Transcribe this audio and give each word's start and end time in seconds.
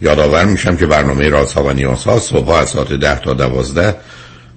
یادآور 0.00 0.44
میشم 0.44 0.76
که 0.76 0.86
برنامه 0.86 1.28
رازها 1.28 1.64
و 1.64 1.72
نیازها 1.72 2.18
صبح 2.18 2.50
از 2.50 2.68
ساعت 2.68 2.92
ده 2.92 3.20
تا 3.20 3.34
دوازده 3.34 3.94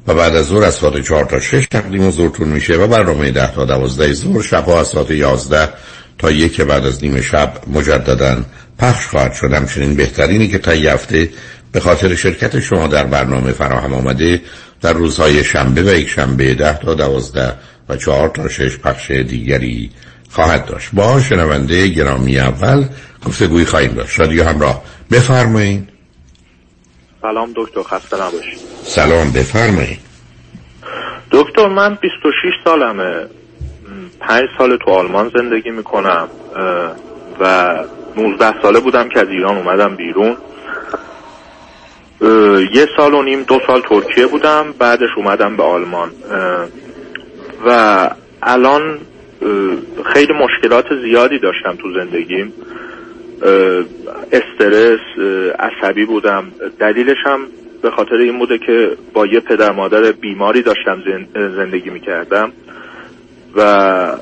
و 0.08 0.14
بعد 0.14 0.36
از 0.36 0.46
ظهر 0.46 0.64
از 0.64 0.74
ساعت 0.74 1.02
چهار 1.08 1.26
تا 1.26 1.40
شش 1.40 1.68
تقدیم 1.72 2.08
حضورتون 2.08 2.48
میشه 2.48 2.76
و 2.76 2.88
برنامه 2.88 3.32
ده 3.32 3.52
تا 3.52 3.66
دوازده 3.66 4.14
ظهر 4.14 4.42
شبها 4.42 4.80
از 4.80 4.88
ساعت 4.88 5.12
یازده 5.12 5.70
تا 6.18 6.32
یک 6.32 6.62
بعد 6.62 6.86
از 6.86 7.04
نیم 7.04 7.22
شب 7.22 7.54
مجددا 7.68 8.38
پخش 8.80 9.06
خواهد 9.08 9.34
شد. 9.34 9.54
همچنین 9.54 9.96
بهترینی 9.96 10.48
که 10.48 10.58
تا 10.58 10.72
هفته 10.72 11.30
به 11.72 11.80
خاطر 11.80 12.16
شرکت 12.16 12.60
شما 12.60 12.88
در 12.88 13.04
برنامه 13.04 13.52
فراهم 13.52 13.94
آمده 13.94 14.42
در 14.82 14.94
روزهای 14.94 15.44
شنبه 15.44 15.84
و 15.84 15.96
یک 15.96 16.10
شنبه 16.10 16.54
ده 16.54 16.78
تا 16.78 16.94
دوازده 16.94 17.54
و 17.90 17.96
چهار 17.96 18.30
تا 18.30 18.50
شش 18.50 18.78
پخش 18.78 19.12
دیگری 19.12 19.92
خواهد 20.30 20.66
داشت. 20.66 20.90
با 20.94 21.22
شنونده 21.22 21.88
گرامی 21.88 22.40
اول 22.40 22.86
گفتگوی 23.26 23.66
خواهیم 23.66 23.92
داشت. 23.92 24.20
رادیو 24.20 24.44
همراه 24.44 24.84
بفرمایید 25.12 25.90
سلام 27.22 27.52
دکتر 27.56 27.84
خسته 27.84 28.18
نباشید 28.18 28.60
سلام 28.84 29.32
بفرمایید 29.32 30.00
دکتر 31.32 31.68
من 31.68 31.98
26 32.02 32.34
سالمه. 32.64 33.28
پنج 34.20 34.44
سال 34.58 34.78
تو 34.78 34.92
آلمان 34.92 35.32
زندگی 35.36 35.70
می‌کنم 35.70 36.28
و 37.40 37.76
19 38.18 38.62
ساله 38.62 38.80
بودم 38.80 39.10
که 39.10 39.20
از 39.20 39.28
ایران 39.28 39.58
اومدم 39.58 39.96
بیرون. 39.96 40.38
یه 42.74 42.88
سال 42.98 43.14
و 43.14 43.24
نیم 43.24 43.44
دو 43.44 43.60
سال 43.68 43.82
ترکیه 43.82 44.28
بودم 44.28 44.74
بعدش 44.80 45.10
اومدم 45.18 45.58
به 45.58 45.64
آلمان. 45.64 46.12
و 47.66 48.10
الان 48.42 49.00
خیلی 50.14 50.34
مشکلات 50.34 50.86
زیادی 51.04 51.40
داشتم 51.40 51.76
تو 51.82 51.94
زندگیم. 51.94 52.54
استرس 54.32 55.00
عصبی 55.60 56.06
بودم. 56.06 56.44
دلیلش 56.80 57.18
هم 57.26 57.40
به 57.82 57.92
خاطر 57.92 58.16
این 58.16 58.40
بوده 58.40 58.58
که 58.58 58.98
با 59.14 59.26
یه 59.26 59.40
پدر 59.40 59.72
مادر 59.72 60.12
بیماری 60.12 60.62
داشتم 60.62 61.04
زندگی 61.34 61.90
می‌کردم 61.90 62.52
و 63.56 64.18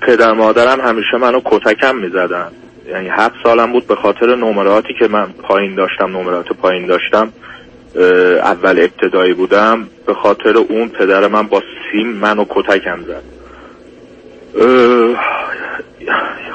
پدر 0.00 0.32
مادرم 0.32 0.80
همیشه 0.80 1.16
منو 1.20 1.40
کتکم 1.44 1.96
می‌زدن. 1.96 2.50
یعنی 2.88 3.08
هفت 3.08 3.34
سالم 3.42 3.72
بود 3.72 3.86
به 3.86 3.94
خاطر 3.94 4.36
نمراتی 4.36 4.94
که 4.98 5.08
من 5.08 5.26
پایین 5.42 5.74
داشتم 5.74 6.16
نمرات 6.16 6.48
پایین 6.52 6.86
داشتم. 6.86 7.32
اول 8.42 8.78
ابتدایی 8.80 9.34
بودم. 9.34 9.88
به 10.06 10.14
خاطر 10.14 10.56
اون 10.56 10.88
پدر 10.88 11.28
من 11.28 11.42
با 11.46 11.62
سیم 11.92 12.08
منو 12.08 12.44
کتکم 12.48 12.98
زد. 13.02 13.37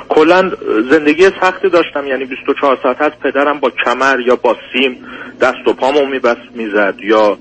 کلا 0.10 0.52
زندگی 0.92 1.30
سختی 1.42 1.70
داشتم. 1.70 2.08
یعنی 2.08 2.26
24 2.26 2.78
ساعت 2.84 3.02
از 3.02 3.12
پدرم 3.24 3.60
با 3.60 3.72
کمر 3.86 4.20
یا 4.20 4.36
با 4.36 4.56
سیم 4.74 4.98
دست 5.42 5.68
و 5.68 5.74
پامو 5.74 6.06
میبست 6.06 6.56
می‌زد. 6.56 6.96
یا 7.04 7.38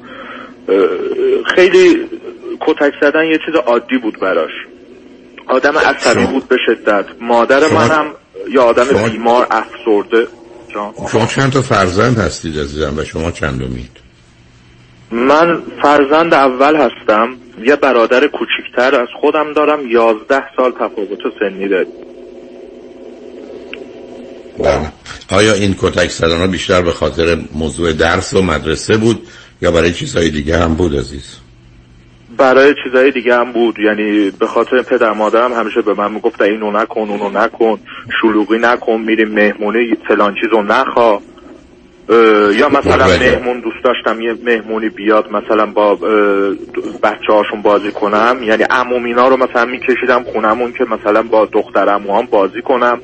خیلی 1.54 2.08
کتک 2.60 2.92
زدن 3.00 3.24
یه 3.24 3.38
چیز 3.46 3.54
عادی 3.66 3.98
بود 3.98 4.20
براش. 4.20 4.50
آدم 5.46 5.78
عصبی 5.78 6.26
بود 6.26 6.48
به 6.48 6.56
شدت. 6.66 7.04
مادر 7.20 7.72
منم 7.72 8.06
یا 8.48 8.62
آدم 8.62 8.84
شما... 8.84 9.08
بیمار 9.08 9.46
افسرده. 9.50 10.26
شما 11.12 11.26
چند 11.26 11.52
تا 11.52 11.62
فرزند 11.62 12.18
هستید 12.18 12.58
عزیزم 12.58 12.98
و 12.98 13.04
شما 13.04 13.30
چندمید 13.30 13.90
من 15.10 15.62
فرزند 15.82 16.34
اول 16.34 16.76
هستم. 16.76 17.36
یه 17.64 17.76
برادر 17.76 18.26
کوچیکتر 18.26 19.00
از 19.00 19.08
خودم 19.20 19.52
دارم 19.52 19.86
یازده 19.86 20.44
سال 20.56 20.72
تفاوت 20.72 21.18
سنی 21.40 21.68
داریم. 21.68 21.92
بله. 24.58 24.92
آیا 25.30 25.54
این 25.54 25.74
کتک 25.78 26.10
زدن 26.10 26.50
بیشتر 26.50 26.82
به 26.82 26.90
خاطر 26.90 27.38
موضوع 27.54 27.92
درس 27.92 28.34
و 28.34 28.42
مدرسه 28.42 28.96
بود 28.96 29.28
یا 29.62 29.70
برای 29.70 29.92
چیزهای 29.92 30.30
دیگه 30.30 30.58
هم 30.58 30.74
بود 30.74 30.94
عزیز؟ 30.94 31.36
برای 32.36 32.74
چیزهای 32.84 33.10
دیگه 33.10 33.34
هم 33.34 33.52
بود. 33.52 33.78
یعنی 33.78 34.30
به 34.30 34.46
خاطر 34.46 34.82
پدر 34.82 35.12
مادرم 35.12 35.52
همیشه 35.52 35.82
به 35.82 35.94
من 35.94 36.12
می‌گفت 36.12 36.42
اینو 36.42 36.70
نکن 36.70 37.00
اونو 37.00 37.30
نکن. 37.30 37.80
شلوغی 38.22 38.58
نکن 38.58 39.00
میریم 39.00 39.28
مهمونی 39.28 39.96
فلان 40.08 40.34
چیزو 40.42 40.62
نخوا. 40.62 41.20
یا 42.58 42.68
مثلا 42.68 43.06
مهمون 43.06 43.60
دوست 43.60 43.84
داشتم 43.84 44.20
یه 44.20 44.34
مهمونی 44.44 44.88
بیاد 44.88 45.32
مثلا 45.32 45.66
با 45.66 45.94
بچه 47.02 47.32
هاشون 47.32 47.62
بازی 47.62 47.92
کنم. 47.92 48.36
یعنی 48.42 48.64
امومینا 48.70 49.28
رو 49.28 49.36
مثلا 49.36 49.64
میکشیدم 49.64 50.22
خونمون 50.32 50.72
که 50.72 50.84
مثلا 50.84 51.22
با 51.22 51.48
دختر 51.52 51.88
هم 51.88 52.26
بازی 52.30 52.62
کنم. 52.62 53.00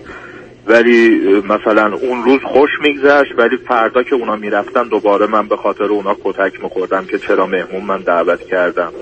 ولی 0.67 1.09
مثلا 1.49 1.97
اون 1.97 2.25
روز 2.25 2.41
خوش 2.45 2.71
میگذشت 2.83 3.31
ولی 3.39 3.57
فردا 3.69 4.03
که 4.03 4.15
اونا 4.15 4.37
می‌رفتن 4.37 4.89
دوباره 4.89 5.27
من 5.27 5.49
به 5.49 5.57
خاطر 5.57 5.85
اونا 5.85 6.17
کتک 6.25 6.63
میخوردم 6.63 7.05
که 7.05 7.19
چرا 7.19 7.47
مهمون 7.47 7.85
من 7.85 8.01
دعوت 8.01 8.47
کردم. 8.47 8.93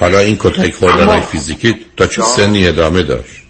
حالا 0.00 0.18
این 0.18 0.36
کتک 0.40 0.74
خوردن 0.74 1.20
فیزیکی 1.20 1.74
تا 1.96 2.06
چه 2.06 2.22
سنی 2.22 2.66
ادامه 2.68 3.02
داشت؟ 3.02 3.45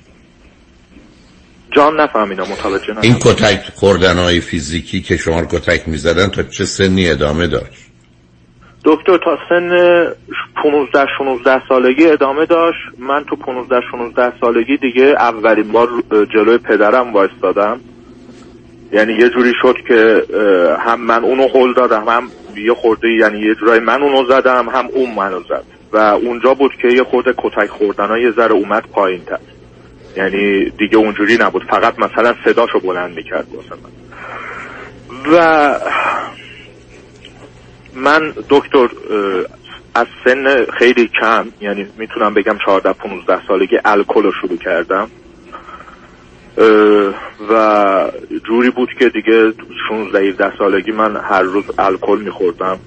جان 1.77 2.01
نفهمیدم 2.01 2.43
متوجه 2.43 2.95
این 3.03 3.15
کتک 3.15 3.61
خوردن 3.75 4.17
های 4.17 4.41
فیزیکی 4.41 5.01
که 5.01 5.17
شما 5.17 5.43
کتک 5.43 5.89
می‌زدن 5.89 6.27
تا 6.27 6.43
چه 6.43 6.65
سنی 6.65 7.09
ادامه 7.11 7.47
داشت؟ 7.47 7.87
دکتر 8.85 9.19
تا 9.25 9.39
سن 9.49 9.71
15 10.63 11.07
16 11.19 11.63
سالگی 11.69 12.07
ادامه 12.07 12.47
داشت. 12.47 12.79
من 12.99 13.25
تو 13.25 13.37
15 13.37 13.81
16 13.91 14.33
سالگی 14.41 14.77
دیگه 14.77 15.03
اولین 15.03 15.73
بار 15.73 15.89
جلوی 16.35 16.59
پدرم 16.59 17.13
وایستادم. 17.13 17.81
یعنی 18.93 19.13
یه 19.13 19.29
جوری 19.29 19.53
شد 19.63 19.77
که 19.89 20.23
هم 20.79 21.01
من 21.01 21.25
اونو 21.25 21.49
هل 21.55 21.75
دادم 21.75 22.05
هم 22.09 22.31
یه 22.57 22.75
خورده 22.75 23.09
یعنی 23.09 23.39
یه 23.39 23.55
جورایی 23.55 23.81
من 23.81 24.03
اونو 24.03 24.25
زدم 24.29 24.69
هم 24.69 24.87
اون 24.93 25.15
منو 25.15 25.41
زد. 25.41 25.65
و 25.93 25.97
اونجا 25.97 26.55
بود 26.55 26.71
که 26.83 26.89
یه 26.89 27.05
خورده 27.05 27.35
کتک 27.39 27.71
خوردن 27.71 28.07
ها 28.07 28.19
یه 28.19 28.31
ذره 28.31 28.53
اومد 28.53 28.83
پایین 28.93 29.21
تر 29.25 29.39
یعنی 30.17 30.71
دیگه 30.71 30.97
اونجوری 30.97 31.37
نبود. 31.41 31.63
فقط 31.71 31.99
مثلا 31.99 32.35
صداشو 32.45 32.81
بلند 32.81 33.17
می‌کرد 33.17 33.47
واسه 33.55 33.83
من. 33.83 33.91
و 35.33 35.79
من 37.95 38.33
دکتر 38.49 38.89
از 39.95 40.07
سن 40.25 40.65
خیلی 40.79 41.11
کم 41.21 41.47
یعنی 41.61 41.87
می‌تونم 41.99 42.35
بگم 42.35 42.59
14 42.67 42.93
15 42.93 43.47
سالگی 43.49 43.79
الکل 43.85 44.23
رو 44.23 44.33
شروع 44.33 44.59
کردم. 44.59 45.11
و 47.51 48.11
جوری 48.47 48.71
بود 48.71 48.89
که 48.99 49.09
دیگه 49.09 49.53
16 49.89 50.19
17 50.29 50.57
سالگی 50.59 50.93
من 50.93 51.17
هر 51.17 51.43
روز 51.43 51.65
الکل 51.79 52.21
میخوردم. 52.25 52.79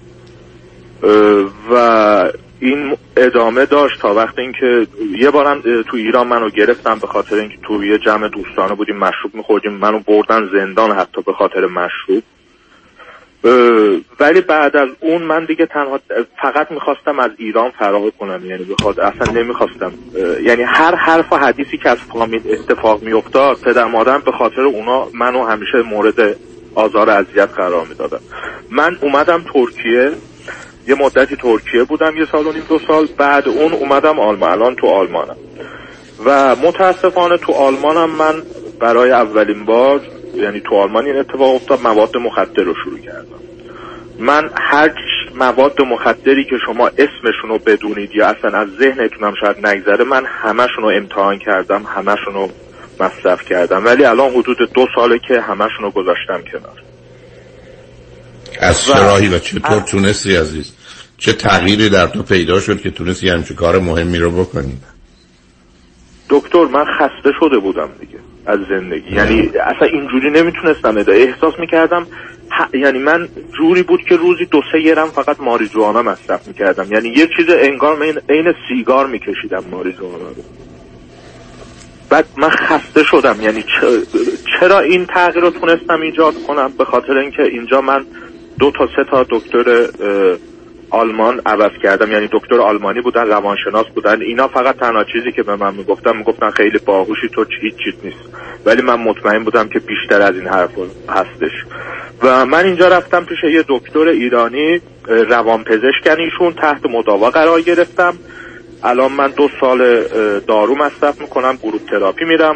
و 1.71 2.31
این 2.59 2.97
ادامه 3.17 3.65
داشت 3.65 4.01
تا 4.01 4.13
وقتی 4.13 4.41
اینکه 4.41 4.87
یه 5.19 5.31
بارم 5.31 5.61
تو 5.61 5.97
ایران 5.97 6.27
منو 6.27 6.49
گرفتم 6.49 6.99
به 6.99 7.07
خاطر 7.07 7.35
اینکه 7.35 7.57
تو 7.63 7.83
یه 7.83 7.97
جمع 7.97 8.27
دوستانه 8.27 8.75
بودیم 8.75 8.97
مشروب 8.97 9.35
میخوردیم 9.35 9.71
منو 9.71 9.99
بردن 9.99 10.49
زندان 10.53 10.91
حتی 10.91 11.21
به 11.21 11.33
خاطر 11.33 11.65
مشروب. 11.65 12.23
ولی 14.19 14.41
بعد 14.41 14.77
از 14.77 14.89
اون 14.99 15.21
من 15.21 15.45
دیگه 15.45 15.65
تنها 15.65 15.99
فقط 16.41 16.71
می‌خواستم 16.71 17.19
از 17.19 17.31
ایران 17.37 17.71
فرار 17.79 18.09
کنم 18.19 18.45
یعنی 18.45 18.63
بخواد 18.63 18.99
اصلا 18.99 19.33
نمی‌خواستم. 19.33 19.91
یعنی 20.43 20.63
هر 20.63 20.95
حرف 20.95 21.33
و 21.33 21.35
حدیثی 21.35 21.77
که 21.77 21.89
از 21.89 21.97
فامیل 21.97 22.41
اتفاق 22.45 23.03
میافتاد 23.03 23.61
پدر 23.61 23.85
مادرم 23.85 24.21
به 24.25 24.31
خاطر 24.31 24.61
اونا 24.61 25.07
منو 25.13 25.45
همیشه 25.45 25.81
مورد 25.81 26.35
آزار 26.75 27.09
اذیت 27.09 27.49
قرار 27.49 27.85
می‌دادن. 27.85 28.19
من 28.71 28.97
اومدم 29.01 29.43
ترکیه. 29.53 30.11
یه 30.87 30.95
مدتی 30.95 31.35
ترکیه 31.35 31.83
بودم 31.83 32.17
یه 32.17 32.25
سال 32.31 32.47
و 32.47 32.51
نیم 32.51 32.63
دو 32.69 32.79
سال 32.87 33.07
بعد 33.17 33.47
اون 33.47 33.73
اومدم 33.73 34.19
آلمان. 34.19 34.51
الان 34.51 34.75
تو 34.75 34.87
آلمانم. 34.87 35.35
و 36.25 36.55
متاسفانه 36.55 37.37
تو 37.37 37.53
آلمانم 37.53 38.09
من 38.09 38.41
برای 38.79 39.11
اولین 39.11 39.65
بار 39.65 40.01
یعنی 40.35 40.59
تو 40.59 40.75
آلمان 40.75 41.05
این 41.05 41.15
اتفاق 41.15 41.55
افتاد 41.55 41.81
مواد 41.81 42.17
مخدر 42.17 42.63
رو 42.63 42.73
شروع 42.83 42.99
کردم. 42.99 43.39
من 44.19 44.49
هر 44.55 44.91
مواد 45.35 45.81
مخدری 45.81 46.43
که 46.43 46.55
شما 46.65 46.87
اسمشون 46.87 47.49
رو 47.49 47.59
بدونید 47.59 48.09
یا 48.15 48.27
اصلا 48.27 48.59
از 48.59 48.67
ذهنتونم 48.79 49.33
شاید 49.41 49.67
نگذره 49.67 50.03
من 50.03 50.25
همشون 50.25 50.83
رو 50.83 50.89
امتحان 50.89 51.39
کردم 51.39 51.83
همشون 51.95 52.33
رو 52.33 52.49
مصرف 52.99 53.45
کردم. 53.45 53.85
ولی 53.85 54.05
الان 54.05 54.29
حدود 54.29 54.57
دو 54.73 54.87
ساله 54.95 55.19
که 55.27 55.41
همشون 55.41 55.81
رو 55.81 55.91
گذاشتم 55.91 56.41
کنار. 56.51 56.88
از 58.59 58.85
چه 58.85 58.93
راهی 58.93 59.27
و 59.27 59.39
چطور 59.39 59.79
تونستی 59.79 60.35
عزیز؟ 60.35 60.71
چه 61.17 61.33
تغییری 61.33 61.89
در 61.89 62.07
تو 62.07 62.23
پیدا 62.23 62.59
شد 62.59 62.81
که 62.81 62.91
تونستی 62.91 63.29
همچه 63.29 63.53
کار 63.53 63.79
مهمی 63.79 64.17
رو 64.17 64.31
بکنی؟ 64.31 64.77
دکتر 66.29 66.65
من 66.65 66.85
خسته 66.85 67.31
شده 67.39 67.57
بودم 67.57 67.89
دیگه 67.99 68.19
از 68.45 68.59
زندگی. 68.69 69.15
یعنی 69.15 69.49
اصلا 69.57 69.87
اینجوری 69.87 70.31
نمی‌تونستم 70.31 70.97
ادا 70.97 71.13
احساس 71.13 71.53
می‌کردم 71.59 72.07
یعنی 72.73 72.99
من 72.99 73.29
جوری 73.57 73.83
بود 73.83 73.99
که 74.09 74.15
روزی 74.15 74.45
دو 74.45 74.61
سه 74.71 74.81
گرم 74.81 75.07
فقط 75.07 75.39
ماریجوانا 75.39 76.01
مصرف 76.01 76.47
می‌کردم. 76.47 76.93
یعنی 76.93 77.09
یه 77.09 77.27
چیز 77.37 77.45
انگار 77.49 77.95
من 77.95 78.21
عین 78.29 78.53
سیگار 78.69 79.07
میکشیدم 79.07 79.63
ماریجوانا 79.71 80.29
رو. 80.29 80.43
بعد 82.09 82.25
من 82.37 82.49
خسته 82.49 83.03
شدم. 83.03 83.41
یعنی 83.41 83.63
چرا 84.59 84.79
این 84.79 85.05
تغییر 85.05 85.43
رو 85.43 85.49
تونستم 85.49 86.01
ایجاد 86.01 86.33
کنم؟ 86.47 86.71
به 86.77 86.85
خاطر 86.85 87.17
اینکه 87.17 87.43
اینجا 87.43 87.81
من 87.81 88.05
دو 88.59 88.71
تا 88.71 88.87
سه 88.95 89.03
تا 89.11 89.25
دکتر 89.29 89.87
آلمان 90.89 91.41
عوض 91.45 91.71
کردم. 91.83 92.11
یعنی 92.11 92.29
دکتر 92.31 92.61
آلمانی 92.61 93.01
بودن 93.01 93.27
روانشناس 93.27 93.85
بودن. 93.95 94.21
اینا 94.21 94.47
فقط 94.47 94.77
تنها 94.77 95.03
چیزی 95.03 95.31
که 95.31 95.43
به 95.43 95.55
من 95.55 95.75
می‌گفتن 95.75 96.17
می‌گفتن 96.17 96.49
خیلی 96.49 96.79
باهوشی 96.85 97.29
تو 97.33 97.45
هیچ 97.61 97.73
چیز 97.83 97.93
نیست. 98.03 98.35
ولی 98.65 98.81
من 98.81 98.95
مطمئن 98.95 99.43
بودم 99.43 99.67
که 99.67 99.79
بیشتر 99.79 100.21
از 100.21 100.35
این 100.35 100.47
حرف 100.47 100.71
هستش. 101.09 101.51
و 102.23 102.45
من 102.45 102.65
اینجا 102.65 102.87
رفتم 102.87 103.25
پیش 103.25 103.37
یه 103.43 103.63
دکتر 103.67 104.07
ایرانی 104.07 104.81
روانپزشکن 105.07 106.15
ایشون 106.19 106.53
تحت 106.53 106.85
مداوا 106.85 107.29
قرار 107.29 107.61
گرفتم. 107.61 108.13
الان 108.83 109.11
من 109.11 109.27
دو 109.27 109.49
سال 109.59 110.03
دارو 110.39 110.75
مصرف 110.75 111.21
می‌کنم 111.21 111.57
گروپ 111.63 111.81
تراپی 111.89 112.25
میرم 112.25 112.55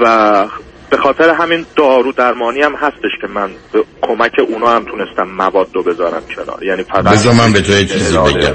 و 0.00 0.46
به 0.90 0.96
خاطر 0.96 1.30
همین 1.30 1.66
دارو 1.76 2.12
درمانی 2.12 2.62
هم 2.62 2.74
هستش 2.74 3.10
که 3.20 3.26
من 3.26 3.50
به 3.72 3.84
کمک 4.02 4.32
اونا 4.48 4.68
هم 4.70 4.84
تونستم 4.84 5.28
مواد 5.36 5.68
رو 5.74 5.82
بذارم 5.82 6.22
کنار. 6.36 6.64
یعنی 6.64 6.82
فقط 6.82 7.26
من 7.26 7.52
به 7.52 7.60
تو 7.60 7.84
چیزی 7.84 8.18
بگم. 8.18 8.54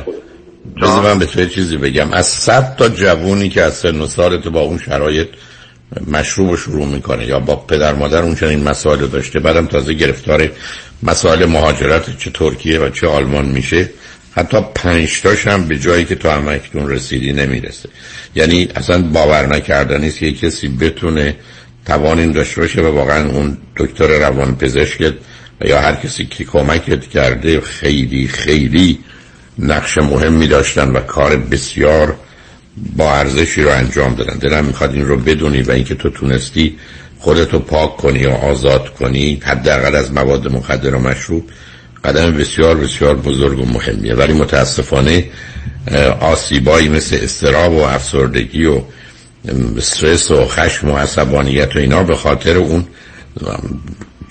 بذار 0.82 1.04
من 1.04 1.20
به 1.20 1.26
تو 1.26 1.46
چیزی 1.46 1.78
بگم. 1.78 2.14
از 2.14 2.28
صد 2.28 2.76
تا 2.76 2.90
جوونی 2.90 3.50
که 3.50 3.62
از 3.62 3.74
سن 3.74 4.02
و 4.02 4.08
سالت 4.08 4.48
با 4.48 4.60
اون 4.60 4.78
شرایط 4.78 5.28
مشروب 6.12 6.56
شروع 6.56 6.86
می‌کنه 6.86 7.26
یا 7.26 7.40
با 7.40 7.56
پدر 7.56 7.94
مادر 7.94 8.22
اون 8.22 8.36
چنین 8.36 8.64
مسائل 8.64 9.08
داشته 9.08 9.40
بعدم 9.40 9.66
تازه 9.66 9.94
گرفتار 9.94 10.50
مسائل 11.04 11.46
مهاجرت 11.46 12.18
چه 12.18 12.30
ترکیه 12.30 12.80
و 12.80 12.90
چه 12.90 13.08
آلمان 13.08 13.46
میشه. 13.46 13.90
حتی 14.36 14.58
پنجتاش 14.76 15.48
هم 15.48 15.68
به 15.68 15.78
جایی 15.78 16.06
که 16.06 16.16
تو 16.16 16.30
همکنون 16.30 16.90
رسیدی 16.90 17.34
نمی‌رسه. 17.34 17.90
یعنی 18.36 18.70
اصلا 18.76 19.02
باور 19.02 19.46
نکردنی 19.46 20.08
است 20.08 20.20
که 20.20 20.34
کسی 20.34 20.68
بتونه 20.68 21.36
توان 21.86 22.20
این 22.20 22.32
داشته 22.32 22.62
باشه 22.62 22.82
و 22.82 22.96
واقعا 22.96 23.30
اون 23.30 23.58
دکتر 23.78 24.08
روان 24.08 24.56
پزشکت 24.56 25.14
و 25.62 25.68
یا 25.68 25.82
هر 25.82 25.96
کسی 25.96 26.26
که 26.26 26.44
کمکت 26.44 27.08
کرده 27.08 27.62
خیلی 27.62 28.28
خیلی 28.28 29.00
نقش 29.60 29.98
مهمی 29.98 30.48
داشتن 30.48 30.90
و 30.90 31.00
کار 31.00 31.36
بسیار 31.38 32.16
با 32.98 33.14
ارزشی 33.14 33.62
رو 33.64 33.70
انجام 33.70 34.16
دادن. 34.16 34.38
دلم 34.38 34.66
می‌خواد 34.66 34.94
این 34.94 35.06
رو 35.06 35.18
بدونی 35.18 35.62
و 35.62 35.72
اینکه 35.72 35.96
تو 35.96 36.10
تونستی 36.10 36.76
خودتو 37.20 37.60
پاک 37.60 37.98
کنی 37.98 38.26
و 38.26 38.32
آزاد 38.32 38.90
کنی 38.90 39.42
حداقل 39.44 39.96
از 39.96 40.14
مواد 40.14 40.52
مخدر 40.52 40.96
و 40.96 41.00
مشروب 41.00 41.50
قدم 42.04 42.32
بسیار 42.32 42.76
بسیار 42.78 43.16
بزرگ 43.16 43.60
و 43.60 43.66
مهمیه. 43.66 44.16
ولی 44.16 44.34
متاسفانه 44.34 45.26
آسیبایی 46.20 46.90
مثل 46.90 47.18
استراب 47.22 47.74
و 47.74 47.82
افسردگی 47.82 48.66
و 48.66 48.82
استرس 49.78 50.32
و 50.32 50.46
خشم 50.46 50.90
و 50.90 50.98
عصبانیت 50.98 51.76
و 51.76 51.80
اینا 51.80 52.04
به 52.04 52.16
خاطر 52.16 52.58
اون 52.58 52.86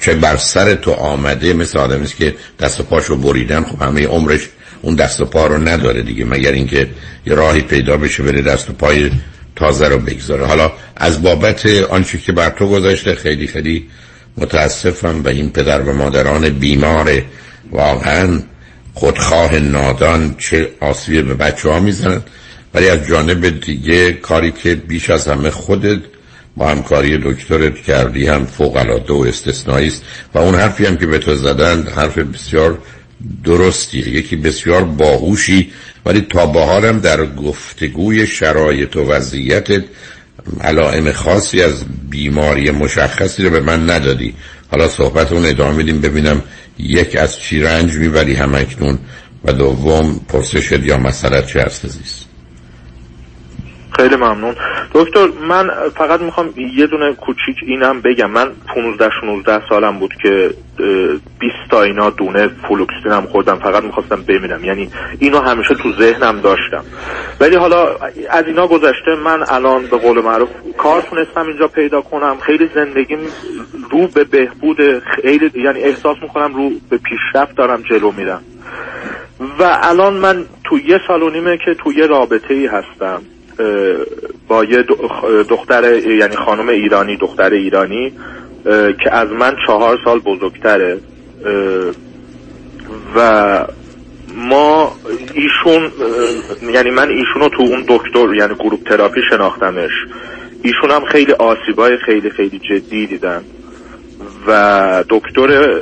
چه 0.01 0.15
بر 0.15 0.37
سر 0.37 0.75
تو 0.75 0.93
آمده 0.93 1.53
مثل 1.53 1.79
آدمی 1.79 2.07
که 2.07 2.35
دست 2.61 2.81
و 2.81 2.83
پاشو 2.83 3.17
بریدن 3.17 3.65
خب 3.65 3.83
همه 3.83 4.07
عمرش 4.07 4.49
اون 4.83 4.95
دست 4.95 5.21
و 5.21 5.25
پا 5.25 5.47
رو 5.47 5.69
نداره 5.69 6.03
دیگه 6.03 6.25
مگر 6.25 6.53
اینکه 6.53 6.89
یه 7.27 7.35
راهی 7.35 7.61
پیدا 7.61 7.97
بشه 7.97 8.23
بره 8.23 8.43
دست 8.43 8.71
و 8.71 8.73
پای 8.73 9.11
تازه 9.57 9.89
رو 9.89 9.99
بگذاره. 9.99 10.47
حالا 10.47 10.73
از 10.97 11.23
بابت 11.23 11.67
آنچه 11.67 12.19
که 12.19 12.33
بر 12.33 12.51
تو 12.51 12.69
گذاشته 12.69 13.15
خیلی 13.15 13.47
خیلی 13.47 13.89
متاسفم 14.37 15.23
و 15.25 15.29
این 15.29 15.51
پدر 15.51 15.81
و 15.81 15.93
مادران 15.93 16.49
بیمار 16.49 17.23
واقعا 17.71 18.41
خودخواه 18.95 19.59
نادان 19.59 20.35
چه 20.39 20.69
آسیبی 20.81 21.23
به 21.23 21.35
بچه 21.35 21.69
ها 21.69 21.81
می‌زنن. 21.81 22.23
ولی 22.75 22.89
از 22.89 23.07
جانب 23.07 23.61
دیگه 23.61 24.13
کاری 24.13 24.51
که 24.51 24.75
بیش 24.75 25.11
از 25.11 25.29
همه 25.29 25.51
خودت 25.51 26.01
با 26.57 26.69
همکاری 26.69 27.19
دکترت 27.19 27.75
کردی 27.75 28.27
هم 28.27 28.47
فوق 28.47 28.77
العاده 28.77 29.13
و 29.13 29.25
استثنایی 29.29 29.89
است. 29.89 30.03
و 30.35 30.39
اون 30.39 30.55
حرفی 30.55 30.87
هم 30.87 30.97
که 30.97 31.07
به 31.07 31.19
تو 31.19 31.35
زدن 31.35 31.87
حرف 31.87 32.19
بسیار 32.19 32.79
درستیه 33.45 34.09
یکی 34.09 34.37
بسیار 34.37 34.85
باهوشی 34.85 35.71
ولی 36.07 36.21
تا 36.21 36.47
بهارم 36.47 37.01
در 37.01 37.27
گفتگوی 37.27 38.27
شرایط 38.27 38.97
و 38.97 39.01
وضعیتت 39.01 39.85
علائم 40.61 41.13
خاصی 41.13 41.63
از 41.63 41.85
بیماری 42.11 42.71
مشخصی 42.71 43.43
رو 43.43 43.51
به 43.51 43.61
من 43.61 43.91
ندادی. 43.91 44.35
حالا 44.71 44.89
صحبت 44.89 45.33
اون 45.33 45.47
ادامه 45.47 45.77
میدیم 45.77 46.01
ببینم 46.01 46.43
یک 46.79 47.17
از 47.17 47.39
چی 47.39 47.61
رنج 47.61 47.95
می‌بری 47.95 48.35
همکنون. 48.35 48.99
و 49.45 49.53
دوم 49.53 50.21
پرسشت 50.29 50.73
یا 50.73 50.99
مسئلت 50.99 51.47
چه 51.47 51.63
هست 51.63 51.85
عزیز؟ 51.85 52.32
خیلی 53.97 54.17
ممنون. 54.17 54.55
دکتر 54.95 55.29
من 55.49 55.71
فقط 55.97 56.21
می‌خوام 56.21 56.55
یه 56.77 56.87
دونه 56.87 57.13
کوچیک 57.13 57.57
اینم 57.67 58.01
بگم. 58.01 58.31
من 58.31 58.53
15 58.75 59.09
16 59.21 59.63
سالم 59.69 59.99
بود 59.99 60.15
که 60.23 60.51
20 61.39 61.55
تا 61.71 61.83
اینا 61.83 62.11
دونه 62.11 62.49
فلوکسین 62.69 63.13
هم 63.13 63.27
خوردم. 63.27 63.59
فقط 63.59 63.83
می‌خواستم 63.83 64.23
بمیرم 64.29 64.65
یعنی 64.65 64.91
اینو 65.19 65.41
همیشه 65.41 65.75
تو 65.75 65.93
ذهنم 65.93 66.41
داشتم. 66.41 66.85
ولی 67.41 67.57
حالا 67.57 67.97
از 68.31 68.45
اینا 68.47 68.67
گذشته 68.67 69.15
من 69.25 69.43
الان 69.49 69.87
به 69.87 69.97
قول 69.97 70.21
معروف 70.21 70.49
کار 70.79 71.03
تونستم 71.03 71.47
اینجا 71.47 71.69
پیدا 71.69 72.01
کنم. 72.01 72.37
خیلی 72.41 72.71
زندگیم 72.75 73.19
رو 73.91 74.07
به 74.07 74.25
بهبود 74.25 74.99
خیلی 74.99 75.51
یعنی 75.55 75.81
احساس 75.81 76.17
می‌کنم 76.23 76.55
رو 76.55 76.71
به 76.91 76.99
پیشرفت 76.99 77.57
دارم 77.57 77.83
جلو 77.83 78.13
میرم. 78.13 78.43
و 79.59 79.79
الان 79.83 80.15
من 80.15 80.45
تو 80.65 80.79
یه 80.79 81.01
سال 81.09 81.57
که 81.57 81.75
تو 81.75 81.93
یه 81.93 82.07
رابطه 82.07 82.55
ای 82.55 82.67
هستم. 82.67 83.23
با 84.49 84.65
یه 84.65 84.85
دختر 85.49 85.95
یعنی 85.95 86.37
خانم 86.37 86.69
ایرانی 86.69 87.17
دختر 87.17 87.51
ایرانی 87.51 88.13
که 89.05 89.15
از 89.15 89.29
من 89.29 89.57
چهار 89.67 89.99
سال 90.05 90.19
بزرگتره. 90.19 90.99
و 93.17 93.67
ما 94.37 94.93
ایشون 95.35 95.91
یعنی 96.75 96.91
من 96.91 97.09
ایشونو 97.09 97.49
تو 97.49 97.63
اون 97.63 97.85
دکتر 97.89 98.35
یعنی 98.35 98.55
group 98.55 98.89
therapy 98.89 99.21
شناختمش. 99.31 99.93
ایشون 100.63 100.91
هم 100.91 101.05
خیلی 101.05 101.33
آسیبای 101.33 101.97
خیلی 102.07 102.31
خیلی 102.31 102.59
جدی 102.59 103.07
دیدن. 103.07 103.45
و 104.47 105.05
دکتر 105.09 105.81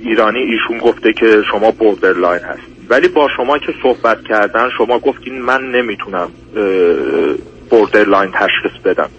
ایرانی 0.00 0.38
ایشون 0.38 0.78
گفته 0.78 1.12
که 1.12 1.42
شما 1.52 1.70
borderline 1.70 2.40
هست 2.40 2.71
ولی 2.92 3.08
با 3.08 3.28
شما 3.36 3.58
که 3.58 3.74
صحبت 3.82 4.18
کردن 4.28 4.68
شما 4.78 4.98
گفتین 4.98 5.42
من 5.42 5.70
نمی‌تونم 5.70 6.30
borderline 7.70 8.30
تشخیص 8.30 8.82
بدم. 8.84 9.10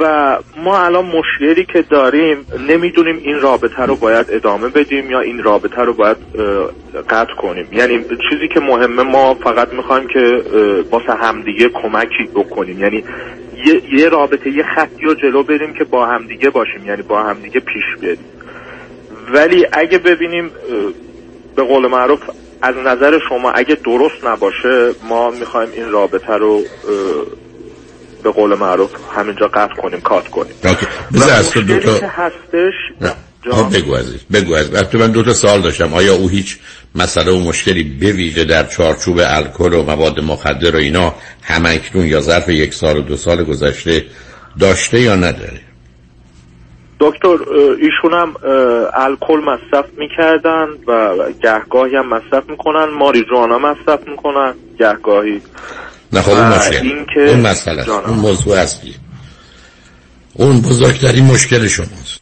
و 0.00 0.38
ما 0.56 0.78
الان 0.78 1.04
مشکلی 1.04 1.64
که 1.64 1.82
داریم 1.82 2.46
نمی‌دونیم 2.68 3.16
این 3.24 3.40
رابطه 3.40 3.82
رو 3.82 3.96
باید 3.96 4.26
ادامه 4.30 4.68
بدیم 4.68 5.10
یا 5.10 5.20
این 5.20 5.42
رابطه 5.42 5.82
رو 5.82 5.92
باید 5.92 6.16
قطع 7.10 7.34
کنیم. 7.34 7.68
یعنی 7.72 8.04
چیزی 8.30 8.48
که 8.54 8.60
مهمه 8.60 9.02
ما 9.02 9.34
فقط 9.34 9.72
می‌خوایم 9.72 10.08
که 10.08 10.42
واسه 10.90 11.12
همدیگه 11.12 11.68
کمکی 11.68 12.24
بکنیم. 12.34 12.78
یعنی 12.78 13.04
یه, 13.66 13.82
یه 13.92 14.08
رابطه 14.08 14.50
یه 14.50 14.64
خطی 14.76 15.02
رو 15.02 15.14
جلو 15.14 15.42
بریم 15.42 15.72
که 15.72 15.84
با 15.84 16.06
همدیگه 16.06 16.50
باشیم 16.50 16.86
یعنی 16.86 17.02
با 17.02 17.22
همدیگه 17.22 17.60
پیش 17.60 17.84
بریم 18.02 18.24
ولی 19.32 19.66
اگه 19.72 19.98
ببینیم 19.98 20.50
به 21.58 21.64
قول 21.64 21.86
معروف 21.86 22.20
از 22.62 22.74
نظر 22.76 23.18
شما 23.28 23.50
اگه 23.50 23.74
درست 23.74 24.24
نباشه 24.24 24.90
ما 25.08 25.30
می‌خوایم 25.30 25.68
این 25.74 25.90
رابطه 25.90 26.32
رو 26.32 26.62
به 28.22 28.30
قول 28.30 28.54
معروف 28.54 28.90
همینجا 29.16 29.48
قطع 29.48 29.74
کنیم 29.74 30.00
کات 30.00 30.28
کنیم. 30.28 30.52
بذار 31.14 31.30
از 31.30 31.50
تو 31.50 31.62
دو 31.62 31.78
تا 31.78 32.08
هستش 32.08 32.74
بگو 33.72 33.94
عزیز 33.94 34.20
بگو 34.32 34.54
عزیز. 34.54 34.94
من 34.94 35.12
دو 35.12 35.22
تا 35.22 35.34
سال 35.34 35.62
داشتم. 35.62 35.94
آیا 35.94 36.14
او 36.14 36.28
هیچ 36.28 36.58
مسئله 36.94 37.32
و 37.32 37.38
مشکلی 37.38 37.84
بویژه 37.84 38.44
در 38.44 38.66
چارچوب 38.66 39.20
الکل 39.24 39.72
و 39.72 39.82
مواد 39.82 40.20
مخدر 40.20 40.76
و 40.76 40.78
اینا 40.78 41.14
همکنون 41.42 42.06
یا 42.06 42.20
ظرف 42.20 42.48
یک 42.48 42.74
سال 42.74 42.96
و 42.96 43.02
دو 43.02 43.16
سال 43.16 43.44
گذشته 43.44 44.04
داشته 44.60 45.00
یا 45.00 45.16
نداره؟ 45.16 45.60
دکتر 47.00 47.36
ایشون 47.80 48.12
هم 48.12 48.34
الکل 48.94 49.40
مصرف 49.40 49.84
می‌کردن 49.98 50.66
و 50.86 51.16
گهگاهی 51.42 51.96
هم 51.96 52.08
مصرف 52.08 52.50
می‌کنن 52.50 52.84
ماریجوانا 52.84 53.58
مصرف 53.58 54.08
می‌کنن 54.08 54.54
گهگاهی. 54.78 55.42
نه 56.12 56.22
خب 56.22 56.30
اون 56.30 56.48
مشکل 56.48 56.86
این 56.86 57.06
که 57.14 57.20
اون 57.20 57.40
مسئله 57.40 57.80
است. 57.80 57.88
اون 57.88 58.18
موضوع 58.18 58.56
اصلی 58.56 58.94
اون 60.34 60.60
بزرگترین 60.60 61.24
مشکل 61.24 61.66
شماست. 61.66 62.20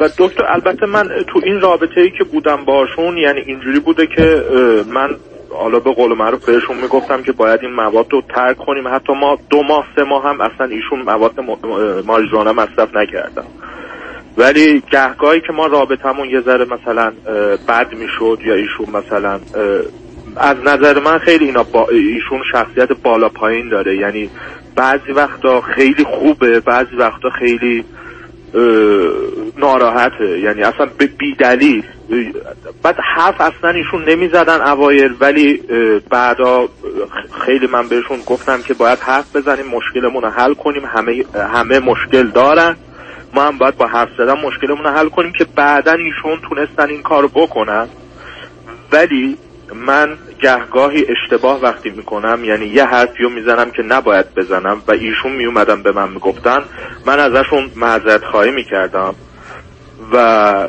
و 0.00 0.08
دکتر 0.18 0.44
البته 0.48 0.86
من 0.86 1.08
تو 1.32 1.40
این 1.44 1.60
رابطه 1.60 2.00
ای 2.00 2.10
که 2.18 2.24
بودم 2.24 2.64
باشون 2.64 3.18
یعنی 3.18 3.40
اینجوری 3.40 3.80
بوده 3.80 4.06
که 4.06 4.44
من 4.88 5.16
حالا 5.54 5.78
به 5.78 5.92
قول 5.92 6.16
معروف 6.16 6.44
بهشون 6.44 6.76
می‌گفتم 6.76 7.22
که 7.22 7.32
باید 7.32 7.60
این 7.62 7.72
مواد 7.72 8.12
رو 8.12 8.22
ترک 8.34 8.56
کنیم. 8.56 8.88
حتی 8.88 9.12
ما 9.12 9.38
دو 9.50 9.62
ماه 9.62 9.86
سه 9.96 10.04
ماه 10.04 10.24
هم 10.28 10.40
اصلا 10.40 10.66
ایشون 10.66 11.02
مواد 11.02 11.40
ماریجوانا 12.06 12.52
مصرف 12.52 12.96
نکردم 12.96 13.46
ولی 14.36 14.82
گهگاهی 14.90 15.40
که 15.40 15.52
ما 15.52 15.66
رابطمون 15.66 16.30
یه 16.30 16.40
ذره 16.40 16.64
مثلا 16.64 17.12
بد 17.68 17.94
می‌شد 17.94 18.38
یا 18.44 18.54
ایشون 18.54 18.86
مثلا 18.92 19.40
از 20.36 20.56
نظر 20.64 21.00
من 21.00 21.18
خیلی 21.18 21.44
اینا 21.44 21.62
با 21.62 21.88
ایشون 21.88 22.42
شخصیت 22.52 22.92
بالا 22.92 23.28
پایین 23.28 23.68
داره. 23.68 23.96
یعنی 23.96 24.30
بعضی 24.76 25.12
وقتا 25.12 25.60
خیلی 25.60 26.04
خوبه 26.04 26.60
بعضی 26.60 26.96
وقتا 26.96 27.30
خیلی 27.30 27.84
ناراحته. 29.56 30.38
یعنی 30.38 30.62
اصلا 30.62 30.86
به 30.98 31.06
بیدلیل. 31.06 31.84
بعد 32.82 32.96
حرف 33.16 33.40
اصلا 33.40 33.70
ایشون 33.70 34.04
نمی‌زدن 34.04 34.60
اوایل 34.60 35.14
ولی 35.20 35.62
بعدا 36.10 36.68
خیلی 37.46 37.66
من 37.66 37.88
بهشون 37.88 38.18
گفتم 38.26 38.62
که 38.62 38.74
باید 38.74 38.98
حرف 38.98 39.36
بزنیم 39.36 39.66
مشکلمون 39.66 40.22
رو 40.22 40.28
حل 40.28 40.54
کنیم. 40.54 40.82
همه 40.84 41.24
همه 41.52 41.78
مشکل 41.78 42.28
دارن. 42.28 42.76
ما 43.34 43.42
هم 43.42 43.58
باید 43.58 43.76
با 43.76 43.86
حرف 43.86 44.08
زدن 44.18 44.40
مشکلمون 44.40 44.84
رو 44.84 44.90
حل 44.90 45.08
کنیم 45.08 45.32
که 45.32 45.46
بعدا 45.56 45.92
ایشون 45.92 46.38
تونستن 46.48 46.88
این 46.88 47.02
کار 47.02 47.26
بکنن. 47.26 47.88
ولی 48.92 49.36
من 49.74 50.18
گهگاهی 50.42 51.06
اشتباه 51.08 51.62
وقتی 51.62 51.90
می‌کنم 51.90 52.44
یعنی 52.44 52.66
یه 52.66 52.84
حرفیو 52.84 53.28
می‌زنم 53.28 53.70
که 53.70 53.82
نباید 53.82 54.34
بزنم 54.34 54.82
و 54.88 54.92
ایشون 54.92 55.32
میومدن 55.32 55.82
به 55.82 55.92
من 55.92 56.08
می‌گفتن 56.08 56.62
من 57.06 57.18
ازشون 57.20 57.70
معذرت 57.76 58.24
خواهی 58.24 58.50
می‌کردم. 58.50 59.14
و 60.12 60.68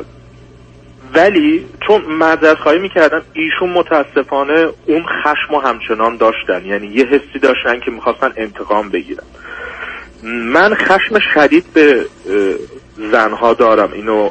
ولی 1.14 1.66
چون 1.86 2.02
معذرت 2.02 2.58
خواهی 2.58 2.78
می‌کردم 2.78 3.22
ایشون 3.32 3.70
متاسفانه 3.70 4.68
اون 4.86 5.02
خشم 5.02 5.54
و 5.54 5.58
همچنان 5.58 6.16
داشتن. 6.16 6.64
یعنی 6.66 6.86
یه 6.86 7.06
حسی 7.06 7.38
داشتن 7.42 7.80
که 7.80 7.90
می‌خواستن 7.90 8.32
انتقام 8.36 8.88
بگیرن. 8.88 9.24
من 10.22 10.74
خشم 10.74 11.18
شدید 11.34 11.64
به 11.74 12.06
زنها 13.12 13.54
دارم. 13.54 13.92
اینو 13.92 14.30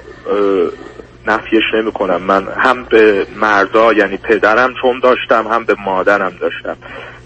نفیش 1.27 1.63
نمی 1.73 1.91
کنم 1.91 2.21
من 2.21 2.47
هم 2.57 2.83
به 2.83 3.27
مردا 3.35 3.93
یعنی 3.93 4.17
پدرم 4.17 4.73
چون 4.81 4.99
داشتم 4.99 5.47
هم 5.47 5.65
به 5.65 5.75
مادرم 5.85 6.33
داشتم. 6.39 6.77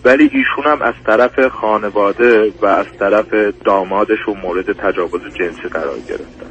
ولی 0.06 0.24
ایشونم 0.34 0.82
از 0.82 0.94
طرف 1.06 1.48
خانواده 1.48 2.54
و 2.62 2.66
از 2.66 2.86
طرف 3.00 3.26
دامادش 3.66 4.28
و 4.28 4.34
مورد 4.34 4.72
تجاوز 4.72 5.22
جنسی 5.40 5.68
قرار 5.72 6.00
گرفتن. 6.10 6.48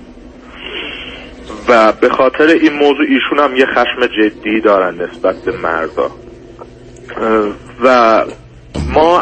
و 1.69 1.93
به 1.93 2.09
خاطر 2.09 2.47
این 2.47 2.73
موضوع 2.73 3.07
ایشون 3.09 3.39
هم 3.39 3.57
یه 3.57 3.67
خشم 3.67 4.07
جدی 4.07 4.61
دارن 4.61 4.95
نسبت 5.03 5.37
به 5.37 5.53
مردا. 5.53 6.11
و 7.85 8.25
ما 8.89 9.21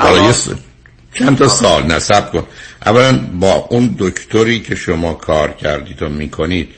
چند 1.14 1.38
تا 1.38 1.49
سال 1.49 1.83
نصب 1.83 2.31
کن. 2.33 2.43
اولا 2.87 3.21
با 3.40 3.66
اون 3.71 3.97
دکتری 3.99 4.61
که 4.61 4.75
شما 4.75 5.14
کار 5.14 5.49
کردید 5.49 6.02
و 6.02 6.09
می‌کنید 6.09 6.69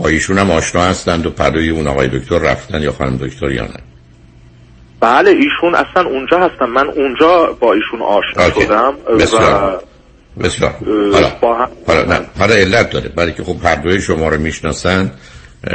با 0.00 0.08
ایشون 0.08 0.38
هم 0.38 0.50
آشنا 0.50 0.82
هستند 0.82 1.26
و 1.26 1.30
پدوی 1.30 1.70
اون 1.70 1.86
آقای 1.86 2.08
دکتر 2.08 2.38
رفتن 2.38 2.82
یا 2.82 2.92
خانم 2.92 3.16
دکتر 3.16 3.50
یا 3.50 3.62
نه. 3.62 3.80
بله 5.00 5.30
ایشون 5.30 5.74
اصلا 5.74 6.08
اونجا 6.08 6.38
هستم 6.38 6.70
من 6.70 6.86
اونجا 6.88 7.56
با 7.60 7.72
ایشون 7.72 8.02
آشنا 8.02 8.62
شدم 8.62 8.94
بسیار 9.18 9.82
بسیار 10.42 10.74
حالا 11.12 11.30
حالا 11.86 12.04
نه 12.04 12.20
حالا 12.38 12.54
علت 12.54 12.90
داره. 12.90 13.08
برای 13.08 13.32
که 13.32 13.44
خب 13.44 13.56
هر 13.64 13.98
شما 13.98 14.28
رو 14.28 14.40
می‌شناسن 14.40 15.10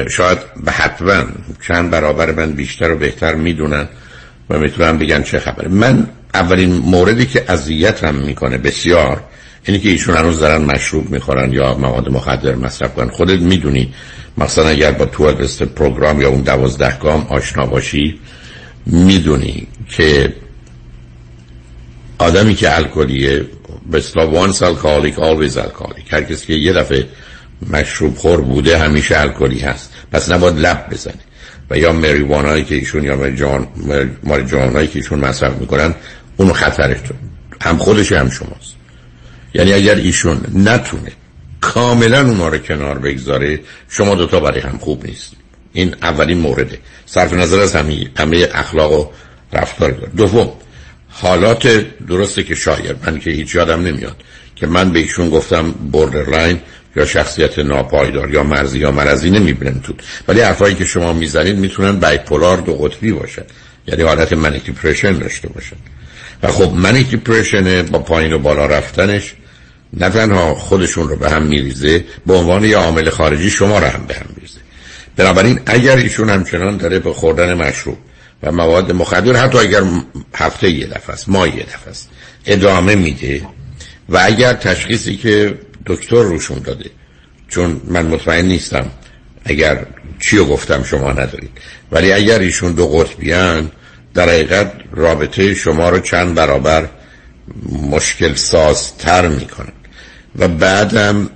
شاید 0.10 0.38
به 0.66 0.72
حتما 0.72 1.24
چند 1.68 1.92
برابر 1.92 2.32
من 2.32 2.52
بیشتر 2.52 2.92
و 2.92 2.98
بهتر 2.98 3.36
می‌دونن 3.36 3.88
و 4.50 4.60
می‌تونن 4.60 4.98
بگن 4.98 5.24
چه 5.24 5.40
خبره. 5.40 5.68
من 5.70 6.08
اولین 6.34 6.74
موردی 6.74 7.26
که 7.26 7.46
اذیتم 7.48 8.16
می‌کنه 8.16 8.58
بسیار 8.58 9.24
اینی 9.68 9.80
که 9.80 9.90
ایشون 9.90 10.18
هنوز 10.18 10.40
دارن 10.40 10.66
مشروب 10.66 11.10
می‌خورن 11.10 11.54
یا 11.54 11.74
مواد 11.74 12.10
مخدر 12.10 12.56
مصرف 12.56 12.96
کنن. 12.96 13.10
خودت 13.10 13.40
می‌دونی. 13.40 13.94
مثلا 14.38 14.68
اگر 14.68 14.92
با 14.92 15.06
تو 15.06 15.34
program 15.76 16.22
یا 16.22 16.30
اون 16.30 16.42
دوازده 16.42 16.98
گام 16.98 17.28
آشنا 17.30 17.66
باشی 17.66 18.20
می‌دونی 18.86 19.68
که 19.90 20.34
آدمی 22.18 22.56
که 22.56 22.76
الکلیه 22.76 23.46
به 23.92 23.98
اصطلاح 23.98 24.32
once 24.32 24.64
alcoholic 24.64 25.20
always 25.20 25.58
alcoholic 25.58 26.14
هر 26.14 26.22
کسی 26.22 26.48
که 26.48 26.54
یه 26.54 26.74
دفعه 26.74 27.08
مشروب 27.70 28.16
خور 28.16 28.42
بوده 28.42 28.78
همیشه 28.78 29.20
الکلی 29.20 29.60
هست. 29.60 29.94
پس 30.12 30.32
نباید 30.32 30.60
لب 30.60 30.88
بزنه 30.92 31.14
و 31.70 31.78
یا 31.78 31.94
مریوانایی 31.94 32.64
که 32.64 32.76
ایشون 32.76 33.04
یا 33.04 33.16
مریجوانایی 34.24 34.88
که 34.88 35.00
ایشون 35.00 35.20
مصرف 35.20 35.58
می‌کنن 35.58 35.96
اون 36.38 36.54
خطرش 36.54 36.98
هم 37.62 37.78
خودش 37.78 38.12
هم 38.12 38.30
شماست. 38.30 38.75
یعنی 39.56 39.74
اگر 39.74 39.96
ایشون 39.96 40.42
نتونه 40.54 41.12
کاملا 41.62 42.28
اونا 42.28 42.48
رو 42.48 42.58
کنار 42.58 43.00
بگذاره 43.00 43.60
شما 43.90 44.16
دوتا 44.16 44.40
برای 44.40 44.60
هم 44.60 44.78
خوب 44.78 45.06
نیست. 45.06 45.32
این 45.74 45.96
اولین 46.02 46.38
مورده. 46.38 46.80
صرف 47.06 47.34
نظر 47.34 47.60
از 47.60 47.76
همه, 47.76 48.50
اخلاق 48.54 48.92
و 48.92 49.12
رفتار 49.54 49.92
دوم 49.92 50.52
حالات 51.10 51.86
درسته 52.08 52.44
که 52.44 52.56
شاید 52.56 52.96
من 53.06 53.20
که 53.20 53.30
هیچ 53.30 53.56
یادم 53.56 53.82
نمیاد 53.82 54.16
که 54.56 54.68
من 54.68 54.92
به 54.92 55.00
ایشون 55.00 55.30
گفتم 55.30 55.72
borderline 55.72 56.60
یا 56.96 57.06
شخصیت 57.06 57.60
ناپایدار 57.60 58.32
یا 58.32 58.44
مرزی 58.44 58.80
یا 58.80 58.92
مرزی 58.92 59.30
نمی‌بینم 59.30 59.80
تو. 59.80 59.94
ولی 60.28 60.42
حرفایی 60.42 60.76
که 60.76 60.86
شما 60.86 61.14
می‌زنید 61.14 61.58
می‌تونن 61.58 62.00
bipolar 62.00 62.58
دو 62.58 62.74
قطبی 62.74 63.12
باشن. 63.12 63.46
یعنی 63.88 64.04
حالت 64.04 64.34
manic 64.34 64.66
depression 64.66 65.14
داشته 65.14 65.50
باشن. 65.50 65.76
و 66.44 66.48
خب 66.48 66.74
manic 66.74 67.10
depression 67.10 67.82
با 67.82 68.00
پایین 68.00 68.34
و 68.34 68.40
بالا 68.40 68.66
رفتنش 68.66 69.34
نه 69.94 70.10
تنها 70.10 70.56
خودشون 70.56 71.10
رو 71.10 71.16
به 71.16 71.30
هم 71.30 71.44
میریزه 71.44 72.04
به 72.26 72.34
عنوان 72.34 72.64
یه 72.64 72.78
عامل 72.78 73.10
خارجی 73.10 73.50
شما 73.50 73.80
رو 73.80 73.86
هم 73.86 74.06
به 74.06 74.14
هم 74.14 74.26
میریزه. 74.36 74.60
بنابراین 75.16 75.60
اگر 75.66 75.96
ایشون 75.96 76.30
همچنان 76.30 76.78
داره 76.78 77.00
به 77.00 77.14
خوردن 77.14 77.54
مشروب 77.54 77.98
و 78.44 78.52
مواد 78.52 78.92
مخدر 78.92 79.36
حتی 79.36 79.58
اگر 79.58 79.84
هفته 80.36 80.70
یه 80.70 80.88
دفعه 80.88 81.14
است 81.14 81.30
ماه 81.30 81.58
یه 81.58 81.64
دفعه 81.64 81.90
است 81.90 82.10
ادامه 82.46 82.96
میده 82.96 83.42
و 84.10 84.20
اگر 84.24 84.54
تشخیصی 84.54 85.18
که 85.18 85.58
دکتر 85.86 86.24
روشون 86.24 86.60
داده 86.60 86.90
چون 87.48 87.82
من 87.88 88.06
مطمئن 88.06 88.46
نیستم 88.46 88.86
اگر 89.46 89.86
چی 90.20 90.38
گفتم 90.38 90.84
شما 90.84 91.12
ندارید 91.12 91.52
ولی 91.92 92.12
اگر 92.12 92.40
ایشون 92.40 92.72
دو 92.72 92.88
قطبیان 92.88 93.72
در 94.14 94.30
حقیقت 94.30 94.74
رابطه 94.92 95.54
شما 95.54 95.90
رو 95.90 96.00
چند 96.00 96.36
برابر 96.36 96.90
مشکل 97.92 98.34
سازتر 98.34 99.28
می‌کنن 99.28 99.74
و 100.36 100.48
بعدم 100.48 101.30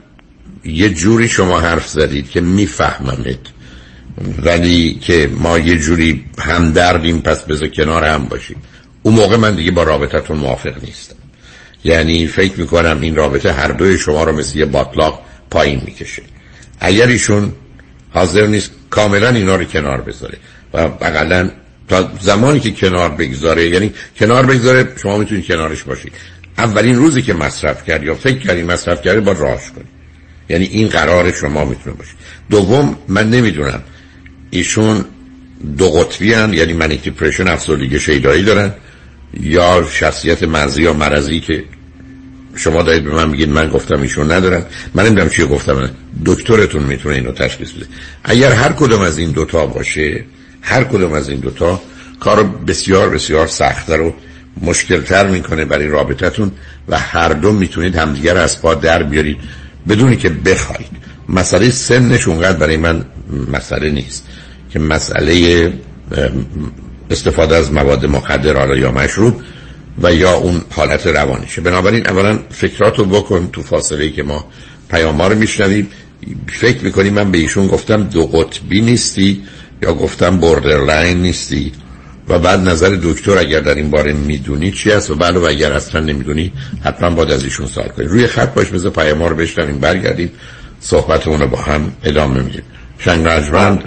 یه 0.66 0.90
جوری 0.90 1.30
شما 1.30 1.60
حرف 1.60 1.88
زدید 1.88 2.30
که 2.30 2.42
میفهممت. 2.42 3.40
ولی 4.44 4.94
که 5.02 5.30
ما 5.34 5.60
یه 5.60 5.78
جوری 5.78 6.26
هم 6.40 6.72
دردیم 6.72 7.22
پس 7.22 7.44
بذار 7.44 7.68
کنار 7.68 8.06
هم 8.06 8.26
باشیم. 8.26 8.58
اون 9.04 9.16
موقع 9.16 9.38
من 9.38 9.56
دیگه 9.56 9.72
با 9.72 9.84
رابطتون 9.84 10.38
موافق 10.38 10.84
نیستم. 10.84 11.16
یعنی 11.84 12.28
فکر 12.28 12.60
می‌کنم 12.60 13.02
این 13.02 13.16
رابطه 13.16 13.54
هر 13.54 13.68
دوی 13.68 13.98
شما 13.98 14.24
رو 14.24 14.32
مثل 14.32 14.60
یه 14.60 14.66
باطلاق 14.66 15.22
پایین 15.52 15.82
می‌کشه. 15.86 16.22
اگر 16.80 17.08
ایشون 17.08 17.54
حاضر 18.14 18.48
نیست 18.48 18.72
کاملا 18.90 19.30
اینا 19.30 19.56
رو 19.56 19.64
کنار 19.64 20.02
بذاره. 20.02 20.38
و 20.74 20.88
بقلا 20.88 21.50
تا 21.90 22.12
زمانی 22.22 22.60
که 22.60 22.72
کنار 22.72 23.10
بگذاره 23.10 23.70
یعنی 23.70 23.94
کنار 24.20 24.46
بگذاره 24.46 24.94
شما 25.02 25.18
می‌تونید 25.18 25.48
کنارش 25.48 25.84
باشید. 25.84 26.14
اولین 26.58 26.96
روزی 26.96 27.22
که 27.22 27.34
مصرف 27.34 27.86
کرد 27.86 28.04
یا 28.04 28.16
فکر 28.16 28.38
کردی 28.38 28.64
مصرف 28.64 29.02
کرده 29.02 29.20
با 29.22 29.32
راش 29.32 29.72
کنید. 29.76 29.88
یعنی 30.50 30.66
این 30.66 30.88
قرار 30.88 31.32
شما 31.32 31.66
می‌تونه 31.66 31.96
باشه. 31.96 32.12
دوم 32.50 32.98
من 33.08 33.30
نمی‌دونم. 33.30 33.82
ایشون 34.50 35.06
دو 35.78 35.90
قطبی 35.90 36.34
هن 36.34 36.54
یعنی 36.54 36.74
منیک 36.74 37.04
دیپریشن 37.04 37.48
افسردگی 37.48 38.00
شیدایی 38.00 38.44
دارن. 38.44 38.74
یا 39.42 39.88
شخصیت 39.92 40.44
مرزی 40.44 40.82
یا 40.82 40.94
مرضی 40.94 41.40
که 41.40 41.64
شما 42.56 42.84
دارید 42.84 43.04
به 43.04 43.12
من 43.16 43.30
میگید 43.30 43.50
من 43.50 43.70
گفتم 43.70 44.02
ایشون 44.02 44.32
ندارن. 44.32 44.66
من 44.94 45.06
نمی‌دونم 45.06 45.30
چی 45.30 45.46
گفتم. 45.46 45.90
دکترتون 46.26 46.84
می‌تونه 46.84 47.16
اینو 47.16 47.32
تشخیص 47.32 47.72
بده. 47.72 47.86
اگر 48.24 48.52
هر 48.52 48.72
کدوم 48.72 49.02
از 49.02 49.18
این 49.18 49.32
دوتا 49.32 49.66
باشه 49.66 50.26
هر 50.62 50.84
کدوم 50.84 51.14
از 51.14 51.30
این 51.30 51.40
دوتا 51.40 51.82
کار 52.20 52.44
بسیار 52.44 53.10
بسیار 53.10 53.48
سختتر 53.48 53.98
رو 53.98 54.14
مشکلتر 54.62 55.28
می‌کنه 55.28 55.66
برای 55.66 55.88
رابطتون 55.88 56.52
و 56.88 57.00
هر 57.00 57.30
دو 57.30 57.52
می‌تونید 57.52 57.96
همدیگر 57.96 58.38
از 58.38 58.62
پا 58.62 58.76
در 58.76 59.04
بیارید 59.04 59.38
بدونی 59.90 60.16
که 60.16 60.30
بخواید. 60.30 60.90
مسئله 61.30 61.70
سنش 61.70 62.28
اونقدر 62.28 62.58
برای 62.58 62.78
من 62.78 63.06
مسئله 63.52 63.90
نیست 63.90 64.26
که 64.70 64.80
مسئله 64.80 65.74
استفاده 67.12 67.56
از 67.56 67.74
مواد 67.74 68.06
مخدر 68.06 68.78
یا 68.78 68.92
مشروب 68.92 69.42
و 70.04 70.14
یا 70.14 70.34
اون 70.34 70.62
حالت 70.70 71.08
روانیشه. 71.08 71.62
بنابراین 71.62 72.08
اولا 72.08 72.40
فکراتو 72.50 73.06
بکن 73.06 73.50
تو 73.54 73.62
فاصله 73.62 74.10
که 74.10 74.24
ما 74.24 74.46
پیام 74.90 75.22
رو 75.22 75.36
میشنویم. 75.36 75.88
فکر 76.48 76.84
می‌کنی 76.84 77.10
من 77.10 77.32
به 77.32 77.38
ایشون 77.38 77.68
گفتم 77.68 78.04
دو 78.04 78.26
قطبی 78.26 78.82
نیستی؟ 78.82 79.44
یا 79.82 79.94
گفتم 79.94 80.38
borderline 80.38 81.22
نیستی؟ 81.22 81.72
و 82.28 82.40
بعد 82.40 82.60
نظر 82.60 82.98
دکتر 83.04 83.38
اگر 83.38 83.60
در 83.60 83.76
این 83.76 83.90
باره 83.90 84.14
می‌دونی 84.14 84.72
چی 84.72 84.92
است 84.92 85.10
و 85.10 85.16
بعد 85.16 85.38
و 85.38 85.46
اگر 85.46 85.74
اصلا 85.74 86.02
نمی‌دونی 86.02 86.54
حتما 86.84 87.10
باید 87.10 87.32
از 87.32 87.44
ایشون 87.44 87.68
سوال 87.68 87.88
کنید 87.88 88.10
روی 88.10 88.28
خط 88.28 88.54
باش 88.54 88.68
بذار 88.68 88.92
پیام 88.92 89.24
رو 89.24 89.36
بشنویم 89.36 89.80
برگردیم 89.80 90.32
صحبتمون 90.80 91.40
رو 91.40 91.48
با 91.48 91.58
هم 91.58 91.92
ادامه 92.04 92.42
میدیم. 92.42 92.64
شنگ 93.00 93.24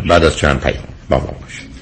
بعد 0.09 0.25
از 0.25 0.37
چند 0.37 0.61
پیام. 0.61 0.85
با 1.09 1.19
ما 1.19 1.35
باشید 1.43 1.73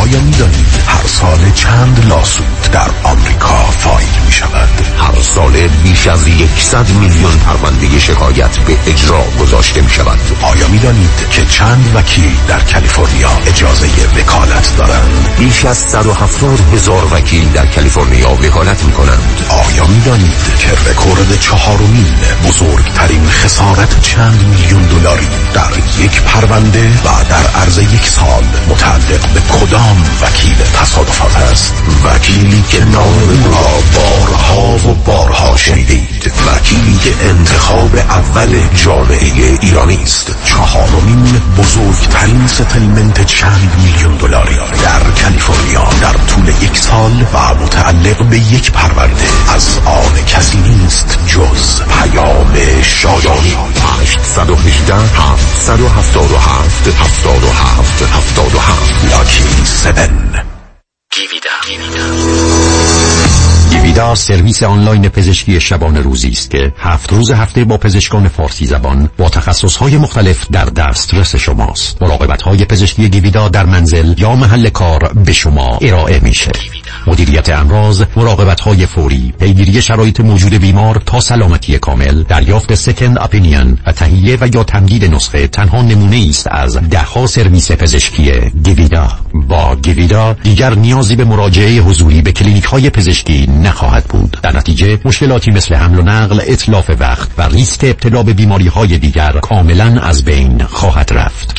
آیا 0.00 0.20
می‌دانید 0.20 0.66
هر 0.86 1.06
سال 1.06 1.52
چند 1.54 2.06
لاسود 2.08 2.70
در 2.72 2.90
آمریکا 3.02 3.56
فایل 3.56 4.24
می 4.26 4.32
شود 4.32 4.68
هر 5.00 5.20
سال 5.20 5.68
بیش 5.82 6.06
از 6.06 6.28
یکصد 6.28 6.90
میلیون 6.90 7.38
پرونده 7.38 7.98
شکایت 7.98 8.58
به 8.58 8.76
اجرا 8.86 9.24
گذاشته 9.40 9.80
می 9.80 9.90
شود 9.90 10.18
آیا 10.42 10.68
می 10.68 10.78
دانید 10.78 11.10
که 11.30 11.46
چند 11.46 11.92
وکیل 11.94 12.36
در 12.48 12.60
کالیفرنیا 12.60 13.30
اجازه 13.46 13.86
وکالت 14.18 14.76
دارند؟ 14.76 15.28
بیش 15.38 15.64
از 15.64 15.78
170 15.78 16.60
هزار 16.74 17.14
وکیل 17.14 17.52
در 17.52 17.66
کالیفرنیا 17.66 18.30
وکالت 18.30 18.84
می 18.84 18.92
کنند 18.92 19.44
آیا 19.48 19.86
می 19.86 20.00
دانید 20.00 20.58
که 20.58 20.90
رکورد 20.90 21.40
چهارمین 21.40 22.14
بزرگترین 22.48 23.26
خسارت 23.26 24.02
چند 24.02 24.42
میلیون 24.48 24.82
دلاری 24.82 25.28
در 25.54 26.04
یک 26.04 26.22
پرونده 26.22 26.88
و 26.88 27.08
در 27.30 27.60
عرض 27.60 27.78
یک 27.78 28.08
سال 28.08 28.44
متعلق 28.68 29.32
به 29.34 29.40
کدام 29.40 30.04
وکیل 30.22 30.56
تصادفات 30.80 31.36
است؟ 31.36 31.74
وکیلی 32.04 32.64
که 32.68 32.84
نام 32.84 33.44
را 33.44 33.80
بارها 33.96 34.89
و 34.89 34.89
بارها 34.94 35.56
شنیدید. 35.56 36.32
وکیلی 36.46 36.98
که 36.98 37.28
انتخاب 37.28 37.96
اول 37.96 38.60
جامعه 38.74 39.58
ایرانی 39.60 39.98
است. 40.02 40.34
چهارمین 40.44 41.40
بزرگترین 41.58 42.46
ستلمنت 42.46 43.26
چند 43.26 43.72
میلیون 43.84 44.16
دلاری 44.16 44.54
در 44.54 45.22
کالیفرنیا 45.22 45.88
در 46.00 46.12
طول 46.12 46.48
یک 46.48 46.78
سال 46.78 47.26
و 47.34 47.54
متعلق 47.54 48.24
به 48.24 48.38
یک 48.38 48.72
پرونده. 48.72 49.28
از 49.54 49.78
آن 49.84 50.24
کسی 50.26 50.58
نیست 50.58 51.18
جز 51.26 51.82
پیام 51.82 52.54
شایانی 52.82 53.56
818 54.00 54.94
777 54.94 56.88
77 56.88 58.02
77 58.02 59.04
لاکی 59.04 59.44
7 61.12 63.59
گیویدا 63.70 64.14
سرویس 64.14 64.62
آنلاین 64.62 65.08
پزشکی 65.08 65.60
شبانه 65.60 66.00
روزی 66.00 66.28
است 66.28 66.50
که 66.50 66.72
هفت 66.78 67.12
روز 67.12 67.30
هفته 67.30 67.64
با 67.64 67.76
پزشکان 67.76 68.28
فارسی 68.28 68.66
زبان 68.66 69.10
با 69.18 69.28
تخصصهای 69.28 69.96
مختلف 69.96 70.46
در 70.52 70.64
دسترس 70.64 71.36
شماست. 71.36 72.02
مراقبت 72.02 72.42
های 72.42 72.64
پزشکی 72.64 73.08
گیویدا 73.08 73.48
در 73.48 73.66
منزل 73.66 74.14
یا 74.18 74.34
محل 74.34 74.68
کار 74.68 75.12
به 75.24 75.32
شما 75.32 75.78
ارائه 75.82 76.20
میشه. 76.20 76.50
مدیریت 77.06 77.48
امراض 77.48 78.02
مراقبت 78.16 78.60
های 78.60 78.86
فوری 78.86 79.34
پیگیری 79.38 79.82
شرایط 79.82 80.20
موجود 80.20 80.54
بیمار 80.54 81.02
تا 81.06 81.20
سلامتی 81.20 81.78
کامل 81.78 82.22
دریافت 82.22 82.74
سکند 82.74 83.18
اپینین 83.20 83.78
و 83.86 83.92
تهیه 83.92 84.38
و 84.40 84.48
یا 84.54 84.64
تمدید 84.64 85.04
نسخه 85.04 85.46
تنها 85.46 85.82
نمونه 85.82 86.26
است 86.28 86.48
از 86.50 86.76
دهها 86.76 87.26
سرویس 87.26 87.72
پزشکی 87.72 88.32
گیویدا 88.64 89.08
با 89.34 89.76
گیویدا 89.76 90.32
دیگر 90.32 90.74
نیازی 90.74 91.16
به 91.16 91.24
مراجعه 91.24 91.80
حضوری 91.80 92.22
به 92.22 92.32
کلینیک 92.32 92.64
های 92.64 92.90
پزشکی 92.90 93.46
نخواهد 93.60 94.04
بود. 94.04 94.38
در 94.42 94.56
نتیجه 94.56 95.00
مشکلاتی 95.04 95.50
مثل 95.50 95.74
حمل 95.74 95.98
و 95.98 96.02
نقل 96.02 96.40
اطلاف 96.46 96.90
وقت 96.98 97.28
و 97.38 97.42
ریسک 97.42 97.84
ابتلا 97.84 98.22
به 98.22 98.32
بیماری 98.32 98.68
های 98.68 98.98
دیگر 98.98 99.32
کاملا 99.32 100.00
از 100.02 100.24
بین 100.24 100.64
خواهد 100.64 101.12
رفت. 101.12 101.54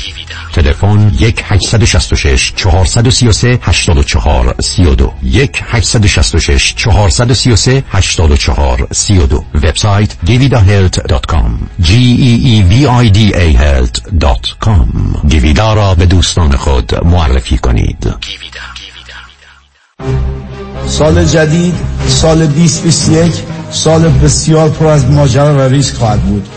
تلفن 0.53 1.11
1 1.19 1.43
866 1.45 2.53
433 2.55 3.59
84 3.61 4.55
32 4.61 5.13
1 5.23 5.63
866 5.65 6.73
433 6.75 7.83
84 7.91 8.87
32 8.91 9.45
وبسایت 9.55 10.15
gividahealth.com 10.25 11.51
g 11.81 11.91
e 12.29 12.33
e 12.53 12.63
v 12.69 12.87
i 13.03 13.09
d 13.09 13.33
a 13.33 13.47
health.com 13.63 15.27
گیویدا 15.29 15.73
را 15.73 15.95
به 15.95 16.05
دوستان 16.05 16.55
خود 16.57 17.05
معرفی 17.05 17.57
کنید. 17.57 18.15
سال 20.87 21.25
جدید 21.25 21.90
سال 22.07 22.45
2021 22.45 23.33
سال 23.71 24.09
بسیار 24.09 24.69
پر 24.69 24.85
از 24.85 25.05
ماجرا 25.05 25.57
و 25.57 25.61
ریسک 25.61 25.95
خواهد 25.95 26.19
بود. 26.19 26.47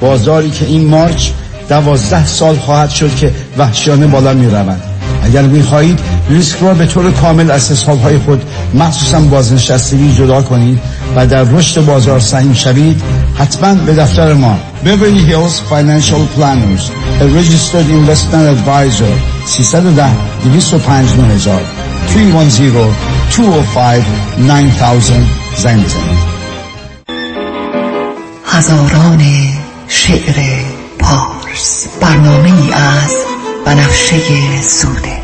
بازاری 0.00 0.50
که 0.50 0.66
این 0.66 0.86
مارچ 0.86 1.28
دوازده 1.68 2.26
سال 2.26 2.56
خواهد 2.56 2.90
شد 2.90 3.14
که 3.16 3.30
وحشیانه 3.58 4.06
بالا 4.06 4.34
می 4.34 4.46
روند 4.46 4.82
اگر 5.24 5.42
می 5.42 5.62
خواهید 5.62 5.98
ریسک 6.30 6.56
را 6.62 6.74
به 6.74 6.86
طور 6.86 7.10
کامل 7.10 7.50
از 7.50 7.84
های 7.86 8.18
خود 8.18 8.42
مخصوصا 8.74 9.20
بازنشستگی 9.20 10.14
جدا 10.14 10.42
کنید 10.42 10.78
و 11.16 11.26
در 11.26 11.42
رشد 11.42 11.84
بازار 11.84 12.20
سعیم 12.20 12.54
شوید 12.54 13.02
حتما 13.34 13.74
به 13.74 13.94
دفتر 13.94 14.32
ما 14.32 14.58
Beverly 14.84 15.30
Hills 15.30 15.72
Financial 15.72 16.22
Planners 16.36 16.84
A 17.20 17.24
Registered 17.24 17.88
Investment 18.00 18.46
Advisor 18.54 19.46
310 19.46 20.10
205 20.44 21.10
9000 21.10 21.91
310 22.08 22.94
205 23.30 24.04
9000 24.38 25.22
زنگ 25.56 25.86
هزاران 28.46 29.22
شعر 29.88 30.34
پارس. 30.98 31.86
برنامه 32.00 32.52
ای 32.62 32.72
از 32.72 33.16
بنفشه 33.66 34.20
سوده 34.62 35.18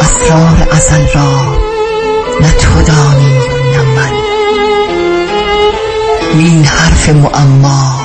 اسرار 0.00 0.68
ازل 0.72 1.06
را 1.14 1.58
نه 2.40 2.52
تو 2.52 2.82
دانی 2.82 3.38
نه 3.72 3.82
من. 3.82 4.12
این 6.34 6.64
حرف 6.64 7.08
معما 7.08 8.00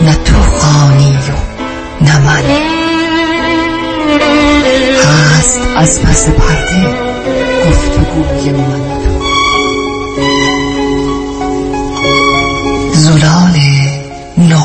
نه 0.00 0.14
تو 0.14 0.58
خانی 0.58 1.16
و 1.16 1.32
نه 2.04 2.18
من. 2.18 2.81
هست 5.12 5.58
از 5.76 6.02
پس 6.02 6.28
پرده 6.28 6.94
گفتگوی 7.68 8.52
من. 8.52 8.82
زلال 12.94 13.58
نو. 14.38 14.62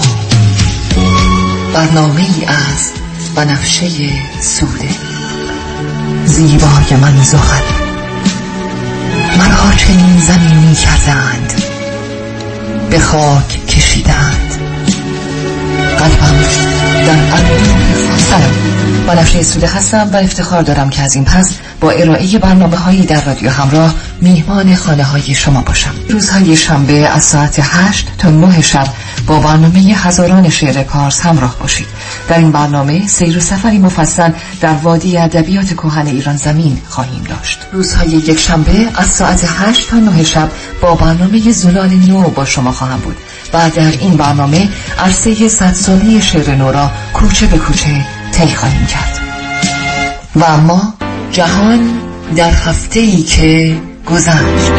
برنامه 1.73 2.21
ای 2.21 2.45
از 2.45 2.91
بنفشه 3.35 3.87
سوده 4.41 4.89
زیبای 6.25 6.99
من 7.01 7.23
زخل 7.23 7.63
مرا 9.37 9.73
چنین 9.77 10.19
زمینی 10.19 10.75
کردند 10.75 11.53
به 12.89 12.99
خاک 12.99 13.65
کشیدند. 13.67 14.53
قلبم 15.99 16.43
در 17.05 17.17
سلام. 18.17 18.77
بنفشه 19.07 19.43
سوده 19.43 19.67
هستم 19.67 20.09
و 20.13 20.15
افتخار 20.15 20.61
دارم 20.61 20.89
که 20.89 21.01
از 21.01 21.15
این 21.15 21.25
پس 21.25 21.57
با 21.81 21.91
ارائه 21.91 22.37
برنامه 22.37 22.77
هایی 22.77 23.05
در 23.05 23.25
رادیو 23.25 23.49
همراه 23.49 23.93
میهمان 24.21 24.75
خانه 24.75 25.03
های 25.03 25.35
شما 25.35 25.61
باشم. 25.61 25.93
روزهای 26.09 26.57
شنبه 26.57 26.93
از 26.93 27.23
ساعت 27.23 27.59
8 27.63 28.07
تا 28.17 28.29
9 28.29 28.61
شب 28.61 28.87
با 29.27 29.39
برنامه 29.39 29.79
هزاران 29.79 30.49
شعر 30.49 30.83
پارس 30.83 31.21
همراه 31.21 31.55
باشید. 31.59 31.87
در 32.29 32.37
این 32.37 32.51
برنامه 32.51 33.07
سیر 33.07 33.37
و 33.37 33.39
سفری 33.39 33.77
مفصل 33.77 34.31
در 34.61 34.73
وادی 34.73 35.17
ادبیات 35.17 35.73
کهن 35.73 36.07
ایران 36.07 36.35
زمین 36.37 36.81
خواهیم 36.89 37.23
داشت. 37.23 37.59
روزهای 37.71 38.07
یک 38.07 38.39
شنبه 38.39 38.87
از 38.95 39.07
ساعت 39.07 39.45
8 39.47 39.89
تا 39.89 39.97
9 39.97 40.23
شب 40.23 40.49
با 40.81 40.95
برنامه 40.95 41.51
زلال 41.51 41.89
نو 41.89 42.21
با 42.21 42.45
شما 42.45 42.71
خواهم 42.71 42.99
بود. 42.99 43.17
و 43.53 43.69
در 43.69 43.91
این 43.99 44.17
برنامه 44.17 44.69
عرصه 44.99 45.47
صد 45.47 45.73
سالی 45.73 46.21
شعر 46.21 46.55
نو 46.55 46.71
را 46.71 46.91
کوچه 47.13 47.47
به 47.47 47.57
کوچه 47.57 48.05
طی 48.31 48.55
خواهیم 48.55 48.85
کرد. 48.85 49.19
و 50.35 50.43
اما 50.43 50.93
جهان 51.31 51.79
در 52.35 52.51
هفته 52.51 52.99
ای 52.99 53.23
که 53.23 53.77
گذشت. 54.05 54.71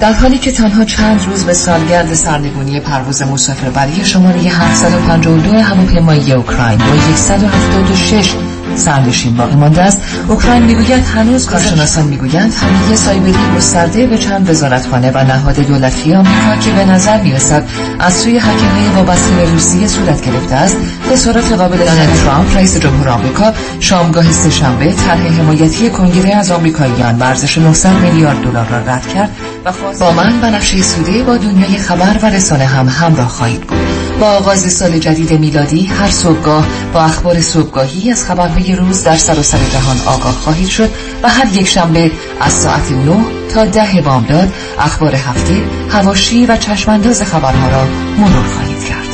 در 0.00 0.12
حالی 0.12 0.38
که 0.38 0.52
تنها 0.52 0.84
چند 0.84 1.24
روز 1.26 1.44
به 1.44 1.54
سالگرد 1.54 2.14
سرنگونی 2.14 2.80
پرواز 2.80 3.22
مسافربری 3.22 4.04
شماره 4.04 4.40
752 4.40 5.62
هواپیمایی 5.62 6.32
اوکراین 6.32 6.78
با 6.78 7.16
176 7.16 8.34
سرنشین 8.78 9.36
باقی 9.36 9.54
مانده 9.54 9.82
است. 9.82 9.98
اوکراین 10.28 10.62
می‌گوید 10.62 11.06
هنوز 11.14 11.46
کارشناسان 11.46 12.04
می‌گویند 12.04 12.54
حمله 12.54 12.96
سایبری 12.96 13.56
گسترده 13.56 14.06
به 14.06 14.18
چند 14.18 14.50
وزارتخانه 14.50 15.10
و 15.10 15.24
نهاد 15.24 15.60
دولتی 15.60 16.14
آمریکا 16.14 16.56
که 16.56 16.70
به 16.70 16.84
نظر 16.84 17.22
می‌رسد 17.22 17.64
از 17.98 18.14
سوی 18.14 18.38
هکرهای 18.38 18.88
وابسته 18.96 19.34
به 19.34 19.44
روسیه 19.44 19.86
صورت 19.86 20.24
گرفته 20.26 20.54
است. 20.54 20.76
به 21.08 21.16
صورت 21.16 21.52
قابل 21.52 21.76
دانالد 21.78 22.14
ترامپ 22.24 22.56
رئیس 22.56 22.76
جمهور 22.76 23.08
آمریکا 23.08 23.52
شامگاه 23.80 24.32
سهشنبه 24.32 24.92
طرح 24.92 25.26
حمایتی 25.26 25.90
کنگره 25.90 26.34
از 26.34 26.50
آمریکاییان 26.50 27.18
ورزش 27.18 27.58
900 27.58 27.92
میلیارد 27.92 28.42
دلار 28.42 28.66
را 28.66 28.78
رد 28.78 29.06
کرد 29.06 29.30
و 29.64 29.72
با 30.00 30.12
من 30.12 30.40
بنفشه 30.40 30.82
سوده 30.82 31.22
با 31.22 31.36
دنیای 31.36 31.78
خبر 31.78 32.18
و 32.22 32.26
رسانه 32.26 32.64
هم 32.64 32.88
همراه 32.88 33.28
خواهید 33.28 33.60
بود. 33.60 33.87
با 34.20 34.26
آغاز 34.26 34.72
سال 34.72 34.98
جدید 34.98 35.32
میلادی 35.32 35.86
هر 35.86 36.10
صبحگاه 36.10 36.66
با 36.94 37.00
اخبار 37.00 37.40
صبحگاهی 37.40 38.10
از 38.10 38.24
خبرهای 38.24 38.76
روز 38.76 39.04
در 39.04 39.16
سراسر 39.16 39.58
جهان 39.72 40.00
آگاه 40.06 40.32
خواهید 40.32 40.68
شد 40.68 40.90
و 41.22 41.28
هر 41.28 41.46
یک 41.52 41.68
شنبه 41.68 42.10
از 42.40 42.52
ساعت 42.52 42.92
9 42.92 43.16
تا 43.54 43.64
ده 43.64 44.02
بامداد 44.04 44.52
اخبار 44.78 45.14
هفته 45.14 45.62
هواشی 45.90 46.46
و 46.46 46.56
چشمانداز 46.56 47.22
خبرها 47.22 47.68
را 47.68 47.84
مرور 48.18 48.46
خواهید 48.54 48.84
کرد. 48.84 49.08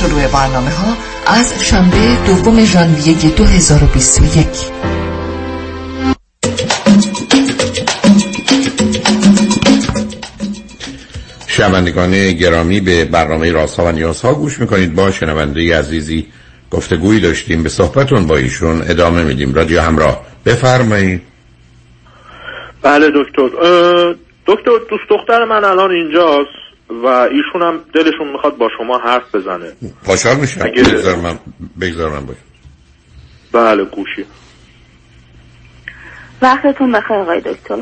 شروع 0.00 0.26
برنامه 0.26 0.70
ها 0.70 0.96
از 1.26 1.46
شنبه 1.60 2.16
دوم 2.26 2.64
ژانویه 2.64 3.14
2021 3.14 4.46
شنوندگان 11.62 12.32
گرامی 12.32 12.80
به 12.80 13.04
برنامه 13.04 13.52
راست 13.52 13.80
ها 13.80 13.86
و 13.86 13.92
نیاز 13.92 14.22
ها 14.22 14.34
گوش 14.34 14.58
می‌کنید. 14.60 14.94
با 14.94 15.10
شنونده 15.10 15.78
عزیزی 15.78 16.26
گفتگویی 16.70 17.20
داشتیم. 17.20 17.62
به 17.62 17.68
صحبتون 17.68 18.26
با 18.26 18.36
ایشون 18.36 18.82
ادامه 18.88 19.24
میدیم. 19.24 19.54
رادیو 19.54 19.80
همراه. 19.80 20.26
بفرمایید. 20.46 21.22
بله 22.82 23.06
دکتر. 23.08 23.48
دکتر 24.46 24.70
دوست 24.90 25.04
دختر 25.10 25.44
من 25.44 25.64
الان 25.64 25.90
اینجاست 25.90 26.62
و 27.04 27.06
ایشون 27.06 27.62
هم 27.62 27.80
دلشون 27.94 28.32
می‌خواد 28.32 28.56
با 28.56 28.68
شما 28.78 28.98
حرف 28.98 29.34
بزنه. 29.34 29.72
خوشحال 30.04 30.36
میشم. 30.36 30.60
اگه- 30.64 30.82
بگذار 30.82 31.16
من 31.16 31.38
بگذار 31.80 32.10
من 32.10 32.26
باش 32.26 32.36
بله 33.52 33.84
گوشی. 33.84 34.24
وقتتون 36.42 36.92
بخیر 36.92 37.16
آقای 37.16 37.40
دکتر. 37.40 37.76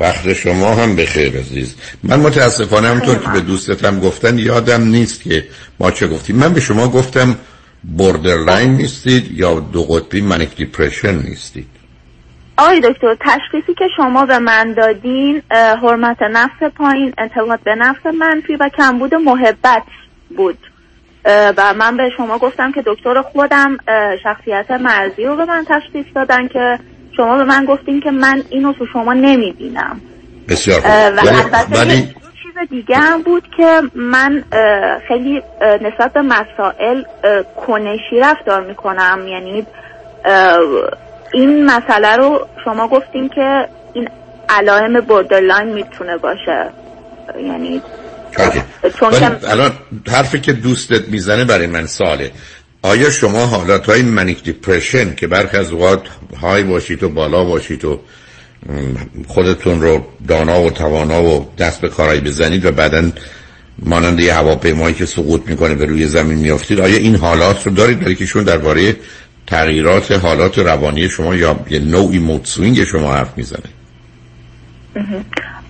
وقت 0.00 0.32
شما 0.32 0.74
هم 0.74 0.96
بخیر 0.96 1.38
عزیز. 1.38 1.76
من 2.02 2.20
متاسفانه 2.20 2.88
همونطور 2.88 3.18
که 3.18 3.28
به 3.28 3.40
دوستتم 3.40 4.00
گفتن 4.00 4.38
یادم 4.38 4.82
نیست 4.82 5.22
که 5.22 5.44
ما 5.80 5.90
چه 5.90 6.06
گفتیم. 6.06 6.36
من 6.36 6.52
به 6.52 6.60
شما 6.60 6.88
گفتم 6.88 7.36
borderline 7.96 8.70
نیستید 8.70 9.38
یا 9.38 9.60
دو 9.60 9.82
قطبی 9.82 10.20
manic 10.20 10.56
depression 10.56 11.14
نیستید. 11.14 11.66
آقای 12.58 12.80
دکتر 12.80 13.16
تشخیصی 13.20 13.74
که 13.78 13.84
شما 13.96 14.26
به 14.26 14.38
من 14.38 14.72
دادین 14.72 15.42
حرمت 15.82 16.22
نفس 16.22 16.62
پایین 16.76 17.14
اعتماد 17.18 17.60
به 17.64 17.74
نفس 17.74 18.06
منفی 18.06 18.56
و 18.56 18.70
کمبود 18.76 19.14
محبت 19.14 19.82
بود. 20.36 20.58
و 21.56 21.74
من 21.74 21.96
به 21.96 22.10
شما 22.16 22.38
گفتم 22.38 22.72
که 22.72 22.82
دکتر 22.86 23.22
خودم 23.22 23.76
شخصیت 24.22 24.70
مرزی 24.70 25.24
رو 25.24 25.36
به 25.36 25.44
من 25.44 25.64
تشخیص 25.68 26.06
دادن 26.14 26.48
که 26.48 26.78
شما 27.16 27.36
به 27.36 27.44
من 27.44 27.64
گفتین 27.64 28.00
که 28.00 28.10
من 28.10 28.42
اینو 28.50 28.72
تو 28.72 28.86
شما 28.92 29.12
نمی‌بینم. 29.12 30.00
بسیار 30.48 30.80
خوب. 30.80 30.90
و 30.90 31.20
البته 31.20 31.96
چیز 32.42 32.68
دیگه 32.70 32.96
هم 32.96 33.22
بود 33.22 33.42
که 33.56 33.80
من 33.94 34.44
خیلی 35.08 35.42
نسبت 35.60 36.12
به 36.12 36.22
مسائل 36.22 37.02
کنشی 37.66 38.20
رفتار 38.20 38.66
می‌کنم. 38.66 39.18
یعنی 39.28 39.66
این 41.32 41.66
مسئله 41.66 42.16
رو 42.16 42.46
شما 42.64 42.88
گفتین 42.88 43.28
که 43.28 43.68
این 43.92 44.08
علائم 44.48 45.00
بوردرلاین 45.00 45.72
می‌تونه 45.72 46.16
باشه. 46.16 46.70
یعنی. 47.42 47.82
چون 48.98 49.10
که- 49.10 49.50
الان 49.50 49.72
حرفی 50.10 50.40
که 50.40 50.52
دوستت 50.52 51.08
می‌زنه 51.08 51.44
برای 51.44 51.66
من 51.66 51.86
ساله 51.86 52.30
آیا 52.86 53.10
شما 53.10 53.46
حالت 53.46 53.86
های 53.86 54.02
manic 54.02 54.42
depression 54.42 55.14
که 55.14 55.26
برخی 55.26 55.56
از 55.56 55.72
اوقات 55.72 56.02
high 56.40 56.62
باشید 56.62 57.02
و 57.02 57.08
بالا 57.08 57.44
باشید 57.44 57.84
و 57.84 58.00
خودتون 59.26 59.80
رو 59.80 60.06
دانا 60.28 60.60
و 60.60 60.70
توانا 60.70 61.22
و 61.22 61.52
دست 61.58 61.80
به 61.80 61.88
کارایی 61.88 62.20
بزنید 62.20 62.64
و 62.64 62.72
بعدا 62.72 63.10
مانند 63.78 64.20
یه 64.20 64.34
هواپیمایی 64.34 64.94
که 64.94 65.06
سقوط 65.06 65.42
می‌کنه 65.46 65.74
به 65.74 65.84
روی 65.84 66.06
زمین 66.06 66.38
میافتید 66.38 66.80
آیا 66.80 66.96
این 66.96 67.16
حالات 67.16 67.66
رو 67.66 67.72
دارید؟ 67.72 68.00
برای 68.00 68.14
که 68.14 68.26
شون 68.26 68.44
درباره 68.44 68.96
تغییرات 69.46 70.12
حالات 70.12 70.58
روانی 70.58 71.08
شما 71.08 71.34
یا 71.34 71.56
یه 71.70 71.78
نوعی 71.78 72.18
mood 72.18 72.44
swing 72.44 72.84
شما 72.84 73.14
حرف 73.14 73.32
می‌زنه 73.36 73.70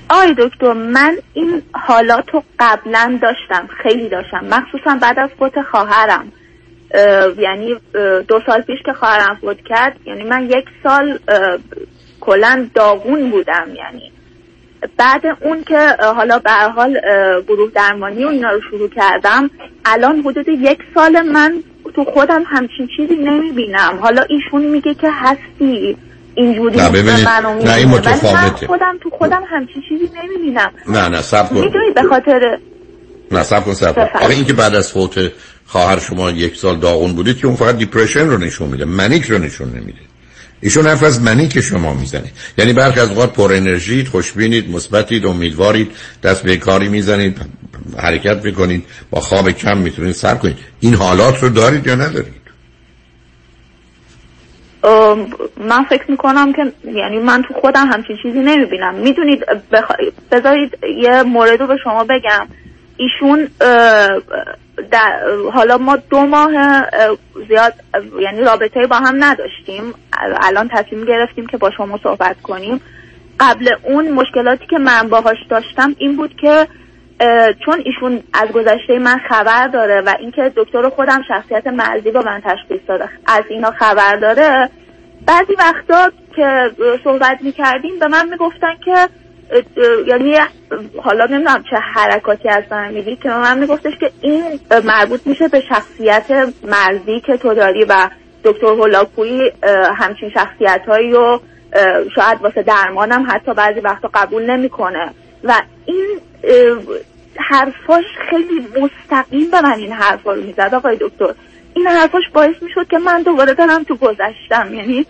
آی 0.08 0.34
دکتر 0.38 0.72
من 0.72 1.16
این 1.34 1.62
حالات 1.72 2.24
رو 2.32 2.42
قبلا 2.58 3.18
داشتم 3.22 3.68
خیلی 3.82 4.08
داشتم. 4.08 4.44
مخصوصا 4.44 4.98
بعد 5.02 5.18
از 5.18 5.30
فوت 5.38 5.62
خواهرم. 5.70 6.20
اه، 6.20 6.45
یعنی 7.38 7.76
دو 8.28 8.40
سال 8.46 8.62
پیش 8.62 8.78
که 8.84 8.92
خواهرم 8.92 9.38
فوت 9.40 9.56
کرد 9.68 9.96
یعنی 10.06 10.24
من 10.24 10.44
یک 10.44 10.64
سال 10.82 11.18
کلا 12.20 12.66
داغون 12.74 13.30
بودم 13.30 13.66
یعنی. 13.76 14.12
بعد 14.96 15.22
اون 15.40 15.64
که 15.64 15.96
حالا 16.16 16.38
به 16.38 16.50
هر 16.50 16.68
حال 16.68 17.00
گروه 17.48 17.70
درمانی 17.74 18.24
و 18.24 18.28
اینا 18.28 18.50
رو 18.50 18.60
شروع 18.70 18.88
کردم 18.88 19.50
الان 19.84 20.20
حدود 20.20 20.48
یک 20.48 20.78
سال 20.94 21.22
من 21.22 21.62
تو 21.94 22.04
خودم 22.04 22.42
همچین 22.46 22.88
چیزی 22.96 23.14
نمی‌بینم. 23.14 23.98
حالا 24.00 24.22
ایشون 24.22 24.62
میگه 24.62 24.94
که 24.94 25.08
هستی 25.12 25.96
اینجوری 26.34 26.76
نه، 26.76 26.88
ببینید، 26.88 27.28
نه، 27.28 27.74
این 27.76 27.88
متفاوته. 27.88 28.66
خودم 28.66 28.98
تو 29.02 29.10
خودم 29.10 29.42
همچین 29.50 29.82
چیزی 29.88 30.10
نمی‌بینم. 30.22 30.70
نه 30.88 31.08
نه 31.08 31.22
سب 31.22 31.48
کن. 31.48 31.54
می‌دونی 31.54 31.90
به 31.94 32.02
خاطر 32.02 32.58
نه 33.30 33.42
سب 33.42 33.64
کن 33.64 33.72
سب 33.72 33.94
کن. 33.94 34.18
آخه 34.18 34.34
این 34.34 34.44
که 34.44 34.52
بعد 34.52 34.74
از 34.74 34.92
فوت 34.92 35.32
خواهر 35.66 35.98
شما 35.98 36.30
یک 36.30 36.56
سال 36.56 36.78
داغون 36.78 37.12
بودید 37.12 37.38
که 37.38 37.46
اون 37.46 37.56
فقط 37.56 37.76
دیپرشن 37.76 38.28
رو 38.28 38.38
نشون 38.38 38.68
میده 38.68 38.84
منیک 38.84 39.24
رو 39.24 39.38
نشون 39.38 39.68
نمیده. 39.68 39.98
ایشون 40.60 40.86
حرف 40.86 41.02
از 41.02 41.22
منیک 41.22 41.60
شما 41.60 41.94
می‌زنه. 41.94 42.30
یعنی 42.58 42.72
برخی 42.72 43.00
از 43.00 43.08
اوقات 43.08 43.32
پر 43.32 43.52
انرژیت 43.52 44.08
خوشبینید 44.08 44.70
مثبتید 44.70 45.26
امیدوارید 45.26 45.90
دست 46.22 46.42
به 46.42 46.56
کاری 46.56 46.88
می‌زنید 46.88 47.40
حرکت 47.98 48.44
می‌کنید 48.44 48.84
با 49.10 49.20
خواب 49.20 49.50
کم 49.50 49.78
می‌تونید 49.78 50.14
سر 50.14 50.34
کنید. 50.34 50.56
این 50.80 50.94
حالات 50.94 51.42
رو 51.42 51.48
دارید 51.48 51.86
یا 51.86 51.94
ندارید؟ 51.94 52.46
من 55.56 55.84
فکر 55.90 56.10
می‌کنم 56.10 56.52
که 56.52 56.72
یعنی 56.84 57.18
من 57.18 57.42
تو 57.48 57.54
خودم 57.54 57.86
همچین 57.92 58.16
چیزی 58.22 58.38
نمی‌بینم. 58.38 58.94
می‌دونید 58.94 59.40
بخ... 59.72 59.84
بذارید 60.32 60.78
یه 61.02 61.22
مورد 61.22 61.60
رو 61.60 61.66
به 61.66 61.76
شما 61.84 62.04
بگم. 62.04 62.48
ایشون 62.96 63.48
در... 64.90 65.22
حالا 65.52 65.78
ما 65.78 65.96
دو 65.96 66.20
ماه 66.20 66.56
اه، 66.56 67.16
زیاد 67.48 67.74
یعنی 68.20 68.40
رابطه 68.40 68.86
با 68.86 68.96
هم 68.96 69.24
نداشتیم. 69.24 69.94
الان 70.42 70.68
تصمیم 70.68 71.04
گرفتیم 71.04 71.46
که 71.46 71.56
با 71.56 71.70
شما 71.70 71.98
صحبت 72.02 72.42
کنیم. 72.42 72.80
قبل 73.40 73.74
اون 73.82 74.10
مشکلاتی 74.10 74.66
که 74.66 74.78
من 74.78 75.08
باهاش 75.08 75.36
داشتم 75.50 75.94
این 75.98 76.16
بود 76.16 76.36
که 76.36 76.66
چون 77.64 77.82
ایشون 77.84 78.22
از 78.32 78.48
گذشته 78.48 78.98
من 78.98 79.18
خبر 79.28 79.68
داره 79.68 80.00
و 80.00 80.14
اینکه 80.18 80.52
دکتر 80.56 80.88
خودم 80.88 81.22
شخصیت 81.28 81.66
مرزی 81.66 82.10
با 82.10 82.20
من 82.20 82.42
تشخیص 82.44 82.80
داده 82.88 83.08
از 83.26 83.42
اینا 83.48 83.70
خبر 83.70 84.16
داره 84.16 84.70
بعضی 85.26 85.52
وقتا 85.58 86.10
که 86.36 86.70
صحبت 87.04 87.38
می‌کردیم 87.42 87.98
به 88.00 88.08
من 88.08 88.28
می‌گفتن 88.28 88.74
که 88.84 89.08
یعنی 90.06 90.36
حالا 91.02 91.26
نمی‌دونم 91.26 91.64
چه 91.70 91.76
حرکاتی 91.76 92.48
از 92.48 92.62
من 92.70 92.92
میدی 92.92 93.16
که 93.16 93.28
من 93.28 93.58
میگفتش 93.58 93.92
که 94.00 94.10
این 94.20 94.60
مربوط 94.84 95.26
میشه 95.26 95.48
به 95.48 95.62
شخصیت 95.68 96.52
مرزی 96.64 97.20
که 97.20 97.36
تو 97.36 97.54
داری 97.54 97.84
و 97.84 98.08
دکتر 98.44 98.66
هولاکویی 98.66 99.52
اه، 99.62 99.96
همچین 99.96 100.30
شخصیت 100.30 100.82
هایی 100.88 101.10
رو 101.10 101.40
شاید 102.14 102.42
واسه 102.42 102.62
درمانم 102.62 103.26
حتی 103.30 103.54
بعضی 103.54 103.80
وقتا 103.80 104.10
قبول 104.14 104.50
نمی‌کنه. 104.50 105.10
و 105.44 105.62
این 105.86 106.06
حرفاش 107.36 108.04
خیلی 108.30 108.66
مستقیم 108.80 109.50
به 109.50 109.60
من 109.60 109.72
این 109.72 109.92
حرفا 109.92 110.32
رو 110.32 110.42
می‌زد 110.42 110.74
آقای 110.74 110.96
دکتر. 111.00 111.34
این 111.74 111.86
حرفاش 111.86 112.22
باعث 112.34 112.62
می‌شد 112.62 112.88
که 112.88 112.98
من 112.98 113.22
دوباره 113.22 113.54
برم 113.54 113.82
تو 113.82 113.96
گذشتم. 113.96 114.74
یعنی 114.74 115.06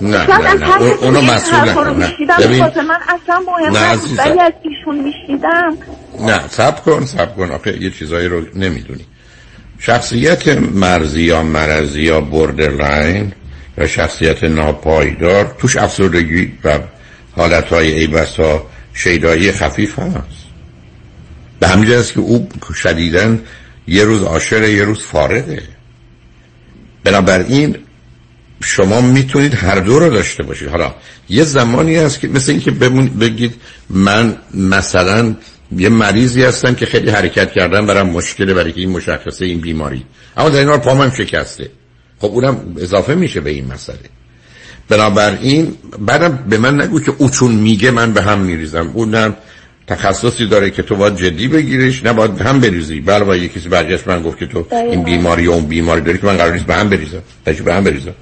نه 0.00 0.26
نه 0.26 0.54
نه 0.54 0.82
اونو 0.82 1.20
مسئول 1.20 1.70
نکن 1.70 1.88
نه. 1.88 2.14
ببین 2.40 2.60
واسه 2.60 2.82
من 2.82 2.98
اصلا 3.08 3.40
مهم 3.40 3.76
نه،. 3.76 3.98
ولی 4.18 4.40
از 4.40 4.52
ایشون 4.62 4.98
میشیدم 5.04 5.76
نه 6.20 6.48
سب 6.48 6.84
کن 6.84 7.04
سب 7.04 7.36
کن. 7.36 7.50
آخه 7.50 7.82
یه 7.82 7.90
چیزایی 7.90 8.28
رو 8.28 8.42
نمی‌دونی. 8.54 9.06
شخصیت 9.78 10.48
مرزی 10.48 11.22
یا 11.22 11.42
مرزی 11.42 12.02
یا 12.02 12.20
borderline 12.20 13.32
و 13.78 13.86
شخصیت 13.86 14.44
ناپایدار 14.44 15.54
توش 15.58 15.76
افسردگی 15.76 16.52
و 16.64 16.78
حالتهای 17.36 17.92
ای 17.92 18.06
بسا 18.06 18.66
شیدایی 18.94 19.52
خفیف 19.52 19.98
هست. 19.98 20.48
به 21.60 21.68
همین 21.68 22.02
که 22.02 22.20
او 22.20 22.48
شدیدن 22.74 23.40
یه 23.86 24.04
روز 24.04 24.22
عاشق 24.22 24.62
یه 24.62 24.84
روز 24.84 25.02
فارغه. 25.02 25.62
بنابراین 27.04 27.76
شما 28.60 29.00
می‌تونید 29.00 29.54
هر 29.54 29.80
دو 29.80 29.98
رو 29.98 30.10
داشته 30.10 30.42
باشید. 30.42 30.68
حالا 30.68 30.94
یه 31.28 31.44
زمانی 31.44 31.96
هست 31.96 32.20
که 32.20 32.28
مثل 32.28 32.52
اینکه 32.52 32.70
بمون 32.70 33.06
بگید 33.06 33.54
من 33.90 34.36
مثلا 34.54 35.34
یه 35.76 35.88
مریضی 35.88 36.42
هستم 36.44 36.74
که 36.74 36.86
خیلی 36.86 37.10
حرکت 37.10 37.52
کردن 37.52 37.86
برام 37.86 38.10
مشکله 38.10 38.54
برای 38.54 38.72
که 38.72 38.80
این 38.80 38.90
مشخصه 38.90 39.44
این 39.44 39.60
بیماری. 39.60 40.04
اما 40.36 40.48
در 40.48 40.58
این 40.58 40.68
حال 40.68 40.78
پامم 40.78 41.10
شکسته. 41.10 41.70
خب 42.18 42.26
اونم 42.26 42.74
اضافه 42.78 43.14
میشه 43.14 43.40
به 43.40 43.50
این 43.50 43.72
مسئله. 43.72 43.98
بنابراین 44.88 45.74
بعدم 45.98 46.44
به 46.48 46.58
من 46.58 46.80
نگو 46.80 47.00
که 47.00 47.12
او 47.18 47.30
چون 47.30 47.52
میگه 47.52 47.90
من 47.90 48.12
به 48.12 48.22
هم 48.22 48.38
میریزم. 48.38 48.90
اونم 48.94 49.36
تخصصی 49.86 50.46
داره 50.46 50.70
که 50.70 50.82
تو 50.82 50.96
باید 50.96 51.16
جدی 51.16 51.48
بگیریش 51.48 52.04
نه 52.04 52.12
باید 52.12 52.34
به 52.34 52.44
هم 52.44 52.60
بریزی. 52.60 53.00
بله 53.00 53.38
یه 53.38 53.48
کسی 53.48 53.68
برگشت 53.68 54.08
من 54.08 54.22
گفت 54.22 54.38
که 54.38 54.46
تو 54.46 54.66
این 54.72 55.04
بیماری 55.04 55.46
و 55.46 55.50
اون 55.50 55.66
بیماری 55.66 56.00
داری 56.00 56.18
که 56.18 56.26
من 56.26 56.36
قرار 56.36 56.52
نیست 56.52 56.66
به 56.66 56.74
هم 56.74 56.88
بریزم. 56.88 57.22
به 57.64 57.74
هم 57.74 57.84
بریزم. 57.84 58.14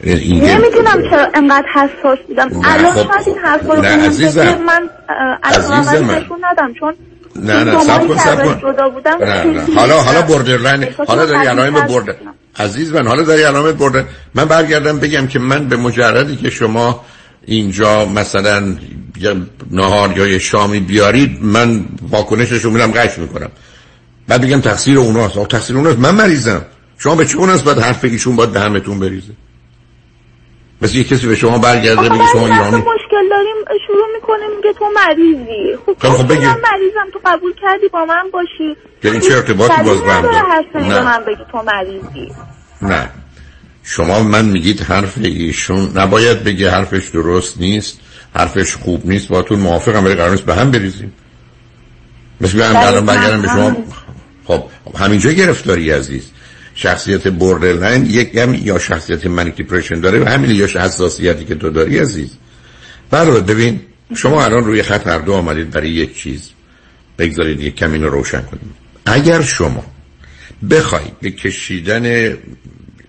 این 0.00 0.44
نمی‌دونم 0.44 1.10
چرا 1.10 1.28
انقدر 1.34 1.66
حساس 1.74 2.18
بودم. 2.28 2.50
الان 2.64 2.92
خب، 2.92 3.12
شاید 3.12 3.28
این 3.28 3.38
حرفا 3.38 3.74
رو 3.74 3.82
عزیزم. 3.82 4.42
من 4.42 4.90
اه، 5.08 5.38
عزیز 5.42 5.70
علاقه 5.70 6.00
من. 6.00 6.14
نشون 6.14 6.38
ندم 6.50 6.74
چون 6.80 6.94
نه 7.36 7.64
نه 7.64 7.80
سب 7.80 8.08
کن 8.08 8.16
سب 8.16 8.44
کن. 8.44 8.70
نه 8.70 9.76
حالا 9.76 10.00
حالا 10.00 10.20
احساس 10.80 11.08
حالا 11.08 11.26
داری 11.26 11.46
علائم 11.46 11.74
برد 11.74 12.06
داشتم. 12.06 12.34
عزیز 12.58 12.92
من 12.92 13.06
حالا 13.06 13.22
داری 13.22 13.42
علامت 13.42 13.74
برده 13.74 14.04
من 14.34 14.44
برگردم 14.44 14.98
بگم 14.98 15.26
که 15.26 15.38
من 15.38 15.68
به 15.68 15.76
مجردی 15.76 16.36
که 16.36 16.50
شما 16.50 17.04
اینجا 17.46 18.04
مثلا 18.04 18.62
یه 19.20 19.34
نهار 19.70 20.18
یا 20.18 20.26
یه 20.26 20.38
شامی 20.38 20.80
بیارید 20.80 21.38
من 21.42 21.84
واکنشش 22.10 22.64
رو 22.64 22.70
میرم 22.70 22.90
قش 22.90 23.18
می‌کنم. 23.18 23.50
بعد 24.28 24.42
بگم 24.42 24.60
تقصیر 24.60 24.98
اوناست. 24.98 25.48
تقصیر 25.48 25.76
اوناست. 25.76 25.98
من 25.98 26.14
مریضم. 26.14 26.62
شما 26.98 27.14
به 27.14 27.24
چه 27.24 27.38
اوناست؟ 27.38 27.64
باید 27.64 27.78
حرف 27.78 28.04
ایشون 28.04 28.36
باید 28.36 28.50
دهمتون 28.50 29.00
بریزه. 29.00 29.32
مثل 30.86 30.98
یه 30.98 31.04
کسی 31.04 31.26
به 31.26 31.34
شما 31.34 31.58
برگرده 31.58 32.08
بگه 32.08 32.08
شما 32.08 32.42
وقتا 32.42 32.54
ایرانی؟ 32.54 32.76
مشکل 32.76 33.28
داریم. 33.30 33.56
شروع 33.86 34.06
می‌کنیم 34.14 34.56
میگه 34.56 34.72
تو 34.78 34.84
مریضی. 34.94 35.76
خب 35.86 35.92
خب، 35.92 36.08
خب 36.08 36.22
خب 36.22 36.28
بگیر. 36.28 36.48
من 36.48 36.60
مریضم. 36.72 37.10
تو 37.12 37.20
قبول 37.24 37.52
کردی 37.62 37.88
با 37.88 38.04
من 38.04 38.30
باشی. 38.32 38.76
که 39.02 39.10
این 39.10 39.20
چه 39.20 39.34
ارتباطی 39.34 39.82
باز 39.82 40.02
به 40.02 40.12
هم 40.12 40.22
داره؟ 40.22 41.02
من 41.02 41.24
بگی 41.26 41.42
تو 41.52 41.62
مریضی. 41.62 42.32
نه. 42.82 43.10
شما 43.82 44.22
من 44.22 44.44
میگید 44.44 44.80
حرف 44.80 45.18
ایشون 45.18 45.92
نباید 45.94 46.44
بگه 46.44 46.70
حرفش 46.70 47.08
درست 47.08 47.60
نیست 47.60 48.00
حرفش 48.34 48.74
خوب 48.74 49.06
نیست. 49.06 49.28
باتون 49.28 49.58
موافقم 49.58 50.04
ولی 50.04 50.14
قرار 50.14 50.30
نیست 50.30 50.44
به 50.44 50.54
هم 50.54 50.70
بریزیم. 50.70 51.12
مثل 52.40 52.62
هم 52.62 52.72
بله، 52.72 52.86
الان 52.86 53.06
برگردم 53.06 53.42
به 53.42 53.48
شما. 53.48 53.68
همین. 53.68 53.84
خب 54.44 54.64
همینجا 54.98 55.30
گرفتاری 55.30 55.90
عزیز. 55.90 56.30
شخصیت 56.76 57.28
borderline 57.28 58.06
یک 58.06 58.36
هم 58.36 58.54
یا 58.54 58.78
شخصیت 58.78 59.26
manic 59.26 59.56
depression 59.56 60.00
داره 60.00 60.20
و 60.20 60.28
همین 60.28 60.50
یا 60.50 60.66
حساسیتی 60.66 61.44
که 61.44 61.54
تو 61.54 61.70
داری 61.70 61.98
عزیز. 61.98 62.30
برای 63.10 63.40
ببین 63.40 63.80
شما 64.16 64.44
الان 64.44 64.64
روی 64.64 64.82
خط 64.82 65.06
هر 65.06 65.18
دو 65.18 65.32
آمدید 65.32 65.70
برای 65.70 65.90
یک 65.90 66.16
چیز. 66.16 66.50
بگذارید 67.18 67.60
یک 67.60 67.76
کمی 67.76 67.98
رو 67.98 68.10
روشن 68.10 68.42
کنیم. 68.42 68.74
اگر 69.06 69.42
شما 69.42 69.84
بخواید 70.70 71.20
به 71.20 71.30
کشیدن 71.30 72.36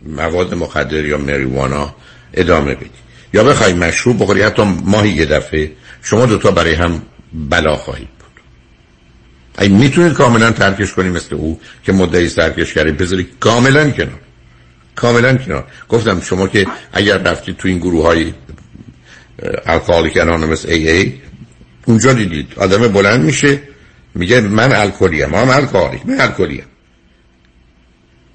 مواد 0.06 0.54
مخدر 0.54 1.06
یا 1.06 1.18
مریوانا 1.18 1.96
ادامه 2.34 2.76
بدی 2.76 2.90
یا 3.34 3.44
بخوای 3.44 3.74
مشروب 3.74 4.22
بخوری 4.24 4.42
حتی 4.42 4.64
ماهی 4.64 5.10
یه 5.10 5.26
دفعه 5.26 5.72
شما 6.02 6.26
دوتا 6.26 6.52
برای 6.52 6.74
هم 6.74 7.02
بلا 7.34 7.76
خواهید. 7.76 8.17
بود 9.58 9.63
ای 9.63 9.70
می‌تونید 9.70 10.13
کاملا 10.13 10.52
ترکش 10.52 10.93
کنی 10.93 11.10
مثل 11.10 11.36
او 11.36 11.60
که 11.84 11.91
مدعی 11.91 12.30
ترکش 12.30 12.74
کرده 12.74 12.91
بذاری 12.91 13.28
کاملا 13.39 13.89
کنار. 13.89 14.20
کاملا 14.96 15.38
کنار. 15.38 15.67
گفتم 15.89 16.22
شما 16.22 16.48
که 16.48 16.67
اگر 16.93 17.17
رفتید 17.17 17.58
تو 17.58 17.67
این 17.67 17.78
گروه 17.78 18.06
های 18.06 18.34
الکالیک 19.65 20.17
انانومس 20.17 20.65
ای 20.65 20.89
ای 20.89 21.13
اونجا 21.86 22.13
دیدید. 22.13 22.54
آدم 22.58 22.88
بلند 22.88 23.26
میشه 23.26 23.62
میگه 24.15 24.41
من 24.41 24.72
الکلیم 24.72 25.30
من 25.30 25.50
الکالیک 25.50 26.06
من 26.06 26.22
الکلیم 26.22 26.65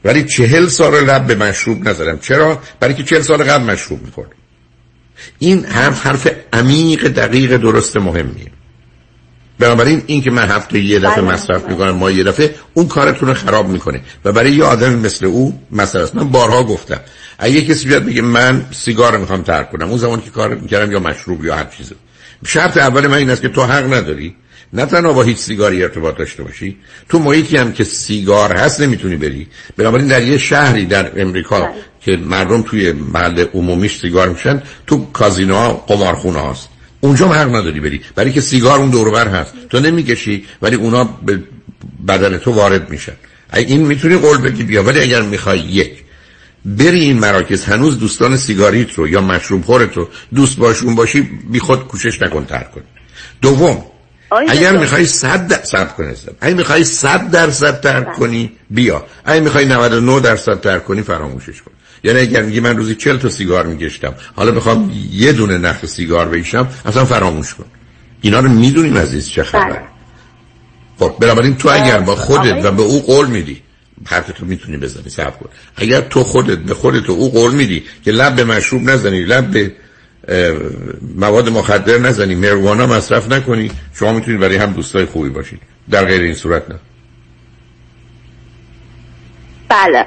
ولی 0.05 0.25
چهل 0.25 0.67
سال 0.67 1.05
لب 1.05 1.27
به 1.27 1.35
مشروب 1.35 1.89
نزدم 1.89 2.19
چرا؟ 2.19 2.63
برای 2.81 2.95
که 2.95 3.03
چهل 3.03 3.21
سال 3.21 3.43
قبل 3.43 3.65
مشروب 3.65 4.03
می‌خورد 4.03 4.31
این 5.39 5.65
حرف 5.65 6.07
حرف 6.07 6.29
عمیق 6.53 7.09
دقیق 7.09 7.57
درست 7.57 7.97
مهمیه. 7.97 8.51
بنابراین 9.59 10.03
این 10.07 10.23
که 10.23 10.31
من 10.31 10.49
هفته 10.49 10.81
یه 10.81 10.99
دفعه 10.99 11.23
بله. 11.23 11.35
مصرف 11.35 11.69
می‌کنم 11.69 11.91
ما 11.91 12.11
یه 12.11 12.25
دفعه 12.25 12.55
اون 12.75 12.89
کارتون 12.89 13.29
رو 13.29 13.35
خراب 13.35 13.69
می‌کنه. 13.69 14.01
و 14.25 14.33
برای 14.33 14.53
یه 14.53 14.65
آدم 14.65 14.95
مثل 14.95 15.27
او 15.27 15.61
مثلا 15.71 16.03
است. 16.03 16.15
من 16.15 16.29
بارها 16.29 16.65
گفتم. 16.65 17.01
اگه 17.39 17.63
کسی 17.63 17.89
بیاد 17.89 18.05
بگه 18.05 18.23
من 18.23 18.67
سیگار 18.71 19.17
می‌خوام 19.19 19.43
ترک 19.43 19.71
کنم 19.71 19.89
اون 19.89 19.99
زمان 19.99 20.21
که 20.21 20.31
کار 20.31 20.55
می‌کردم 20.55 20.93
یا 20.93 20.99
مشروب 20.99 21.45
یا 21.45 21.57
هر 21.57 21.65
چیزی 21.65 21.95
شرط 22.47 22.77
اول 22.77 23.07
من 23.07 23.17
این 23.17 23.31
است 23.31 23.43
که 23.43 23.49
تو 23.49 23.63
حق 23.63 23.93
نداری. 23.93 24.35
نه 24.73 24.87
تنها 24.87 25.13
با 25.13 25.23
هیچ 25.23 25.37
سیگاری 25.37 25.83
ارتباط 25.83 26.17
داشته 26.17 26.43
باشی 26.43 26.77
تو 27.09 27.19
محیطی 27.19 27.57
هم 27.57 27.73
که 27.73 27.85
سیگار 27.85 28.57
هست 28.57 28.81
نمی‌تونی 28.81 29.17
بری. 29.17 29.47
بنابراین 29.77 30.07
در 30.07 30.23
یه 30.23 30.39
شهری 30.39 30.87
در 30.87 31.21
امریکا 31.21 31.69
که 32.01 32.17
مردم 32.17 32.63
توی 32.63 32.93
محل 32.93 33.45
عمومیش 33.55 33.99
سیگار 33.99 34.29
میشن 34.29 34.63
تو 34.87 35.07
کازینوها 35.13 35.73
قمارخونه 35.73 36.39
هاست 36.39 36.69
اونجا 37.05 37.29
هم 37.29 37.33
حق 37.33 37.57
نداری 37.57 37.81
بری. 37.81 38.01
برای 38.15 38.33
که 38.33 38.41
سیگار 38.41 38.79
اون 38.79 38.91
دوربر 38.91 39.29
هست. 39.29 39.53
تو 39.71 39.81
نمی‌کشی 39.81 40.45
ولی 40.63 40.77
اونا 40.77 41.05
به 41.05 41.43
بدن 42.09 42.39
تو 42.39 42.53
وارد 42.53 42.91
میشن. 42.91 43.13
ای- 43.55 43.65
این 43.65 43.87
می‌تونی 43.87 44.17
قول 44.17 44.39
بگی 44.39 44.63
بیا 44.63 44.83
ولی 44.83 45.01
اگر 45.01 45.23
می‌خوای 45.23 45.59
یک 45.59 45.93
بری 46.65 47.01
این 47.01 47.19
مراکز 47.19 47.65
هنوز 47.65 47.99
دوستان 47.99 48.37
سیگاریت 48.37 48.93
رو 48.95 49.09
یا 49.09 49.21
مشروب 49.21 49.65
خورت 49.65 49.97
رو 49.97 50.09
دوست 50.35 50.57
باشون 50.57 50.95
باشی 50.95 51.21
بی 51.51 51.59
خود 51.59 51.81
کوشش 51.89 52.23
نکن 52.23 52.45
ترک 52.45 52.73
کن 52.73 52.83
دوم 53.43 53.85
اگر. 54.49 54.73
می‌خوای 54.81 55.07
صد 55.07 55.49
درصد 55.49 55.93
کن 55.93 56.05
هستم 56.05 56.33
اگر 56.41 56.55
می‌خوای 56.57 56.85
صد 56.85 57.31
درصد 57.31 57.81
ترک 57.81 58.13
کنی 58.13 58.53
بیا. 58.71 59.07
اگر 59.25 59.41
می‌خوای 59.41 59.65
99 59.67 60.21
درصد 60.21 60.61
ترک 60.61 60.85
کنی 60.85 61.03
فراموشش 61.03 61.63
کن. 61.63 61.71
یعنی 62.05 62.21
اگر 62.21 62.43
میگی 62.43 62.61
من 62.61 62.77
روزی 62.77 62.95
40 62.95 63.19
تا 63.19 63.29
سیگار 63.29 63.67
میکشتم 63.67 64.15
حالا 64.37 64.53
بخوام 64.53 64.93
یه 65.13 65.33
دونه 65.33 65.59
نخ 65.59 65.87
سیگار 65.87 66.29
بکشم 66.29 66.69
اصلا 66.85 67.05
فراموش 67.05 67.55
کن. 67.55 67.65
اینا 68.21 68.41
رو 68.41 68.49
می‌دونیم 68.49 68.99
عزیز 68.99 69.29
چه 69.29 69.45
خبر؟ 69.45 69.69
بله. 69.69 69.83
خب 70.99 71.17
بنابراین 71.21 71.57
تو 71.57 71.69
اگر 71.69 71.99
با 71.99 72.17
خودت 72.17 72.65
و 72.65 72.73
به 72.73 72.83
او 72.83 73.03
قول 73.03 73.27
میدی 73.27 73.63
حرفتو 74.07 74.47
می‌تونی 74.47 74.77
بزنی 74.77 75.11
صبر 75.11 75.31
کن. 75.31 75.49
اگر 75.77 76.01
تو 76.01 76.25
خودت 76.25 76.59
به 76.59 76.75
خودت 76.75 77.11
و 77.11 77.13
او 77.13 77.33
قول 77.33 77.55
میدی 77.55 77.85
که 78.05 78.11
لب 78.13 78.37
به 78.37 78.45
مشروب 78.45 78.91
نزنی 78.91 79.25
لب 79.25 79.51
به 79.51 79.73
مواد 81.17 81.49
مخدر 81.49 81.99
نزنی 81.99 82.35
مروانا 82.35 82.87
مصرف 82.87 83.33
نکنی 83.33 83.71
شما 83.95 84.13
می‌تونید 84.13 84.41
برای 84.41 84.57
هم 84.57 84.73
دوستای 84.73 85.05
خوبی 85.05 85.29
باشید 85.29 85.61
در 85.91 86.05
غیر 86.05 86.23
این 86.23 86.35
صورت 86.35 86.71
نه. 86.71 86.79
بله 89.69 90.07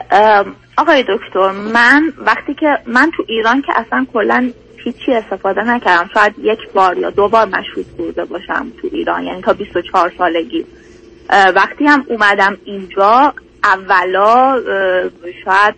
آقای 0.78 1.06
دکتر 1.08 1.52
من 1.52 2.14
وقتی 2.18 2.54
که 2.54 2.78
من 2.86 3.12
تو 3.18 3.24
ایران 3.28 3.62
که 3.62 3.80
اصلا 3.80 4.06
کلا 4.14 4.52
هیچی 4.78 5.14
استفاده 5.14 5.64
نکردم 5.64 6.10
شاید 6.14 6.34
یک 6.42 6.60
بار 6.74 6.98
یا 6.98 7.10
دو 7.10 7.28
بار 7.28 7.46
مشروب 7.46 7.86
خورده 7.98 8.26
باشم 8.26 8.72
تو 8.82 8.88
ایران 8.92 9.24
یعنی 9.24 9.42
تا 9.42 9.54
24 9.54 10.14
سالگی. 10.18 10.66
وقتی 11.56 11.86
هم 11.86 12.06
اومدم 12.08 12.58
اینجا 12.66 13.34
اولا 13.64 14.62
شاید 15.46 15.76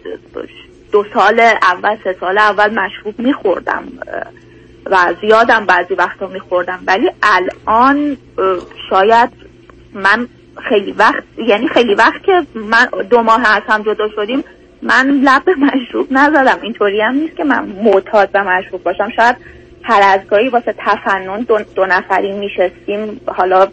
دو 0.92 1.06
سال 1.14 1.40
اول 1.62 1.98
سه 2.04 2.16
سال 2.20 2.38
اول 2.38 2.74
مشروب 2.74 3.20
میخوردم 3.20 3.84
و 4.86 5.14
زیادم 5.22 5.66
بعضی 5.66 5.94
وقتا 5.94 6.28
میخوردم. 6.28 6.80
ولی 6.88 7.12
الان 7.24 8.18
شاید 8.90 9.30
من 9.94 10.28
خیلی 10.70 10.92
وقت 10.92 11.24
یعنی 11.38 11.68
خیلی 11.68 11.96
وقت 11.96 12.24
که 12.24 12.46
من 12.56 12.88
دو 13.10 13.24
ماه 13.24 13.56
از 13.56 13.64
هم 13.68 13.84
جدا 13.84 14.10
شدیم 14.16 14.44
من 14.82 15.22
لب 15.24 15.44
مشروب 15.66 16.08
نزدم. 16.12 16.58
اینطوری 16.62 17.02
هم 17.02 17.16
نیست 17.16 17.36
که 17.36 17.44
من 17.44 17.66
معتاد 17.84 18.30
و 18.34 18.44
مشروب 18.44 18.84
باشم. 18.84 19.10
شاید 19.16 19.36
هر 19.84 20.02
از 20.04 20.28
گاهی 20.30 20.50
واسه 20.50 20.76
تفنن 20.78 21.42
دو, 21.42 21.60
دو 21.76 21.86
نفری 21.86 22.32
میشستیم 22.32 23.22
حالا 23.28 23.68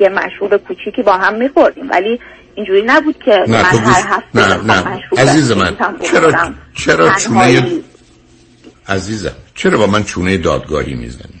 یه 0.00 0.08
مشروب 0.08 0.56
کوچیکی 0.56 1.02
با 1.02 1.12
هم 1.12 1.34
میخوردیم. 1.34 1.90
ولی 1.90 2.20
اینجوری 2.54 2.82
نبود 2.86 3.18
که 3.24 3.44
من 3.48 3.54
هر 3.54 4.02
هفته 4.08 4.48
نه 4.48 4.74
نه. 4.74 5.02
عزیز 5.18 5.52
من 5.52 5.76
چرا 6.02 6.32
چرا 6.74 7.14
چونه 7.14 7.64
عزیزم 8.88 9.32
چرا 9.54 9.78
با 9.78 9.86
من 9.86 10.04
چونه 10.04 10.36
دادگاهی 10.36 10.94
می‌زنی؟ 10.94 11.40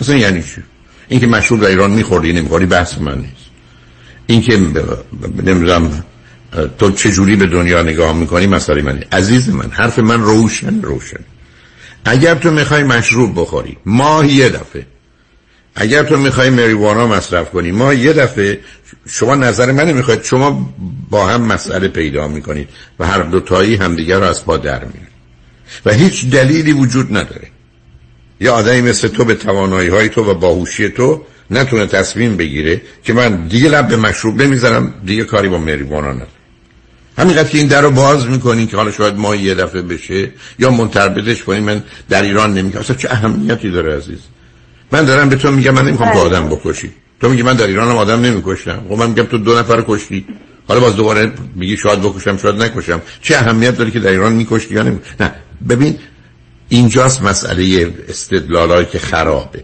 اصلا 0.00 0.16
یعنی 0.16 0.42
چی؟ 0.42 0.62
اینکه 1.08 1.26
مشروب 1.26 1.60
در 1.60 1.66
ایران 1.66 1.90
میخوردی 1.90 2.32
نمی‌خوری 2.32 2.66
بحث 2.66 2.98
من 2.98 3.18
نیست. 3.18 3.50
اینکه 4.26 4.56
نمی‌دونم 5.44 6.04
تو 6.78 6.90
چجوری 6.90 7.36
به 7.36 7.46
دنیا 7.46 7.82
نگاه 7.82 8.12
می‌کنی؟ 8.12 8.46
مسئله 8.46 8.82
منی 8.82 9.00
عزیز 9.12 9.48
من 9.48 9.70
حرف 9.70 9.98
من 9.98 10.22
روشن 10.22 10.82
روشن. 10.82 11.20
اگر 12.04 12.34
تو 12.34 12.50
می‌خوای 12.50 12.82
مشروب 12.82 13.40
بخوری 13.40 13.76
ماه 13.86 14.32
یه 14.32 14.48
دفعه. 14.48 14.86
اگر 15.76 16.02
تو 16.02 16.16
می‌خوای 16.16 16.50
مریوانا 16.50 17.06
مصرف 17.06 17.50
کنی 17.50 17.72
ما 17.72 17.94
یه 17.94 18.12
دفعه. 18.12 18.60
شما 19.08 19.34
نظر 19.34 19.72
من 19.72 19.92
می‌خواید 19.92 20.24
شما 20.24 20.74
با 21.10 21.26
هم 21.26 21.42
مسئله 21.42 21.88
پیدا 21.88 22.28
می‌کنید 22.28 22.68
و 22.98 23.06
هر 23.06 23.22
دو 23.22 23.40
تایی 23.40 23.76
همدیگر 23.76 24.18
رو 24.18 24.24
از 24.24 24.44
پا 24.44 24.56
در 24.56 24.78
میارید 24.78 25.14
و 25.86 25.92
هیچ 25.92 26.30
دلیلی 26.30 26.72
وجود 26.72 27.16
نداره. 27.16 27.48
یه 28.40 28.50
آدمی 28.50 28.80
مثل 28.80 29.08
تو 29.08 29.24
به 29.24 29.34
توانایی 29.34 29.88
های 29.88 30.08
تو 30.08 30.30
و 30.30 30.34
باهوشی 30.34 30.88
تو 30.88 31.24
نتونه 31.50 31.86
تصمیم 31.86 32.36
بگیره 32.36 32.80
که 33.04 33.12
من 33.12 33.46
دیگه 33.46 33.68
لب 33.68 33.88
به 33.88 33.96
مشروب 33.96 34.42
نمی‌زنم 34.42 34.94
دیگه 35.04 35.24
کاری 35.24 35.48
با 35.48 35.58
مریوانا 35.58 36.12
ندارم. 36.12 36.28
همینقدر 37.18 37.48
که 37.48 37.58
این 37.58 37.66
در 37.66 37.80
رو 37.80 37.90
باز 37.90 38.26
می‌کنین 38.26 38.66
که 38.66 38.76
حالا 38.76 38.90
شاید 38.90 39.14
ما 39.14 39.36
یه 39.36 39.54
دفعه 39.54 39.82
بشه 39.82 40.30
یا 40.58 40.70
منتربدش 40.70 41.42
کنیم 41.42 41.62
من 41.62 41.82
در 42.08 42.22
ایران 42.22 42.54
نمی‌کنم 42.54 42.80
اصلا 42.80 42.96
چه 42.96 43.10
اهمیتی 43.10 43.70
داره 43.70 43.96
عزیز؟ 43.96 44.18
من 44.92 45.04
دارم 45.04 45.28
به 45.28 45.36
تو 45.36 45.50
میگم 45.50 45.70
من 45.70 45.86
نمی‌خوام 45.86 46.12
تو 46.12 46.18
آدم 46.18 46.48
بکشی. 46.48 46.90
تو 47.20 47.28
میگی 47.28 47.42
من 47.42 47.54
در 47.54 47.66
ایران 47.66 47.88
هم 47.88 47.96
آدم 47.96 48.20
نمی‌کشم. 48.20 48.84
خب 48.88 48.94
من 48.94 49.08
میگم 49.08 49.22
تو 49.22 49.38
دو 49.38 49.58
نفر 49.58 49.84
کشتی. 49.88 50.26
حالا 50.68 50.80
باز 50.80 50.96
دوباره 50.96 51.32
میگی 51.54 51.76
شاید 51.76 52.02
بکشم 52.02 52.36
شاید 52.36 52.62
نکشم. 52.62 53.02
چه 53.22 53.36
اهمیت 53.36 53.76
داره 53.76 53.90
که 53.90 54.00
در 54.00 54.10
ایران 54.10 54.32
میکشتی 54.32 54.74
یا 54.74 54.82
نمی... 54.82 54.98
نه. 55.20 55.34
ببین 55.68 55.98
اینجاست 56.68 57.22
مسئله 57.22 57.94
استدلالایی 58.08 58.86
که 58.86 58.98
خرابه. 58.98 59.62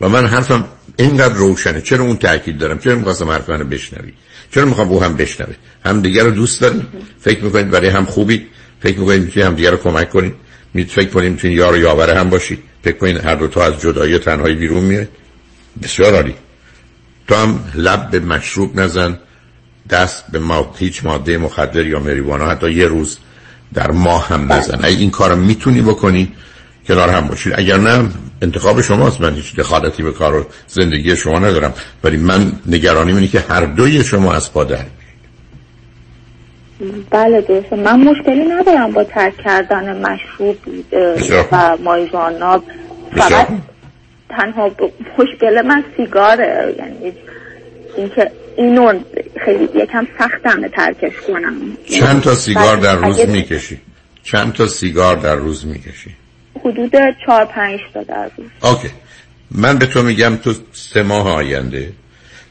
و 0.00 0.08
من 0.08 0.26
حرفم 0.26 0.64
اینقدر 0.96 1.34
روشنه. 1.34 1.80
چرا 1.80 2.04
اون 2.04 2.16
تاکید 2.16 2.58
دارم؟ 2.58 2.78
چرا 2.78 2.94
می‌خواستم 2.94 3.30
حرف 3.30 3.50
منو 3.50 3.64
بشنوی؟ 3.64 4.12
چرا 4.50 4.64
می‌خوام 4.64 4.88
او 4.88 5.02
هم 5.02 5.16
بشنوه 5.16 5.54
هم 5.84 6.00
دیگر 6.00 6.24
رو 6.24 6.30
دوست 6.30 6.60
داریم. 6.60 6.86
فکر 7.20 7.44
می‌کنید 7.44 7.70
برای 7.70 7.88
هم 7.88 8.04
خوبی. 8.04 8.46
فکر 8.80 8.98
می‌کنید 8.98 9.22
می‌تونید 9.22 9.46
هم 9.46 9.54
دیگر 9.54 9.70
رو 9.70 9.76
کمک 9.76 10.10
کنید. 10.10 10.34
می 10.74 10.84
فکر 10.84 11.08
کنید 11.08 11.32
می‌تونید 11.32 11.56
یار 11.58 11.74
و 11.74 11.76
یاوره 11.76 12.14
هم 12.14 12.30
باشید. 12.30 12.62
فکر 12.84 12.96
کنید 12.96 13.24
هر 13.24 13.34
دو 13.34 13.48
تا 13.48 13.64
از 13.64 13.80
جدایی 13.80 14.18
تنهایی 14.18 14.54
بیرون 14.54 14.84
میاد. 14.84 15.08
بسیار 15.82 16.14
عالی. 16.14 16.34
تو 17.28 17.34
هم 17.34 17.64
لب 17.74 18.10
به 18.10 18.20
مشروب 18.20 18.80
نزن. 18.80 19.18
دست 19.90 20.24
به 20.32 20.38
ما 20.38 20.74
هیچ 20.78 21.04
ماده 21.04 21.38
مخدر 21.38 21.86
یا 21.86 22.00
مریوانا 22.00 22.50
حتی 22.50 22.72
یه 22.72 22.86
روز 22.86 23.18
در 23.74 23.90
ماه 23.90 24.28
هم 24.28 24.52
نزن. 24.52 24.78
اگه 24.82 24.96
این 24.98 25.10
کارو 25.10 25.36
می‌تونی 25.36 25.82
بکنی 25.82 26.32
کنار 26.90 27.08
هم 27.08 27.26
باشید. 27.26 27.52
اگر 27.56 27.76
نه 27.76 28.08
انتخاب 28.42 28.80
شماست. 28.80 29.20
من 29.20 29.34
هیچ 29.34 29.56
دخالتی 29.56 30.02
به 30.02 30.12
کار 30.12 30.34
و 30.34 30.46
زندگی 30.66 31.16
شما 31.16 31.38
ندارم. 31.38 31.74
ولی 32.04 32.16
من 32.16 32.52
نگرانی 32.66 33.12
اینه 33.12 33.28
که 33.28 33.40
هر 33.40 33.64
دوی 33.64 34.04
شما 34.04 34.34
از 34.34 34.52
پا 34.52 34.64
در 34.64 34.84
بله 37.10 37.40
درسته. 37.40 37.76
من 37.76 38.00
مشکلی 38.00 38.44
ندارم 38.44 38.92
با 38.92 39.04
ترک 39.04 39.36
کردن 39.44 40.02
مشروب 40.02 40.56
و 41.52 41.76
مایزانا 41.84 42.62
فقط 43.16 43.48
تنها 44.28 44.70
مشکل 45.18 45.62
من 45.62 45.84
سیگاره. 45.96 46.74
یعنی 46.78 47.12
اینکه 47.96 48.30
اینو 48.56 48.92
خیلی 49.44 49.68
یکم 49.74 50.06
سختم 50.18 50.68
ترکش 50.68 51.12
کنم. 51.26 51.54
چند 52.00 52.22
تا 52.22 52.34
سیگار 52.34 52.76
در 52.76 52.96
روز 52.96 53.20
می‌کشی؟ 53.20 53.80
چند 54.22 54.52
تا 54.52 54.66
سیگار 54.66 55.16
در 55.16 55.34
روز 55.34 55.66
می‌کشی؟ 55.66 56.16
حدود 56.64 56.92
چهار 57.26 57.44
پنج 57.44 57.80
تا 57.94 58.02
در 58.02 58.30
روز. 58.36 58.46
اوکی. 58.62 58.88
من 59.50 59.78
به 59.78 59.86
تو 59.86 60.02
میگم 60.02 60.36
تو 60.36 60.54
سه 60.72 61.02
ماه 61.02 61.28
آینده 61.28 61.92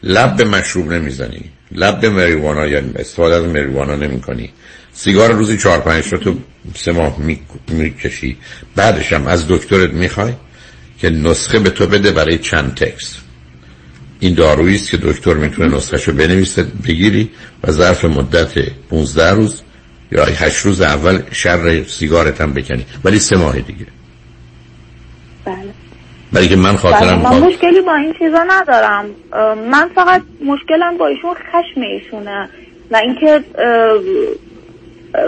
لب 0.03 0.35
به 0.35 0.43
مشروب 0.43 0.93
نمی‌زنی 0.93 1.43
لب 1.71 1.99
به 1.99 2.09
مریوانا 2.09 2.67
یا 2.67 2.81
استفاده 2.95 3.35
از 3.35 3.43
مریوانا 3.43 3.95
نمی 3.95 4.21
کنی 4.21 4.49
سیگار 4.93 5.31
روزی 5.31 5.57
چهار 5.57 5.79
پنج 5.79 6.09
تا 6.09 6.17
تو 6.17 6.39
سه 6.75 6.91
ماه 6.91 7.17
می‌کشی. 7.67 8.37
بعدش 8.75 9.13
هم 9.13 9.27
از 9.27 9.47
دکترت 9.47 9.93
می‌خوای 9.93 10.33
که 10.99 11.09
نسخه 11.09 11.59
به 11.59 11.69
تو 11.69 11.87
بده 11.87 12.11
برای 12.11 12.37
چند 12.37 12.75
تکس 12.75 13.17
این 14.19 14.33
دارویی 14.33 14.75
است 14.75 14.89
که 14.89 14.97
دکتر 14.97 15.33
می‌تونه 15.33 15.75
نسخه 15.75 16.11
بنویسه 16.11 16.63
بگیری 16.63 17.29
و 17.63 17.71
ظرف 17.71 18.05
مدت 18.05 18.59
15 18.89 19.31
روز 19.31 19.61
یا 20.11 20.25
8 20.25 20.57
روز 20.57 20.81
اول 20.81 21.21
شر 21.31 21.83
سیگارت 21.83 22.41
هم 22.41 22.53
بکنی. 22.53 22.85
ولی 23.03 23.19
سه 23.19 23.35
ماه 23.35 23.59
دیگه. 23.59 23.85
بله. 25.49 25.73
برای 26.33 26.47
که 26.47 26.55
من 26.55 26.75
خاطرم 26.75 27.21
من 27.21 27.39
مشکلی 27.39 27.81
با 27.81 27.95
این 27.95 28.13
چیزا 28.19 28.43
ندارم. 28.49 29.05
من 29.71 29.89
فقط 29.95 30.21
مشکلم 30.45 30.97
با 30.97 31.07
ایشون 31.07 31.33
خشم 31.33 31.81
ایشونه. 31.81 32.49
و 32.91 32.95
اینکه 32.95 33.43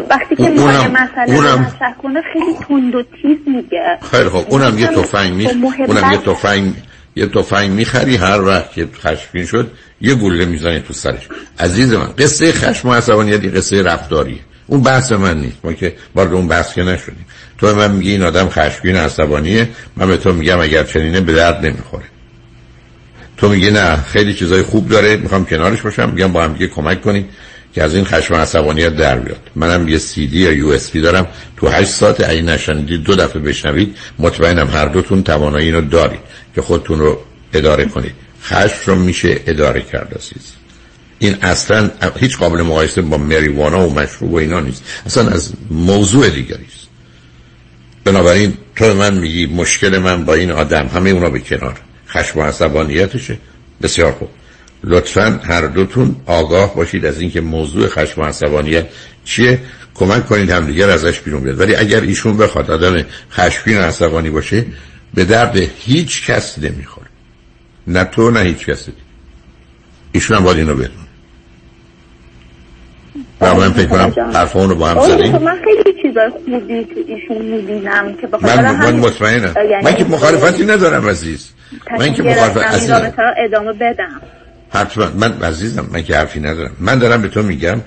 وقتی 0.10 0.36
که 0.36 0.50
می‌خواد 0.50 0.92
مسئله 0.92 1.36
اونم... 1.36 1.74
کنه 2.02 2.22
خیلی 2.34 2.54
تند 2.68 2.96
و 2.96 3.04
تیز 3.04 3.38
میگه. 3.48 3.98
خیلی 4.12 4.30
خب 4.30 4.46
اونم 4.50 4.80
یه 4.80 4.88
تفنگ 4.88 5.34
می 5.34 5.48
اونم 5.88 6.12
یه 6.12 6.18
تفنگ 6.18 6.74
یه 7.16 7.28
تفنگ 7.28 7.72
می‌خری 7.72 8.16
هر 8.16 8.42
وقت 8.42 8.74
که 8.74 8.88
خشمگین 8.94 9.46
شد 9.46 9.72
یه 10.02 10.16
گوله 10.16 10.46
می‌زنی 10.46 10.80
تو 10.80 10.94
سرش. 10.94 11.28
عزیز 11.60 11.94
من 11.94 12.08
قصه 12.18 12.52
خشم 12.52 12.90
و 12.90 12.94
عصبانیت 12.94 13.56
قصه 13.56 13.84
رفتاریه. 13.84 14.40
اون 14.68 14.82
بحث 14.84 15.12
من 15.12 15.38
نیست. 15.38 15.66
ما 15.66 15.74
که 15.74 15.94
وارد 16.16 16.34
اون 16.34 16.48
بحث 16.48 16.74
که 16.74 16.82
نشدیم. 16.82 17.26
تو 17.62 17.76
من 17.76 17.92
میگی 17.92 18.12
این 18.12 18.24
آدم 18.24 18.50
خشمگین 18.50 18.96
عصبانیه 18.96 19.70
من 19.98 20.08
به 20.08 20.18
تو 20.18 20.34
میگم 20.34 20.60
اگر 20.60 20.84
چنینه 20.84 21.22
به 21.22 21.34
درد 21.34 21.66
نمی‌خوره. 21.66 22.04
تو 23.38 23.50
میگی 23.50 23.72
نه 23.72 23.96
خیلی 23.96 24.34
چیزای 24.34 24.62
خوب 24.62 24.90
داره 24.90 25.18
می‌خوام 25.18 25.46
کنارش 25.46 25.82
باشم 25.82 26.10
میگم 26.10 26.32
با 26.32 26.44
هم 26.44 26.54
دیگه 26.54 26.68
کمک 26.68 27.02
کنید 27.02 27.26
که 27.74 27.84
از 27.84 27.96
این 27.96 28.06
خشم 28.06 28.36
عصبانیت 28.36 28.96
در 28.96 29.20
بیاد. 29.20 29.40
منم 29.56 29.88
یه 29.88 29.98
سی 29.98 30.28
دی 30.28 30.40
یا 30.40 30.52
USB 30.52 31.02
دارم 31.02 31.28
تو 31.58 31.68
8 31.68 31.90
ساعت 31.90 32.30
اگه 32.30 32.42
نشنیدید 32.42 33.04
دو 33.04 33.16
دفعه 33.16 33.42
بشنوید 33.42 33.98
مطمئنم 34.20 34.68
هر 34.68 34.86
دوتون 34.86 35.24
توانایی 35.24 35.66
اینو 35.66 35.82
دارید 35.82 36.20
که 36.56 36.62
خودتون 36.62 37.00
رو 37.00 37.20
اداره 37.54 37.86
کنید. 37.86 38.14
خشم 38.44 38.82
رو 38.86 38.96
میشه 38.96 39.40
اداره 39.48 39.82
کرد 39.82 40.14
عزیز. 40.14 40.52
این 41.20 41.38
اصلا 41.42 41.92
هیچ 42.20 42.38
قابل 42.38 42.62
مقایسه 42.62 43.02
با 43.02 43.18
ماریوانا 43.18 43.88
و 43.88 43.94
مشروب 43.94 44.34
و 44.34 44.36
اینا 44.36 44.60
نیست. 44.60 44.84
اصلا 45.06 45.30
از 45.30 45.54
موضوع 45.72 46.30
دیگری 46.30 46.66
است 46.76 46.81
بنابراین 48.04 48.54
تو 48.76 48.94
من 48.94 49.18
میگی 49.18 49.46
مشکل 49.46 49.98
من 49.98 50.26
با 50.26 50.34
این 50.34 50.52
آدم 50.52 50.88
همه 50.88 51.10
اونا 51.10 51.30
به 51.30 51.40
کنار. 51.40 51.80
خشم 52.08 52.40
و 52.40 52.44
عصبانیتشه. 52.44 53.38
بسیار 53.82 54.12
خوب. 54.12 54.30
لطفا 54.84 55.40
هر 55.44 55.62
دوتون 55.62 56.16
آگاه 56.26 56.76
باشید 56.76 57.06
از 57.06 57.20
اینکه 57.22 57.42
موضوع 57.42 57.88
خشم 57.88 58.22
و 58.22 58.24
عصبانیت 58.24 58.86
چیه. 59.26 59.60
کمک 59.94 60.28
کنید 60.28 60.50
همدیگر 60.50 60.90
ازش 60.90 61.20
بیرون 61.20 61.44
بیاد. 61.44 61.60
ولی 61.60 61.76
اگر 61.76 62.02
ایشون 62.02 62.38
بخواد 62.38 62.72
آدم 62.72 63.06
خشمگین 63.32 63.78
و 63.78 63.82
عصبانی 63.82 64.30
باشه 64.30 64.66
به 65.14 65.26
درد 65.26 65.58
هیچ 65.58 66.26
کس 66.26 66.60
نمی‌خوره. 66.60 67.08
نه 67.88 68.04
تو 68.04 68.32
نه 68.32 68.40
هیچ 68.40 68.66
کسی. 68.66 68.92
ایشون 70.12 70.38
هم 70.38 70.44
باید 70.44 70.58
اینو 70.58 70.76
بدون 70.76 71.01
و 73.42 73.56
من 73.56 73.74
فکر 73.74 73.86
کنم 73.86 74.14
حرف 74.34 74.54
رو 74.54 74.76
با 74.76 74.88
هم 74.88 75.02
زدیم. 75.02 75.38
من 75.38 75.58
خیلی 75.64 76.02
چیزای 76.02 76.30
خوبی 76.30 76.86
تو 76.86 77.00
ایشون 77.08 77.46
می‌بینم 77.46 78.14
که 78.22 78.28
من, 78.42 78.76
من 78.76 78.96
مطمئنم. 78.96 79.54
یعنی 79.70 79.86
من 79.86 79.96
که 79.96 80.04
مخالفتی 80.06 80.66
ندارم 80.66 81.10
عزیز. 81.10 81.50
من 82.00 82.14
که 82.14 82.24
مخالفت 82.24 83.20
ادامه 83.46 83.74
بدم. 83.74 84.22
حتما. 84.70 85.08
من 85.16 85.42
عزیزم 85.44 85.88
من 85.92 86.04
که 86.04 86.16
حرفی 86.16 86.40
ندارم. 86.40 86.72
من 86.80 87.00
دارم 87.00 87.22
به 87.22 87.28
تو 87.28 87.42
میگم 87.44 87.82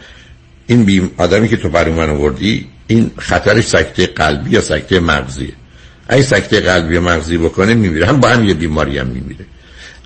این 0.66 0.84
بیم 0.84 1.10
آدمی 1.16 1.48
که 1.48 1.56
تو 1.56 1.68
برای 1.68 1.92
من 1.92 2.10
آوردی 2.10 2.66
این 2.86 3.10
خطرش 3.18 3.66
سکته 3.66 4.06
قلبی 4.06 4.50
یا 4.50 4.60
سکته 4.60 5.00
مغزیه؟ 5.00 5.52
اگه 6.08 6.22
سکته 6.22 6.60
قلبی 6.60 6.94
یا 6.94 7.00
مغزی 7.00 7.38
بکنه 7.38 7.74
میمیره. 7.74 8.06
هم 8.06 8.20
با 8.20 8.28
هم 8.28 8.44
یه 8.44 8.54
بیماری 8.54 8.98
هم 8.98 9.06
میمیره. 9.06 9.44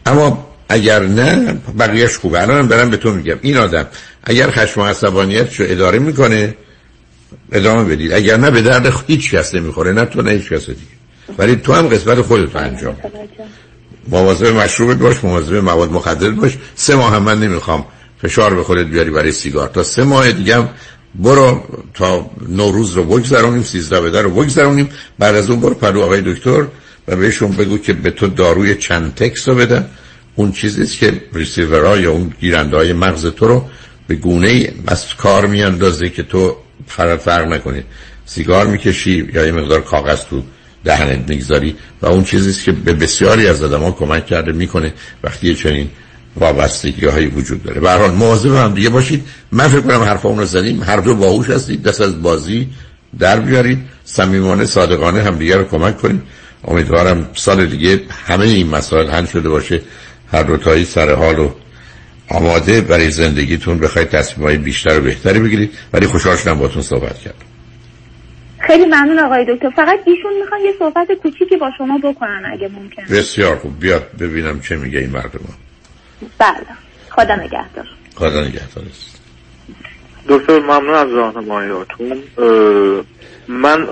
اما 0.06 0.48
اگر 0.68 1.02
نه 1.02 1.56
بقیهش 1.78 2.16
خوبه. 2.16 2.42
الان 2.42 2.66
دارم 2.66 2.90
به 2.90 2.96
تو 2.96 3.10
میگم. 3.12 3.36
این 3.42 3.56
آدم 3.56 3.86
اگر 4.28 4.50
خشم 4.50 4.80
و 4.80 4.84
عصبانیت 4.84 5.60
رو 5.60 5.66
اداره 5.68 5.98
می‌کنه 5.98 6.54
ادامه 7.52 7.84
بدید. 7.84 8.12
اگر 8.12 8.36
نه 8.36 8.50
به 8.50 8.62
درد 8.62 9.04
هیچ 9.06 9.30
کس 9.30 9.54
نمی‌خوره 9.54 9.92
نه 9.92 10.04
تو 10.04 10.22
نه 10.22 10.30
هیچ 10.30 10.52
کس 10.52 10.66
دیگه. 10.66 10.80
ولی 11.38 11.56
تو 11.56 11.72
هم 11.72 11.88
قسمت 11.88 12.20
خودت 12.20 12.56
انجام 12.56 12.96
مواظب 14.08 14.46
مشروبت 14.46 14.96
باش 14.96 15.24
مواظب 15.24 15.54
مواد 15.54 15.92
مخدر 15.92 16.30
باش. 16.30 16.58
سه 16.74 16.94
ماه 16.96 17.14
هم 17.14 17.22
من 17.22 17.40
نمی‌خوام 17.40 17.84
فشار 18.22 18.54
به 18.54 18.62
خودت 18.62 18.86
بیاری 18.86 19.10
برای 19.10 19.32
سیگار. 19.32 19.68
تا 19.68 19.82
سه 19.82 20.04
ماه 20.04 20.32
دیگه 20.32 20.56
هم 20.56 20.68
برو 21.14 21.64
تا 21.94 22.30
نوروز 22.48 22.96
رو 22.96 23.04
بگذرونیم 23.04 23.62
سیزده 23.62 24.00
بدر 24.00 24.22
رو 24.22 24.30
بگذرونیم. 24.30 24.88
بعد 25.18 25.34
از 25.34 25.50
اون 25.50 25.60
برو 25.60 25.74
پرو 25.74 26.02
آقای 26.02 26.22
دکتر 26.34 26.66
و 27.08 27.16
بهشون 27.16 27.50
بگو 27.50 27.78
که 27.78 27.92
به 27.92 28.10
تو 28.10 28.26
داروی 28.26 28.74
Chantix 28.74 29.48
رو 29.48 29.54
بدن 29.54 29.90
اون 30.36 30.52
چیزیست 30.52 30.98
که 30.98 31.22
ریسیورها 31.32 31.98
یا 31.98 32.12
اون 32.12 32.32
گیرنده 32.40 32.76
های 32.76 32.92
مغز 32.92 33.26
تو 33.26 33.48
رو 33.48 33.64
به 34.08 34.14
گونه 34.14 34.72
از 34.86 35.14
کار 35.14 35.46
میاندازه 35.46 36.08
که 36.08 36.22
تو 36.22 36.56
فرق 36.86 37.18
فرق 37.18 37.46
نکنید 37.52 37.84
سیگار 38.26 38.66
می‌کشی 38.66 39.28
یا 39.34 39.46
یه 39.46 39.52
مقدار 39.52 39.80
کاغذ 39.80 40.24
تو 40.24 40.42
دهنت 40.84 41.28
می‌گذاری 41.28 41.76
و 42.02 42.06
اون 42.06 42.24
چیزیست 42.24 42.64
که 42.64 42.72
به 42.72 42.92
بسیاری 42.92 43.48
از 43.48 43.62
آدما 43.62 43.90
کمک 43.90 44.26
کرده 44.26 44.52
می‌کنه 44.52 44.92
وقتی 45.24 45.54
چنین 45.54 45.88
وابستگی 46.36 47.06
هایی 47.06 47.26
وجود 47.26 47.62
داره. 47.62 47.80
به 47.80 47.90
حال 47.90 48.10
مواظب 48.10 48.54
هم 48.54 48.74
دیگه 48.74 48.88
باشید. 48.88 49.24
من 49.52 49.68
فکر 49.68 49.80
کنم 49.80 50.02
حرفامون 50.02 50.38
رو 50.38 50.44
زدیم. 50.44 50.82
هر 50.82 50.96
دو 50.96 51.14
باهوش 51.14 51.50
هستید. 51.50 51.82
دست 51.82 52.00
از 52.00 52.22
بازی 52.22 52.68
در 53.18 53.40
بیارید. 53.40 53.78
صمیمانه 54.04 54.64
صادقانه 54.64 55.22
هم 55.22 55.38
دیگه 55.38 55.56
رو 55.56 55.64
کمک 55.64 55.98
کنید. 55.98 56.22
امیدوارم 56.64 57.28
سال 57.34 57.66
دیگه 57.66 58.00
همه 58.26 58.44
این 58.44 58.68
مسائل 58.68 59.10
حل 59.10 59.26
شده 59.26 59.48
باشه. 59.48 59.82
هر 60.32 60.42
دو 60.42 60.56
تایی 60.56 60.84
سر 60.84 61.14
حال 61.14 61.38
و 61.38 61.50
آماده 62.30 62.80
برای 62.80 63.10
زندگیتون 63.10 63.78
بخواید 63.78 64.08
تصمیم 64.08 64.46
های 64.46 64.56
بیشتر 64.56 64.98
و 64.98 65.02
بهتری 65.02 65.38
بگیرید 65.38 65.78
ولی 65.92 66.06
خوشحال 66.06 66.36
شدم 66.36 66.58
باتون 66.58 66.82
صحبت 66.82 67.18
کرد 67.18 67.44
خیلی 68.58 68.84
ممنون 68.84 69.18
آقای 69.18 69.46
دکتر. 69.48 69.70
فقط 69.70 69.98
ایشون 70.06 70.32
می‌خوان 70.40 70.60
یه 70.60 70.72
صحبت 70.78 71.12
کوچیکی 71.22 71.56
با 71.56 71.70
شما 71.78 71.98
بکنن 71.98 72.42
اگه 72.52 72.68
ممکن. 72.68 73.02
بسیار 73.10 73.56
خوب. 73.56 73.80
بیاد 73.80 74.06
ببینم 74.20 74.60
چه 74.60 74.76
میگه 74.76 74.98
این 74.98 75.10
مردم. 75.10 75.40
بله. 76.38 76.66
خدا 77.10 77.36
نگهدار. 77.36 77.86
خدا 78.14 78.40
نگهدار. 78.44 78.84
دکتر 80.28 80.58
ممنون 80.58 80.94
از 80.94 81.10
راهنماییاتون. 81.10 82.22
من 83.48 83.86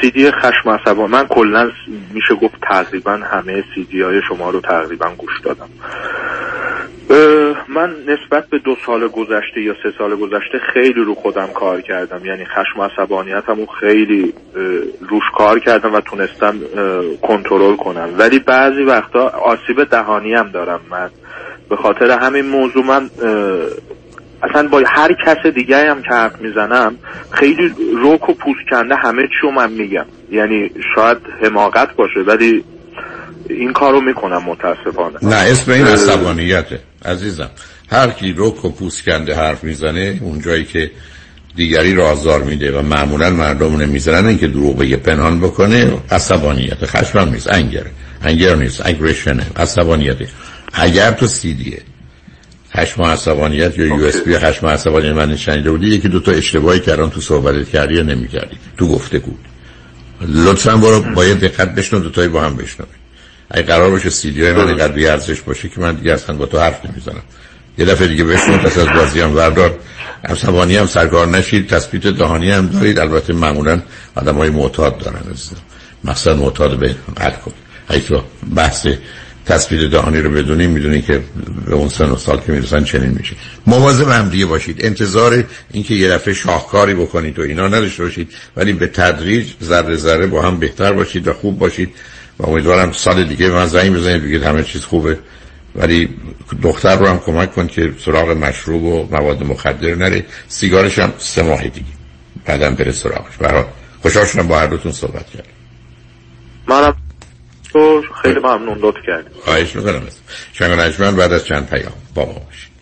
سیدی 0.00 0.30
خشم 0.30 0.70
عصبان 0.70 1.10
من 1.10 1.26
کلا 1.26 1.70
میشه 2.14 2.34
گفت 2.34 2.54
تقریبا 2.62 3.12
همه 3.12 3.64
سیدی 3.74 4.02
های 4.02 4.20
شما 4.28 4.50
رو 4.50 4.60
تقریبا 4.60 5.06
گوش 5.18 5.40
دادم. 5.44 5.68
من 7.68 7.90
نسبت 7.90 8.48
به 8.50 8.58
دو 8.58 8.76
سال 8.86 9.08
گذشته 9.08 9.60
یا 9.60 9.74
سه 9.82 9.92
سال 9.98 10.16
گذشته 10.16 10.58
خیلی 10.74 11.04
رو 11.04 11.14
خودم 11.14 11.46
کار 11.46 11.80
کردم. 11.80 12.26
یعنی 12.26 12.44
خشم 12.44 12.80
و 12.80 13.66
خیلی 13.80 14.34
روش 15.08 15.24
کار 15.38 15.58
کردم 15.58 15.94
و 15.94 16.00
تونستم 16.00 16.54
کنترل 17.22 17.76
کنم. 17.76 18.08
ولی 18.18 18.38
بعضی 18.38 18.82
وقتا 18.82 19.28
آسیب 19.28 19.84
دهانی 19.84 20.34
هم 20.34 20.50
دارم. 20.50 20.80
من 20.90 21.10
به 21.70 21.76
خاطر 21.76 22.10
همین 22.10 22.46
موضوع 22.46 22.84
من 22.84 23.10
اصلا 24.42 24.68
با 24.68 24.82
هر 24.86 25.16
کس 25.26 25.46
دیگه 25.54 25.90
هم 25.90 26.02
که 26.02 26.08
حرف 26.10 26.40
می‌زنم 26.40 26.96
خیلی 27.30 27.74
روک 28.02 28.28
و 28.28 28.34
پوست 28.34 28.70
کنده 28.70 28.94
همه 28.96 29.22
چیو 29.40 29.50
من 29.50 29.72
میگم. 29.72 30.06
یعنی 30.32 30.70
شاید 30.94 31.18
حماقت 31.42 31.96
باشه 31.96 32.20
ولی 32.26 32.64
این 33.50 33.72
کارو 33.72 34.00
می‌کنم 34.00 34.42
متاسفانه. 34.46 35.18
نه 35.22 35.36
اسم 35.36 35.72
این 35.72 35.86
عصبانیته 35.86 36.78
عزیزم. 37.04 37.50
هر 37.90 38.10
کی 38.10 38.32
روک 38.32 38.64
و 38.64 38.70
پوست 38.70 39.04
کنده 39.04 39.34
حرف 39.34 39.64
می‌زنه 39.64 40.18
اون 40.22 40.40
جایی 40.40 40.64
که 40.64 40.90
دیگری 41.56 41.94
رو 41.94 42.02
آزار 42.02 42.42
میده 42.42 42.78
و 42.78 42.82
معمولا 42.82 43.30
مردم 43.30 43.76
نمی‌زنن 43.76 44.26
اینکه 44.26 44.46
دروغ 44.46 44.78
بگه 44.78 44.96
پنهان 44.96 45.40
بکنه 45.40 45.92
عصبانیت. 46.10 46.84
خشم 46.84 47.18
نیست 47.18 47.52
انگر 47.52 47.86
انگر 48.24 48.54
نیست 48.54 48.86
اگریشنه 48.86 49.46
عصبانیت 49.56 50.16
اگر 50.72 51.10
تو 51.10 51.26
سیدیه 51.26 51.78
خشم 52.76 53.02
عصبانیت 53.02 53.78
یا 53.78 53.86
یو 53.86 54.04
اس 54.04 54.16
بی 54.16 54.38
خشم 54.38 54.66
عصبانیت 54.66 55.12
من 55.12 55.36
شنیده 55.36 55.70
بودی 55.70 55.86
یکی 55.86 56.08
دو 56.08 56.20
تا 56.20 56.32
اشتباهی 56.32 56.80
کردن 56.80 57.10
تو 57.10 57.20
صحبتت 57.20 57.68
کردی 57.68 57.94
یا 57.94 58.02
نمی‌کردی. 58.02 58.56
تو 58.78 58.88
گفته 58.88 59.18
بود. 59.18 59.38
لطفا 60.20 60.76
برو 60.76 61.00
باید 61.00 61.40
دقت 61.40 61.74
بشنو 61.74 62.00
دو 62.00 62.10
تایی 62.10 62.28
با 62.28 62.42
هم 62.42 62.56
بشنو 62.56 62.86
اگه 63.50 63.66
قرار 63.66 63.90
باشه 63.90 64.10
سیدی 64.10 64.42
های 64.42 64.52
من 64.52 64.68
اینقدر 64.68 64.92
بی 64.92 65.06
ارزش 65.06 65.40
باشه 65.40 65.68
که 65.68 65.80
من 65.80 65.94
دیگه 65.94 66.12
اصلا 66.12 66.36
با 66.36 66.46
تو 66.46 66.58
حرف 66.58 66.86
نمی‌زنم. 66.86 67.22
یه 67.78 67.84
دفعه 67.84 68.08
دیگه 68.08 68.24
بشنو 68.24 68.58
پس 68.58 68.78
از 68.78 68.86
بازی 68.86 69.20
هم 69.20 69.36
وردار 69.36 69.78
عصبانی 70.24 70.76
هم 70.76 70.86
سرکار 70.86 71.26
نشید 71.26 71.68
تثبیت 71.68 72.06
دهانی 72.06 72.50
هم 72.50 72.66
دارید. 72.66 72.98
البته 72.98 73.32
معمولا 73.32 73.82
آدم 74.14 74.34
های 74.34 74.50
معتاد 74.50 74.98
دارن 74.98 75.20
مثلا 76.04 76.34
معتاد 76.34 76.78
به 76.78 76.94
اگه 77.88 78.00
تو 78.00 78.22
بحث 78.54 78.86
تصویر 79.46 79.88
دهانی 79.88 80.20
رو 80.20 80.30
بدونیم 80.30 80.70
می‌دونی 80.70 81.02
که 81.02 81.20
به 81.66 81.74
اون 81.74 81.88
سن 81.88 82.10
و 82.10 82.16
سال 82.16 82.40
که 82.40 82.52
می‌رسن 82.52 82.84
چنین 82.84 83.10
میشه. 83.10 83.36
مواظب 83.66 84.08
هم 84.08 84.28
دیگه 84.28 84.46
باشید. 84.46 84.84
انتظار 84.84 85.44
اینکه 85.72 85.94
یه 85.94 86.08
دفعه 86.08 86.34
شاهکاری 86.34 86.94
بکنید 86.94 87.38
و 87.38 87.42
اینا 87.42 87.68
نداشته 87.68 88.02
باشید 88.02 88.32
ولی 88.56 88.72
به 88.72 88.86
تدریج 88.86 89.46
ذره 89.62 89.96
ذره 89.96 90.26
با 90.26 90.42
هم 90.42 90.58
بهتر 90.58 90.92
باشید 90.92 91.28
و 91.28 91.32
خوب 91.32 91.58
باشید. 91.58 91.90
و 92.38 92.46
امیدوارم 92.46 92.92
سال 92.92 93.24
دیگه 93.24 93.50
من 93.50 93.66
زنگ 93.66 93.94
بزنید 93.94 94.22
بگید 94.22 94.42
همه 94.42 94.62
چیز 94.64 94.84
خوبه. 94.84 95.18
ولی 95.74 96.08
دختر 96.62 96.96
رو 96.96 97.06
هم 97.06 97.18
کمک 97.18 97.54
کن 97.54 97.66
که 97.66 97.92
سراغ 98.04 98.30
مشروب 98.30 98.82
و 98.82 99.08
مواد 99.10 99.42
مخدر 99.42 99.94
نره. 99.94 100.24
سیگارش 100.48 100.98
هم 100.98 101.12
سه 101.18 101.42
ماه 101.42 101.62
دیگه. 101.62 101.86
بعدم 102.44 102.74
بره 102.74 102.92
سراغش. 102.92 103.36
برای 103.40 103.64
خوشحال 104.02 104.26
شدم 104.26 104.48
با 104.48 104.58
هر 104.58 104.66
دوتون 104.66 104.92
صحبت 104.92 105.26
کرد 105.30 105.46
منم 106.68 107.05
خیلی 108.22 108.40
ممنون 108.40 108.78
لطف 108.78 108.96
کردید 109.06 109.32
خواهش 109.44 109.76
می‌کنم. 109.76 110.02
شنگ 110.52 111.16
بعد 111.16 111.32
از 111.32 111.44
چند 111.44 111.70
پیام. 111.70 111.92
با 112.14 112.24
ما 112.26 112.32
باشید 112.32 112.76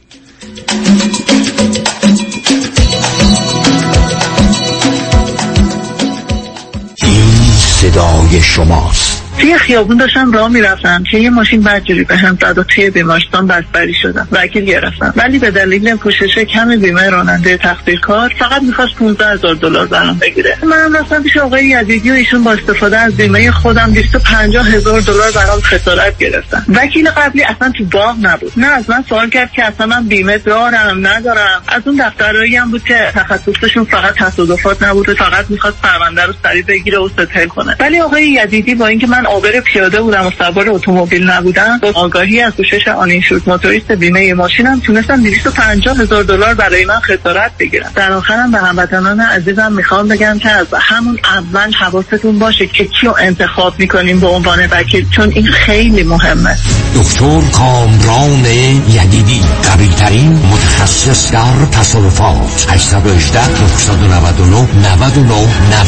این 7.03 7.53
صدای 7.55 8.43
شماست. 8.43 9.14
توی 9.39 9.59
خیابون 9.59 9.97
داشتم 9.97 10.33
راه 10.33 10.49
می‌رفتم 10.49 11.03
که 11.11 11.19
یه 11.19 11.31
ماشین 11.31 11.63
بدجوری 11.63 12.05
به 12.05 12.17
هم 12.17 12.39
زد 12.41 12.59
و 12.59 12.63
توی 12.63 12.91
بیمارستان 12.91 13.47
بستری 13.47 13.95
شدم. 13.95 14.29
وکیل 14.33 14.65
گرفتم. 14.65 15.15
ولی 15.17 15.39
به 15.39 15.51
دلیل 15.51 15.97
پوشش 15.97 16.39
کم 16.39 16.77
بیمه 16.77 17.11
راننده 17.11 17.57
تقدیر 17.57 18.01
کار 18.01 18.35
فقط 18.39 18.63
می‌خواست 18.63 18.95
15 18.95 19.27
هزار 19.27 19.55
دلار 19.55 19.87
برام 19.87 20.19
بگیره. 20.19 20.59
منم 20.63 20.97
رفتم 20.97 21.23
پیش 21.23 21.37
آقای 21.37 21.65
یزیدی 21.65 22.11
و 22.11 22.15
ایشون 22.15 22.45
با 22.45 22.53
استفاده 22.53 22.99
از 22.99 23.17
بیمه 23.17 23.51
خودم 23.51 23.93
250 23.93 24.69
هزار 24.69 25.01
دلار 25.01 25.31
برام 25.31 25.61
خسارت 25.61 26.19
گرفتم 26.19 26.65
وکیل 26.69 27.11
قبلی 27.11 27.43
اصلا 27.43 27.73
تو 27.79 27.85
باغ 27.85 28.17
نبود. 28.23 28.53
نه 28.57 28.67
از 28.67 28.91
من 28.91 29.05
سوال 29.09 29.31
کرد 29.31 29.53
که 29.53 29.65
اصلا 29.65 29.87
من 29.87 30.09
بیمه 30.09 30.39
دارم 30.39 31.07
ندارم. 31.07 31.63
از 31.69 31.83
اون 31.87 31.97
دفترایی 31.97 32.57
هم 32.57 32.71
بود 32.71 32.85
که 32.85 33.13
تخصصشون 33.15 33.85
فقط 33.85 34.15
تصادفات 34.15 34.83
نبود 34.83 35.15
فقط 35.15 35.45
می‌خواست 35.49 35.77
پرونده 35.83 36.23
رو 36.23 36.35
سریع 36.43 36.65
بگیره 36.65 36.99
و 36.99 37.09
ستل 37.09 37.47
کنه. 37.47 37.77
ولی 37.81 38.01
آقای 38.01 38.29
یزیدی 38.29 38.75
با 38.75 38.87
اینکه 38.87 39.07
من 39.07 39.24
من 39.25 39.31
آبر 39.31 39.61
پیاده 39.61 40.01
بودم 40.01 40.27
و 40.27 40.31
سوار 40.39 40.71
اتومبیل 40.71 41.31
نبودم. 41.31 41.79
با 41.83 41.93
آگاهی 41.95 42.41
از 42.41 42.53
پوشش 42.53 42.89
آنینشورت 42.89 43.49
موتوریست 43.49 43.93
بیمه 43.93 44.35
ماشینم 44.35 44.81
تونستم 44.81 45.23
250 45.23 45.99
هزار 45.99 46.23
دلار 46.23 46.55
برای 46.55 46.85
من 46.85 47.01
خسارت 47.01 47.51
بگیرم. 47.59 47.91
در 47.95 48.13
آخرم 48.13 48.51
به 48.51 48.59
هموطنان 48.59 49.21
عزیزم 49.21 49.73
می‌خوام 49.73 50.09
بگم 50.09 50.39
که 50.39 50.51
از 50.51 50.67
همون 50.73 51.19
اول 51.25 51.73
حواستون 51.73 52.39
باشه 52.39 52.67
که 52.67 52.85
کیو 52.85 53.15
انتخاب 53.19 53.75
می‌کنیم 53.79 54.21
به 54.21 54.27
عنوان 54.27 54.67
وکیل 54.71 55.11
چون 55.11 55.33
این 55.35 55.47
خیلی 55.47 56.03
مهمه. 56.03 56.57
دکتر 56.95 57.41
کامران 57.53 58.45
یدیدی 58.89 59.41
قوی 59.63 59.89
ترین 59.89 60.33
متخصص 60.33 61.33
در 61.33 61.67
تصادفات. 61.73 62.67
818 62.71 63.41
999 63.49 64.69
99 64.95 65.35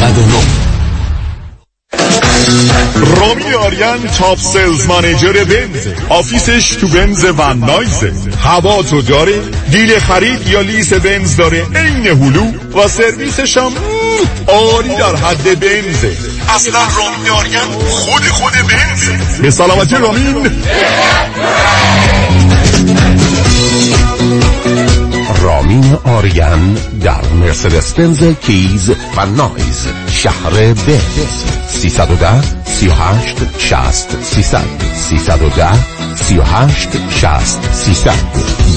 99 0.04 0.65
رامی 3.20 3.52
آریان 3.52 4.06
top 4.18 4.38
sales 4.38 4.86
manager 4.86 5.44
بنز. 5.44 5.86
office 6.08 6.53
ش 6.53 6.68
تو 6.68 6.88
بنز 6.88 7.24
Van 7.24 7.54
Nuys 7.54 8.01
ه 8.01 8.12
هواتو 8.44 9.02
داره 9.02 9.40
deal 9.70 9.98
خرید 9.98 10.48
یا 10.48 10.60
lease 10.60 10.92
بنز 10.92 11.36
داره 11.36 11.66
عین 11.74 12.06
هلو. 12.06 12.44
و 12.74 12.88
سرویسش 12.88 13.56
هم 13.56 13.72
آری 14.46 14.88
در 14.88 15.16
حد 15.16 15.60
بنزه 15.60 16.16
اصلا 16.54 16.78
رامی 16.98 17.28
آریان 17.28 17.68
خود 17.88 18.22
خود 18.22 18.52
بنزه. 18.52 19.42
به 19.42 19.50
سلامتی 19.50 19.94
رامین. 19.94 20.50
رامین 25.46 25.96
آریان 26.04 26.76
در 27.02 27.28
مرسدس 27.40 27.94
بنز 27.94 28.24
کیز 28.24 28.90
و 28.90 29.26
نایز 29.26 29.88
شهر 30.08 30.74
بنز 30.74 31.44
310 31.68 32.64
38 32.64 33.58
60 33.58 34.22
300 34.22 34.64
310 34.94 36.14
38 36.14 36.88
60 37.10 37.74
300 37.74 38.12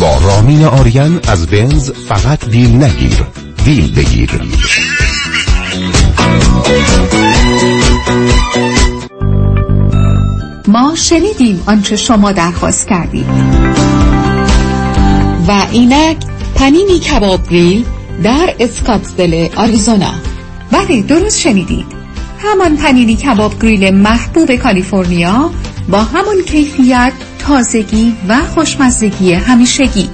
با 0.02 0.18
رامین 0.18 0.66
آریان 0.66 1.20
از 1.28 1.48
بنز 1.48 1.92
فقط 1.92 2.46
دیل 2.46 2.84
نگیر. 2.84 3.24
دیل 3.66 3.96
بگیر. 3.96 4.30
ما 10.68 10.96
شنیدیم 10.96 11.64
آنچه 11.66 11.96
شما 11.96 12.32
درخواست 12.32 12.88
کردید. 12.88 13.26
و 15.48 15.66
اینک 15.72 16.18
پنینی 16.56 17.00
کباب 17.00 17.50
گریل 17.50 17.86
در 18.24 18.56
اسکاتسدل 18.60 19.48
آریزونا. 19.56 20.14
بله 20.72 21.02
درست 21.02 21.40
شنیدید. 21.40 21.86
همان 22.40 22.78
پنینی 22.78 23.16
کباب 23.16 23.62
گریل 23.62 23.96
محبوب 23.96 24.56
کالیفرنیا 24.56 25.50
با 25.90 26.02
همان 26.04 26.42
کیفیت 26.48 27.14
تازگی 27.40 28.16
و 28.28 28.38
خوشمزگی 28.56 29.34
همیشگی. 29.34 30.10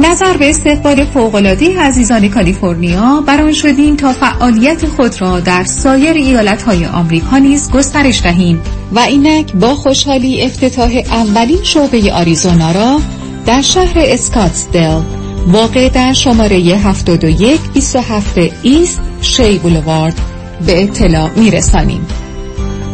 نظر 0.00 0.36
به 0.36 0.50
استقبال 0.50 1.04
فوقلاده 1.04 1.80
عزیزان 1.80 2.28
کالیفرنیا 2.28 3.24
بران 3.26 3.52
شدیم 3.52 3.96
تا 3.96 4.12
فعالیت 4.12 4.86
خود 4.86 5.20
را 5.20 5.40
در 5.40 5.64
سایر 5.64 6.12
ایالتهای 6.12 6.86
آمریکا 6.86 7.38
نیز 7.38 7.70
گسترش 7.70 8.22
دهیم. 8.22 8.60
و 8.92 8.98
اینک 8.98 9.52
با 9.52 9.74
خوشحالی 9.74 10.42
افتتاح 10.42 11.02
اولین 11.10 11.62
شعبه 11.62 12.12
آریزونا 12.12 12.72
را 12.72 13.00
در 13.46 13.62
شهر 13.62 13.94
اسکاتسدل 13.96 15.19
واقع 15.46 15.88
در 15.88 16.12
شماره 16.12 16.56
71 16.56 17.60
27 17.74 18.38
ایست 18.62 19.00
شی 19.20 19.58
بولوارد 19.58 20.20
به 20.66 20.82
اطلاع 20.82 21.30
میرسانیم 21.36 22.06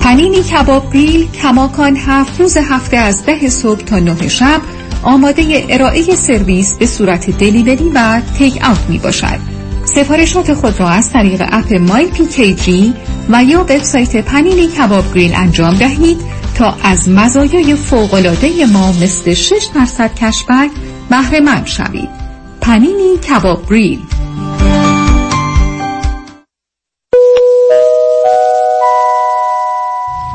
پنینی 0.00 0.42
کباب 0.42 0.92
گریل 0.92 1.30
کماکان 1.30 1.96
هفت 1.96 2.40
روز 2.40 2.56
هفته 2.56 2.96
از 2.96 3.24
ده 3.24 3.48
صبح 3.48 3.80
تا 3.80 3.98
نه 3.98 4.28
شب 4.28 4.60
آماده 5.02 5.66
ارائه 5.68 6.02
سرویس 6.14 6.76
به 6.76 6.86
صورت 6.86 7.30
delivery 7.30 7.90
و 7.94 8.20
take 8.38 8.64
out 8.68 8.80
می 8.88 8.98
باشد. 8.98 9.38
سفارشات 9.84 10.54
خود 10.54 10.80
را 10.80 10.88
از 10.88 11.10
طریق 11.10 11.42
app 11.52 11.72
My 11.72 12.06
PKG 12.06 12.94
و 13.28 13.44
یا 13.44 13.60
وبسایت 13.60 14.16
Panini 14.16 14.66
Kabob 14.66 15.14
Grill 15.14 15.34
انجام 15.34 15.74
دهید 15.74 16.18
تا 16.54 16.74
از 16.82 17.08
مزایای 17.08 17.74
فوق‌العاده 17.74 18.66
ما 18.66 18.92
مثل 18.92 19.34
6 19.34 19.68
درصد 19.74 20.14
cash 20.14 20.42
back 20.42 20.70
بهره 21.10 21.40
مند 21.40 21.66
شوید. 21.66 22.25
Panini 22.66 23.18
Kabob 23.28 23.70
Grill. 23.70 23.98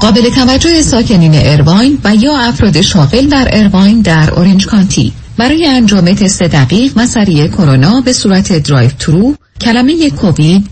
قابل 0.01 0.29
توجه 0.29 0.81
ساکنین 0.81 1.31
ارواین 1.35 1.99
و 2.03 2.15
یا 2.15 2.37
افراد 2.37 2.81
شاغل 2.81 3.27
در 3.27 3.47
ارواین 3.51 4.01
در 4.01 4.33
اورنج 4.33 4.67
کانتی. 4.67 5.13
برای 5.37 5.65
انجام 5.65 6.13
تست 6.13 6.43
دقیق 6.43 6.93
و 6.95 7.05
سریع 7.05 7.47
کرونا 7.47 8.01
به 8.01 8.13
صورت 8.13 8.57
drive-thru 8.57 9.35
کلمه 9.61 10.09
کووید 10.09 10.69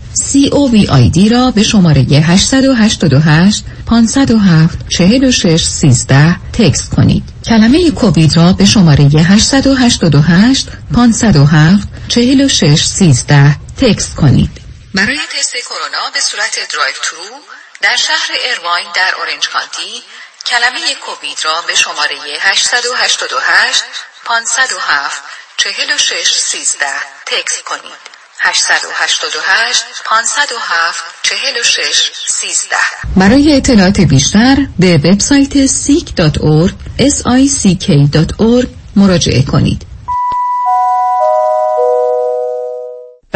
دی 1.12 1.28
را 1.28 1.50
به 1.50 1.62
شماره 1.62 2.02
888 2.02 3.64
507 3.86 4.78
46 4.88 5.64
13 5.64 6.36
text 6.52 6.94
کنید. 6.94 7.24
کلمه 7.44 7.90
کووید 7.90 8.36
را 8.36 8.52
به 8.52 8.64
شماره 8.64 9.04
888 9.04 10.68
507 10.94 11.88
46 12.08 12.84
13 12.84 13.56
text 13.76 14.14
کنید. 14.16 14.50
برای 14.94 15.18
تست 15.38 15.56
کرونا 15.56 16.10
به 16.14 16.20
صورت 16.20 16.58
drive-through 16.72 17.40
در 17.82 17.96
شهر 17.96 18.30
ارواین 18.50 18.86
در 18.94 19.14
اورنج 19.18 19.48
کانتی 19.48 20.02
کلمه 20.46 20.80
کووید 21.06 21.38
را 21.44 21.62
به 21.66 21.74
شماره 21.74 22.16
888 22.40 23.82
507 24.24 25.22
46 25.56 26.32
13 26.32 26.86
text 27.26 27.64
کنید. 27.64 28.09
888 28.42 29.84
507 30.04 31.04
46 31.22 32.10
13 32.28 32.76
برای 33.16 33.56
اطلاعات 33.56 34.00
بیشتر 34.00 34.56
به 34.78 34.96
وبسایت 34.96 35.66
seek.org 35.66 36.72
sick.org 37.62 38.66
مراجعه 38.96 39.42
کنید. 39.42 39.89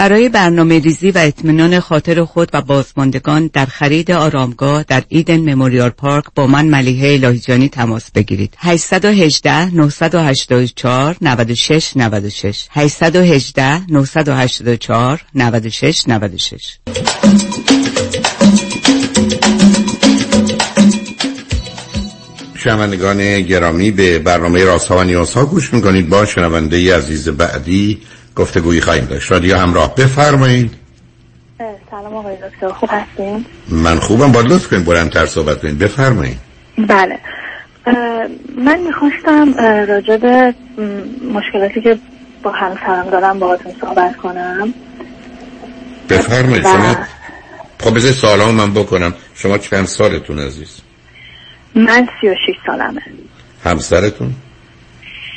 برای 0.04 0.28
برنامه 0.28 0.78
ریزی 0.78 1.10
و 1.10 1.18
اطمینان 1.18 1.80
خاطر 1.80 2.24
خود 2.24 2.50
و 2.52 2.62
بازماندگان 2.62 3.50
در 3.52 3.66
خرید 3.66 4.10
آرامگاه 4.10 4.82
در 4.82 5.02
ایدن 5.08 5.54
مموریال 5.54 5.90
پارک 5.90 6.24
با 6.34 6.46
من 6.46 6.66
ملیحه 6.66 7.12
الهیجانی 7.12 7.68
تماس 7.68 8.10
بگیرید. 8.10 8.54
818 8.58 9.74
984 9.74 11.16
96 11.20 11.96
96 11.96 12.66
818 12.70 13.92
984 13.92 15.24
96 15.34 16.08
96 16.08 16.78
شنوندگان 22.54 23.42
گرامی 23.42 23.90
به 23.90 24.18
برنامه 24.18 24.64
راست 24.64 24.88
ها 24.88 24.98
و 24.98 25.04
نیاز 25.04 25.34
ها 25.34 25.44
گوش 25.44 25.74
می‌کنید. 25.74 26.08
با 26.08 26.26
شنونده 26.26 26.96
عزیز 26.96 27.28
بعدی 27.28 28.00
گفتگویی 28.36 28.80
خواهیم 28.80 29.04
داشت. 29.04 29.32
رادیو 29.32 29.56
همراه. 29.56 29.94
بفرمایید. 29.94 30.74
سلام 31.90 32.14
آقای 32.14 32.36
دکتر. 32.36 32.68
خوب 32.68 32.88
هستین؟ 32.92 33.44
من 33.68 33.98
خوبم. 33.98 34.32
با 34.32 34.40
لطف 34.40 34.68
کنید 34.68 34.84
بلندتر 34.84 35.26
صحبت 35.26 35.60
کنید. 35.60 35.78
بفرمایید. 35.78 36.38
بله. 36.78 37.18
من 38.56 38.80
می‌خواستم 38.80 39.54
راجع 39.88 40.16
به 40.16 40.54
مشکلاتی 41.32 41.80
که 41.80 41.98
با 42.42 42.50
همسرم 42.52 43.10
دارم 43.10 43.38
باهاتون 43.38 43.72
صحبت 43.80 44.16
کنم. 44.16 44.74
بفرمایید. 46.10 46.62
شما 46.62 46.96
خب 47.80 47.94
بذار 47.96 48.12
سوالامو 48.12 48.52
من 48.52 48.74
بکنم. 48.74 49.14
شما 49.34 49.58
چند 49.58 49.86
سالتون 49.86 50.38
عزیز؟ 50.38 50.80
من 51.74 52.08
سی 52.20 52.28
و 52.28 52.34
شیش 52.46 52.56
سالمه. 52.66 53.02
همسرتون؟ 53.64 54.34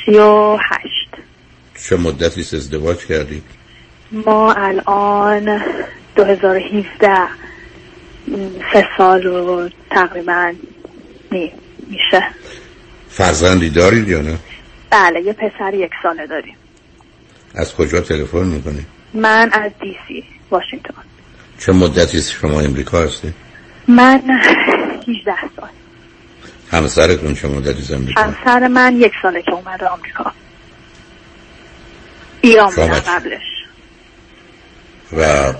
سی 0.04 0.18
و 0.18 0.56
هشت. 0.56 0.97
چه 1.84 1.96
مدتی 1.96 2.40
ازدواج 2.40 3.06
کردید 3.06 3.42
ما 4.12 4.52
الان 4.52 5.62
2017 6.16 7.28
سه 8.72 8.88
سال 8.98 9.22
رو 9.22 9.68
تقریبا 9.90 10.52
می 11.30 11.52
میشه. 11.90 12.24
فرزندی 13.08 13.70
دارید 13.70 14.08
یا 14.08 14.22
نه؟ 14.22 14.38
بله 14.90 15.20
یه 15.20 15.32
پسر 15.32 15.74
یک 15.74 15.90
ساله 16.02 16.26
داریم. 16.26 16.56
از 17.54 17.74
کجا 17.74 18.00
تلفن 18.00 18.44
می‌کنید؟ 18.44 18.86
من 19.14 19.50
از 19.52 19.72
دی 19.80 19.96
سی 20.08 20.24
واشنگتن. 20.50 20.94
چه 21.58 21.72
مدتی 21.72 22.20
شما 22.20 22.60
امریکا 22.60 22.98
هستید؟ 22.98 23.34
من 23.88 24.22
18 25.08 25.34
سال. 25.56 25.68
همسرتون 26.70 27.34
چه 27.34 27.48
مدتی 27.48 27.82
زندگی 27.82 28.14
همسر 28.16 28.68
من 28.68 28.96
یک 28.96 29.12
ساله 29.22 29.42
که 29.42 29.52
اومده 29.52 29.86
آمریکا. 29.86 30.32
ایران 32.40 32.70
بودم 32.70 32.88
قبلش. 32.88 33.42
و 35.12 35.52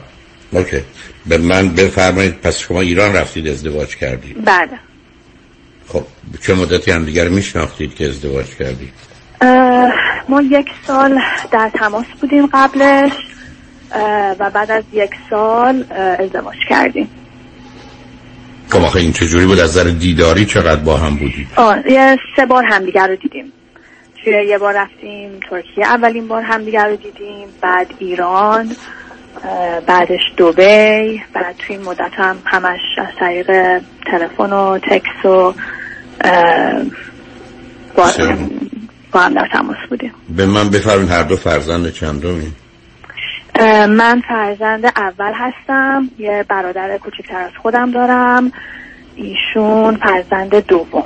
اوکی. 0.51 0.81
به 1.27 1.39
من 1.39 1.69
بفرمایید 1.69 2.41
پس 2.41 2.59
شما 2.59 2.81
ایران 2.81 3.13
رفتید 3.13 3.49
ازدواج 3.49 3.97
کردید؟ 3.97 4.45
بله. 4.45 4.79
خب 5.89 6.05
چه 6.43 6.55
مدتی 6.55 6.91
هم 6.91 7.05
دیگر 7.05 7.29
میشناختید 7.29 7.95
که 7.95 8.09
ازدواج 8.09 8.47
کردید؟ 8.47 8.93
ما 10.29 10.43
یک 10.43 10.67
سال 10.87 11.21
در 11.53 11.71
تماس 11.75 12.07
بودیم 12.21 12.47
قبلش 12.47 13.13
و 14.39 14.51
بعد 14.51 14.71
از 14.71 14.85
یک 14.93 15.11
سال 15.31 15.85
ازدواج 16.19 16.57
کردیم. 16.69 17.11
خب 18.69 18.83
آخه 18.85 19.01
این 19.01 19.13
چجوری 19.13 19.47
بود؟ 19.47 19.59
از 19.61 19.71
نظر 19.71 19.91
دیداری 19.91 20.47
چقدر 20.47 20.81
با 20.81 20.97
هم 20.97 21.17
بودید؟ 21.17 21.49
آه 21.57 21.91
یه 21.91 22.17
سه 22.37 22.47
بار 22.47 22.65
همدیگر 22.65 23.09
رو 23.09 23.17
دیدیم. 23.17 23.53
توی 24.29 24.47
یه 24.47 24.59
بار 24.59 24.75
رفتیم 24.77 25.41
ترکیه. 25.51 25.87
اولین 25.87 26.29
بار 26.29 26.43
همدیگر 26.43 26.89
رو 26.89 26.97
دیدیم 26.97 27.49
بعد 27.61 27.87
ایران 27.99 28.77
بعدش 29.87 30.21
دوبی 30.37 31.23
بعد 31.33 31.57
توی 31.59 31.77
این 31.77 31.85
مدت 31.85 32.13
هم 32.13 32.37
همش 32.45 32.81
از 32.99 33.15
طریق 33.21 33.79
تلفن 34.07 34.53
و 34.53 34.79
تکس 34.79 35.25
و 35.25 35.55
با, 37.97 38.11
با 39.13 39.21
هم 39.21 39.35
در 39.35 39.49
تماس 39.53 39.77
بودیم. 39.89 40.15
به 40.37 40.47
من 40.47 40.71
بفرمین 40.71 41.09
هر 41.09 41.23
دو 41.23 41.37
فرزند 41.37 41.93
چند 41.93 42.21
دومی 42.21 42.53
من 43.89 44.23
فرزند 44.29 44.85
اول 44.97 45.33
هستم 45.35 46.11
یه 46.19 46.45
برادر 46.49 46.99
کوچکتر 46.99 47.37
از 47.37 47.53
خودم 47.63 47.91
دارم. 47.91 48.53
ایشون 49.17 49.97
فرزند 49.97 50.55
دوم. 50.55 51.05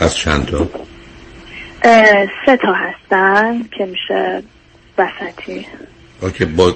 از 0.00 0.16
چند 0.16 0.46
تا؟ 0.46 0.66
سه 2.46 2.56
تا 2.56 2.72
هستن 2.72 3.62
که 3.78 3.86
میشه 3.86 4.42
وسطی. 4.98 5.66
اوکی 6.22 6.44
با 6.44 6.74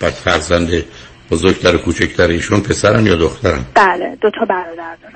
پس 0.00 0.22
فرزند 0.22 0.70
بزرگتر 1.30 1.74
و 1.74 1.78
کوچکتر 1.78 2.26
ایشون 2.26 2.60
پسرن 2.60 3.06
یا 3.06 3.16
دخترن؟ 3.16 3.64
بله 3.74 4.16
دو 4.20 4.30
تا 4.30 4.44
برادر 4.44 4.96
دارن. 5.02 5.14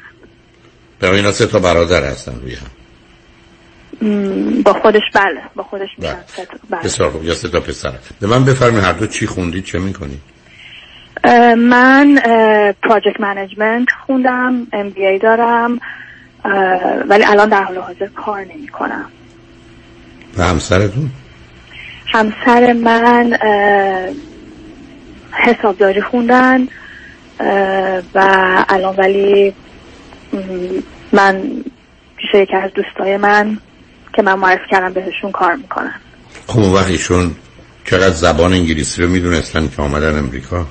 به 0.98 1.10
اینا 1.10 1.32
سه 1.32 1.46
تا 1.46 1.58
برادر 1.58 2.04
هستن 2.04 2.40
روی 2.40 2.54
هم. 2.54 2.70
با 4.62 4.72
خودش 4.72 5.02
بله 5.14 5.40
با 5.54 5.62
خودش 5.62 5.88
میشن 5.98 6.24
سه 6.26 6.44
تا 6.44 6.56
بله. 6.70 7.10
خوب 7.10 7.24
یا 7.24 7.34
سه 7.34 7.48
تا 7.48 7.60
پسر 7.60 7.92
به 8.20 8.26
من 8.26 8.44
بفرمایید 8.44 8.84
هر 8.84 8.92
دو 8.92 9.06
چی 9.06 9.26
خوندید 9.26 9.64
چه 9.64 9.78
می‌کنید 9.78 10.20
من 11.56 12.14
project 12.82 13.20
management 13.20 13.88
خوندم 14.06 14.66
MBA 14.72 15.18
دارم. 15.18 15.80
ولی 17.08 17.24
الان 17.24 17.48
در 17.48 17.62
حال 17.62 17.78
حاضر 17.78 18.06
کار 18.06 18.40
نمی 18.40 18.68
کنم 18.68 19.06
و 20.36 20.42
همسرتون؟ 20.44 21.10
همسر 22.06 22.72
من 22.72 23.36
حسابداری 25.32 26.02
خوندن 26.02 26.68
و 28.14 28.64
الان 28.68 28.96
ولی 28.96 29.54
من 31.12 31.42
پیش 32.16 32.34
یکی 32.34 32.56
از 32.56 32.70
دوستای 32.74 33.16
من 33.16 33.58
که 34.16 34.22
من 34.22 34.34
معرف 34.34 34.60
کردم 34.70 34.92
بهشون 34.92 35.32
کار 35.32 35.54
می‌کنن. 35.54 35.94
خب 36.46 36.58
وقت 36.58 36.88
ایشون 36.88 37.34
چقدر 37.84 38.10
زبان 38.10 38.52
انگلیسی 38.52 39.02
رو 39.02 39.08
می‌دونستن 39.08 39.68
که 39.68 39.82
آمدن 39.82 40.18
امریکا؟ 40.18 40.66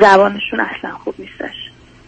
زبانشون 0.00 0.60
اصلا 0.60 0.90
خوب 1.04 1.14
نیستش. 1.18 1.54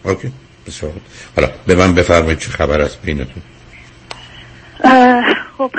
اوکی. 0.03 0.31
بسیار. 0.67 0.91
حالا 1.35 1.49
به 1.67 1.75
من 1.75 1.93
بفرمایید 1.93 2.39
چه 2.39 2.49
خبر 2.49 2.81
است 2.81 3.01
بینتون. 3.01 3.43
خب 5.57 5.71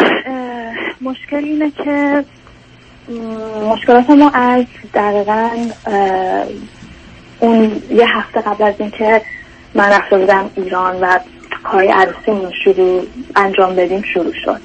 مشکل 1.00 1.36
اینه 1.36 1.70
که 1.70 2.24
مشکلات 3.70 4.10
ما 4.10 4.30
از 4.30 4.64
دقیقا 4.94 5.50
اون 7.40 7.82
یه 7.90 8.06
هفته 8.08 8.40
قبل 8.40 8.64
از 8.64 8.74
اینکه 8.78 9.22
من 9.74 9.88
رفته 9.88 10.18
بودم 10.18 10.50
ایران 10.56 11.00
و 11.00 11.18
کاری 11.64 11.88
عروسیمون 11.88 12.52
شروع 12.64 13.06
انجام 13.36 13.74
بدیم 13.76 14.02
شروع 14.14 14.32
شد. 14.44 14.60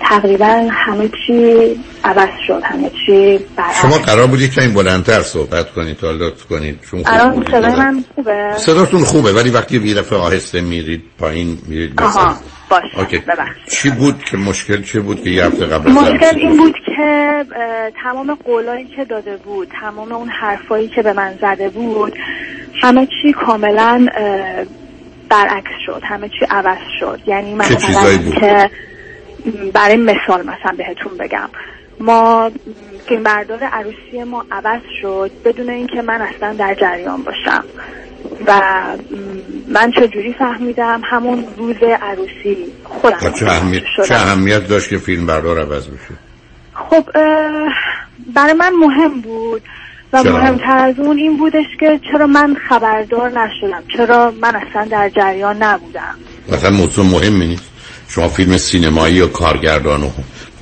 تقریبا 0.00 0.68
همه 0.70 1.08
چی 1.26 1.54
عوض 2.04 2.28
شد 2.46 2.60
همه 2.64 2.90
چی 3.06 3.38
شما 3.82 3.98
قرار 3.98 4.26
بودید 4.26 4.52
که 4.52 4.62
این 4.62 4.74
بلندتر 4.74 5.22
صحبت 5.22 5.72
کنید 5.72 5.96
تا 5.96 6.10
لطف 6.10 6.44
کنید 6.44 6.80
چون 6.90 7.02
الان 7.06 7.44
صدای 7.50 7.76
من 7.76 8.04
خوبه؟ 8.14 8.52
صداتون 8.56 9.04
خوبه 9.04 9.32
ولی 9.32 9.50
وقتی 9.50 9.88
یه 9.88 9.94
دفعه 9.94 10.18
آهسته 10.18 10.60
میرید 10.60 11.02
پایین 11.18 11.58
میرید 11.66 12.02
آها 12.02 12.36
باشه. 12.70 13.18
ببخشید. 13.18 13.68
چی 13.70 13.90
بود 13.90 14.24
که 14.30 14.36
مشکل 14.36 14.82
چی 14.82 14.98
بود 14.98 15.22
که 15.22 15.30
یه 15.30 15.44
هفته 15.44 15.66
قبل 15.66 15.90
مشکل 15.90 16.36
این 16.36 16.56
بود؟ 16.56 16.74
که 16.86 17.44
تمام 18.02 18.34
قولایی 18.34 18.84
که 18.84 19.04
داده 19.04 19.36
بود 19.36 19.68
تمام 19.80 20.12
اون 20.12 20.28
حرفایی 20.28 20.88
که 20.88 21.02
به 21.02 21.12
من 21.12 21.38
زده 21.40 21.68
بود 21.68 22.12
همه 22.82 23.06
چی 23.06 23.32
کاملا 23.32 24.06
برعکس 25.28 25.70
شد 25.86 26.02
همه 26.04 26.28
چی 26.28 26.44
عوض 26.50 26.78
شد. 27.00 27.20
یعنی 27.26 27.54
مثلا؟ 27.54 28.30
که 28.40 28.70
برای 29.72 29.96
مثال 29.96 30.40
مثلا 30.40 30.76
بهتون 30.76 31.18
بگم. 31.18 31.48
ما 32.00 32.50
فیلم 33.08 33.22
بردار 33.22 33.64
عروسی 33.64 34.24
ما 34.26 34.44
عوض 34.50 34.80
شد 35.02 35.30
بدون 35.44 35.70
اینکه 35.70 36.02
من 36.02 36.20
اصلا 36.20 36.52
در 36.52 36.74
جریان 36.74 37.22
باشم. 37.22 37.64
و 38.46 38.60
من 39.68 39.90
چجوری 39.90 40.32
فهمیدم؟ 40.32 41.00
همون 41.04 41.44
روز 41.56 41.76
عروسی 42.02 42.56
خودم 42.84 43.32
چه 43.32 43.46
اهمیت. 43.46 43.82
چه 44.08 44.14
اهمیت 44.14 44.68
داشت 44.68 44.88
که 44.88 44.98
فیلم 44.98 45.26
بردار 45.26 45.58
عوض 45.58 45.86
بشه؟ 45.86 46.14
خب 46.74 47.04
برای 48.34 48.52
من 48.58 48.72
مهم 48.72 49.20
بود. 49.20 49.62
و؟ 50.12 50.22
مهمتر 50.22 50.78
از 50.78 50.98
اون 50.98 51.18
این 51.18 51.36
بودش 51.36 51.66
که 51.80 52.00
چرا 52.12 52.26
من 52.26 52.56
خبردار 52.68 53.28
نشدم؟ 53.28 53.82
چرا 53.96 54.34
من 54.42 54.56
اصلا 54.56 54.88
در 54.90 55.10
جریان 55.16 55.62
نبودم؟ 55.62 56.14
مثلا 56.48 56.70
موضوع 56.70 57.04
مهمی 57.04 57.46
نیست. 57.46 57.64
شما 58.08 58.28
فیلم 58.28 58.58
سینمایی 58.58 59.14
یا 59.14 59.26
کارگردان 59.26 60.02
و 60.02 60.10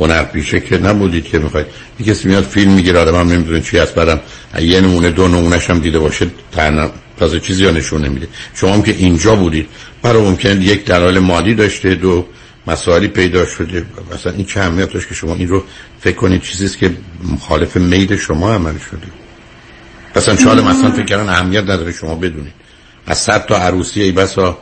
هنرپیشه 0.01 0.61
که 0.61 0.79
نبودید 0.79 1.25
که 1.25 1.39
می‌خواید 1.39 1.67
یه 2.01 2.07
کسی 2.07 2.29
میاد 2.29 2.45
فیلم 2.45 2.73
می‌گیره 2.73 2.99
آدم 2.99 3.15
هم 3.15 3.29
نمی‌دونه 3.29 3.61
چی 3.61 3.79
هست 3.79 3.95
بعدم 3.95 4.21
یه 4.61 4.81
نمونه 4.81 5.11
دو 5.11 5.29
نمونهش 5.29 5.71
هم 5.71 5.79
دیده 5.79 5.99
باشه 5.99 6.27
تنها 6.53 6.91
تازه 7.19 7.41
چیزی 7.41 7.65
ها 7.65 7.71
نشون 7.71 8.05
نمیده. 8.05 8.29
شما 8.55 8.73
هم 8.73 8.83
که 8.83 8.93
اینجا 8.93 9.37
بودید 9.37 9.69
برای 10.03 10.23
ممکن 10.23 10.63
یک 10.63 10.85
دلایل 10.85 11.19
مالی 11.19 11.55
داشته 11.55 11.95
دو 11.95 12.27
مسائلی 12.67 13.09
پیدا 13.09 13.47
شده. 13.47 13.87
مثلا 14.15 14.33
این 14.33 14.45
چه 14.45 14.61
اهمیت 14.61 14.93
داشت 14.93 15.09
که 15.09 15.15
شما 15.15 15.35
این 15.35 15.49
رو 15.49 15.65
فکر 16.01 16.17
کنید 16.17 16.43
چیزی 16.43 16.65
است 16.65 16.79
که 16.79 16.91
مخالف 17.33 17.77
میل 17.77 18.17
شما 18.17 18.55
عمل 18.55 18.79
شده. 18.79 19.24
مثلا 20.17 20.37
شاید 20.37 20.59
مثلا 20.59 20.91
فکر 20.91 21.05
کردن 21.05 21.29
اهمیت 21.29 21.63
نداره 21.63 21.93
شما 21.93 22.15
بدونید. 22.15 22.53
از 23.07 23.19
صد 23.19 23.47
تا 23.47 23.57
عروسی 23.57 24.03
ای 24.03 24.13
بسا 24.13 24.59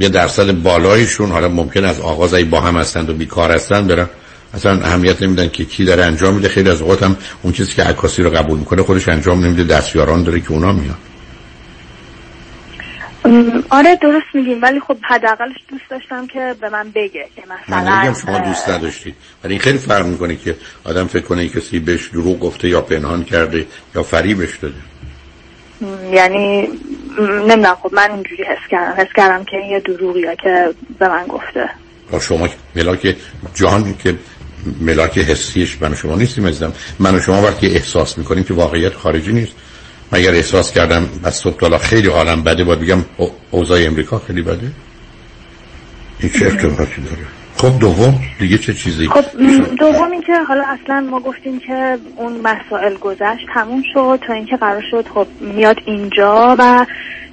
یه 0.00 0.08
درصد 0.08 0.52
بالایشون 0.52 1.30
حالا 1.30 1.48
ممکن 1.48 1.84
از 1.84 2.00
آغاز 2.00 2.34
ای 2.34 2.44
با 2.44 2.60
هم 2.60 2.76
هستند 2.76 3.10
و 3.10 3.14
بیکار 3.14 3.52
هستند 3.52 3.86
برن. 3.86 4.08
اصلا 4.54 4.80
اهمیت 4.80 5.22
نمیدن 5.22 5.48
که 5.48 5.64
کی 5.64 5.84
داره 5.84 6.04
انجام 6.04 6.34
میده. 6.34 6.48
خیلی 6.48 6.70
از 6.70 6.80
اوقات 6.80 7.02
هم 7.02 7.16
اون 7.42 7.52
چیزی 7.52 7.72
که 7.72 7.82
عکاسی 7.82 8.22
رو 8.22 8.30
قبول 8.30 8.58
می‌کنه 8.58 8.82
خودش 8.82 9.08
انجام 9.08 9.44
نمیده. 9.44 9.64
دستیاران 9.64 10.22
داره 10.22 10.40
که 10.40 10.52
اونا 10.52 10.72
میاد 10.72 10.94
م، 10.94 11.05
آره 13.70 13.96
درست 14.02 14.26
میگیم 14.34 14.62
ولی 14.62 14.80
خب 14.80 14.96
حداقلش 15.02 15.56
دوست 15.68 15.84
داشتم 15.90 16.26
که 16.26 16.54
به 16.60 16.68
من 16.68 16.90
بگه 16.90 17.28
که 17.36 17.42
من 17.48 17.56
مثلا 17.78 17.96
نمیگم 17.96 18.14
شما 18.14 18.38
دوست 18.38 18.68
نداشتید 18.68 19.14
ولی 19.44 19.52
این 19.52 19.62
خیلی 19.62 19.78
فرق 19.78 20.06
می‌کنه 20.06 20.36
که 20.36 20.56
آدم 20.84 21.06
فکر 21.06 21.22
کنه 21.22 21.48
کسی 21.48 21.78
بهش 21.78 22.08
دروغ 22.08 22.40
گفته 22.40 22.68
یا 22.68 22.80
پنهان 22.80 23.24
کرده 23.24 23.66
یا 23.94 24.02
فریبش 24.02 24.56
داده. 24.56 24.74
یعنی 26.12 26.68
نمی‌دونم 27.18 27.76
خب 27.82 27.94
من 27.94 28.10
اینجوری 28.10 28.44
حس 28.44 28.68
کردم 28.70 29.00
حس 29.00 29.12
کردم 29.16 29.44
که 29.44 29.56
یه 29.70 29.80
دروغیه 29.80 30.36
که 30.42 30.74
به 30.98 31.08
من 31.08 31.26
گفته. 31.26 31.70
شما 32.20 32.48
ملاک 32.76 33.16
جان 33.54 33.94
که 34.02 34.14
ملاک 34.80 35.18
حسیش 35.18 35.82
من 35.82 35.92
و 35.92 35.94
شما 35.94 36.16
نیستیم 36.16 36.46
عزیزم. 36.46 36.72
من 36.98 37.14
و 37.14 37.20
شما 37.20 37.42
وقتی 37.42 37.66
احساس 37.66 38.18
می‌کنیم 38.18 38.44
که 38.44 38.54
واقعیت 38.54 38.94
خارجی 38.94 39.32
نیست. 39.32 39.52
من 40.12 40.18
اگر 40.18 40.34
احساس 40.34 40.72
کردم 40.72 41.08
از 41.24 41.34
صبح 41.34 41.56
تا 41.56 41.78
خیلی 41.78 42.08
حالم 42.08 42.42
بده 42.42 42.64
باید 42.64 42.80
بگم 42.80 43.04
او- 43.16 43.30
اوضاع 43.50 43.80
امریکا 43.86 44.18
خیلی 44.18 44.42
بده. 44.42 44.66
این 46.20 46.32
چه 46.32 46.44
ارتباطی 46.44 47.02
داره؟ 47.02 47.26
خب 47.56 47.78
دوم 47.78 48.14
دیگه 48.38 48.58
چه 48.58 48.74
چیزی؟ 48.74 49.08
خب 49.08 49.24
دوم 49.78 50.10
اینکه 50.10 50.32
حالا 50.48 50.64
اصلا 50.66 51.00
ما 51.10 51.20
گفتیم 51.20 51.60
که 51.60 51.98
اون 52.16 52.40
مسائل 52.40 52.94
گذشت 52.94 53.46
تموم 53.54 53.82
شد 53.94 54.18
تا 54.26 54.32
اینکه 54.32 54.56
قرار 54.56 54.82
شد 54.90 55.04
خب 55.14 55.26
میاد 55.40 55.76
اینجا 55.86 56.56
و 56.58 56.86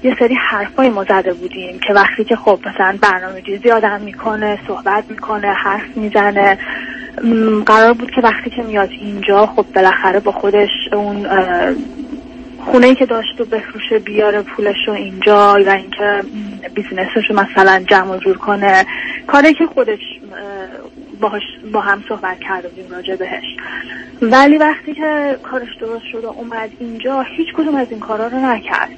یه 0.03 0.15
سری 0.19 0.35
حرفای 0.49 0.89
ما 0.89 1.03
زده 1.03 1.33
بودیم 1.33 1.79
که 1.87 1.93
وقتی 1.93 2.23
که 2.23 2.35
خب 2.35 2.59
مثلا 2.65 2.97
برنامه 3.01 3.39
ریزی 3.39 3.71
آدم 3.71 4.01
می‌کنه 4.01 4.59
صحبت 4.67 5.03
می‌کنه 5.09 5.47
حرف 5.47 5.97
می‌زنه 5.97 6.57
قرار 7.65 7.93
بود 7.93 8.11
که 8.11 8.21
وقتی 8.21 8.49
که 8.49 8.63
میاد 8.63 8.89
اینجا 9.01 9.45
خب 9.45 9.65
بالاخره 9.75 10.19
با 10.19 10.31
خودش 10.31 10.69
اون 10.93 11.25
خونه 12.65 12.87
ای 12.87 12.95
که 12.95 13.05
داشت 13.05 13.41
و 13.41 13.45
بفروشه 13.45 13.99
بیاره 13.99 14.41
پولش 14.41 14.87
رو 14.87 14.93
اینجا 14.93 15.63
و 15.65 15.69
اینکه 15.69 16.03
م، 16.03 16.67
business 16.73 17.18
ش 17.18 17.29
رو 17.29 17.35
مثلا 17.39 17.83
جمع 17.87 18.11
و 18.11 18.17
جور 18.17 18.37
کنه 18.37 18.85
کاری 19.27 19.53
که 19.53 19.65
خودش 19.65 19.99
اه، 19.99 20.39
باهاش 21.21 21.43
با 21.73 21.81
هم 21.81 22.03
صحبت 22.09 22.39
کرده 22.39 22.67
بودیم 22.67 22.91
راجع 22.91 23.15
بهش. 23.15 23.43
ولی 24.21 24.57
وقتی 24.57 24.93
که 24.93 25.37
کارش 25.43 25.77
درست 25.79 26.05
شد 26.11 26.23
و 26.23 26.27
اومد 26.27 26.69
اینجا 26.79 27.21
هیچ 27.21 27.47
کدوم 27.53 27.75
از 27.75 27.87
این 27.89 27.99
کارا 27.99 28.27
رو 28.27 28.37
نکرد. 28.39 28.97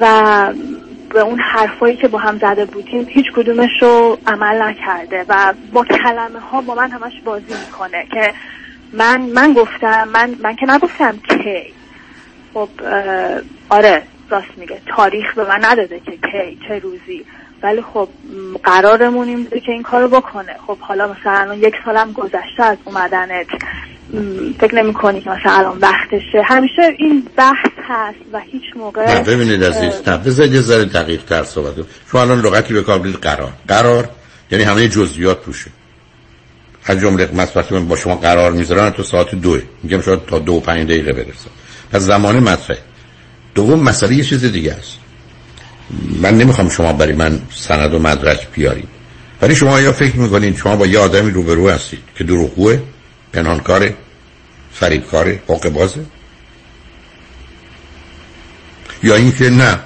و 0.00 0.52
به 1.14 1.20
اون 1.20 1.40
حرفایی 1.40 1.96
که 1.96 2.08
با 2.08 2.18
هم 2.18 2.38
زده 2.38 2.64
بودیم 2.64 3.06
هیچ 3.08 3.32
کدومش 3.32 3.70
رو 3.80 4.18
عمل 4.26 4.62
نکرده 4.62 5.24
و 5.28 5.54
با 5.72 5.84
کلمه 5.84 6.38
ها 6.38 6.60
با 6.60 6.74
من 6.74 6.90
همش 6.90 7.12
بازی 7.24 7.54
می‌کنه 7.66 8.06
که 8.12 8.32
من 8.92 9.20
من 9.20 9.52
گفتم 9.52 10.08
من 10.08 10.34
من 10.42 10.56
که 10.56 10.66
نگفتم 10.70 11.18
کی. 11.28 11.77
خب 12.58 12.68
آره 13.68 14.02
راست 14.30 14.46
میگه. 14.56 14.80
تاریخ 14.96 15.34
به 15.34 15.44
من 15.48 15.58
نداده 15.62 16.00
که 16.00 16.10
کی 16.10 16.58
چه 16.68 16.78
روزی. 16.78 17.24
ولی 17.62 17.82
خب 17.94 18.08
قرارمون 18.64 19.28
این 19.28 19.48
که 19.50 19.72
این 19.72 19.82
کارو 19.82 20.08
بکنه. 20.08 20.56
خب 20.66 20.78
حالا 20.78 21.08
مثلا 21.08 21.32
الان 21.32 21.58
یک 21.58 21.74
سالم 21.84 22.12
گذشته 22.12 22.62
از 22.62 22.76
اومدنت. 22.84 23.46
فکر 24.60 24.74
نمی 24.74 24.92
کنی 24.92 25.20
که 25.20 25.30
مثلا 25.30 25.52
الان 25.52 25.78
وقتشه. 25.78 26.42
همیشه 26.44 26.82
این 26.98 27.26
بحث 27.36 27.72
هست 27.88 28.18
و 28.32 28.38
هیچ 28.40 28.62
موقع 28.76 29.22
ببینید 29.22 29.64
عزیز 29.64 30.02
بذارید 30.02 30.54
یه 30.54 30.60
ذره 30.60 30.84
دقیق 30.84 31.24
تر 31.24 31.44
صحبت. 31.44 31.74
شما 32.10 32.20
الان 32.20 32.40
لغتی 32.40 32.74
به 32.74 32.82
کار 32.82 32.98
قرار. 32.98 33.52
قرار 33.68 34.08
یعنی 34.50 34.64
همه 34.64 34.88
جزئیات 34.88 35.44
توشه. 35.44 35.70
از 36.86 37.00
جمله 37.00 37.28
من 37.32 37.88
با 37.88 37.96
شما 37.96 38.14
قرار 38.14 38.52
می‌ذارن 38.52 38.90
تو 38.90 39.02
ساعت 39.02 39.34
دوه. 39.34 39.62
میگم 39.82 40.00
شاید 40.00 40.26
تا 40.26 40.38
دو 40.38 40.52
و 40.52 40.60
پنج 40.60 40.88
دقیقه 40.88 41.12
برسه. 41.12 41.50
پس 41.92 42.00
زمان 42.00 42.38
مطرحه 42.38 42.80
دوم 43.54 43.80
مسئله 43.80 44.14
یه 44.14 44.24
چیز 44.24 44.44
دیگه 44.44 44.72
است. 44.72 44.98
من 46.20 46.38
نمی‌خوام 46.38 46.68
شما 46.68 46.92
برای 46.92 47.12
من 47.12 47.40
سند 47.54 47.94
و 47.94 47.98
مدرک 47.98 48.48
بیارید. 48.52 48.88
ولی 49.42 49.54
شما 49.54 49.80
یا 49.80 49.92
فکر 49.92 50.16
می‌کنید 50.16 50.56
شما 50.56 50.76
با 50.76 50.86
یه 50.86 50.98
آدمی 50.98 51.30
روبرو 51.30 51.70
هستید 51.70 52.02
که 52.16 52.24
دروغگوه 52.24 52.82
پنهانکاره 53.32 53.96
فریبکاره 54.72 55.42
حقوق 55.44 55.68
بازه 55.68 56.04
یا 59.02 59.14
اینکه 59.14 59.50
نه 59.50 59.78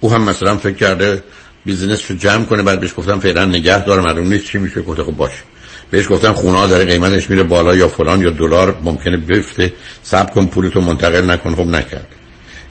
او 0.00 0.12
هم 0.12 0.22
مثلا 0.22 0.56
فکر 0.56 0.74
کرده 0.74 1.22
business 1.64 2.10
رو 2.10 2.16
جمع 2.16 2.44
کنه 2.44 2.62
بعد 2.62 2.80
بهش 2.80 2.94
گفتم 2.96 3.20
فعلا 3.20 3.44
نگه 3.44 3.84
دار 3.84 4.00
معلوم 4.00 4.28
نیست 4.28 4.44
چی 4.44 4.58
میشه 4.58 4.82
گفته 4.82 5.04
خب 5.04 5.12
باشه. 5.12 5.42
بهش 5.90 6.08
گفتم 6.08 6.32
خونه 6.32 6.58
ها 6.58 6.66
داره 6.66 6.84
قیمتش 6.84 7.30
میره 7.30 7.42
بالا 7.42 7.76
یا 7.76 7.88
فلان 7.88 8.20
یا 8.20 8.30
دلار 8.30 8.76
ممکنه 8.82 9.16
بفته 9.16 9.72
صبر 10.02 10.30
کن 10.32 10.46
پولتو 10.46 10.80
منتقل 10.80 11.30
نکن. 11.30 11.54
خب 11.54 11.66
نکرد. 11.66 12.06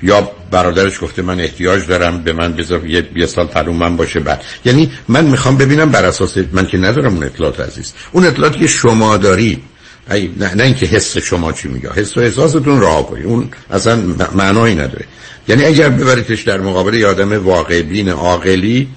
یا 0.03 0.31
برادرش 0.51 1.01
گفته 1.01 1.21
من 1.21 1.39
احتیاج 1.39 1.87
دارم 1.87 2.23
به 2.23 2.33
من 2.33 2.53
بذار 2.53 2.85
یه, 2.85 3.09
یه 3.15 3.25
سال 3.25 3.47
پلو 3.47 3.73
من 3.73 3.97
باشه. 3.97 4.19
بعد. 4.19 4.43
یعنی 4.65 4.91
من 5.07 5.25
می‌خوام 5.25 5.57
ببینم 5.57 5.89
بر 5.91 6.05
اساس 6.05 6.37
من 6.51 6.65
که 6.65 6.77
ندارم 6.77 7.13
اون 7.13 7.23
اطلاعات 7.23 7.59
عزیز. 7.59 7.93
اون 8.11 8.25
اطلاعاتی 8.25 8.59
که 8.59 8.67
شما 8.67 9.17
دارید 9.17 9.63
ای 10.11 10.31
نه, 10.37 10.55
نه 10.55 10.63
اینکه 10.63 10.85
حس 10.85 11.17
شما 11.17 11.51
چی 11.51 11.67
میگه. 11.67 11.89
حس 11.93 12.17
و 12.17 12.19
احساستون 12.19 12.81
رها 12.81 13.07
کنید. 13.07 13.25
اون 13.25 13.49
اصلا 13.71 13.99
معنایی 14.35 14.75
نداره. 14.75 15.05
یعنی 15.47 15.65
اگر 15.65 15.89
ببریدش 15.89 16.41
در 16.41 16.59
مقابل 16.59 16.93
یه 16.93 17.07
آدم 17.07 17.45
واقع 17.45 17.81
بین 17.81 18.09
عاقلی 18.09 18.87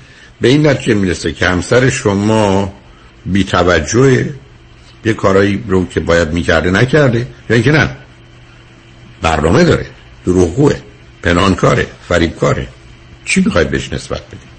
به 0.40 0.48
این 0.48 0.66
نتیجه 0.66 0.94
می‌رسه 0.94 1.32
که 1.32 1.46
همسر 1.46 1.90
شما 1.90 2.72
بی 3.26 3.44
توجه 3.44 4.34
یه 5.04 5.14
کارایی 5.14 5.64
رو 5.68 5.86
که 5.86 6.00
باید 6.00 6.32
می‌کرده 6.32 6.70
نکرده. 6.70 7.18
یا 7.18 7.54
اینکه 7.54 7.72
نه. 7.72 7.90
برنامه 9.22 9.64
داره. 9.64 9.86
دروغگوه. 10.24 10.74
پنهانکاره 11.22 11.86
فریبکاره 12.08 12.68
چی 13.24 13.42
می‌خواید 13.46 13.70
بهش 13.70 13.92
نسبت 13.92 14.20
بدید 14.26 14.50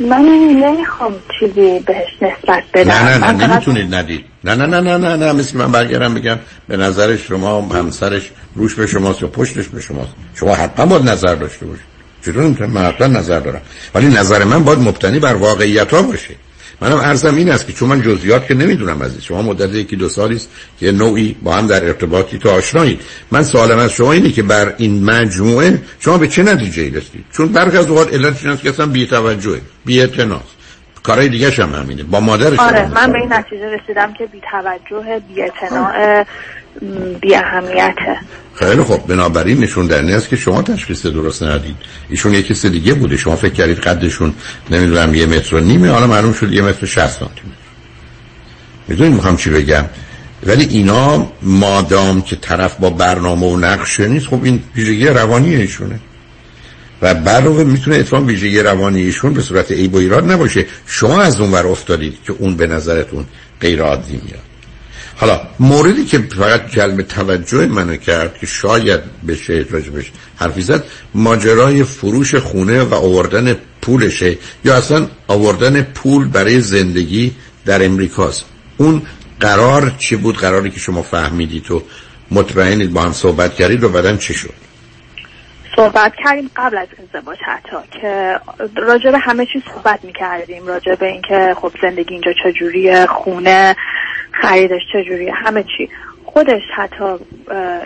من 0.00 0.22
نمی‌خوام 0.64 1.14
چیزی 1.40 1.80
بهش 1.80 2.06
نسبت 2.22 2.62
بدم. 2.74 2.90
نه 2.90 3.18
نه 3.18 3.32
نه 3.32 3.46
نمی‌تونید 3.46 3.94
ندید. 3.94 4.24
نه 4.44 4.54
نه 4.54 4.66
نه 4.66 4.80
نه 4.80 4.98
نه 4.98 5.16
نه 5.16 5.32
مثل 5.32 5.58
من 5.58 5.72
برگردم 5.72 6.14
بگم 6.14 6.38
به 6.68 6.76
نظر 6.76 7.16
شما 7.16 7.60
همسرش 7.60 8.30
روش 8.54 8.74
به 8.74 8.86
شماست 8.86 9.22
یا 9.22 9.28
پشتش 9.28 9.68
به 9.68 9.80
شماست؟ 9.80 10.12
شما 10.34 10.54
حتما 10.54 10.86
باید 10.86 11.08
نظر 11.08 11.34
داشته 11.34 11.66
باشید. 11.66 11.97
چطور 12.32 12.42
نمی‌تونم 12.42 12.70
من 12.70 12.84
حتما 12.84 13.06
نظر 13.06 13.40
دارم. 13.40 13.60
ولی 13.94 14.08
نظر 14.08 14.44
من 14.44 14.64
باید 14.64 14.78
مبتنی 14.78 15.18
بر 15.18 15.34
واقعیت 15.34 15.94
ها 15.94 16.02
باشه. 16.02 16.34
منم 16.80 16.96
ارزم 16.96 17.36
این 17.36 17.50
است 17.50 17.66
که 17.66 17.72
چون 17.72 17.88
من 17.88 18.02
جزئیات 18.02 18.46
که 18.46 18.54
نمی‌دونم 18.54 19.02
عزیز 19.02 19.22
شما 19.22 19.42
مدت 19.42 19.74
یکی 19.74 19.96
دو 19.96 20.08
سالی 20.08 20.36
است 20.36 20.48
که 20.80 20.92
نوعی 20.92 21.36
با 21.42 21.54
هم 21.54 21.66
در 21.66 21.84
ارتباطی 21.84 22.38
تو 22.38 22.50
آشنایید. 22.50 23.00
من 23.30 23.42
سوالم 23.42 23.78
از 23.78 23.92
شما 23.92 24.12
اینه 24.12 24.32
که 24.32 24.42
بر 24.42 24.74
این 24.78 25.04
مجموعه 25.04 25.82
شما 26.00 26.18
به 26.18 26.28
چه 26.28 26.42
نتیجه 26.42 26.82
ای 26.82 26.90
رسید 26.90 27.24
چون 27.32 27.48
برخی 27.48 27.76
از 27.76 27.86
اوقات 27.86 28.14
علتش 28.14 28.42
این 28.42 28.52
است 28.52 28.62
که 28.62 28.68
اصلا 28.68 28.86
بی 28.86 29.06
توجه 29.06 29.60
بی 29.84 30.00
اعتناس 30.00 30.42
کارهای 31.02 31.28
دیگه 31.28 31.50
هم 31.50 31.74
همینه 31.74 32.02
با 32.02 32.20
مادرش 32.20 32.58
آره 32.58 32.88
من 32.88 33.12
به 33.12 33.18
این 33.18 33.32
نتیجه 33.32 33.66
رسیدم 33.66 34.12
که 34.18 34.26
بی 34.26 34.40
توجه 34.50 35.20
بی 37.20 37.34
اهمیته. 37.34 38.16
خیلی 38.54 38.82
خوب. 38.82 39.06
بنابراین 39.06 39.58
نشون 39.58 39.86
دهنده 39.86 40.14
است 40.14 40.28
که 40.28 40.36
شما 40.36 40.62
تشخیص 40.62 41.06
درست 41.06 41.42
ندید. 41.42 41.76
ایشون 42.08 42.34
یه 42.34 42.42
کس 42.42 42.66
دیگه 42.66 42.94
بوده. 42.94 43.16
شما 43.16 43.36
فکر 43.36 43.52
کردید 43.52 43.78
قدشون 43.78 44.34
نمی‌دونم 44.70 45.14
یه 45.14 45.26
متر 45.26 45.56
و 45.56 45.60
نیمه. 45.60 45.90
حالا 45.90 46.06
معلوم 46.06 46.32
شد 46.32 46.52
یه 46.52 46.62
متر 46.62 46.86
شست 46.86 47.18
سانتی 47.20 47.40
متر. 47.40 47.68
می‌دونید 48.88 49.14
می‌خوام 49.14 49.36
چی 49.36 49.50
بگم؟ 49.50 49.84
ولی 50.46 50.64
اینا 50.64 51.32
مادام 51.42 52.22
که 52.22 52.36
طرف 52.36 52.76
با 52.76 52.90
برنامه 52.90 53.46
و 53.46 53.56
نقشه 53.56 54.08
نیست. 54.08 54.26
خب 54.26 54.44
این 54.44 54.62
ویژگی 54.76 55.06
روانی 55.06 55.54
ایشونه. 55.54 56.00
و 57.02 57.14
برای 57.14 57.64
می‌تونه 57.64 57.96
اتفاق 57.96 58.24
ویژگی 58.24 58.60
روانی 58.60 59.02
ایشون 59.02 59.34
به 59.34 59.42
صورت 59.42 59.70
ای 59.70 59.86
و 59.86 59.96
ایراد 59.96 60.32
نباشه. 60.32 60.66
شما 60.86 61.22
از 61.22 61.40
اون 61.40 61.52
ور 61.52 61.66
افتادید 61.66 62.18
که 62.26 62.32
اون 62.38 62.56
به 62.56 62.66
نظرتون 62.66 63.24
غیر 63.60 63.82
عادی 63.82 64.20
میاد. 64.24 64.47
حالا 65.16 65.40
موردی 65.60 66.04
که 66.04 66.18
فقط 66.18 66.70
جلب 66.70 67.02
توجه 67.02 67.66
منو 67.66 67.96
کرد 67.96 68.38
که 68.38 68.46
شاید 68.46 69.00
بشه 69.28 69.66
راجبش 69.70 70.12
حرفی 70.36 70.62
زد 70.62 70.84
ماجرای 71.14 71.84
فروش 71.84 72.34
خونه 72.34 72.82
و 72.82 72.94
آوردن 72.94 73.56
پولشه 73.82 74.36
یا 74.64 74.76
اصلا 74.76 75.06
آوردن 75.28 75.82
پول 75.82 76.28
برای 76.28 76.60
زندگی 76.60 77.34
در 77.66 77.84
امریکاست. 77.84 78.44
اون 78.76 79.02
قرار 79.40 79.92
چی 79.98 80.16
بود؟ 80.16 80.36
قراری 80.36 80.70
که 80.70 80.80
شما 80.80 81.02
فهمیدید 81.02 81.70
و 81.70 81.82
مطمئنید 82.30 82.92
با 82.92 83.02
هم 83.02 83.12
صحبت 83.12 83.54
کردید 83.54 83.84
و 83.84 83.88
بعدم 83.88 84.16
چی 84.16 84.34
شد؟ 84.34 84.54
صحبت 85.76 86.12
کردیم 86.24 86.50
قبل 86.56 86.78
از 86.78 86.88
ازدواج 86.98 87.38
حتی 87.46 87.76
که 88.00 88.40
راجع 88.76 89.10
به 89.10 89.18
همه 89.18 89.46
چیز 89.52 89.62
صحبت 89.74 90.04
می‌کردیم 90.04 90.66
راجع 90.66 90.94
به 90.94 91.06
اینکه 91.06 91.54
خب 91.60 91.72
زندگی 91.82 92.14
اینجا 92.14 92.30
چجوریه 92.44 93.06
خونه 93.06 93.76
خریدش 94.42 94.82
چجوریه؟ 94.92 95.32
همه 95.34 95.62
چی. 95.62 95.88
خودش 96.24 96.62
حتی 96.76 97.04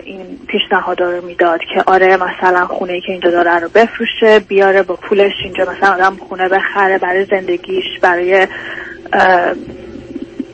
این 0.03 0.39
پیشنهاد 0.47 1.01
رو 1.01 1.25
می‌داد 1.25 1.59
که 1.73 1.83
آره 1.85 2.17
مثلا 2.17 2.67
خونه 2.67 2.93
ای 2.93 3.01
که 3.01 3.11
اینجا 3.11 3.31
داره 3.31 3.59
رو 3.59 3.69
بفروشه 3.69 4.39
بیاره 4.39 4.83
با 4.83 4.95
پولش 4.95 5.31
اینجا 5.43 5.63
مثلا 5.71 5.93
آدم 5.93 6.15
خونه 6.15 6.49
بخره 6.49 6.97
برای 6.97 7.25
زندگیش 7.25 7.85
برای 8.01 8.47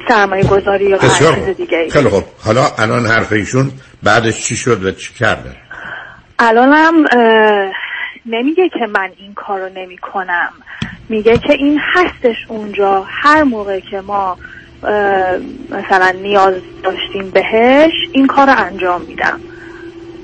سرمایه 0.08 0.44
گذاری 0.44 0.86
یا 0.86 0.98
هر 0.98 1.36
چیز 1.36 1.58
دیگه 1.58 1.90
خیلی 1.90 2.10
خوب. 2.10 2.24
حالا 2.46 2.66
الان 2.78 3.06
حرف 3.06 3.34
ایشون 3.34 3.72
بعدش 4.04 4.44
چی 4.44 4.56
شد 4.56 4.86
و 4.86 4.92
چی 4.92 5.14
کرده 5.14 5.50
الانم 6.40 7.06
نمیگه 8.26 8.70
که 8.70 8.88
من 8.90 9.10
این 9.18 9.34
کارو 9.34 9.70
نمی 9.76 9.98
کنم 9.98 10.50
میگه 11.10 11.38
که 11.38 11.54
این 11.54 11.80
هستش 11.94 12.36
اونجا. 12.48 13.06
هر 13.08 13.44
موقع 13.44 13.80
که 13.80 14.02
ما 14.02 14.38
مثلا 15.70 16.12
نیاز 16.22 16.54
داشتیم 16.84 17.30
بهش 17.30 17.92
این 18.12 18.28
کار 18.28 18.48
رو 18.48 18.54
انجام 18.58 19.02
میدم. 19.02 19.40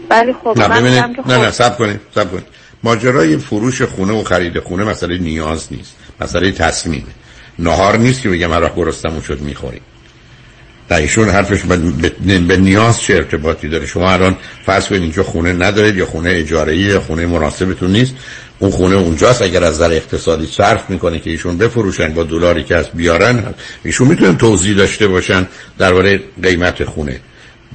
ولی 0.10 0.34
خب 0.34 0.54
نه 0.58 0.68
من 0.68 0.84
که 0.84 1.08
نه 1.08 1.24
خب 1.24 1.32
نه 1.32 1.52
سب 1.52 1.78
کنید 1.78 2.00
سب 2.16 2.32
کنید. 2.32 2.46
ماجرای 2.84 3.38
فروش 3.38 3.82
خونه 3.82 4.14
و 4.14 4.24
خرید 4.24 4.60
خونه 4.60 4.84
مسئله 4.84 5.18
نیاز 5.18 5.68
نیست 5.72 5.96
مسئله 6.22 6.52
تصمیمه 6.52 7.04
نهار 7.60 7.98
نیست 7.98 8.22
که 8.22 8.30
بگم 8.30 8.52
راه 8.52 8.76
گرستمون 8.76 9.22
شد 9.22 9.42
می‌خوریم. 9.42 9.82
نه 10.92 10.98
ایشون 10.98 11.30
حرفش 11.30 11.62
به 12.48 12.58
نیاز 12.58 13.02
چه 13.02 13.16
ارتباطی 13.16 13.70
داره؟ 13.70 13.86
شما 13.86 14.12
الان 14.12 14.38
فرض 14.66 14.88
کنید 14.88 15.02
اینجا 15.02 15.24
خونه 15.24 15.54
ندارید 15.54 15.98
یا 15.98 16.06
خونه 16.06 16.30
اجاره 16.30 16.78
یا 16.78 17.00
خونه 17.02 17.26
مناسبتون 17.26 17.92
نیست. 17.92 18.16
اون 18.60 18.72
خونه 18.72 18.96
اونجاست 18.96 19.42
اگر 19.42 19.64
از 19.64 19.76
نظر 19.76 19.92
اقتصادی 19.92 20.48
صرف 20.48 20.90
می‌کنه 20.90 21.20
که 21.20 21.30
ایشون 21.30 21.58
بفروشن 21.58 22.14
با 22.14 22.24
دلاری 22.24 22.64
که 22.64 22.76
از 22.76 22.90
بیارن 22.94 23.44
ایشون 23.84 24.08
می‌تونن 24.08 24.38
توضیح 24.38 24.76
داشته 24.76 25.08
باشن 25.08 25.48
درباره 25.78 26.20
قیمت 26.44 26.84
خونه 26.84 27.20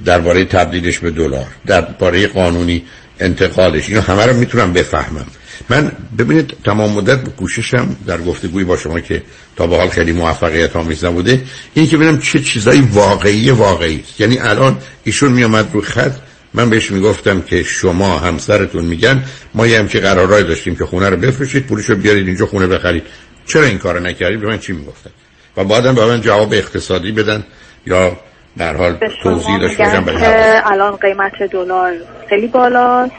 درباره 0.05 0.45
تبدیلش 0.45 0.99
به 0.99 1.11
دلار 1.11 1.47
درباره 1.65 2.27
قانونی 2.27 2.83
انتقالش. 3.19 3.89
اینو 3.89 4.01
همه 4.01 4.25
رو 4.25 4.35
می‌تونم 4.35 4.73
بفهمم. 4.73 5.25
من 5.69 5.91
ببینید 6.17 6.53
تمام 6.65 6.91
مدت 6.91 7.23
به 7.23 7.31
کوششم 7.31 7.95
در 8.07 8.21
گفتگوی 8.21 8.63
با 8.63 8.77
شما 8.77 8.99
که 8.99 9.23
تا 9.55 9.67
به 9.67 9.77
حال 9.77 9.89
خیلی 9.89 10.11
موفقیت 10.11 10.75
آمیز 10.75 11.05
نبوده 11.05 11.43
این 11.73 11.87
که 11.87 11.97
ببینم 11.97 12.19
چه 12.19 12.39
چیزایی 12.39 12.81
واقعی 12.81 13.51
واقعی 13.51 13.99
است. 13.99 14.21
یعنی 14.21 14.39
الان 14.39 14.77
ایشون 15.03 15.31
میامد 15.31 15.69
رو 15.73 15.81
خط 15.81 16.15
من 16.53 16.69
بهش 16.69 16.91
می‌گفتم 16.91 17.41
که 17.41 17.63
شما 17.63 18.19
همسرتون 18.19 18.85
میگن 18.85 19.23
ما 19.53 19.67
یه 19.67 19.79
همچی 19.79 19.99
قرارای 19.99 20.43
داشتیم 20.43 20.75
که 20.75 20.85
خونه 20.85 21.09
رو 21.09 21.17
بفروشید 21.17 21.67
پولشو 21.67 21.95
بیارید 21.95 22.27
اینجا 22.27 22.45
خونه 22.45 22.67
بخرید. 22.67 23.03
چرا 23.47 23.63
این 23.63 23.77
کارو 23.77 23.99
نکردید؟ 23.99 24.39
به 24.39 24.47
من 24.47 24.59
چی 24.59 24.73
می‌گفتن؟ 24.73 25.09
و 25.57 25.63
بعدم 25.63 25.95
به 25.95 26.05
من 26.05 26.21
جواب 26.21 26.53
اقتصادی 26.53 27.11
بدن 27.11 27.43
یا 27.85 28.17
در 28.57 28.75
حال 28.75 28.97
توضیح 29.23 29.59
داشته 29.59 29.83
باشم 29.83 30.05
که 30.05 30.61
الان 30.71 30.95
قیمت 30.95 31.31
دلار 31.51 31.93
خیلی 32.29 32.47
بالاست 32.47 33.11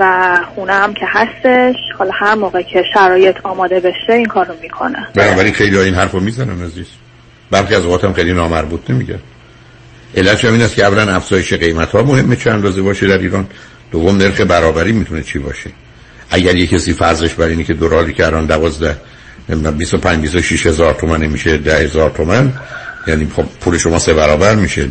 و 0.00 0.36
خونه 0.54 0.72
هم 0.72 0.94
که 0.94 1.06
هستش 1.08 1.76
حالا 1.98 2.10
هر 2.20 2.34
موقع 2.34 2.62
که 2.62 2.82
شرایط 2.94 3.36
آماده 3.42 3.80
بشه 3.80 4.12
این 4.12 4.26
کار 4.26 4.46
رو 4.46 4.54
می‌کنه. 4.62 5.08
بنابراین 5.14 5.52
خیلی 5.52 5.78
این 5.78 5.94
حرف 5.94 6.12
رو 6.12 6.20
می‌زنن 6.20 6.64
عزیز. 6.64 6.86
برخی 7.50 7.74
از 7.74 7.84
اوقات 7.84 8.04
هم 8.04 8.12
خیلی 8.12 8.32
نامربوط 8.32 8.90
نمیگن. 8.90 9.18
علتش 10.16 10.44
این 10.44 10.62
است 10.62 10.74
که 10.74 10.84
اولا 10.84 11.14
افزایش 11.14 11.52
قیمت 11.52 11.90
ها 11.90 12.02
مهمه 12.02 12.36
چند 12.36 12.52
اندازه 12.52 12.82
باشه 12.82 13.06
در 13.06 13.18
ایران. 13.18 13.46
دوم 13.92 14.16
نرخ 14.16 14.40
برابری 14.40 14.92
می‌تونه 14.92 15.22
چی 15.22 15.38
باشه؟ 15.38 15.70
اگر 16.30 16.54
یه 16.56 16.66
کسی 16.66 16.92
فرضش 16.92 17.34
بر 17.34 17.46
اینه 17.46 17.64
که 17.64 17.74
دلاری 17.74 18.12
که 18.12 18.26
الان 18.26 18.46
12 18.46 18.96
نمی‌دونم 19.48 19.78
25 19.78 20.20
26 20.20 20.66
هزار 20.66 20.94
تومن 20.94 21.26
میشه 21.26 21.56
10 21.56 21.76
هزار 21.76 22.10
تومن 22.10 22.52
یعنی 23.06 23.30
خب 23.36 23.44
پول 23.60 23.78
شما 23.78 23.98
سه 23.98 24.14
برابر 24.14 24.54
میشه. 24.54 24.88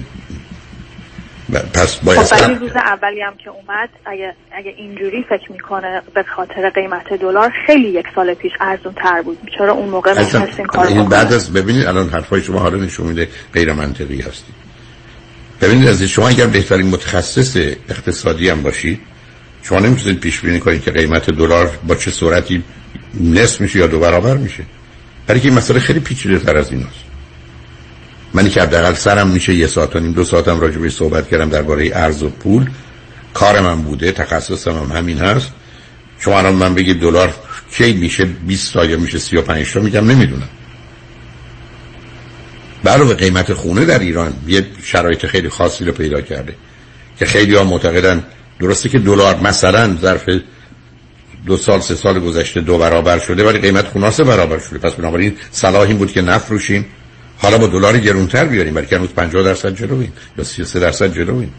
پس 1.74 1.96
باید 1.96 2.20
خب 2.20 2.44
ولی 2.46 2.56
روز 2.56 2.72
اولی 2.76 3.22
هم 3.22 3.34
که 3.44 3.50
اومد 3.50 3.90
اگه, 4.06 4.34
اگه 4.52 4.74
اینجوری 4.78 5.26
فکر 5.30 5.52
می‌کنه 5.52 6.02
به 6.14 6.24
خاطر 6.36 6.70
قیمت 6.70 7.14
دلار 7.22 7.52
خیلی 7.68 7.88
یک 7.88 8.06
سال 8.16 8.34
پیش 8.34 8.52
ارزون 8.62 8.94
تر 8.94 9.22
بود. 9.22 9.38
چرا 9.58 9.74
اون 9.74 9.90
موقع 9.90 10.14
این 10.58 10.68
کار 10.68 11.04
بعد 11.04 11.34
از 11.34 11.54
ببینید 11.54 11.86
الان 11.86 12.10
حرفای 12.10 12.42
شما 12.42 12.60
حالا 12.60 12.78
نشون 12.78 13.08
میده 13.08 13.28
غیر 13.54 13.74
منطقی 13.74 14.22
هستید 14.22 14.63
ببینید 15.62 15.88
از 15.88 16.04
شما 16.04 16.28
اگر 16.28 16.48
بهترین 16.48 16.88
متخصص 16.88 17.58
اقتصادی 17.90 18.50
هم 18.50 18.62
باشید 18.62 19.00
شما 19.64 19.80
نمی‌تونید 19.80 20.20
پیش 20.20 20.40
بینی 20.40 20.60
کنید 20.60 20.84
که 20.84 20.92
قیمت 20.92 21.30
دلار 21.30 21.80
با 21.88 21.96
چه 21.96 22.12
سرعتی 22.12 22.64
نصف 23.22 23.62
میشه 23.62 23.80
یا 23.80 23.88
دو 23.88 24.00
برابر 24.00 24.38
میشه. 24.38 24.64
برای 25.28 25.42
که 25.42 25.48
این 25.48 25.58
مسئله 25.58 25.80
خیلی 25.80 26.00
پیچیده 26.00 26.40
تر 26.40 26.58
از 26.58 26.72
ایناست 26.72 27.04
منی 28.34 28.50
که 28.50 28.62
حداقل 28.62 28.94
سرم 28.94 29.28
میشه 29.28 29.54
یه 29.54 29.68
ساعت 29.68 29.96
و 29.96 30.00
نیم 30.00 30.12
دو 30.12 30.24
ساعتم 30.24 30.60
راجع 30.60 30.78
بهش 30.78 30.94
صحبت 30.94 31.30
کردم 31.30 31.50
درباره 31.50 31.92
ارز 31.94 32.24
و 32.24 32.30
پول. 32.30 32.70
کار 33.34 33.62
من 33.62 33.82
بوده 33.82 34.12
تخصصم 34.12 34.72
هم 34.72 34.98
همین 34.98 35.18
هست. 35.18 35.52
شما 36.20 36.38
الان 36.38 36.54
من 36.54 36.74
بگید 36.74 37.00
دلار 37.00 37.34
کی 37.72 37.94
میشه 37.94 38.26
20 38.26 38.74
تا 38.74 38.86
یا 38.86 38.98
میشه 38.98 39.20
35 39.20 39.74
تا 39.74 39.80
میگم 39.80 40.12
نمی‌دونم. 40.12 40.50
علاوه 42.90 43.14
قیمت 43.14 43.54
خونه 43.54 43.86
در 43.86 44.00
ایران 44.00 44.34
یه 44.48 44.66
شرایط 44.84 45.26
خیلی 45.26 45.50
خاصی 45.50 45.86
رو 45.86 45.92
پیدا 45.92 46.22
کرده 46.22 46.56
که 47.20 47.26
خیلی 47.26 47.56
ها 47.56 47.64
معتقدن 47.64 48.24
درسته 48.60 48.90
که 48.90 49.00
دلار 49.00 49.40
مثلا 49.40 49.98
ظرف 50.02 50.30
دو 51.46 51.58
سال 51.58 51.80
سه 51.80 51.96
سال 51.96 52.20
گذشته 52.20 52.62
دو 52.62 52.78
برابر 52.78 53.20
شده 53.20 53.44
ولی 53.44 53.60
قیمت 53.60 53.88
خونه 53.88 54.12
سه 54.12 54.24
برابر 54.24 54.60
شده. 54.60 54.80
پس 54.80 54.94
بنابراین 54.94 55.36
صلاح 55.52 55.82
این 55.82 55.98
بود 55.98 56.12
که 56.12 56.22
نفروشیم. 56.22 56.86
حالا 57.38 57.58
با 57.58 57.68
دلار 57.68 57.98
گرونتر 57.98 58.46
بیاریم 58.46 58.74
برای 58.74 58.88
که 58.88 58.96
هنوز 58.98 59.10
50 59.10 59.44
درصد 59.44 59.76
جلویم 59.76 60.14
یا 60.38 60.44
33 60.44 60.80
درصد 60.80 61.14
جلویم 61.14 61.54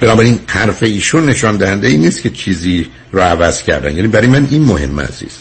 بنابراین 0.00 0.38
حرف 0.46 0.82
ایشون 0.82 1.26
نشان 1.26 1.56
دهنده 1.56 1.88
ای 1.88 1.96
نیست 1.96 2.22
که 2.22 2.30
چیزی 2.30 2.86
رو 3.12 3.20
عوض 3.20 3.62
کردن. 3.62 3.96
یعنی 3.96 4.08
برای 4.08 4.26
من 4.26 4.48
این 4.50 4.62
مهم 4.62 5.00
عزیز. 5.00 5.38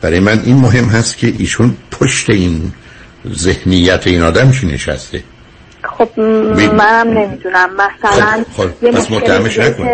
برای 0.00 0.20
من 0.20 0.42
این 0.44 0.56
مهم 0.56 0.84
هست 0.84 1.18
که 1.18 1.34
ایشون 1.38 1.76
پشت 1.90 2.30
این 2.30 2.72
ذهنیت 3.34 4.06
این 4.06 4.22
آدم 4.22 4.50
چی 4.50 4.66
نشسته؟ 4.66 5.22
خب 5.82 6.20
منم 6.20 7.18
نمی‌دونم. 7.18 7.70
مثلا 7.74 8.44
خب, 8.56 8.62
خب. 8.62 8.90
پس 8.90 9.10
متهمش 9.10 9.58
نکن. 9.58 9.84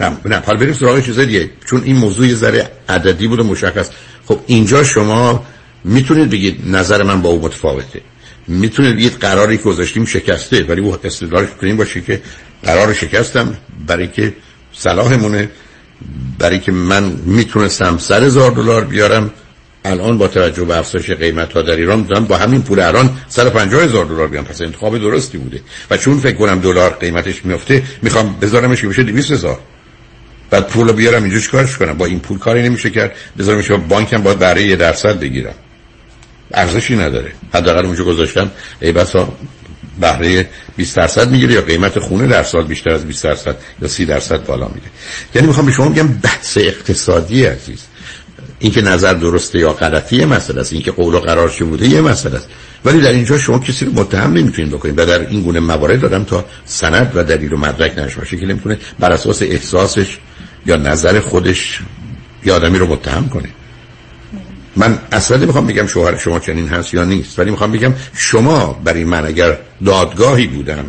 نه 0.00 0.16
نه 0.24 0.42
حالا 0.46 0.58
بریم 0.58 0.72
سراغ 0.72 1.04
چیز 1.04 1.18
دیگه. 1.18 1.50
چون 1.66 1.82
این 1.84 1.96
موضوع 1.96 2.26
یه 2.26 2.34
ذره 2.34 2.70
عددی 2.88 3.28
بود 3.28 3.40
و 3.40 3.44
مشخص. 3.44 3.90
خب 4.26 4.38
اینجا 4.46 4.84
شما 4.84 5.44
می‌تونید 5.84 6.30
بگید 6.30 6.60
نظر 6.66 7.02
من 7.02 7.22
با 7.22 7.28
او 7.28 7.42
متفاوته. 7.42 8.00
می‌تونید 8.48 8.96
بگید 8.96 9.12
قراری 9.12 9.56
که 9.56 9.62
گذاشتیم 9.62 10.04
شکسته 10.04 10.64
ولی 10.64 10.80
او 10.80 10.96
استدلالش 11.04 11.48
کنیم 11.60 11.76
باشه 11.76 12.00
که 12.00 12.22
قرار 12.62 12.92
شکستم 12.92 13.56
برای 13.86 14.08
که 14.08 14.32
صلاحمونه. 14.72 15.48
برای 16.38 16.58
که 16.58 16.72
من 16.72 17.16
می‌تونستم 17.26 17.98
سر 17.98 18.24
هزار 18.24 18.50
دلار 18.50 18.84
بیارم 18.84 19.30
الان 19.84 20.18
با 20.18 20.28
توجه 20.28 20.64
به 20.64 20.76
افزایش 20.76 21.10
قیمت 21.10 21.52
ها 21.52 21.62
در 21.62 21.76
ایران 21.76 22.02
دارم 22.02 22.24
با 22.24 22.36
همین 22.36 22.62
پول 22.62 22.80
الان 22.80 23.10
150 23.28 23.82
هزار 23.82 24.04
دلار 24.04 24.28
بیام 24.28 24.44
پس 24.44 24.62
انتخاب 24.62 24.98
درستی 24.98 25.38
بوده. 25.38 25.60
و 25.90 25.96
چون 25.96 26.18
فکر 26.18 26.36
کنم 26.36 26.60
دلار 26.60 26.90
قیمتش 26.90 27.44
میفته 27.44 27.82
می‌خوام 28.02 28.36
بذارمش 28.40 28.80
که 28.80 28.88
بشه 28.88 29.02
200 29.02 29.30
هزار. 29.30 29.58
بعد 30.50 30.66
پول 30.66 30.88
رو 30.88 30.92
بیارم 30.92 31.22
اینجا 31.24 31.38
چیکارش 31.38 31.76
کنم؟ 31.76 31.92
با 31.92 32.06
این 32.06 32.20
پول 32.20 32.38
کاری 32.38 32.62
نمیشه 32.62 32.90
کرد. 32.90 33.12
بذارمش 33.38 33.70
بانکم 33.70 34.22
باید 34.22 34.38
برای 34.38 34.66
یه 34.66 34.76
درصد 34.76 35.20
بگیرم. 35.20 35.54
ارزشی 36.54 36.96
نداره. 36.96 37.32
حداقل 37.54 37.86
اونجا 37.86 38.04
گذاشتم. 38.04 38.50
ای 38.80 38.92
بسا 38.92 39.32
بهره 40.00 40.48
20 40.76 40.96
درصد 40.96 41.30
می‌گیره 41.30 41.54
یا 41.54 41.62
قیمت 41.62 41.98
خونه 41.98 42.26
در 42.26 42.42
سال 42.42 42.64
بیشتر 42.64 42.90
از 42.90 43.04
20 43.04 43.24
درصد 43.24 43.56
یا 43.82 43.88
30 43.88 44.06
درصد 44.06 44.46
بالا 44.46 44.68
میره. 44.68 44.86
یعنی 45.34 45.46
می‌خوام 45.46 45.66
به 45.66 45.72
شما 45.72 45.88
بگم 45.88 46.08
بحث 46.08 46.58
اقتصادی 46.58 47.44
عزیز. 47.44 47.78
اینکه 48.58 48.82
نظر 48.82 49.12
درسته 49.12 49.58
یا 49.58 49.72
غلطی 49.72 50.16
یه 50.16 50.26
مسئله 50.26 50.60
است. 50.60 50.72
اینکه 50.72 50.90
قول 50.90 51.14
و 51.14 51.18
قرار 51.18 51.48
چه 51.48 51.64
بوده 51.64 51.88
یه 51.88 52.00
مسئله 52.00 52.36
است. 52.36 52.48
ولی 52.84 53.00
در 53.00 53.12
اینجا 53.12 53.38
شما 53.38 53.58
کسی 53.58 53.84
رو 53.84 53.92
متهم 53.92 54.32
نمی‌تونید 54.32 54.72
بکنید 54.72 54.98
و 54.98 55.06
در 55.06 55.28
این 55.28 55.42
گونه 55.42 55.60
موارد 55.60 56.00
دادم 56.00 56.24
تا 56.24 56.44
سند 56.64 57.12
و 57.14 57.24
دلیل 57.24 57.52
و 57.52 57.56
مدرک 57.56 57.98
نشه 57.98 58.16
باشه 58.16 58.36
که 58.36 58.46
نمی‌تونه 58.46 58.78
بر 58.98 59.12
اساس 59.12 59.42
احساسش 59.42 60.18
یا 60.66 60.76
نظر 60.76 61.20
خودش 61.20 61.80
یا 62.44 62.56
آدمی 62.56 62.78
رو 62.78 62.86
متهم 62.86 63.28
کنه. 63.28 63.48
من 64.76 64.98
اصلا 65.12 65.36
نمی‌خوام 65.36 65.66
بگم 65.66 65.86
شوهر 65.86 66.18
شما 66.18 66.38
چنین 66.38 66.68
هست 66.68 66.94
یا 66.94 67.04
نیست 67.04 67.38
ولی 67.38 67.50
می‌خوام 67.50 67.72
بگم 67.72 67.94
شما 68.14 68.80
برای 68.84 69.04
من 69.04 69.26
اگر 69.26 69.58
دادگاهی 69.84 70.46
بودم 70.46 70.84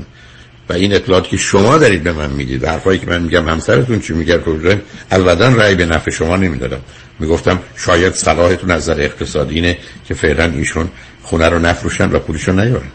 و 0.69 0.73
این 0.73 0.93
اطلاعاتی 0.93 1.29
که 1.29 1.37
شما 1.37 1.77
دارید 1.77 2.03
به 2.03 2.13
من 2.13 2.29
می‌دید 2.29 2.65
حرفایی 2.65 2.99
که 2.99 3.07
من 3.07 3.21
میگم 3.21 3.49
همسرتون 3.49 3.99
چی 3.99 4.13
میگه 4.13 4.37
رو 4.37 4.75
البته 5.11 5.55
رأی 5.55 5.75
به 5.75 5.85
نفع 5.85 6.11
شما 6.11 6.35
نمی‌دادم. 6.35 6.79
می‌گفتم 7.19 7.59
شاید 7.75 8.13
صلاحتون 8.13 8.71
از 8.71 8.89
نظر 8.89 9.01
اقتصادی 9.01 9.55
اینه 9.55 9.77
که 10.05 10.13
فعلا 10.13 10.43
ایشون 10.43 10.89
خونه 11.23 11.49
رو 11.49 11.59
نفروشن 11.59 12.11
و 12.11 12.19
پولشو 12.19 12.51
نیارن. 12.51 12.91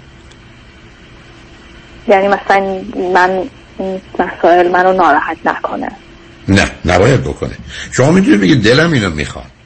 یعنی 2.08 2.28
مثلا 2.28 2.80
من 3.14 3.42
مسائل 4.18 4.68
منو 4.68 4.92
ناراحت 4.92 5.36
نکنه. 5.44 5.88
نه 6.48 6.70
نباید 6.84 7.20
بکنه. 7.20 7.54
شما 7.92 8.10
می‌دونید 8.10 8.40
بگید 8.40 8.62
دلم 8.64 8.92
اینو 8.92 9.10
می‌خواد. 9.10 9.57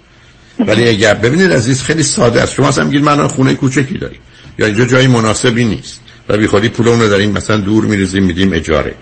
ولی 0.66 0.88
اگر 0.88 1.14
ببینید 1.14 1.52
عزیز 1.52 1.82
خیلی 1.82 2.02
ساده 2.02 2.42
است. 2.42 2.54
شما 2.54 2.68
اصلا 2.68 2.84
میگید 2.84 3.02
من 3.02 3.28
خونه 3.28 3.54
کوچکی 3.54 3.98
داریم 3.98 4.20
یا 4.58 4.66
اینجا 4.66 4.84
جای 4.84 5.06
مناسبی 5.06 5.64
نیست. 5.64 6.00
و 6.28 6.36
بی 6.36 6.46
خودی 6.46 6.68
پولمون 6.68 7.00
رو 7.00 7.08
داریم 7.08 7.30
مثلا 7.30 7.56
دور 7.56 7.84
میریزیم 7.84 8.24
میدیم 8.24 8.52
اجاره. 8.52 8.94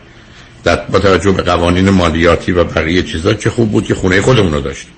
در 0.65 0.77
با 0.77 0.99
توجه 0.99 1.33
به 1.33 1.43
قوانین 1.43 1.91
مالیاتی 1.91 2.53
و 2.53 2.65
بقیه 2.65 3.03
چیزا 3.03 3.35
چه 3.35 3.51
خوب 3.51 3.71
بود 3.71 3.85
که 3.85 3.95
خونه 3.95 4.21
خودمون 4.21 4.53
رو 4.53 4.61
داشتیم. 4.61 4.93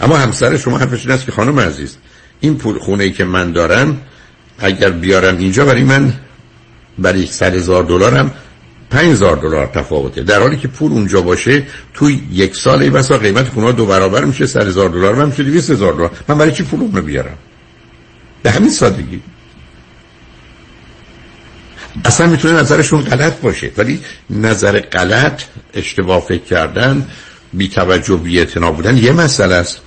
اما 0.00 0.16
همسر 0.16 0.56
شما 0.56 0.78
حرفش 0.78 1.06
این 1.06 1.14
است 1.14 1.26
که 1.26 1.32
خانم 1.32 1.60
عزیز 1.60 1.96
این 2.40 2.56
پول 2.58 2.78
خونه 2.78 3.04
ای 3.04 3.10
که 3.10 3.24
من 3.24 3.52
دارم 3.52 4.00
اگر 4.58 4.90
بیارم 4.90 5.38
اینجا 5.38 5.64
برای 5.64 5.82
من 5.82 6.12
برای 6.98 7.26
100 7.26 7.54
هزار 7.54 7.84
دلارم 7.84 8.34
5000 8.90 9.36
دلار 9.36 9.66
تفاوته. 9.66 10.22
در 10.22 10.40
حالی 10.40 10.56
که 10.56 10.68
پول 10.68 10.92
اونجا 10.92 11.22
باشه 11.22 11.62
توی 11.94 12.20
یک 12.32 12.56
سال 12.56 12.82
ای 12.82 12.90
بسا 12.90 13.18
قیمت 13.18 13.48
خونه 13.48 13.72
دو 13.72 13.86
برابر 13.86 14.24
میشه 14.24 14.46
100 14.46 14.66
هزار 14.66 14.88
دلار 14.88 15.14
من 15.14 15.26
میشه 15.26 15.42
200 15.42 15.70
هزار 15.70 15.92
دلار. 15.92 16.10
من 16.28 16.38
برای 16.38 16.52
چی 16.52 16.62
پول 16.62 16.80
اونو 16.80 17.02
بیارم؟ 17.02 17.38
به 18.42 18.50
همین 18.50 18.70
سادگی. 18.70 19.20
اصلا 22.04 22.26
می‌تونه 22.26 22.60
نظرشون 22.60 23.00
غلط 23.00 23.40
باشه 23.40 23.70
ولی 23.76 24.00
نظر 24.30 24.80
غلط 24.80 25.42
اشتباه 25.74 26.20
فکر 26.20 26.42
کردن 26.42 27.06
بی 27.52 27.68
توجه 27.68 28.16
بی 28.16 28.44
بودن 28.76 28.96
یه 28.96 29.12
مسئله 29.12 29.54
است. 29.54 29.80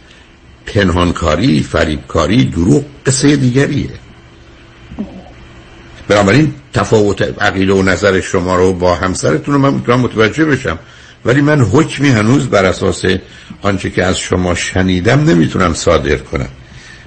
پنهانکاری 0.66 1.64
فریبکاری 1.64 2.46
دروغ 2.46 2.84
قصه 3.06 3.36
دیگریه. 3.36 3.90
بنابراین 6.08 6.54
تفاوت 6.74 7.42
عقیده 7.42 7.74
و 7.74 7.82
نظر 7.82 8.22
شما 8.22 8.56
رو 8.56 8.74
با 8.74 8.96
همسرتون 8.96 9.54
رو 9.54 9.60
من 9.60 9.74
می‌تونم 9.74 10.00
متوجه 10.00 10.46
بشم. 10.46 10.80
ولی 11.26 11.42
من 11.42 11.62
حکمی 11.62 12.10
هنوز 12.10 12.48
بر 12.48 12.66
اساس 12.66 13.06
آنچه 13.62 13.90
که 13.90 14.04
از 14.04 14.18
شما 14.20 14.56
شنیدم 14.56 15.24
نمی‌تونم 15.30 15.74
صادر 15.74 16.18
کنم. 16.18 16.50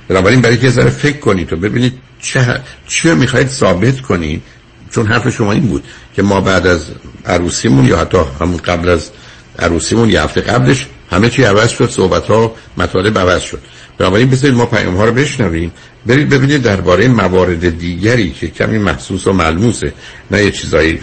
بنابراین 0.09 0.41
برای 0.41 0.57
که 0.57 0.71
ذره 0.71 0.91
فکر 0.91 1.19
کنید 1.19 1.53
و 1.53 1.57
ببینید 1.57 1.93
چه 2.21 2.61
چه 2.89 3.15
می‌خواید 3.15 3.49
ثابت 3.49 4.01
کنید. 4.01 4.43
چون 4.91 5.07
حرف 5.07 5.29
شما 5.29 5.53
این 5.53 5.67
بود 5.67 5.85
که 6.17 6.23
ما 6.23 6.41
بعد 6.41 6.67
از 6.67 6.87
عروسیمون 7.27 7.85
یا 7.85 7.99
حتی 7.99 8.19
همون 8.41 8.57
قبل 8.57 8.89
از 8.89 9.11
عروسیمون 9.59 10.11
یه 10.11 10.23
هفته 10.23 10.41
قبلش 10.41 10.87
همه 11.11 11.31
چی 11.31 11.45
عوض 11.45 11.71
شد 11.71 11.91
صحبت 11.91 12.27
ها 12.27 12.55
مطالب 12.77 13.19
عوض 13.19 13.43
شد. 13.43 13.61
بنابراین 13.99 14.31
بذارید 14.31 14.57
ما 14.57 14.67
پیام 14.67 14.97
ها 14.97 15.05
رو 15.05 15.13
بشنویم. 15.13 15.73
برید 16.07 16.29
ببینید 16.29 16.63
درباره 16.63 17.09
موارد 17.09 17.79
دیگری 17.79 18.31
که 18.31 18.49
کمی 18.49 18.79
محسوس 18.79 19.27
و 19.27 19.33
ملموسه. 19.33 19.93
نه 20.31 20.45
یه 20.45 20.51
چیزایی 20.51 21.01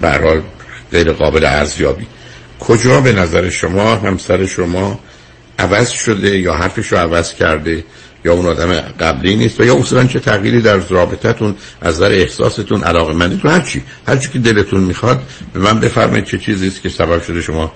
برحال 0.00 0.42
غیر 0.92 1.12
قابل 1.12 1.44
ارزیابی. 1.44 2.06
کجا 2.60 3.00
به 3.00 3.12
نظر 3.12 3.50
شما 3.50 3.96
همسر 3.96 4.46
شما 4.46 5.00
عوض 5.58 5.90
شده 5.90 6.38
یا 6.38 6.54
حرفش 6.54 6.92
رو 6.92 6.98
عوض 6.98 7.34
کرده 7.34 7.84
یا 8.24 8.32
اون 8.32 8.46
آدم 8.46 8.74
قبلی 8.74 9.36
نیست 9.36 9.60
و 9.60 9.64
یا 9.64 9.76
اصلا 9.76 10.04
چه 10.04 10.20
تغییری 10.20 10.60
در 10.60 10.76
رابطتون 10.76 11.54
از 11.80 11.94
نظر 11.94 12.12
احساستون 12.12 12.82
علاقه 12.82 13.12
مندیتون 13.12 13.50
هرچی 13.50 13.82
هرچی 14.08 14.28
که 14.28 14.38
دلتون 14.38 14.80
می‌خواد 14.80 15.22
به 15.52 15.60
من 15.60 15.80
بفرمایید 15.80 16.24
چه 16.24 16.38
چیزی 16.38 16.68
است 16.68 16.82
که 16.82 16.88
سبب 16.88 17.22
شده 17.22 17.42
شما 17.42 17.72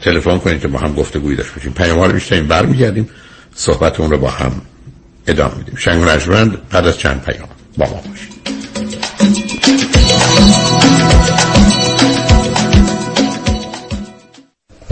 تلفن 0.00 0.38
کنید 0.38 0.60
که 0.60 0.68
با 0.68 0.78
هم 0.78 0.94
گفتگویی 0.94 1.36
داشته 1.36 1.54
باشیم. 1.54 1.72
پیام 1.72 1.98
ها 1.98 2.06
رو 2.06 2.12
بیشتر 2.12 2.40
برمیگردیم 2.40 3.08
صحبتون 3.54 4.10
رو 4.10 4.18
با 4.18 4.30
هم 4.30 4.52
ادامه 5.26 5.54
میدیم. 5.54 5.76
شنگ 5.76 6.04
رجمند 6.04 6.68
بعد 6.70 6.86
از 6.86 6.98
چند 6.98 7.22
پیام. 7.22 7.48
با 7.78 7.86
ما 7.86 8.02
باشید. 8.08 8.30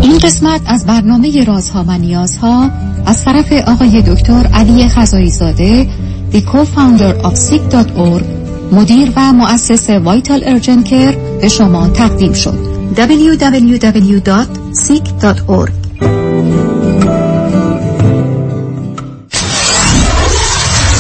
این 0.03 0.19
قسمت 0.19 0.61
از 0.67 0.87
برنامه 0.87 1.45
رازها 1.45 1.85
و 1.89 1.99
نیازها 1.99 2.71
از 3.07 3.25
طرف 3.25 3.53
آقای 3.53 4.03
دکتر 4.03 4.47
علی 4.55 4.89
خزایی 4.89 5.31
زاده 5.31 5.89
The 6.33 6.37
Co-Founder 6.37 7.23
of 7.23 7.35
Sick.org 7.35 8.25
مدیر 8.73 9.13
و 9.17 9.33
مؤسس 9.33 9.91
وایتال 9.91 10.43
ارجن 10.47 10.83
کر 10.83 11.17
به 11.41 11.49
شما 11.49 11.89
تقدیم 11.89 12.33
شد. 12.33 12.59
www.seek.org 12.97 14.19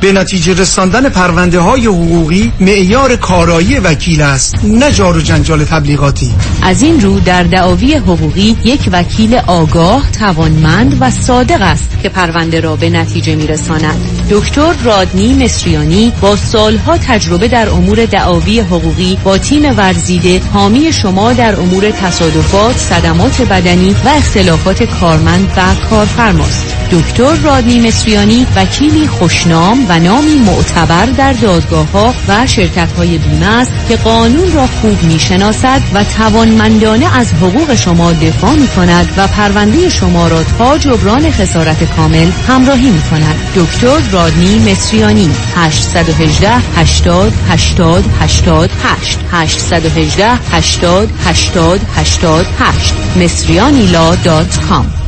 به 0.00 0.12
natice 0.12 0.48
رساندن 0.48 1.08
پرونده 1.08 1.58
های 1.60 1.86
حقوقی 1.86 2.52
معیار 2.60 3.16
کارایی 3.16 3.78
وکیل 3.78 4.22
است 4.22 4.54
نه 4.64 4.92
جار 4.92 5.16
و 5.16 5.20
جنجال 5.20 5.64
تبلیغاتی. 5.64 6.30
از 6.62 6.82
این 6.82 7.00
رو 7.00 7.20
در 7.20 7.42
دعاوی 7.42 7.94
حقوقی 7.94 8.56
یک 8.64 8.88
وکیل 8.92 9.34
آگاه 9.34 10.10
توانمند 10.10 10.96
و 11.00 11.10
صادق 11.10 11.62
است 11.62 12.02
که 12.02 12.08
پرونده 12.08 12.60
را 12.60 12.76
به 12.76 12.90
نتیجه 12.90 13.36
میرساند. 13.36 13.96
دکتر 14.30 14.72
رادنی 14.84 15.44
مصریانی 15.44 16.12
با 16.20 16.36
سالها 16.36 16.98
تجربه 16.98 17.48
در 17.48 17.68
امور 17.68 18.06
دعاوی 18.06 18.60
حقوقی 18.60 19.18
با 19.24 19.38
تیم 19.38 19.78
ورزیده 19.78 20.40
حامی 20.52 20.92
شما 20.92 21.32
در 21.32 21.60
امور 21.60 21.90
تصادفات 21.90 22.76
صدمات 22.76 23.42
بدنی 23.42 23.94
و 24.04 24.08
اختلافات 24.08 24.82
کارمند 24.82 25.52
و 25.56 25.86
کارفرماست. 25.90 26.74
دکتر 26.92 27.34
رادنی 27.34 27.88
مصریانی 27.88 28.46
وکیلی 28.56 29.06
خوشنام 29.06 29.87
و 29.88 29.98
نامی 29.98 30.34
معتبر 30.34 31.06
در 31.06 31.32
دادگاه 31.32 31.90
ها 31.92 32.14
و 32.28 32.46
شرکت 32.46 32.92
های 32.92 33.18
بیمه 33.18 33.46
است 33.46 33.72
که 33.88 33.96
قانون 33.96 34.52
را 34.52 34.66
خوب 34.66 35.02
می‌شناسد 35.02 35.80
و 35.94 36.04
توانمندانه 36.04 37.18
از 37.18 37.32
حقوق 37.32 37.74
شما 37.74 38.12
دفاع 38.12 38.54
می 38.54 38.68
کند 38.68 39.08
و 39.16 39.26
پرونده 39.26 39.88
شما 39.88 40.28
را 40.28 40.42
تا 40.42 40.78
جبران 40.78 41.30
خسارت 41.30 41.96
کامل 41.96 42.30
همراهی 42.48 42.90
می 42.90 43.02
کند 43.10 43.34
دکتر 43.56 43.98
رادنی 44.12 44.70
مصریانی 44.70 45.30
818 45.56 46.50
80 46.76 47.32
80 47.48 48.04
88 48.20 49.18
818 49.32 50.30
80 50.52 51.10
80 51.26 51.80
88 51.96 52.94
مصریانیلا.com 53.16 55.07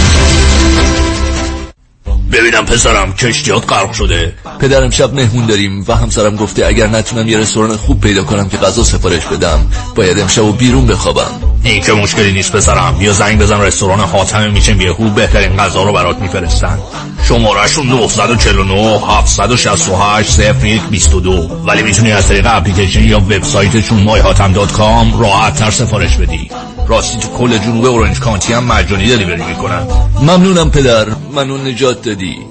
ببینم 2.31 2.65
پسرم 2.65 3.13
کشتیات 3.13 3.71
غرق 3.71 3.93
شده. 3.93 4.33
پدرم 4.59 4.89
شب 4.89 5.13
مهمون 5.13 5.45
داریم 5.45 5.85
و 5.87 5.95
همسرم 5.95 6.35
گفته 6.35 6.65
اگر 6.65 6.87
نتونم 6.87 7.27
یه 7.27 7.37
رستوران 7.37 7.77
خوب 7.77 8.01
پیدا 8.01 8.23
کنم 8.23 8.49
که 8.49 8.57
غذا 8.57 8.83
سفارش 8.83 9.25
بدم 9.25 9.67
باید 9.95 10.19
امشب 10.19 10.43
و 10.43 10.51
بیرون 10.51 10.87
بخوابم. 10.87 11.50
این 11.63 11.81
که 11.81 11.93
مشکلی 11.93 12.31
نیست 12.31 12.51
پسرم 12.51 12.97
یا 12.99 13.13
زنگ 13.13 13.39
بزن 13.39 13.61
رستوران 13.61 13.99
حاتم 13.99 14.51
میچن 14.51 14.73
بیهو 14.73 15.09
بهترین 15.09 15.57
غذا 15.57 15.83
رو 15.83 15.93
برات 15.93 16.19
میفرستن. 16.19 16.79
شمارهشون 17.23 17.87
949 17.87 18.99
768 19.07 20.31
0122 20.31 21.31
ولی 21.67 21.81
می‌تونی 21.81 22.11
از 22.11 22.27
طریق 22.27 22.47
اپلیکیشن 22.49 23.03
یا 23.03 23.19
وبسایتشون 23.19 24.07
myhatam.com 24.07 25.21
راحت 25.21 25.55
تر 25.55 25.71
سفارش 25.71 26.17
بدی. 26.17 26.49
راستی 26.87 27.17
تو 27.17 27.27
کل 27.27 27.57
جنوب 27.57 27.85
اورنج 27.85 28.19
کانتی 28.19 28.53
هم 28.53 28.63
مجانی 28.63 29.07
دلیوری 29.07 29.43
می‌کنن. 29.43 29.87
ممنونم 30.21 30.71
پدر. 30.71 31.05
منو 31.35 31.57
نجات 31.57 32.01
دادی. 32.01 32.50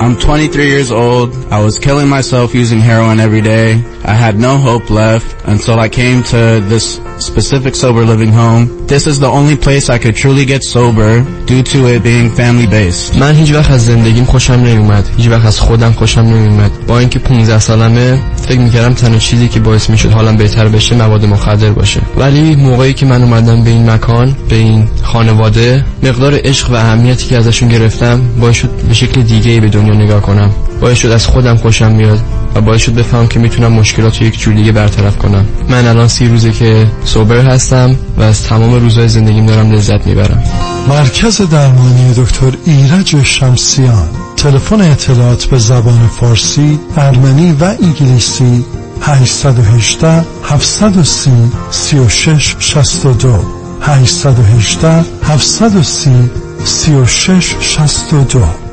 I'm 0.00 0.16
23 0.16 0.68
years 0.68 0.92
old. 0.92 1.34
I 1.50 1.60
was 1.60 1.78
killing 1.80 2.08
myself 2.08 2.54
using 2.54 2.78
heroin 2.78 3.18
every 3.18 3.40
day. 3.40 3.82
I 4.04 4.14
had 4.14 4.38
no 4.38 4.56
hope 4.56 4.90
left 4.90 5.34
until 5.44 5.80
I 5.80 5.88
came 5.88 6.22
to 6.34 6.60
this 6.60 7.00
specific 7.18 7.74
sober 7.74 8.04
living 8.04 8.30
home. 8.30 8.86
This 8.86 9.08
is 9.08 9.18
the 9.18 9.26
only 9.26 9.56
place 9.56 9.90
I 9.90 9.98
could 9.98 10.14
truly 10.14 10.44
get 10.44 10.62
sober 10.62 11.24
due 11.46 11.64
to 11.72 11.78
it 11.88 12.04
being 12.04 12.30
family 12.30 12.66
based. 12.66 13.16
من 13.16 13.34
هیچ 13.34 13.52
وقت 13.52 13.70
از 13.70 13.86
زندگیم 13.86 14.24
خوشم 14.24 14.52
نمیومد. 14.52 15.08
هیچ 15.16 15.28
وقت 15.28 15.46
از 15.46 15.60
خودم 15.60 15.92
خوشم 15.92 16.20
نمیومد. 16.20 16.70
با 16.86 16.98
اینکه 16.98 17.18
15 17.18 17.58
سالمه 17.58 18.18
فکر 18.36 18.58
می‌کردم 18.60 18.94
تنها 18.94 19.18
چیزی 19.18 19.48
که 19.48 19.60
باعث 19.60 19.90
می‌شد 19.90 20.12
حالم 20.12 20.36
بهتر 20.36 20.68
بشه 20.68 20.94
مواد 20.94 21.24
مخدر 21.24 21.70
باشه. 21.70 22.00
ولی 22.16 22.56
موقعی 22.56 22.92
که 22.94 23.06
من 23.06 23.22
اومدم 23.22 23.64
به 23.64 23.70
این 23.70 23.90
مکان، 23.90 24.36
به 24.48 24.56
این 24.56 24.88
خانواده، 25.02 25.84
مقدار 26.02 26.40
عشق 26.44 26.70
و 26.70 26.74
اهمیتی 26.74 27.28
که 27.28 27.36
ازشون 27.36 27.68
گرفتم 27.68 28.20
باعث 28.40 28.56
شد 28.56 28.70
به 28.88 28.94
شکل 28.94 29.22
دیگه 29.22 29.60
به 29.60 29.68
دنیا 29.68 29.87
نگاه 29.94 30.20
کنم. 30.20 30.50
باعث 30.80 30.98
شد 30.98 31.08
از 31.08 31.26
خودم 31.26 31.56
خوشم 31.56 31.92
میاد 31.92 32.20
و 32.54 32.60
باعث 32.60 32.82
شد 32.82 32.94
بفهم 32.94 33.26
که 33.26 33.38
می‌تونم 33.38 33.72
مشکلات 33.72 34.20
رو 34.20 34.26
یک 34.26 34.40
جور 34.40 34.54
دیگه 34.54 34.72
برطرف 34.72 35.18
کنم. 35.18 35.46
من 35.68 35.86
الان 35.86 36.08
سی 36.08 36.28
روزه 36.28 36.52
که 36.52 36.86
سوبر 37.04 37.46
هستم 37.46 37.96
و 38.16 38.22
از 38.22 38.42
تمام 38.42 38.74
روزهای 38.74 39.08
زندگیم 39.08 39.46
دارم 39.46 39.72
لذت 39.72 40.06
می‌برم. 40.06 40.42
مرکز 40.88 41.40
درمانی 41.40 42.14
دکتر 42.16 42.52
ایرج 42.64 43.22
شمسیان. 43.22 44.08
تلفن 44.36 44.80
اطلاعات 44.80 45.44
به 45.44 45.58
زبان 45.58 46.10
فارسی، 46.20 46.78
ارمنی 46.96 47.52
و 47.60 47.64
انگلیسی 47.64 48.64
818 49.02 50.24
730 50.44 51.30
36 51.70 52.56
62 52.58 53.44
818 53.82 55.04
730 55.22 56.30
36 56.64 57.54
62 57.60 58.67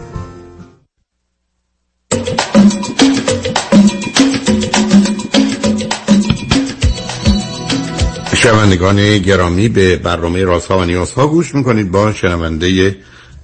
شنوندگان 8.46 9.18
گرامی 9.18 9.70
به 9.70 9.96
برنامه 9.96 10.43
رازها 10.43 10.78
و 10.78 10.84
نیازها 10.84 11.28
گوش 11.28 11.56
می‌کنید. 11.56 11.91
با 11.91 12.14
شنونده 12.14 12.96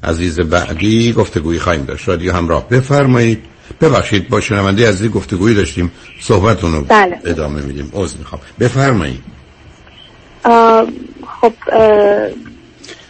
عزیز 0.04 0.40
بعدی 0.40 1.14
گفتگویی 1.14 1.60
خواهیم 1.60 1.86
داشت. 1.86 2.08
رادیو 2.08 2.34
همراه 2.34 2.70
بفرمایید. 2.70 3.44
ببخشید 3.82 4.30
با 4.30 4.42
شنونده 4.42 4.90
عزیز 4.90 5.12
گفتگویی 5.12 5.56
داشتیم. 5.56 5.92
صحبتون 6.20 6.74
رو 6.74 6.82
بله. 6.82 7.20
ادامه 7.26 7.62
میدیم. 7.62 7.92
عذر 7.94 8.18
می‌خوام. 8.18 8.42
بفرمایید. 8.60 9.24
خب 11.42 11.54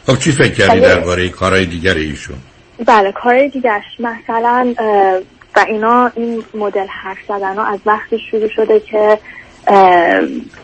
خب 0.08 0.20
چی 0.20 0.32
فکر 0.32 0.54
کردی 0.54 0.80
بله. 0.80 0.96
درباره 0.96 1.30
کارهای 1.30 1.66
دیگر 1.66 1.94
ایشون؟ 1.94 2.38
بله 2.86 3.12
کار 3.12 3.48
دیگرش. 3.48 3.84
مثلا 4.00 4.74
و 5.56 5.66
اینا 5.68 6.12
این 6.16 6.44
مدل 6.54 6.88
حرف 7.04 7.18
زدن 7.28 7.56
ها 7.56 7.64
از 7.66 7.80
وقتی 7.86 8.20
شروع 8.32 8.50
شده 8.56 8.80
که 8.80 9.20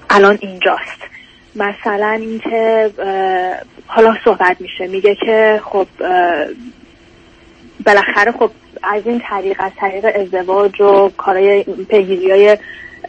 الان 0.10 0.38
اینجاست. 0.42 1.17
مثلا 1.58 2.10
اینکه 2.22 2.92
حالا 3.88 4.16
صحبت 4.26 4.58
میشه. 4.62 4.88
میگه 4.88 5.16
که 5.16 5.62
خب 5.64 5.88
بالاخره 7.86 8.32
خب 8.32 8.52
از 8.84 9.02
این 9.06 9.22
طریق 9.30 9.56
از 9.60 9.72
طریق 9.80 10.06
ازدواج 10.16 10.82
و 10.82 11.12
کارهای 11.18 11.64
پیگیری 11.90 12.32
های 12.32 12.58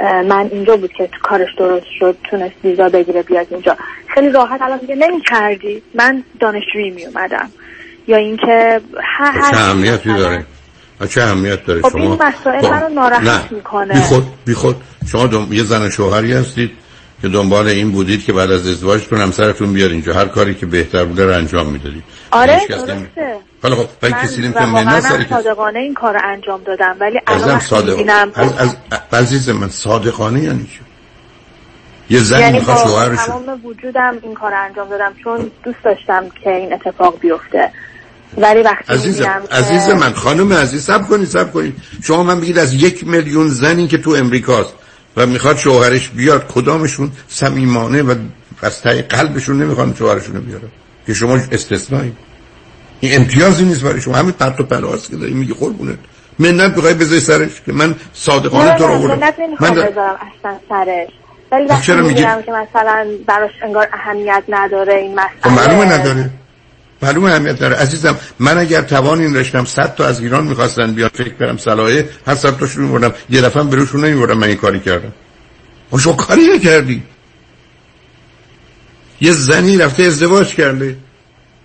من 0.01 0.49
اینجا 0.53 0.77
بود 0.77 0.93
که 0.93 1.07
تو 1.07 1.19
کارش 1.23 1.49
درست 1.59 1.87
شد 1.99 2.17
تونست 2.31 2.55
ویزا 2.65 2.89
بگیره 2.89 3.23
بیاد 3.23 3.47
اینجا. 3.51 3.77
خیلی 4.15 4.31
راحت 4.31 4.63
الان 4.63 4.79
میگه 4.83 4.95
نمی 4.95 5.21
کردی 5.31 5.83
من 5.95 6.25
دانشجویی 6.41 6.91
می 6.91 7.07
اومدم 7.07 7.49
یا 8.07 8.17
اینکه 8.17 8.81
هر 9.19 9.31
هر 9.33 9.51
چه 9.51 9.57
اهمیتی 9.57 10.15
داره؟ 10.15 10.45
چه 11.11 11.23
اهمیت 11.23 11.65
داره 11.67 11.83
خب 11.83 11.89
شما؟ 11.89 12.01
این 12.03 12.23
مسائل 12.23 12.61
با- 12.63 12.71
منو 12.71 12.89
ناراحت 12.89 13.23
نه. 13.23 13.41
می‌کنه. 13.57 13.95
بی 13.95 14.01
خود 14.01 14.25
بی 14.45 14.55
خود 14.55 14.77
شما 15.13 15.27
دم... 15.27 15.47
یه 15.53 15.63
زن 15.63 15.91
شوهری 15.91 16.33
هستید. 16.33 16.71
که 17.23 17.29
دنبال 17.29 17.69
این 17.69 17.93
بودید 17.93 18.25
که 18.25 18.33
بعد 18.33 18.51
از 18.51 18.67
ازدواجتون 18.67 19.21
همسرتون 19.21 19.73
بیاد 19.73 19.91
اینجا. 19.91 20.15
هر 20.15 20.25
کاری 20.25 20.55
که 20.55 20.67
بهتر 20.67 21.05
بوده 21.05 21.27
رو 21.27 21.35
انجام 21.35 21.67
می‌دادید. 21.67 22.05
آره 22.31 22.61
درسته. 22.69 23.09
حالا 23.63 23.77
خب 23.77 23.87
ولی 24.03 24.13
من 24.13 24.23
کسی 24.23 24.43
هم 24.47 25.01
کسی 25.01 25.29
صادقانه 25.29 25.79
این 25.79 25.95
کار 25.95 26.17
انجام 26.25 26.61
دادم 26.63 26.97
ولی 27.01 27.19
الان 27.27 27.43
ازم 27.43 27.55
وقتی 27.55 27.67
صادق 27.67 27.91
می‌بینم 27.91 28.31
از, 28.35 28.53
از, 28.59 28.77
عزیز 29.13 29.49
من 29.49 29.69
صادقانه 29.69 30.43
یعنی 30.43 30.65
چی؟ 30.65 30.81
یه 32.11 32.21
زن 32.21 32.41
یعنی 32.41 32.59
می‌خواد 32.59 32.79
شوهرش 32.79 33.19
تمام 33.27 33.61
وجودم 33.65 34.19
این 34.23 34.35
کار 34.35 34.55
انجام 34.55 34.89
دادم 34.89 35.13
چون 35.25 35.51
دوست 35.65 35.79
داشتم 35.85 36.25
که 36.45 36.51
این 36.51 36.73
اتفاق 36.73 37.21
بیفته. 37.21 37.71
ولی 38.39 38.63
وقتی 38.63 38.93
عزیز 38.93 39.23
که 39.23 39.29
عزیز 39.53 39.89
من 39.89 40.13
خانم 40.13 40.53
عزیز 40.53 40.85
سب 40.85 41.09
کنید 41.09 41.29
سب 41.29 41.53
کنید. 41.53 41.75
شما 42.03 42.23
من 42.23 42.41
بگید 42.41 42.59
از 42.59 42.75
یک 42.75 43.07
میلیون 43.07 43.49
زنی 43.49 43.89
که 43.89 43.99
تو 43.99 44.11
امریکاست 44.11 44.75
و 45.19 45.27
می‌خواد 45.27 45.57
شوهرش 45.57 46.09
بیاد 46.09 46.47
کدامشون 46.47 47.11
صمیمانه 47.29 48.03
و 48.03 48.15
از 48.63 48.83
ته 48.83 49.03
قلبشون 49.03 49.63
نمی‌خوان 49.63 49.95
شوهرشون 49.95 50.35
رو 50.35 50.41
بیارن 50.41 50.69
که 51.07 51.15
شما 51.15 51.35
استثنایی 51.53 52.13
این 53.01 53.17
امتیازی 53.17 53.65
نیست 53.65 53.83
برای 53.83 54.01
شما 54.01 54.17
همین 54.17 54.33
پرت 54.33 54.61
و 54.61 54.65
پلاست 54.65 55.11
که 55.11 55.17
داری 55.17 55.35
میگی 55.35 55.55
قربونت 55.55 55.99
منت 56.39 56.75
بخوای 56.75 56.95
بذاری 56.95 57.21
سرش 57.21 57.63
که 57.67 57.73
من 57.73 57.95
صادقانه 58.15 58.73
نه 58.73 58.79
تو 58.79 58.87
رو 58.87 58.93
آوردم 58.93 59.33
من 59.61 59.71
در- 59.71 59.91
بذارم 59.91 60.19
اصلا 60.39 60.59
سرش 60.69 61.09
ولی 61.53 61.65
خب 61.65 61.71
وقتی 61.71 61.87
چرا 61.87 62.03
می‌گیرم 62.03 62.43
که 62.43 62.53
مثلا 62.53 63.07
براش 63.27 63.51
انگار 63.63 63.89
اهمیت 63.93 64.43
نداره 64.49 64.95
این 64.95 65.21
خب 65.43 65.51
مسئله 65.51 65.67
معلومه 65.67 65.99
نداره 65.99 66.31
معلومه 67.03 67.31
اهمیت 67.31 67.59
داره. 67.59 67.77
عزیزم 67.77 68.19
من 68.39 68.59
اگر 68.59 68.83
توان 68.83 69.21
این 69.21 69.33
داشتم 69.33 69.65
صد 69.65 69.95
تا 69.95 70.07
از 70.07 70.21
ایران 70.21 70.47
می‌خواستن 70.47 70.93
بیان 70.93 71.11
فکر 71.15 71.35
برم 71.35 71.57
صلاحه 71.57 72.09
هر 72.27 72.35
صد 72.35 72.59
تاشون 72.59 72.85
میبردم 72.85 73.13
یه 73.31 73.41
دفعه 73.41 73.63
هم 73.63 73.71
بروشون 73.71 74.05
نمیبردم 74.05 74.39
من 74.39 74.47
این 74.47 74.57
کاری 74.57 74.81
کردم. 74.81 75.13
و 75.93 75.99
شما 75.99 76.13
کاری 76.13 76.47
نکردی. 76.57 77.03
یه 79.21 79.33
زنی 79.33 79.79
رفته 79.79 80.03
ازدواج 80.03 80.55
کرده. 80.55 80.97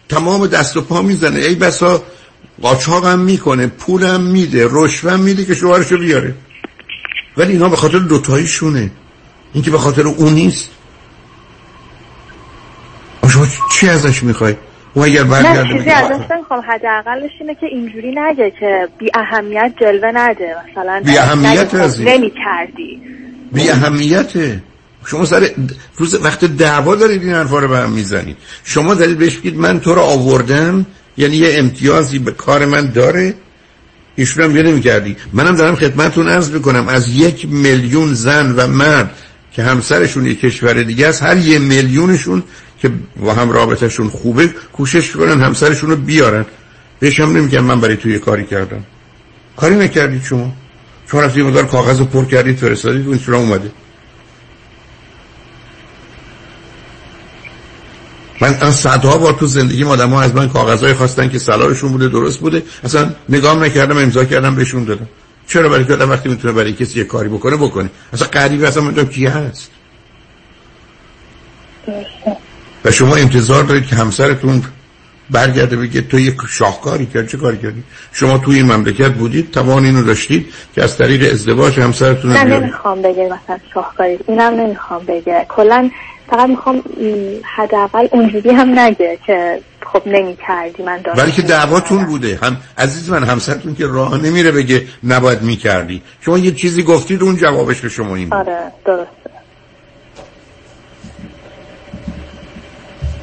تمام 0.09 0.47
دست 0.47 0.77
و 0.77 0.81
پا 0.81 1.01
می‌زنه. 1.01 1.39
ای 1.39 1.55
بسا 1.55 2.03
قاچاق 2.61 3.05
هم 3.05 3.19
می‌کنه 3.19 3.71
هم 3.87 4.21
میده 4.21 4.67
رشوه 4.71 5.11
هم 5.11 5.19
میده 5.19 5.45
که 5.45 5.55
شوهرشو 5.55 5.97
بیاره. 5.97 6.35
ولی 7.37 7.51
اینا 7.51 7.69
به 7.69 7.75
خاطر 7.75 7.99
دوتاییشونه 7.99 8.91
این 9.53 9.63
که 9.63 9.71
به 9.71 9.77
خاطر 9.77 10.07
اون 10.07 10.33
نیست. 10.33 10.69
آخه 13.21 13.33
شما 13.33 13.47
چی 13.71 13.89
ازش 13.89 14.23
می‌خوای؟ 14.23 14.55
اون 14.93 15.05
اگر 15.05 15.23
نه 15.23 15.73
چیزی 15.73 15.89
ازش 15.89 16.31
نمی‌خوام. 16.31 16.63
حداقلش 16.67 17.31
اینه 17.39 17.55
که 17.55 17.65
اینجوری 17.65 18.11
نگه 18.11 18.51
که 18.59 18.87
بی 18.97 19.11
اهمیت 19.13 19.73
جلوه 19.81 20.11
نده. 20.13 20.55
مثلا 20.71 21.01
بی 21.05 21.17
اهمیت. 21.17 21.73
نمی 21.99 22.31
کردی 22.45 23.01
بی 23.51 23.69
اهمیته 23.69 24.63
شما 25.05 25.25
سر 25.25 25.49
روز 25.95 26.15
وقت 26.23 26.45
دعوا 26.45 26.95
دارید 26.95 27.23
این 27.23 27.33
حرفا 27.33 27.59
رو 27.59 27.67
به 27.67 27.77
هم 27.77 27.91
می‌زنید 27.91 28.37
شما 28.63 28.93
دارید 28.93 29.17
بهش 29.17 29.35
بگید 29.35 29.57
من 29.57 29.79
تو 29.79 29.95
رو 29.95 30.01
آوردم 30.01 30.85
یعنی 31.17 31.35
یه 31.35 31.59
امتیازی 31.59 32.19
به 32.19 32.31
کار 32.31 32.65
من 32.65 32.85
داره. 32.85 33.33
ایشون 34.15 34.43
هم 34.43 34.55
یه 34.55 34.63
نمی‌کردی. 34.63 35.15
منم 35.33 35.55
دارم 35.55 35.75
خدمتتون 35.75 36.27
عرض 36.27 36.51
می‌کنم. 36.51 36.87
از 36.87 37.09
یک 37.09 37.47
میلیون 37.49 38.13
زن 38.13 38.55
و 38.55 38.67
مرد 38.67 39.11
که 39.53 39.63
همسرشون 39.63 40.25
یک 40.25 40.39
کشور 40.39 40.83
دیگه 40.83 41.07
است 41.07 41.23
هر 41.23 41.37
یه 41.37 41.59
میلیونشون 41.59 42.43
که 42.79 42.91
با 43.17 43.33
هم 43.33 43.51
رابطهشون 43.51 44.09
خوبه 44.09 44.47
کوشش 44.47 45.11
کنن 45.11 45.41
همسرشون 45.41 45.89
رو 45.89 45.95
بیارن. 45.95 46.45
بهش 46.99 47.19
هم 47.19 47.37
نمیگم 47.37 47.63
من 47.63 47.81
برای 47.81 47.95
تو 47.95 48.09
یه 48.09 48.19
کاری 48.19 48.45
کردم. 48.45 48.83
کاری 49.57 49.75
نکردید 49.75 50.23
شما. 50.23 50.53
شما 51.11 51.21
رفتی 51.21 51.39
یه 51.39 51.45
مقدار 51.45 51.65
کاغذ 51.65 51.99
رو 51.99 52.05
پر 52.05 52.25
کردید 52.25 52.57
فرستادید 52.57 53.07
اون 53.07 53.19
چرا 53.19 53.37
اومده؟ 53.37 53.71
من 58.41 58.71
صدها 58.71 59.17
بار 59.17 59.33
تو 59.33 59.47
زندگی 59.47 59.83
آدم 59.83 60.09
ها 60.09 60.21
از 60.21 60.35
من 60.35 60.49
کاغذهای 60.49 60.93
خواستن 60.93 61.29
که 61.29 61.39
صلاحشون 61.39 61.91
بوده 61.91 62.07
درست 62.07 62.39
بوده. 62.39 62.63
اصلا 62.83 63.11
نگام 63.29 63.63
نکردم 63.63 63.97
امضا 63.97 64.25
کردم 64.25 64.55
بهشون 64.55 64.83
دادم. 64.83 65.07
چرا 65.47 65.69
برای 65.69 65.85
که 65.85 65.93
آدم 65.93 66.09
وقتی 66.09 66.29
می‌تونه 66.29 66.53
برای 66.53 66.73
کسی 66.73 66.99
یه 66.99 67.05
کاری 67.05 67.29
بکنه 67.29 67.55
بکنه؟ 67.55 67.89
اصلا 68.13 68.27
غریبه 68.27 68.67
اصلا 68.67 68.83
می‌دونم 68.83 69.09
کی 69.09 69.25
هست؟ 69.25 69.71
و 72.85 72.91
شما 72.91 73.15
انتظار 73.15 73.63
دارید 73.63 73.85
که 73.85 73.95
همسرتون 73.95 74.63
برگرده 75.31 75.75
بگه 75.75 76.01
تو 76.01 76.19
یک 76.19 76.35
شاهکاری 76.49 77.05
کرد 77.05 77.27
چه 77.27 77.37
کاری 77.37 77.57
کردی؟ 77.57 77.83
شما 78.11 78.37
توی 78.37 78.55
این 78.55 78.71
مملکت 78.71 79.13
بودید 79.13 79.51
توان 79.51 79.85
اینو 79.85 80.03
داشتید 80.03 80.53
که 80.75 80.83
از 80.83 80.97
طریق 80.97 81.31
ازدواج 81.31 81.79
همسرتون 81.79 82.31
نه. 82.31 82.43
نمی‌خوام 82.43 83.01
بگه 83.01 83.25
مثلا 83.25 83.57
شاهکاری 83.73 84.19
اینم 84.27 84.53
نمی‌خوام 84.53 85.05
بگه. 85.05 85.45
کلا 85.49 85.89
فقط 86.29 86.49
می‌خوام 86.49 86.83
حداقل 87.55 88.07
اونجوری 88.11 88.49
هم 88.49 88.79
نگه 88.79 89.19
که 89.25 89.59
خب 89.93 90.01
نمی 90.05 90.37
کردی 90.47 90.83
من 90.83 91.01
داشتم. 91.01 91.21
ولی 91.21 91.31
که 91.31 91.41
دعواتون 91.41 92.05
بوده. 92.05 92.39
هم 92.43 92.57
عزیز 92.77 93.09
من 93.09 93.23
همسرتون 93.23 93.75
که 93.75 93.87
راه 93.87 94.17
نمیره 94.17 94.51
بگه 94.51 94.87
نباید 95.03 95.41
می‌کردی. 95.41 96.01
شما 96.21 96.37
یه 96.37 96.51
چیزی 96.51 96.83
گفتید 96.83 97.23
اون 97.23 97.37
جوابش 97.37 97.81
به 97.81 97.89
شما 97.89 98.15
این 98.15 98.29
بود. 98.29 98.37
آره 98.37 98.71
درسته. 98.85 99.29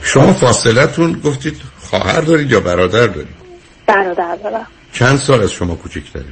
شما 0.02 0.32
فاصلتون 0.32 1.20
گفتید. 1.24 1.56
خواهر 1.90 2.20
دارید 2.20 2.50
یا 2.50 2.60
برادر 2.60 3.06
دارید؟ 3.06 3.34
برادر 3.86 4.36
دارم. 4.36 4.66
چند 4.92 5.18
سال 5.18 5.42
از 5.42 5.52
شما 5.52 5.74
کوچکتره 5.74 6.24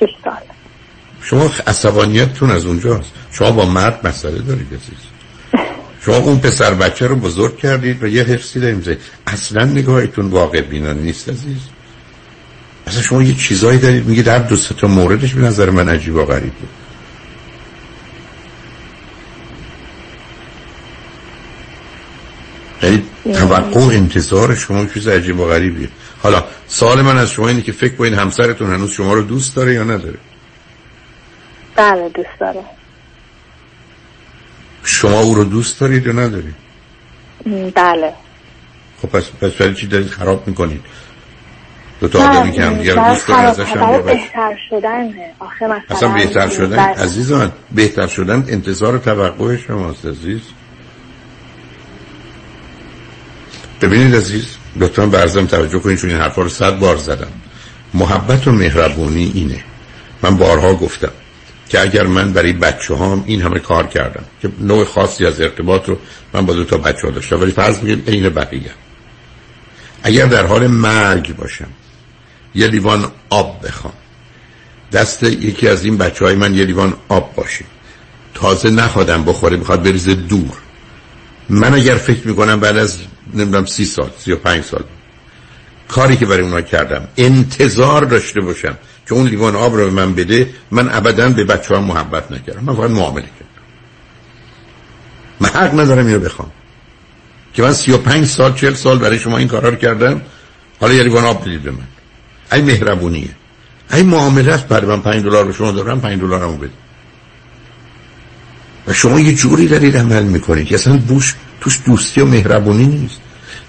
شش 0.00 0.14
سال. 0.24 0.42
شما 1.22 1.50
عصبانیتتون 1.66 2.50
از 2.50 2.66
اونجاست. 2.66 3.12
شما 3.32 3.50
با 3.50 3.66
مرد 3.66 4.06
مسئله 4.06 4.38
دارید 4.38 4.66
عزیز. 4.66 4.98
شما 6.00 6.16
اون 6.16 6.38
پسر 6.38 6.74
بچه 6.74 7.06
رو 7.06 7.16
بزرگ 7.16 7.56
کردید 7.56 8.02
و 8.02 8.06
یه 8.06 8.22
حفظی 8.22 8.60
داریم. 8.60 8.98
اصلا 9.26 9.64
نگاهتون 9.64 10.26
واقع 10.26 10.60
بینانه 10.60 11.00
نیست 11.00 11.28
عزیز. 11.28 11.60
اصلا 12.86 13.02
شما 13.02 13.22
یه 13.22 13.34
چیزایی 13.34 13.78
دارید. 13.78 14.06
میگه 14.06 14.22
در 14.22 14.38
دو 14.38 14.56
تا 14.56 14.86
موردش 14.86 15.34
به 15.34 15.42
نظر 15.42 15.70
من 15.70 15.88
عجیب 15.88 16.14
و 16.14 16.24
غریب 16.24 16.52
بود 16.52 16.83
یعنی 22.84 23.02
توقع 23.34 23.80
انتظار 23.80 24.54
شما 24.54 24.86
چیز 24.86 25.08
عجیب 25.08 25.40
و 25.40 25.46
غریبیه. 25.46 25.88
حالا 26.22 26.44
سوال 26.68 27.02
من 27.02 27.18
از 27.18 27.30
شما 27.30 27.48
اینه 27.48 27.62
که 27.62 27.72
فکر 27.72 27.94
کنید 27.94 28.14
همسرتون 28.14 28.74
هنوز 28.74 28.90
شما 28.90 29.14
رو 29.14 29.22
دوست 29.22 29.56
داره 29.56 29.74
یا 29.74 29.84
نداره؟ 29.84 30.18
بله 31.76 32.08
دوست 32.08 32.40
داره. 32.40 32.60
شما 34.84 35.20
او 35.20 35.34
رو 35.34 35.44
دوست 35.44 35.80
دارید 35.80 36.06
یا 36.06 36.12
ندارید؟ 36.12 36.54
بله. 37.74 38.12
خب 39.02 39.08
پس 39.08 39.30
پس 39.40 39.52
برای 39.52 39.74
چی 39.74 39.86
دارید 39.86 40.08
خراب 40.08 40.48
می‌کنید؟ 40.48 40.80
دو 42.00 42.08
تا 42.08 42.28
آدمی 42.28 42.52
که 42.52 42.64
هم 42.64 42.74
برای 42.74 43.10
دوست 43.14 43.28
دارن 43.28 43.44
ازش 43.44 43.68
هم 43.68 44.02
بهتر 44.02 44.58
شدنه. 44.70 45.30
آخه 45.40 45.64
مثلا 45.64 45.80
اصلا 45.90 46.08
بهتر 46.08 46.48
شدن 46.48 46.76
بله. 46.76 47.02
عزیز 47.02 47.32
من 47.32 47.52
بهتر 47.72 48.06
شدن 48.06 48.44
انتظار 48.48 48.98
توقع 48.98 49.56
شماست 49.56 50.06
عزیز. 50.06 50.40
ببینید 53.86 54.16
عزیز 54.16 54.46
لطفا 54.76 55.06
برزم 55.06 55.46
توجه 55.46 55.78
کنید 55.78 55.98
چون 55.98 56.10
این 56.10 56.18
حرفا 56.18 56.42
رو 56.42 56.48
صد 56.48 56.78
بار 56.78 56.96
زدم. 56.96 57.32
محبت 57.94 58.48
و 58.48 58.52
مهربونی 58.52 59.32
اینه. 59.34 59.64
من 60.22 60.36
بارها 60.36 60.74
گفتم 60.74 61.12
که 61.68 61.80
اگر 61.80 62.06
من 62.06 62.32
برای 62.32 62.52
بچه 62.52 62.94
هام 62.94 63.24
این 63.26 63.42
همه 63.42 63.58
کار 63.58 63.86
کردم 63.86 64.24
که 64.42 64.48
نوع 64.60 64.84
خاصی 64.84 65.26
از 65.26 65.40
ارتباط 65.40 65.88
رو 65.88 65.98
من 66.32 66.46
با 66.46 66.54
دو 66.54 66.64
تا 66.64 66.78
بچه 66.78 67.06
ها 67.06 67.10
داشتم 67.10 67.40
ولی 67.40 67.52
فرض 67.52 67.78
بگید 67.78 68.10
عین 68.10 68.28
بقیه. 68.28 68.70
اگر 70.02 70.26
در 70.26 70.46
حال 70.46 70.66
مرگ 70.66 71.36
باشم 71.36 71.68
یه 72.54 72.66
لیوان 72.66 73.12
آب 73.30 73.66
بخوام 73.66 73.94
دست 74.92 75.22
یکی 75.22 75.68
از 75.68 75.84
این 75.84 75.98
بچه 75.98 76.24
های 76.24 76.34
من 76.34 76.54
یه 76.54 76.64
لیوان 76.64 76.94
آب 77.08 77.34
باشه 77.34 77.64
تازه 78.34 78.70
نخوادم 78.70 79.24
بخوره 79.24 79.56
می‌خواد 79.56 79.82
بریزه 79.82 80.14
دور. 80.14 80.56
من 81.48 81.74
اگر 81.74 81.94
فکر 81.94 82.28
می‌کنم 82.28 82.60
بعد 82.60 82.76
از 82.76 82.98
نمی‌دونم 83.34 83.66
سی 83.66 83.84
سال 83.84 84.10
سی 84.18 84.32
و 84.32 84.36
پنج 84.36 84.64
سال 84.64 84.84
کاری 85.88 86.16
که 86.16 86.26
برای 86.26 86.42
اونا 86.42 86.60
کردم 86.60 87.08
انتظار 87.16 88.04
داشته 88.04 88.40
باشم 88.40 88.78
که 89.06 89.14
اون 89.14 89.26
لیوان 89.26 89.56
آب 89.56 89.74
رو 89.74 89.84
به 89.84 89.90
من 89.90 90.14
بده 90.14 90.50
من 90.70 90.88
ابدا 90.94 91.28
به 91.28 91.44
بچه 91.44 91.74
ها 91.74 91.80
محبت 91.80 92.32
نکردم. 92.32 92.64
من 92.64 92.74
فقط 92.74 92.90
معامله 92.90 93.24
کردم. 93.24 93.64
من 95.40 95.48
حق 95.48 95.80
ندارم 95.80 96.06
اینو 96.06 96.18
بخوام. 96.18 96.50
که 97.54 97.62
من 97.62 97.72
سی 97.72 97.92
و 97.92 97.98
پنج 97.98 98.26
سال 98.26 98.54
چل 98.54 98.74
سال 98.74 98.98
برای 98.98 99.18
شما 99.18 99.38
این 99.38 99.48
کارا 99.48 99.68
رو 99.68 99.76
کردم 99.76 100.22
حالا 100.80 100.94
یه 100.94 101.02
لیوان 101.02 101.24
آب 101.24 101.40
بدید 101.40 101.62
به 101.62 101.70
من. 101.70 101.86
ای 102.52 102.62
مهربونیه. 102.62 103.30
ای 103.92 104.02
معامله 104.02 104.52
است 104.52 104.68
برای 104.68 104.86
من 104.86 105.00
پنج 105.00 105.24
دلار 105.24 105.44
به 105.44 105.52
شما 105.52 105.72
دارم 105.72 106.00
پنج 106.00 106.20
دلارمو 106.20 106.56
بدید. 106.56 106.84
و 108.86 108.92
شما 108.92 109.20
یه 109.20 109.34
جوری 109.34 109.68
دارید 109.68 109.96
عمل 109.96 110.22
می‌کنید 110.22 110.66
که 110.66 110.74
اصلا 110.74 110.96
بوش 110.96 111.34
توش 111.60 111.80
دوستی 111.86 112.20
و 112.20 112.24
مهربونی 112.24 112.86
نیست. 112.86 113.20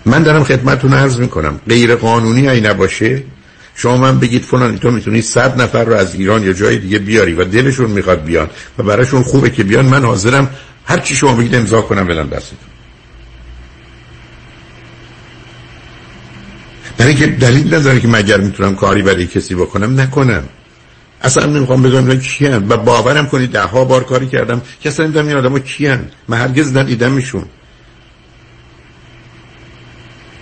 من 0.06 0.24
دارم 0.24 0.44
خدمتتون 0.44 0.94
عرض 0.94 1.20
می‌کنم. 1.20 1.60
غیر 1.70 1.96
قانونی 1.96 2.50
ای 2.50 2.62
نباشه 2.62 3.24
شما 3.76 3.98
من 3.98 4.20
بگید 4.20 4.42
فلان 4.42 4.78
تو 4.78 4.92
می‌تونی 4.92 5.22
صد 5.22 5.62
نفر 5.62 5.84
رو 5.84 5.94
از 5.94 6.16
ایران 6.16 6.44
یا 6.44 6.54
جای 6.54 6.78
دیگه 6.78 7.00
بیاری 7.00 7.34
و 7.34 7.44
دلشون 7.44 7.92
می‌خواد 7.92 8.24
بیان 8.24 8.50
و 8.78 8.84
براشون 8.84 9.24
خوبه 9.24 9.50
که 9.50 9.64
بیان. 9.64 9.86
من 9.86 10.06
حاضرم 10.06 10.50
هر 10.86 10.98
چی 10.98 11.16
شما 11.16 11.36
بگید 11.36 11.56
امضا 11.56 11.82
کنم 11.82 12.08
بدم 12.08 12.30
دستتون. 12.30 12.58
برای 16.98 17.16
که 17.16 17.28
دلیل 17.28 17.76
نداره 17.76 18.00
که 18.00 18.08
مگر 18.08 18.38
می‌تونم 18.38 18.76
کاری 18.76 19.02
برای 19.02 19.28
کسی 19.28 19.56
بکنم 19.56 20.00
نکنم. 20.00 20.44
اصلا 21.22 21.46
نمی‌خوام 21.46 21.82
بدونم 21.82 22.10
اینا 22.10 22.22
کیان. 22.22 22.66
و 22.70 22.78
باورم 22.78 23.28
کنید 23.28 23.52
ده 23.52 23.62
ها 23.62 23.86
بار 23.86 24.04
کاری 24.04 24.28
کردم. 24.28 24.62
که 24.82 24.90
اصلا 24.90 25.06
نمی‌دونم 25.06 25.28
این 25.28 25.38
آدم 25.38 25.60
کیان. 25.60 26.08
من 26.28 26.38
هرگز 26.38 26.78
ندیدم 26.78 27.16
ایشون 27.16 27.46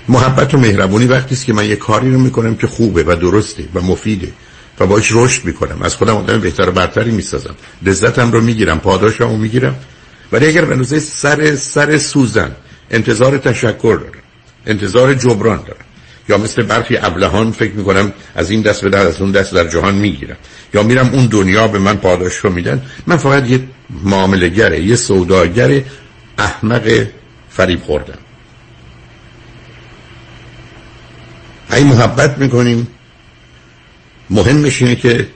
محبت 0.07 0.53
و 0.53 0.57
مهربونی 0.57 1.05
وقتی 1.05 1.35
است 1.35 1.45
که 1.45 1.53
من 1.53 1.65
یه 1.65 1.75
کاری 1.75 2.11
رو 2.11 2.19
می‌کنم 2.19 2.55
که 2.55 2.67
خوبه 2.67 3.03
و 3.03 3.15
درسته 3.15 3.63
و 3.73 3.81
مفیده 3.81 4.31
و 4.79 4.85
باش 4.85 5.11
رشد 5.11 5.45
می‌کنم. 5.45 5.81
از 5.81 5.95
خودم 5.95 6.15
آدم 6.15 6.39
بهتر 6.39 6.69
و 6.69 6.71
برتری 6.71 7.11
می‌سازم. 7.11 7.55
لذتم 7.81 8.31
رو 8.31 8.41
می‌گیرم 8.41 8.79
پاداشم 8.79 9.29
رو 9.29 9.37
می‌گیرم. 9.37 9.75
ولی 10.31 10.45
اگر 10.45 10.65
به 10.65 10.83
سر 10.99 11.55
سر 11.55 11.97
سوزن 11.97 12.51
انتظار 12.91 13.37
تشکر 13.37 13.99
دارم 14.01 14.23
انتظار 14.65 15.13
جبران 15.13 15.57
دارم 15.57 15.85
یا 16.29 16.37
مثل 16.37 16.63
برخی 16.63 16.97
ابلهان 16.97 17.51
فکر 17.51 17.71
می‌کنم 17.71 18.13
از 18.35 18.51
این 18.51 18.61
دست 18.61 18.81
به 18.81 18.89
دست 18.89 19.07
از 19.07 19.21
اون 19.21 19.31
دست 19.31 19.53
در 19.53 19.67
جهان 19.67 19.95
می‌گیرم 19.95 20.37
یا 20.73 20.83
میرم 20.83 21.09
اون 21.13 21.25
دنیا 21.25 21.67
به 21.67 21.79
من 21.79 21.97
پاداش 21.97 22.35
رو 22.35 22.49
میدن 22.49 22.81
من 23.07 23.17
فقط 23.17 23.49
یه 23.49 23.59
معاملگره 24.03 24.81
یه 24.81 24.95
سوداگر 24.95 25.81
احمق 26.37 27.07
فریب 27.49 27.81
خوردم 27.81 28.17
این 31.73 31.87
محبت 31.87 32.37
می‌کنیم 32.37 32.87
مهمش 34.29 34.81
اینه 34.81 34.95
که 34.95 35.27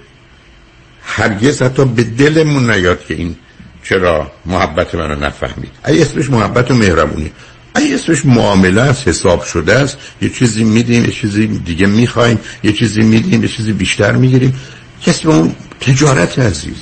هرگز 1.03 1.61
حتی 1.61 1.85
به 1.85 2.03
دلمون 2.03 2.71
نیاد 2.71 3.05
که 3.05 3.13
این 3.13 3.35
چرا 3.83 4.31
محبت 4.45 4.95
منو 4.95 5.15
نفهمید. 5.15 5.71
ای 5.87 6.01
اسمش 6.01 6.29
محبت 6.29 6.71
و 6.71 6.73
مهربونی. 6.73 7.31
ای 7.75 7.93
اسمش 7.93 8.25
معامله 8.25 8.81
است 8.81 9.07
حساب 9.07 9.43
شده 9.43 9.73
است. 9.73 9.97
یه 10.21 10.29
چیزی 10.29 10.63
میدیم 10.63 11.05
یه 11.05 11.11
چیزی 11.11 11.47
دیگه 11.47 11.87
می‌خوایم. 11.87 12.39
یه 12.63 12.73
چیزی 12.73 13.01
میدیم 13.01 13.43
یه 13.43 13.49
چیزی 13.49 13.73
بیشتر 13.73 14.11
می‌گیریم. 14.11 14.59
کسی 15.01 15.27
اون 15.27 15.55
تجارت 15.81 16.39
عزیز. 16.39 16.75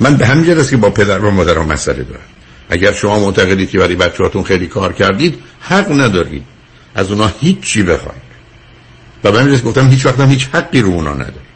من 0.00 0.16
به 0.16 0.26
همین 0.26 0.58
است 0.58 0.70
که 0.70 0.76
با 0.76 0.90
پدر 0.90 1.18
و 1.18 1.30
مادرم 1.30 1.66
مسئله 1.66 2.02
دارم. 2.02 2.20
اگر 2.68 2.92
شما 2.92 3.18
معتقدید 3.18 3.70
که 3.70 3.78
برای 3.78 3.94
بچهاتون 3.94 4.42
خیلی 4.42 4.66
کار 4.66 4.92
کردید 4.92 5.38
حق 5.60 5.92
ندارید. 5.92 6.53
از 6.94 7.10
اونا 7.10 7.30
هیچی 7.40 7.82
بخواید. 7.82 8.24
و 9.24 9.32
به 9.32 9.40
همین 9.40 9.56
گفتم 9.56 9.90
هیچ 9.90 10.06
وقت 10.06 10.20
هم 10.20 10.30
هیچ 10.30 10.48
حقی 10.52 10.80
رو 10.80 10.88
اونا 10.88 11.12
ندارید. 11.14 11.54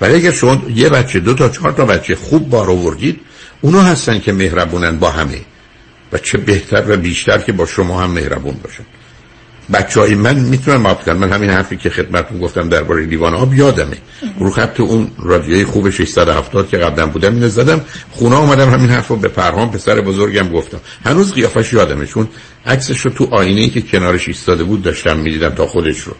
ولی 0.00 0.14
اگر 0.14 0.30
شما 0.30 0.62
یه 0.74 0.88
بچه 0.88 1.20
دو 1.20 1.34
تا 1.34 1.48
چهار 1.48 1.72
تا 1.72 1.84
بچه 1.84 2.16
خوب 2.16 2.48
بار 2.48 2.70
آوردید 2.70 3.20
اونا 3.60 3.82
هستن 3.82 4.20
که 4.20 4.32
مهربونن 4.32 4.98
با 4.98 5.10
همه. 5.10 5.40
و 6.12 6.18
چه 6.18 6.38
بهتر 6.38 6.84
و 6.88 6.96
بیشتر 6.96 7.38
که 7.38 7.52
با 7.52 7.66
شما 7.66 8.02
هم 8.02 8.10
مهربون 8.10 8.54
باشن. 8.64 8.84
بچه 9.72 10.00
های 10.00 10.14
من 10.14 10.38
می‌تونن 10.38 10.76
مابت 10.76 11.04
کنن. 11.04 11.16
من 11.16 11.32
همین 11.32 11.50
حرفی 11.50 11.76
که 11.76 11.90
خدمتون 11.90 12.38
گفتم 12.38 12.68
درباره 12.68 13.06
لیوان 13.06 13.34
آب 13.34 13.54
یادمه. 13.54 13.96
رو 14.38 14.50
خط 14.50 14.80
اون 14.80 15.10
رادیوی 15.18 15.64
خوب 15.64 15.90
670 15.90 16.68
که 16.68 16.78
قبلا 16.78 17.06
بودم 17.06 17.34
اینو 17.34 17.48
زدم. 17.48 17.80
خونه 18.10 18.36
اومدم 18.36 18.70
همین 18.70 18.90
حرفو 18.90 19.16
به 19.16 19.28
پرهام 19.28 19.70
پسر 19.70 20.00
بزرگم 20.00 20.48
گفتم. 20.48 20.80
هنوز 21.04 21.32
قیافش 21.32 21.72
یادمه 21.72 22.06
چون 22.06 22.28
عکسش 22.66 23.00
رو 23.00 23.10
تو 23.10 23.28
آینه 23.30 23.60
ای 23.60 23.68
که 23.68 23.80
کنارش 23.80 24.28
ایستاده 24.28 24.64
بود 24.64 24.82
داشتم 24.82 25.16
می‌دیدم 25.16 25.50
تا 25.50 25.66
خودش 25.66 26.00
رو. 26.00 26.14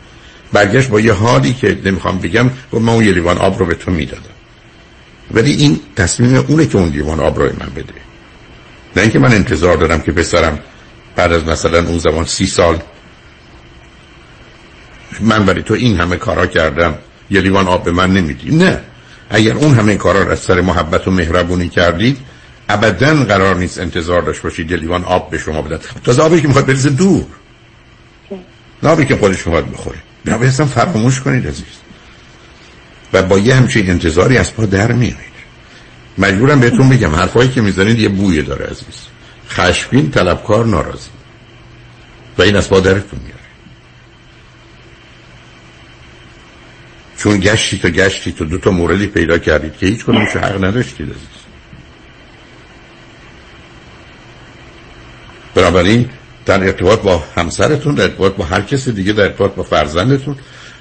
برگشت 0.53 0.89
با 0.89 1.01
یه 1.01 1.13
حالی 1.13 1.53
که 1.53 1.79
نمی‌خوام 1.85 2.19
بگم 2.19 2.51
گفت 2.73 2.83
من 2.83 2.93
اون 2.93 3.05
یه 3.05 3.13
لیوان 3.13 3.39
آب 3.39 3.59
رو 3.59 3.67
به 3.67 3.75
تو 3.75 3.91
می‌دادم. 3.91 4.23
ولی 5.35 5.53
این 5.53 5.81
تصمیم 5.97 6.45
اونه 6.49 6.67
که 6.67 6.79
اون 6.79 6.89
لیوان 6.89 7.21
آب 7.21 7.39
رو 7.39 7.45
من 7.45 7.71
بده. 7.77 7.95
نه 8.97 9.03
اینکه 9.03 9.19
من 9.19 9.33
انتظار 9.33 9.77
دارم 9.77 10.01
که 10.01 10.13
پسرم 10.13 10.59
بعد 11.17 11.33
از 11.33 11.45
مثلا 11.45 11.89
اون 11.89 11.99
زمان 11.99 12.25
سی 12.25 12.47
سال 12.47 12.79
من 15.21 15.45
برای 15.45 15.63
تو 15.63 15.75
این 15.75 16.01
همه 16.01 16.17
کارا 16.17 16.47
کردم. 16.47 16.95
یه 17.31 17.41
لیوان 17.41 17.67
آب 17.69 17.85
به 17.85 17.93
من 17.93 18.13
نمیدی. 18.13 18.57
نه. 18.57 18.81
اگر 19.31 19.53
اون 19.53 19.75
همه 19.75 19.97
کارا 19.97 20.23
را 20.23 20.33
از 20.33 20.39
سر 20.39 20.61
محبت 20.61 21.09
و 21.09 21.11
مهربونی 21.11 21.69
کردید 21.69 22.19
ابدا 22.69 23.25
قرار 23.25 23.57
نیست 23.57 23.79
انتظار 23.79 24.23
داشت 24.23 24.43
باشید 24.43 24.71
یه 24.71 24.77
لیوان 24.77 25.05
آب 25.05 25.31
به 25.31 25.39
شما 25.39 25.63
بدن. 25.63 25.79
تازه 26.05 26.23
آبی 26.23 26.41
که 26.41 26.47
می‌خواد 26.49 26.67
بریزه 26.67 26.91
دور. 26.91 27.27
نه 28.83 28.91
آبی 28.91 29.05
که 29.05 29.17
خودش 29.17 29.47
می‌خواد 29.47 29.71
بخوره. 29.73 29.99
بنابراین 30.25 30.51
اصلا 30.51 30.67
فراموش 30.67 31.21
کنید 31.21 31.47
عزیز. 31.47 31.65
و 33.13 33.23
با 33.23 33.39
یه 33.39 33.55
همچین 33.55 33.91
انتظاری 33.91 34.39
از 34.39 34.55
پا 34.55 34.67
در 34.67 34.93
میایید 34.93 35.31
مجبورم 36.19 36.61
بهتون 36.61 36.89
بگم 36.89 37.15
حرفایی 37.15 37.49
که 37.49 37.61
می‌زنید 37.61 37.99
یه 37.99 38.09
بوی 38.09 38.43
داره 38.43 38.67
عزیز. 38.67 39.07
خشمگین 39.51 40.11
طلبکار 40.11 40.67
ناراضی. 40.67 41.11
و 42.39 42.43
این 42.43 42.57
از 42.57 42.69
پا 42.69 42.81
درتون 42.81 43.21
میاره 43.25 43.40
چون 47.21 47.41
گشتی 47.41 47.79
تو 47.79 47.89
گشتی 47.89 48.33
تو 48.33 48.45
دو 48.45 48.59
تا 48.59 48.71
موردی 48.71 49.07
پیدا 49.07 49.39
کردید 49.39 49.77
که 49.77 49.87
هیچ 49.87 50.05
کنمش 50.05 50.29
حق 50.29 50.65
نداشتید 50.65 51.07
عزیز. 51.07 51.41
بنابراین 55.55 56.09
در 56.47 56.65
ارتباط 56.65 57.01
با 57.01 57.25
همسرتون 57.37 57.95
در 57.95 58.03
ارتباط 58.03 58.33
با 58.33 58.45
هر 58.45 58.61
کس 58.61 58.89
دیگه 58.89 59.13
در 59.13 59.23
ارتباط 59.23 59.55
با 59.55 59.63
فرزندتون 59.63 60.37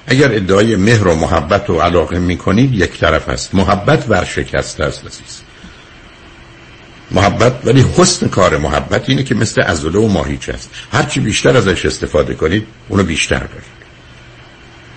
اگر 0.06 0.34
ادعای 0.34 0.76
مهر 0.76 1.08
و 1.08 1.14
محبت 1.14 1.70
و 1.70 1.80
علاقه 1.80 2.18
می‌کنید 2.18 2.74
یک 2.74 2.98
طرف 2.98 3.28
است 3.28 3.54
محبت 3.54 4.04
ورشکسته 4.08 4.84
است 4.84 5.06
عزیز. 5.06 5.40
محبت 7.10 7.52
ولی 7.64 7.84
حسن 7.96 8.28
کار 8.28 8.56
محبت 8.56 9.08
اینه 9.08 9.22
که 9.22 9.34
مثل 9.34 9.62
ازوله 9.62 9.98
و 9.98 10.08
ماهیچ 10.08 10.48
است. 10.48 10.70
هرچی 10.92 11.20
بیشتر 11.20 11.56
ازش 11.56 11.86
استفاده 11.86 12.34
کنید 12.34 12.66
اونو 12.88 13.02
بیشتر 13.02 13.38
دارید 13.38 13.79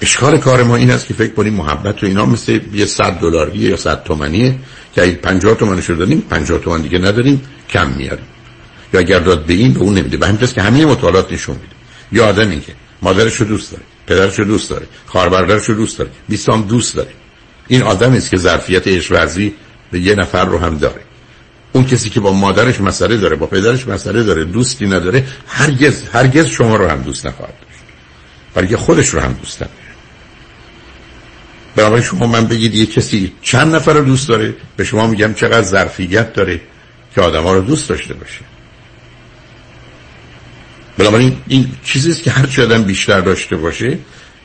اشکال 0.01 0.37
کار 0.37 0.63
ما 0.63 0.75
این 0.75 0.91
است 0.91 1.07
که 1.07 1.13
فکر 1.13 1.33
کنیم 1.33 1.53
محبت 1.53 2.03
و 2.03 2.05
اینا 2.05 2.25
مثل 2.25 2.59
یه 2.73 2.85
صد 2.85 3.19
دلاری 3.19 3.57
یا 3.57 3.77
صد 3.77 4.03
تومنیه 4.03 4.55
که 4.95 5.03
اگه 5.03 5.11
پنجاه 5.11 5.55
تومنش 5.55 5.89
رو 5.89 5.95
دادیم 5.95 6.21
پنجاه 6.29 6.59
تومن 6.59 6.81
دیگه 6.81 6.99
نداریم 6.99 7.41
کم 7.69 7.89
میاریم. 7.89 8.25
یا 8.93 8.99
اگر 8.99 9.19
داد 9.19 9.45
به 9.45 9.53
این 9.53 9.73
به 9.73 9.79
اون 9.79 9.93
نمیده. 9.93 10.17
به 10.17 10.27
همین 10.27 10.47
که 10.47 10.61
همه 10.61 10.85
مطالعات 10.85 11.33
نشون 11.33 11.55
میده. 11.55 11.75
یا 12.11 12.25
آدمی 12.25 12.61
که 12.61 12.73
مادرش 13.01 13.35
رو 13.35 13.45
دوست 13.45 13.71
داره 13.71 13.83
پدرش 14.07 14.39
رو 14.39 14.45
دوست 14.45 14.69
داره 14.69 14.85
خواهر 15.05 15.41
رو 15.67 15.75
دوست 15.75 15.97
داره 15.97 16.09
بیستام 16.29 16.61
دوست 16.61 16.95
داره. 16.95 17.09
این 17.67 17.81
آدم 17.81 18.13
است 18.13 18.31
که 18.31 18.37
ظرفیت 18.37 19.11
ورزی 19.11 19.53
به 19.91 19.99
یه 19.99 20.15
نفر 20.15 20.45
رو 20.45 20.57
هم 20.57 20.77
داره. 20.77 21.01
اون 21.73 21.85
کسی 21.85 22.09
که 22.09 22.19
با 22.19 22.33
مادرش 22.33 22.81
مسئله 22.81 23.17
داره 23.17 23.35
با 23.35 23.45
پدرش 23.45 23.87
مسئله 23.87 24.23
داره 24.23 24.43
دوستی 24.45 24.87
نداره 24.87 25.23
هرگز 25.47 26.03
هرگز 26.13 26.45
شما 26.45 26.75
رو 26.75 26.87
هم 26.87 27.01
دوست 27.01 27.25
نخواهد 27.25 27.53
داشت. 27.61 27.83
بلکه 28.53 28.77
خودش 28.77 29.09
رو 29.09 29.19
هم 29.19 29.33
دوست 29.33 29.63
نداره 29.63 29.82
برای 31.75 32.03
شما 32.03 32.27
من 32.27 32.47
بگید 32.47 32.75
یه 32.75 32.85
کسی 32.85 33.31
چند 33.41 33.75
نفر 33.75 33.93
رو 33.93 34.05
دوست 34.05 34.27
داره؟ 34.27 34.53
به 34.77 34.83
شما 34.83 35.07
میگم 35.07 35.33
چقدر 35.33 35.61
ظرفیت 35.61 36.33
داره 36.33 36.61
که 37.15 37.21
آدم 37.21 37.43
ها 37.43 37.53
رو 37.53 37.61
دوست 37.61 37.89
داشته 37.89 38.13
باشه. 38.13 38.41
بنابراین 40.97 41.37
این 41.47 41.71
چیزیست 41.83 42.23
که 42.23 42.31
هر 42.31 42.61
آدم 42.61 42.83
بیشتر 42.83 43.21
داشته 43.21 43.55
باشه 43.55 43.97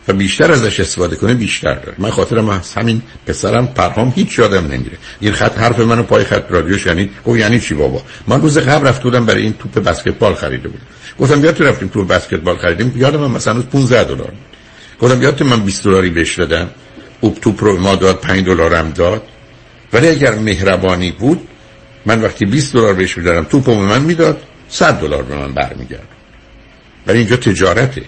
و 0.08 0.12
بیشتر 0.12 0.52
ازش 0.52 0.80
استفاده 0.80 1.16
کنه 1.16 1.34
بیشتر 1.34 1.74
داره. 1.74 1.94
من 1.98 2.10
خاطرم 2.10 2.48
از 2.48 2.74
همین 2.74 3.02
پسرم 3.26 3.66
پرهام 3.66 4.12
هیچ 4.16 4.38
یادم 4.38 4.66
نمیره 4.66 4.98
این 5.20 5.32
خط 5.32 5.58
حرف 5.58 5.80
منو 5.80 6.02
پای 6.02 6.24
خط 6.24 6.44
رادیوش 6.50 6.86
یعنی 6.86 7.10
گفت 7.24 7.38
یعنی 7.38 7.60
چی 7.60 7.74
بابا؟ 7.74 8.02
من 8.26 8.40
روز 8.40 8.58
قبل 8.58 8.86
رفت 8.86 9.02
بودم 9.02 9.26
برای 9.26 9.42
این 9.42 9.52
توپ 9.52 9.84
بسکتبال 9.84 10.34
خریده 10.34 10.68
بودم. 10.68 10.84
گفتم 11.20 11.44
یادت 11.44 11.60
رفتیم 11.60 11.88
توپ 11.88 12.08
بسکتبال 12.08 12.56
خریدیم؟ 12.56 12.92
یادم 12.96 13.20
من 13.20 13.30
مثلا 13.30 13.62
15 13.62 14.04
دلار 14.04 14.32
گفتم 15.00 15.22
یادت 15.22 15.42
من 15.42 15.60
20 15.60 15.84
دلاری 15.84 16.10
بهش 16.10 16.38
دادم؟ 16.38 16.70
اوب 17.20 17.38
توپ 17.40 17.64
رو 17.64 17.80
ما 17.80 17.96
داد 17.96 18.20
5 18.20 18.46
دلارم 18.46 18.90
داد. 18.90 19.22
ولی 19.92 20.08
اگر 20.08 20.34
مهربانی 20.34 21.10
بود 21.10 21.48
من 22.06 22.22
وقتی 22.22 22.44
20 22.44 22.72
دلار 22.72 22.94
بهش 22.94 23.18
می‌دادم 23.18 23.44
توپو 23.44 23.74
به 23.74 23.82
من 23.82 24.02
می‌داد 24.02 24.42
100 24.68 25.00
دلار 25.00 25.22
به 25.22 25.36
من 25.36 25.54
برمیگرد. 25.54 26.08
ولی 27.06 27.18
اینجا 27.18 27.36
تجارته. 27.36 28.02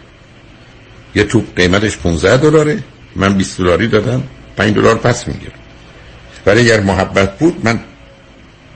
یه 1.14 1.24
توپ 1.24 1.56
قیمتش 1.56 1.96
15 1.96 2.36
دلاره 2.36 2.78
من 3.16 3.34
20 3.34 3.58
دلاری 3.58 3.88
دادم 3.88 4.22
5 4.56 4.74
دلار 4.74 4.94
پس 4.94 5.28
می‌گیرم. 5.28 5.52
ولی 6.46 6.60
اگر 6.60 6.80
محبت 6.80 7.38
بود 7.38 7.60
من 7.64 7.80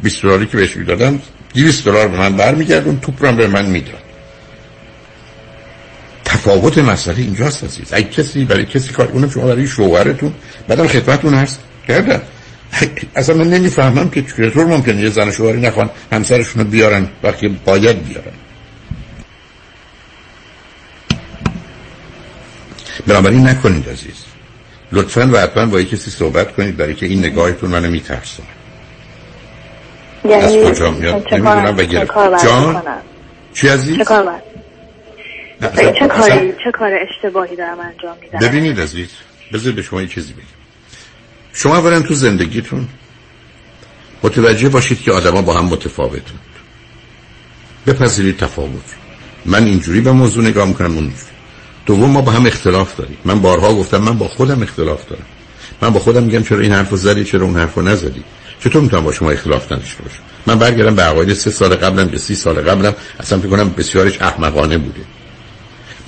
20 0.03 0.23
دلاری 0.23 0.47
که 0.47 0.57
بهش 0.57 0.77
می‌دادم 0.77 1.21
200 1.55 1.85
دلار 1.85 2.09
به 2.09 2.19
من 2.19 2.37
برمیگرد 2.37 2.87
اون 2.87 3.01
توپ 3.01 3.25
رو 3.25 3.33
به 3.33 3.47
من 3.47 3.67
می‌داد. 3.67 4.04
تفاوت 6.35 6.79
مسئله 6.79 7.19
اینجاست 7.19 7.65
عزیز. 7.65 7.93
اگه 7.93 8.09
کسی 8.09 8.45
برای 8.45 8.65
کسی 8.65 8.93
کار 8.93 9.09
اونم 9.13 9.31
شما 9.31 9.47
برای 9.47 9.67
شوهرتون 9.67 10.35
بعدم 10.69 10.87
خدمتتون 10.87 11.35
هست. 11.35 11.61
کردن 11.89 12.23
اصلا 13.17 13.37
من 13.37 13.51
نمی‌فهمم 13.51 14.11
که 14.11 14.23
چطور 14.23 14.67
ممکنه 14.67 15.01
یه 15.01 15.11
زن 15.11 15.31
شوهری 15.31 15.61
نخوان 15.61 15.91
همسرشون 16.13 16.63
رو 16.63 16.71
بیارن 16.71 17.09
وقتی 17.23 17.49
باید 17.49 18.09
بیارن. 18.09 18.33
بنابراین 23.07 23.49
نکنید 23.49 23.89
عزیز. 23.89 24.25
لطفا 24.93 25.31
و 25.33 25.37
حتما 25.37 25.67
با 25.67 25.83
کسی 25.83 26.11
صحبت 26.11 26.55
کنید 26.55 26.77
برای 26.77 26.95
که 26.95 27.07
این 27.07 27.19
نگاهتون 27.19 27.71
منو 27.71 27.91
میترسونه. 27.91 28.49
یعنی 30.25 30.59
از 30.59 30.71
کجا 30.71 30.91
میاد؟ 30.91 31.35
نمی‌دونم 31.35 31.77
بگیرم 31.77 32.07
جان؟ 32.45 32.83
چی 33.55 33.69
عزیز؟ 33.69 33.99
چه 35.61 35.69
کار 35.69 35.93
چه 35.93 36.09
کاری 36.09 36.53
چه 36.65 36.71
کار 36.73 36.91
اشتباهی 36.95 37.57
دارم 37.57 37.79
انجام 37.81 38.17
میدم؟ 38.21 38.39
ببینید 38.39 38.81
عزیز 38.81 39.09
بذار 39.53 39.73
به 39.73 39.83
شما 39.83 40.03
یه 40.03 40.09
چیزی 40.09 40.33
بگم. 40.33 40.45
شما 41.53 41.77
اولا 41.77 42.01
تو 42.01 42.15
زندگیتون 42.15 42.89
متوجه 44.23 44.69
باشید 44.69 45.03
که 45.03 45.13
آدما 45.13 45.43
با 45.43 45.55
هم 45.59 45.65
متفاوتند. 45.65 46.41
بپذیرید 47.87 48.37
تفاوت. 48.37 48.95
من 49.47 49.65
اینجوری 49.65 50.01
به 50.01 50.13
موضوع 50.13 50.45
نگاه 50.45 50.69
می‌کنم 50.69 50.95
اونجوری 50.95 51.35
دوم 51.87 52.11
ما 52.11 52.21
با 52.21 52.33
هم 52.33 52.47
اختلاف 52.47 52.97
داریم. 52.97 53.19
من 53.25 53.41
بارها 53.41 53.75
گفتم 53.75 53.99
من 53.99 54.19
با 54.19 54.29
خودم 54.29 54.63
اختلاف 54.63 55.09
دارم. 55.09 55.27
من 55.83 55.91
با 55.91 56.01
خودم 56.01 56.23
میگم 56.23 56.43
چرا 56.43 56.59
این 56.59 56.73
حرفو 56.73 56.97
زدی 56.97 57.25
چرا 57.25 57.45
اون 57.45 57.57
حرفو 57.57 57.83
نزدی؟ 57.83 58.25
چطور 58.61 58.83
می‌تونم 58.83 59.05
با 59.05 59.13
شما 59.13 59.31
اختلاف 59.31 59.73
نداشته 59.73 60.03
باشم؟ 60.03 60.23
من 60.47 60.59
برگردم 60.59 60.95
به 60.95 61.03
عقاید 61.03 61.33
سه 61.33 61.51
سال 61.51 61.75
قبلم 61.75 62.09
به 62.09 62.19
سی 62.19 62.35
سال 62.35 62.55
قبلم 62.55 62.95
اصلا 63.21 63.39
فکر 63.39 63.49
کنم 63.49 63.69
بسیارش 63.69 64.23
احمقانه 64.23 64.79
بوده. 64.79 65.01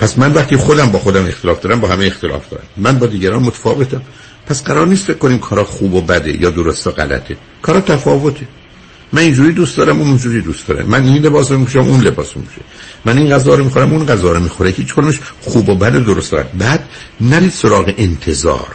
پس 0.00 0.18
من 0.18 0.32
وقتی 0.32 0.56
خودم 0.56 0.90
با 0.90 0.98
خودم 0.98 1.26
اختلاف 1.26 1.60
دارم 1.60 1.80
با 1.80 1.88
همه 1.88 2.06
اختلاف 2.06 2.48
دارم. 2.48 2.64
من 2.76 2.98
با 2.98 3.06
دیگران 3.06 3.42
متفاوتم. 3.42 4.02
پس 4.46 4.62
قرار 4.62 4.86
نیست 4.86 5.04
فکر 5.04 5.18
کنیم 5.18 5.38
کارا 5.38 5.64
خوب 5.64 5.94
و 5.94 6.00
بده 6.00 6.42
یا 6.42 6.50
درست 6.50 6.86
و 6.86 6.90
غلطه. 6.90 7.36
کارا 7.62 7.80
تفاوته. 7.80 8.46
من 9.12 9.22
اینجوری 9.22 9.52
دوست 9.52 9.76
دارم 9.76 9.98
اون 9.98 10.08
اونجوری 10.08 10.40
دوست 10.40 10.66
دارم 10.66 10.86
من 10.86 11.04
این 11.04 11.22
لباس 11.22 11.50
رو 11.50 11.58
میپوشم 11.58 11.78
اون 11.78 12.00
لباس 12.00 12.32
رو 12.34 12.40
میشه 12.40 12.60
من 13.04 13.18
این 13.18 13.30
غذا 13.30 13.54
رو 13.54 13.64
می‌خورم 13.64 13.92
اون 13.92 14.06
غذا 14.06 14.32
رو 14.32 14.40
می‌خوره. 14.40 14.70
هیچ 14.70 14.94
کنمش 14.94 15.20
خوب 15.40 15.68
و 15.68 15.74
بد 15.74 15.94
و 15.94 16.00
درست 16.00 16.32
دارم 16.32 16.46
بعد 16.58 16.88
نرید 17.20 17.52
سراغ 17.52 17.94
انتظار. 17.98 18.66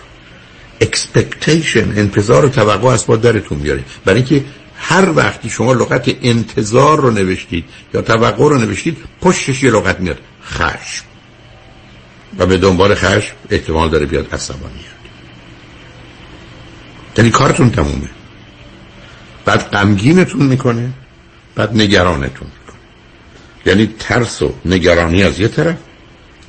Expectation 0.83 1.97
انتظار 1.97 2.45
و 2.45 2.49
توقع 2.49 2.87
از 2.87 3.05
با 3.05 3.15
درتون 3.15 3.57
میارید 3.57 3.85
برای 4.05 4.19
اینکه 4.19 4.45
هر 4.77 5.09
وقتی 5.15 5.49
شما 5.49 5.73
لغت 5.73 6.11
انتظار 6.21 6.99
رو 6.99 7.11
نوشتید 7.11 7.65
یا 7.93 8.01
توقع 8.01 8.49
رو 8.49 8.57
نوشتید 8.57 8.97
پشتش 9.21 9.63
یه 9.63 9.71
لغت 9.71 9.99
میاد. 9.99 10.17
خشم. 10.45 11.10
و 12.37 12.45
به 12.45 12.57
دنبال 12.57 12.95
خشم 12.95 13.33
احتمال 13.49 13.89
داره 13.89 14.05
بیاد 14.05 14.33
عصبانیت 14.33 15.01
یعنی 17.17 17.29
کارتون 17.29 17.69
تمومه. 17.69 18.09
بعد 19.45 19.59
غمگینتون 19.59 20.45
می‌کنه 20.45 20.89
بعد 21.55 21.75
نگرانتون 21.75 22.47
می‌کنه. 22.47 22.79
یعنی 23.65 23.93
ترس 23.99 24.41
و 24.41 24.53
نگرانی 24.65 25.23
از 25.23 25.39
یه 25.39 25.47
طرف 25.47 25.77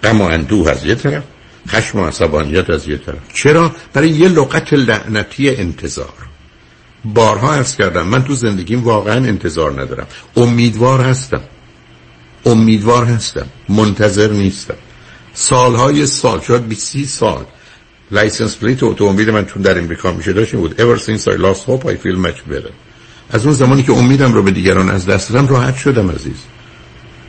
غم 0.02 0.20
و 0.20 0.24
اندوه 0.24 0.70
از 0.70 0.84
یه 0.84 0.94
طرف 0.94 1.22
خشم 1.68 1.98
و 1.98 2.06
عصبانیت 2.06 2.70
از 2.70 2.88
یه 2.88 2.96
طرف. 2.96 3.18
چرا؟ 3.34 3.74
برای 3.92 4.08
یه 4.10 4.28
لغت 4.28 4.72
لعنتی 4.72 5.50
انتظار. 5.50 6.12
بارها 7.04 7.54
ارز 7.54 7.76
کردم 7.76 8.06
من 8.06 8.24
تو 8.24 8.34
زندگیم 8.34 8.84
واقعا 8.84 9.14
انتظار 9.14 9.82
ندارم. 9.82 10.06
امیدوار 10.36 11.00
هستم. 11.00 11.40
امیدوار 12.46 13.04
هستم. 13.04 13.46
منتظر 13.68 14.30
نیستم. 14.30 14.74
سالهای 15.34 16.06
سال 16.06 16.40
شاید 16.40 16.68
20 16.68 17.04
سال. 17.04 17.44
license 18.10 18.56
plate 18.56 18.82
اتومبیل 18.82 19.30
من 19.30 19.46
چون 19.46 19.62
در 19.62 19.78
امریکا 19.78 20.12
میشه 20.12 20.32
داشت 20.32 20.54
بود. 20.54 20.80
Ever 20.80 21.00
since 21.00 21.22
I 21.22 21.36
lost 21.36 21.64
hope 21.66 21.86
I 21.86 21.96
feel 22.06 22.26
much 22.26 22.52
better. 22.52 22.72
از 23.30 23.44
اون 23.44 23.54
زمانی 23.54 23.82
که 23.82 23.92
امیدم 23.92 24.32
رو 24.32 24.42
به 24.42 24.50
دیگران 24.50 24.90
از 24.90 25.06
دست 25.06 25.32
دادم 25.32 25.48
راحت 25.48 25.76
شدم 25.76 26.10
عزیز. 26.10 26.36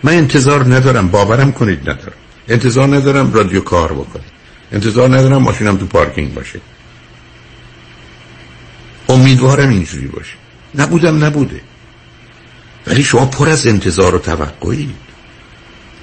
من 0.04 0.14
انتظار 0.14 0.76
ندارم 0.76 1.08
باورم 1.08 1.52
کنید 1.52 1.80
ندارم. 1.80 2.14
انتظار 2.48 2.96
ندارم 2.96 3.34
رادیو 3.34 3.62
کار 3.62 3.94
بکنه. 3.94 4.24
انتظار 4.72 5.18
ندارم 5.18 5.42
ماشینم 5.42 5.78
تو 5.78 5.86
پارکینگ 5.86 6.34
باشه. 6.34 6.60
امیدوارم 9.10 9.70
اینجوری 9.70 10.08
باشه. 10.08 10.34
نبودم 10.76 11.24
نبوده. 11.24 11.62
ولی 12.88 13.04
شما 13.04 13.26
پر 13.26 13.50
از 13.50 13.68
انتظار 13.68 14.16
و 14.16 14.20
توقعید. 14.20 15.13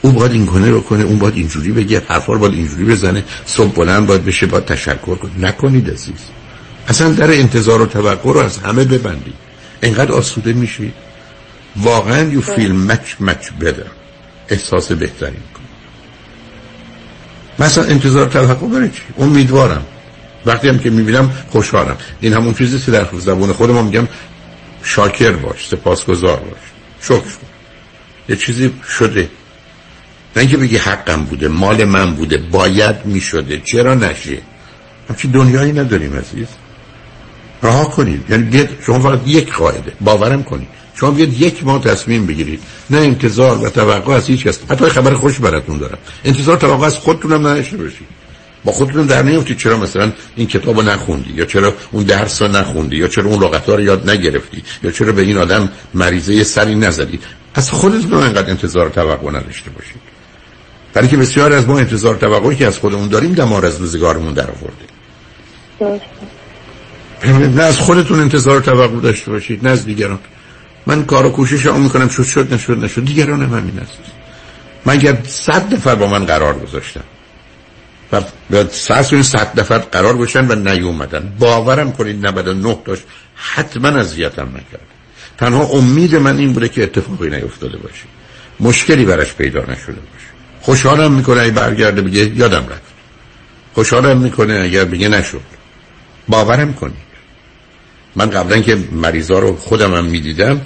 او 0.03 0.13
باید 0.13 0.33
این 0.33 0.47
کنه 0.47 0.71
رو 0.71 0.81
کنه 0.81 1.05
اون 1.05 1.19
باید 1.19 1.37
اینجوری 1.37 1.73
بگه 1.73 2.03
حرفا 2.09 2.35
باید 2.35 2.55
اینجوری 2.55 2.85
بزنه 2.85 3.25
صبح 3.47 3.73
بلند 3.75 4.07
باید 4.07 4.25
بشه 4.25 4.47
باید 4.47 4.65
تشکر 4.65 5.15
کنه. 5.15 5.31
نکنید 5.39 5.91
عزیز. 5.91 6.21
اصلا 6.89 7.11
در 7.13 7.31
انتظار 7.31 7.83
و 7.83 7.87
توقع 7.87 8.33
رو 8.33 8.41
از 8.41 8.59
همه 8.59 8.85
ببندید. 8.85 9.35
انقدر 9.83 10.13
آسوده 10.13 10.53
میشید. 10.53 10.95
واقعا 11.77 12.33
you 12.33 12.43
feel 12.45 12.91
much 12.91 13.27
much 13.27 13.65
better 13.65 13.89
احساس 14.49 14.93
بهتری 14.93 15.31
می‌کنه 15.31 15.67
مثلا 17.59 17.85
انتظار 17.85 18.27
توقع 18.27 18.67
برای 18.67 18.89
چی؟ 18.89 19.03
امیدوارم. 19.19 19.85
وقتی 20.47 20.69
هم 20.69 20.79
که 20.79 20.91
می‌بینم 20.91 21.33
خوشحالم. 21.51 21.97
این 22.21 22.33
همون 22.33 22.55
چیزی 22.55 22.79
که 22.79 22.91
در 22.91 23.07
زبون 23.19 23.53
خودم 23.53 23.85
میگم 23.85 24.09
شاکر 24.83 25.33
باش 25.33 25.69
سپاسگزار 25.69 26.37
باش. 26.37 26.61
شکر 27.03 27.25
یه 28.29 28.37
چیزی 28.37 28.73
شده. 28.99 29.29
نه 30.37 30.43
اینکه 30.43 30.57
بگی 30.57 30.77
حقم 30.77 31.25
بوده 31.25 31.49
مال 31.49 31.85
من 31.85 32.15
بوده 32.15 32.37
باید 32.37 32.97
می‌شده 33.05 33.61
چرا 33.65 33.95
نشه؟ 33.95 34.39
همچی 35.09 35.29
دنیایی 35.29 35.73
نداریم 35.73 36.17
عزیز. 36.17 36.47
رها 37.63 37.85
کنید. 37.85 38.31
یعنی 38.31 38.43
بیاد 38.43 38.69
شما 38.87 38.99
فقط 39.01 39.21
یک 39.27 39.53
قاعده 39.53 39.93
باورم 40.01 40.43
کنید. 40.43 40.69
شما 40.95 41.11
بیاد 41.11 41.33
یک 41.33 41.65
ماه 41.65 41.85
تصمیم 41.85 42.27
بگیرید. 42.27 42.61
نه 42.91 42.99
انتظار 42.99 43.59
و 43.59 43.71
توقع 43.71 44.13
از 44.13 44.27
هیچ 44.27 44.45
کس. 44.45 44.59
حتی 44.69 44.85
خبر 44.85 45.15
خوش 45.15 45.39
براتون 45.39 45.79
دارم. 45.79 45.99
انتظار 46.25 46.57
توقع 46.57 46.87
از 46.87 46.97
خودتونم 46.97 47.47
نداشته 47.47 47.77
باشید. 47.77 48.07
با 48.65 48.73
خودتون 48.73 49.07
در 49.07 49.23
نیفتید. 49.23 49.59
چرا 49.59 49.77
مثلا 49.77 50.13
این 50.37 50.47
کتاب 50.47 50.77
رو 50.77 50.83
نخوندی 50.83 51.33
یا 51.33 51.45
چرا 51.45 51.75
اون 51.93 52.05
درس 52.05 52.43
رو 52.43 52.49
نخوندی 52.49 52.97
یا 52.97 53.09
چرا 53.09 53.31
اون 53.31 53.43
لغت 53.43 53.69
رو 53.69 53.81
یاد 53.81 54.11
نگرفتی 54.11 54.63
یا 54.83 54.91
چرا 54.91 55.13
به 55.13 55.23
این 55.23 55.37
آدم 55.37 55.73
مریضه 55.95 56.45
سری 56.45 56.75
نزدی 56.75 57.21
از 57.55 57.71
خودتون 57.71 58.15
انقدر 58.15 58.51
انتظار 58.51 58.89
توقع 58.89 59.31
نداشته 59.31 59.71
باشید. 59.71 60.10
برای 60.95 61.09
که 61.09 61.17
بسیار 61.17 61.53
از 61.53 61.69
ما 61.69 61.79
انتظار 61.79 62.15
توقعی 62.15 62.57
که 62.57 62.67
از 62.67 62.79
خودمون 62.79 63.09
داریم 63.09 63.35
دمار 63.35 63.67
از 63.67 63.81
روزگارمون 63.81 64.33
در 64.33 64.49
آورده. 64.51 64.85
نه 67.57 67.63
از 67.63 67.79
خودتون 67.79 68.21
انتظار 68.21 68.61
توقع 68.61 69.01
داشته 69.01 69.31
باشید 69.31 69.65
نه 69.65 69.71
از 69.71 69.85
دیگران. 69.85 70.19
من 70.87 71.05
کار 71.05 71.27
و 71.27 71.31
کوشش 71.31 71.67
هم 71.67 71.81
می‌کنم 71.81 72.09
شد 72.09 72.23
شد 72.23 72.55
نشد 72.55 72.85
نشد 72.85 73.05
دیگران 73.05 73.43
هم 73.43 73.59
همین 73.59 73.79
است. 73.79 73.99
من 74.85 74.93
اگر 74.93 75.19
صد 75.27 75.75
نفر 75.75 75.95
با 75.95 76.07
من 76.07 76.25
قرار 76.25 76.59
گذاشتم 76.59 77.05
و 78.51 78.65
سرس 78.71 79.15
صد 79.15 79.61
نفر 79.61 79.79
قرار 79.79 80.17
گذاشتن 80.17 80.51
و 80.51 80.55
نیومدن 80.55 81.33
باورم 81.39 81.93
کنید 81.93 82.27
99 82.27 82.79
داشت 82.85 83.03
حتما 83.35 83.89
اذیتم 83.89 84.49
نکرد. 84.49 84.87
تنها 85.39 85.65
امید 85.65 86.17
من 86.17 86.39
این 86.39 86.53
بوده 86.53 86.69
که 86.69 86.83
اتفاقی 86.83 87.31
نیفتاده 87.31 87.79
باشه. 87.79 88.05
مشکلی 88.61 89.05
براش 89.05 89.35
پیدا 89.35 89.61
نشده 89.61 89.93
باشه. 89.93 90.31
خوشحالم 90.61 91.13
می‌کنه 91.13 91.41
اگه 91.41 91.51
برگرده 91.51 92.03
بگه 92.03 92.37
یادم 92.37 92.67
رفت. 92.69 92.83
خوشحالم 93.75 94.19
می‌کنه 94.19 94.55
اگر 94.55 94.85
بگه 94.85 95.09
نشد. 95.09 95.41
باورم 96.29 96.75
کنید. 96.75 97.11
من 98.17 98.31
قبلا 98.31 98.61
که 98.61 98.79
مریضا 98.93 99.39
رو 99.39 99.57
خودم 99.57 99.95
هم 99.95 100.05
می‌دیدم 100.05 100.61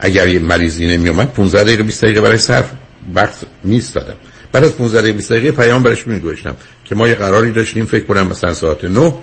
اگر 0.00 0.28
یه 0.28 0.38
مریضی 0.38 0.86
نمیومد 0.86 1.32
15 1.32 1.62
دقیقه 1.62 1.82
20 1.82 2.04
دقیقه 2.04 2.20
برای 2.20 2.38
صرف 2.38 2.70
وقت 3.14 3.34
نیست 3.64 3.94
دادم 3.94 4.14
بعد 4.52 4.64
از 4.64 4.76
15 4.76 5.00
دقیقه 5.00 5.16
20 5.16 5.32
دقیقه 5.32 5.52
پیام 5.52 5.82
برش 5.82 6.06
میگوشتم 6.06 6.56
که 6.84 6.94
ما 6.94 7.08
یه 7.08 7.14
قراری 7.14 7.52
داشتیم 7.52 7.86
فکر 7.86 8.04
کنم 8.04 8.26
مثلا 8.26 8.54
ساعت 8.54 8.84
9 8.84 9.14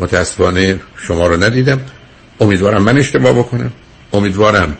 متاسفانه 0.00 0.80
شما 0.96 1.26
رو 1.26 1.42
ندیدم. 1.44 1.80
امیدوارم 2.40 2.82
من 2.82 2.98
اشتباه 2.98 3.32
بکنم. 3.32 3.72
امیدوارم 4.12 4.76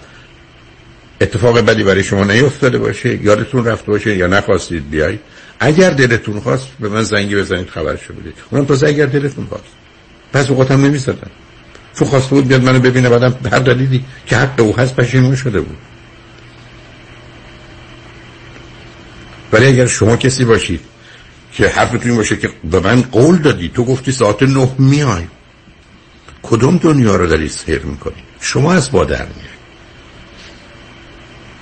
اتفاق 1.23 1.61
بدی 1.61 1.83
برای 1.83 2.05
شما 2.05 2.25
نیفتاده 2.25 2.79
باشه 2.79 3.23
یادتون 3.23 3.65
رفته 3.65 3.87
باشه 3.87 4.17
یا 4.17 4.27
نخواستید 4.27 4.91
بیای 4.91 5.19
اگر 5.61 5.91
دلتون 5.91 6.41
خواست 6.41 6.69
به 6.81 6.89
من 6.89 7.03
زنگی 7.03 7.37
بزنید 7.37 7.69
خبرشو 7.69 8.15
بدید 8.15 8.35
اونم 8.51 8.65
تازه 8.65 8.87
اگر 8.87 9.07
دلتون 9.07 9.47
خواست. 9.47 9.65
پس 10.33 10.51
اوقاتم 10.51 10.85
نمی‌زدن. 10.85 11.31
چون 11.99 12.09
خواسته 12.09 12.35
بود 12.35 12.49
بیاد 12.49 12.65
منو 12.65 12.79
ببینه 12.81 13.09
بعدم 13.09 13.35
هر 13.53 13.59
دلیلی 13.59 14.05
که 14.27 14.37
حق 14.37 14.61
او 14.61 14.77
هست 14.77 14.97
پشیمون 14.97 15.37
شده 15.37 15.61
بود. 15.61 15.77
ولی 19.53 19.67
اگر 19.67 19.87
شما 19.87 20.17
کسی 20.17 20.45
باشید 20.45 20.81
که 21.53 21.69
حرفتون 21.69 22.17
باشه 22.17 22.37
که 22.37 22.51
به 22.71 22.81
من 22.81 23.03
قول 23.03 23.37
دادی 23.37 23.69
تو 23.69 23.85
گفتی 23.85 24.13
ساعت 24.13 24.43
نه 24.43 24.69
میای. 24.79 25.25
کدوم 26.43 26.77
دنیا 26.77 27.17
رو 27.17 27.27
داری 27.27 27.49
سیر 27.49 27.83
می‌کنی؟ 27.83 28.23
شما 28.41 28.73
از 28.73 28.91
با 28.91 29.05
در 29.05 29.27
میای. 29.27 29.52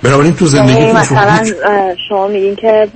بنابراین 0.03 0.35
تو 0.35 0.47
زندگی 0.47 0.73
یعنی 0.73 0.93
مثلا 0.93 1.45
شما 2.09 2.29
میگین 2.29 2.57
که 2.57 2.89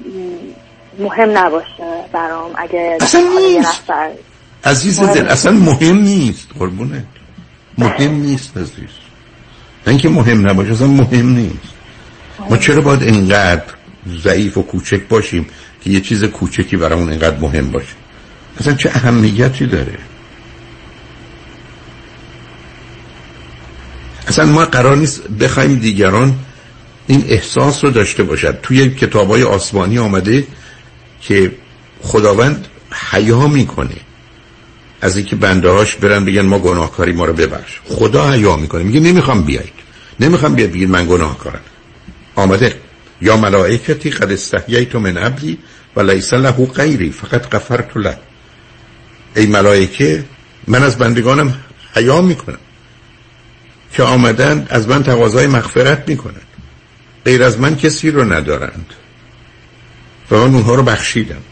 مهم 0.99 1.39
نباشه 1.39 2.05
برام 2.13 2.51
اگه 2.59 2.99
اصلا 3.01 3.21
نیست. 3.21 3.83
عزیز 4.65 5.01
دل 5.01 5.29
اصلا 5.29 5.53
مهم 5.53 5.99
نیست. 5.99 6.49
قربونه. 6.59 7.05
مهم 7.79 8.15
نیست 8.15 8.57
عزیز. 8.57 8.95
نه 9.87 9.89
اینکه 9.89 10.09
مهم 10.09 10.49
نباشه 10.49 10.73
اصلا 10.73 10.87
مهم 10.87 11.29
نیست. 11.29 11.75
ما 12.51 12.57
چرا 12.57 12.81
باید 12.81 13.03
اینقدر 13.03 13.63
ضعیف 14.23 14.59
و 14.59 14.63
کوچک 14.63 15.09
باشیم 15.09 15.47
که 15.85 15.91
یه 15.91 16.01
چیز 16.01 16.25
کوچکی 16.25 16.77
برامون 16.77 17.11
اینقدر 17.11 17.39
مهم 17.39 17.71
باشه؟ 17.71 17.95
اصلا 18.61 18.75
چه 18.75 18.91
اهمیتی 18.95 19.67
داره؟ 19.67 19.99
اصلا 24.29 24.47
ما 24.47 24.65
قرار 24.65 24.97
نیست 24.97 25.29
بخوایم 25.29 25.75
دیگران 25.75 26.35
این 27.07 27.25
احساس 27.29 27.85
رو 27.85 27.91
داشته 27.91 28.23
باشد. 28.23 28.59
توی 28.63 28.91
کتاب 28.91 29.31
های 29.31 29.43
آسمانی 29.43 29.99
آمده 29.99 30.47
که 31.21 31.53
خداوند 32.03 32.69
حیا 33.11 33.47
می‌کنه. 33.47 33.97
از 35.01 35.17
اینکه 35.17 35.37
بنده 35.37 35.69
هاش 35.69 35.95
برن 35.95 36.25
بگن 36.25 36.41
ما 36.41 36.59
گناهکاری 36.59 37.13
ما 37.13 37.25
رو 37.25 37.33
ببخش. 37.33 37.81
خدا 37.85 38.31
حیا 38.31 38.57
می‌کنه. 38.57 38.83
میگه 38.83 39.01
نمی‌خوام 39.01 39.43
بیاید. 39.43 39.73
نمی‌خوام 40.21 40.55
بیاید. 40.55 40.73
بگید 40.73 40.91
من 40.91 41.07
گناهکارم. 41.07 41.61
آمده. 42.37 42.77
یا 43.21 43.37
ملائکتی 43.37 44.11
قد 44.11 44.33
استحییت 44.33 44.95
من 44.95 45.17
عبدی 45.17 45.59
و 45.97 46.01
لیس 46.01 46.33
له 46.33 46.51
غیری 46.51 47.11
فقط 47.11 47.51
غفرت 47.51 47.97
له. 47.97 48.19
ای 49.37 49.47
ملائکه 49.47 50.25
من 50.67 50.83
از 50.83 50.99
بندگانم 50.99 51.55
حیا 51.95 52.21
می‌کنم. 52.21 52.59
که 53.93 54.03
آمدن 54.03 54.67
از 54.71 54.89
من 54.89 55.03
تقاضای 55.03 55.47
مغفرت 55.47 56.09
می‌کنن. 56.09 56.41
غیر 57.25 57.43
از 57.43 57.59
من 57.61 57.77
کسی 57.77 58.11
رو 58.11 58.33
ندارند. 58.33 58.87
و 60.31 60.35
من 60.35 60.55
اونها 60.55 60.75
رو 60.75 60.83
بخشیدم. 60.83 61.43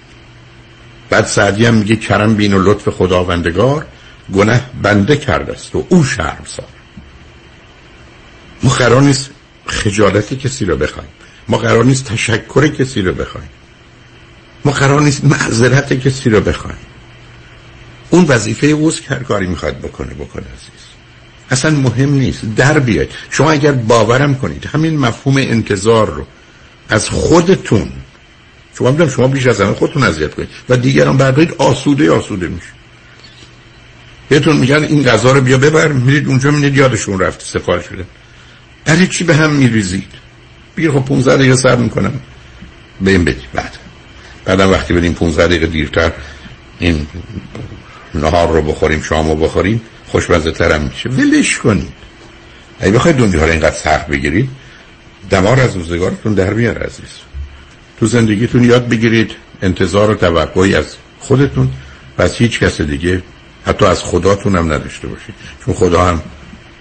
بعد 1.10 1.26
سعدی 1.26 1.66
هم 1.66 1.74
میگه 1.74 1.96
کرم 1.96 2.34
بین 2.34 2.54
و 2.54 2.58
لطف 2.62 2.88
خداوندگار 2.88 3.86
گناه 4.34 4.60
بنده 4.82 5.16
کرده 5.16 5.52
است 5.52 5.74
و 5.74 5.86
او 5.88 6.04
شرم 6.04 6.44
سار 6.46 6.66
ما 8.62 8.70
قرار 8.70 9.02
نیست 9.02 9.30
خجالت 9.66 10.34
کسی 10.34 10.64
رو 10.64 10.76
بخوایم. 10.76 11.08
ما 11.48 11.58
قرار 11.58 11.84
نیست 11.84 12.04
تشکر 12.04 12.68
کسی 12.68 13.02
رو 13.02 13.12
بخوایم. 13.12 13.48
ما 14.64 14.72
قرار 14.72 15.00
نیست 15.00 15.24
معذرت 15.24 15.92
کسی 15.92 16.30
رو 16.30 16.40
بخوایم. 16.40 16.76
اون 18.10 18.24
وظیفه 18.24 18.66
اوز 18.66 19.00
کاری 19.00 19.46
می‌خواد 19.46 19.78
بکنه 19.78 20.14
بکنه 20.14 20.44
عزیز. 20.44 20.81
اصلا 21.52 21.70
مهم 21.70 22.14
نیست 22.14 22.40
در 22.56 22.78
بیاید. 22.78 23.10
شما 23.30 23.50
اگر 23.50 23.72
باورم 23.72 24.34
کنید 24.34 24.66
همین 24.66 24.98
مفهوم 24.98 25.36
انتظار 25.36 26.10
رو 26.10 26.26
از 26.88 27.08
خودتون 27.08 27.92
شما 28.78 28.90
می‌دونم 28.90 29.10
شما 29.10 29.28
بیش 29.28 29.46
از 29.46 29.60
همه 29.60 29.72
خودتون 29.74 30.02
اذیت 30.02 30.34
کنید 30.34 30.48
و 30.68 30.76
دیگران 30.76 31.16
بردارید 31.16 31.54
آسوده 31.58 32.10
آسوده 32.10 32.48
میشه 32.48 32.66
بهتون 34.28 34.56
میگن 34.56 34.82
این 34.84 35.02
غذا 35.02 35.32
رو 35.32 35.40
بیا 35.40 35.58
ببر 35.58 35.88
میرید 35.92 36.26
اونجا 36.28 36.50
میرید 36.50 36.76
یادشون 36.76 37.18
رفت 37.18 37.42
سفارش 37.42 37.84
شده. 37.84 38.04
برای 38.84 39.06
چی 39.06 39.24
به 39.24 39.36
هم 39.36 39.50
میریزید؟ 39.50 40.08
بگیر 40.76 40.90
خب 40.90 41.04
15 41.04 41.36
دقیقه 41.36 41.56
صبر 41.56 41.76
می‌کنم. 41.76 42.12
به 43.00 43.10
این 43.10 43.24
بدید 43.24 43.48
بعد. 43.54 43.78
بعدم 44.44 44.70
وقتی 44.70 44.94
بدیم 44.94 45.12
15 45.12 45.46
دقیقه 45.46 45.66
دیرتر 45.66 46.12
این 46.78 47.06
نهار 48.14 48.48
رو 48.52 48.62
بخوریم 48.62 49.02
شام 49.02 49.28
رو 49.28 49.36
بخوریم 49.36 49.80
خوشمزه 50.12 50.50
ترم 50.50 50.82
میشه. 50.82 51.08
ولش 51.08 51.58
کنید. 51.58 51.92
اگه 52.80 52.92
بخواید 52.92 53.16
دنیا 53.16 53.44
رو 53.44 53.50
اینقدر 53.50 53.76
سخت 53.76 54.06
بگیرید 54.06 54.48
دمار 55.30 55.60
از 55.60 55.76
روزگارتون 55.76 56.34
در 56.34 56.52
میار 56.54 56.78
عزیز. 56.78 57.12
تو 58.00 58.06
زندگیتون 58.06 58.64
یاد 58.64 58.88
بگیرید 58.88 59.30
انتظار 59.62 60.10
و 60.10 60.14
توقعی 60.14 60.74
از 60.74 60.96
خودتون 61.20 61.70
و 62.18 62.22
از 62.22 62.36
هیچ 62.36 62.60
کس 62.60 62.80
دیگه 62.80 63.22
حتی 63.66 63.84
از 63.84 64.02
خداتون 64.02 64.56
هم 64.56 64.72
نداشته 64.72 65.08
باشید. 65.08 65.34
چون 65.64 65.74
خدا 65.74 66.04
هم 66.04 66.22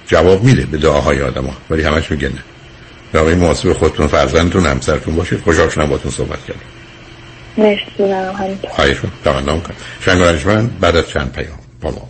جواب 0.07 0.43
میده 0.43 0.65
به 0.65 0.77
دعاهای 0.77 1.21
آدم 1.21 1.45
ها 1.45 1.53
ولی 1.69 1.83
همش 1.83 2.11
میگه 2.11 2.27
نه. 2.27 2.43
دعای 3.13 3.35
محاسب 3.35 3.73
خودتون 3.73 4.07
فرزندتون 4.07 4.65
همسرتون 4.65 5.15
باشید. 5.15 5.41
خوشحال 5.41 5.69
شدم 5.69 5.85
باتون 5.85 6.11
صحبت 6.11 6.39
کردم. 6.45 6.59
مرسی 7.57 8.11
همینطور 8.39 8.69
خواهش 8.69 8.97
تمام 9.23 9.61
کنم 9.61 9.75
شنگ 10.39 10.79
بعد 10.79 10.95
از 10.95 11.09
چند 11.09 11.31
پیام. 11.31 11.59
با 11.81 11.91
ما 11.91 12.09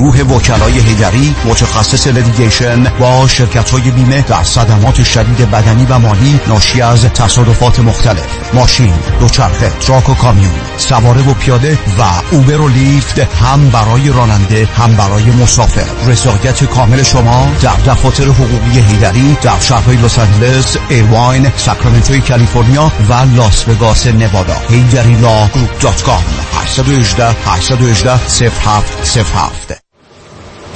گروه 0.00 0.20
وکلای 0.20 0.78
هیدری 0.78 1.34
متخصص 1.44 2.06
litigation 2.06 2.84
با 2.98 3.26
شرکت 3.28 3.70
های 3.70 3.90
بیمه 3.90 4.22
در 4.22 4.44
صدمات 4.44 5.04
شدید 5.04 5.50
بدنی 5.50 5.86
و 5.86 5.98
مالی 5.98 6.40
ناشی 6.48 6.82
از 6.82 7.04
تصادفات 7.04 7.80
مختلف. 7.80 8.54
ماشین، 8.54 8.92
دوچرخه، 9.20 9.70
truck 9.70 10.08
و 10.08 10.14
کامیون 10.14 10.50
سواره 10.76 11.30
و 11.30 11.34
پیاده 11.34 11.78
و 11.98 12.02
اوبر 12.30 12.60
و 12.60 12.68
لیفت 12.68 13.18
هم 13.18 13.70
برای 13.70 14.08
راننده 14.08 14.68
هم 14.76 14.96
برای 14.96 15.24
مسافر. 15.24 16.10
رضایت 16.10 16.64
کامل 16.64 17.02
شما 17.02 17.48
در 17.62 17.92
دفاتر 17.92 18.24
حقوقی 18.24 18.80
هیدری 18.80 19.36
در 19.42 19.60
شهرهای 19.60 19.96
لس 19.96 20.18
آنجلس، 20.18 20.76
ایرواین، 20.88 21.50
ساکرامنتو 21.56 22.20
کالیفرنیا 22.20 22.92
و 23.08 23.12
لاس 23.36 23.68
وگاس 23.68 24.06
نوادا. 24.06 24.56
Heidari 24.68 25.14
Law 25.14 25.46
Group 25.46 25.80
dot 25.80 26.02
com. 26.02 26.24
818 26.60 27.36
818 27.46 28.16
0707 28.16 29.89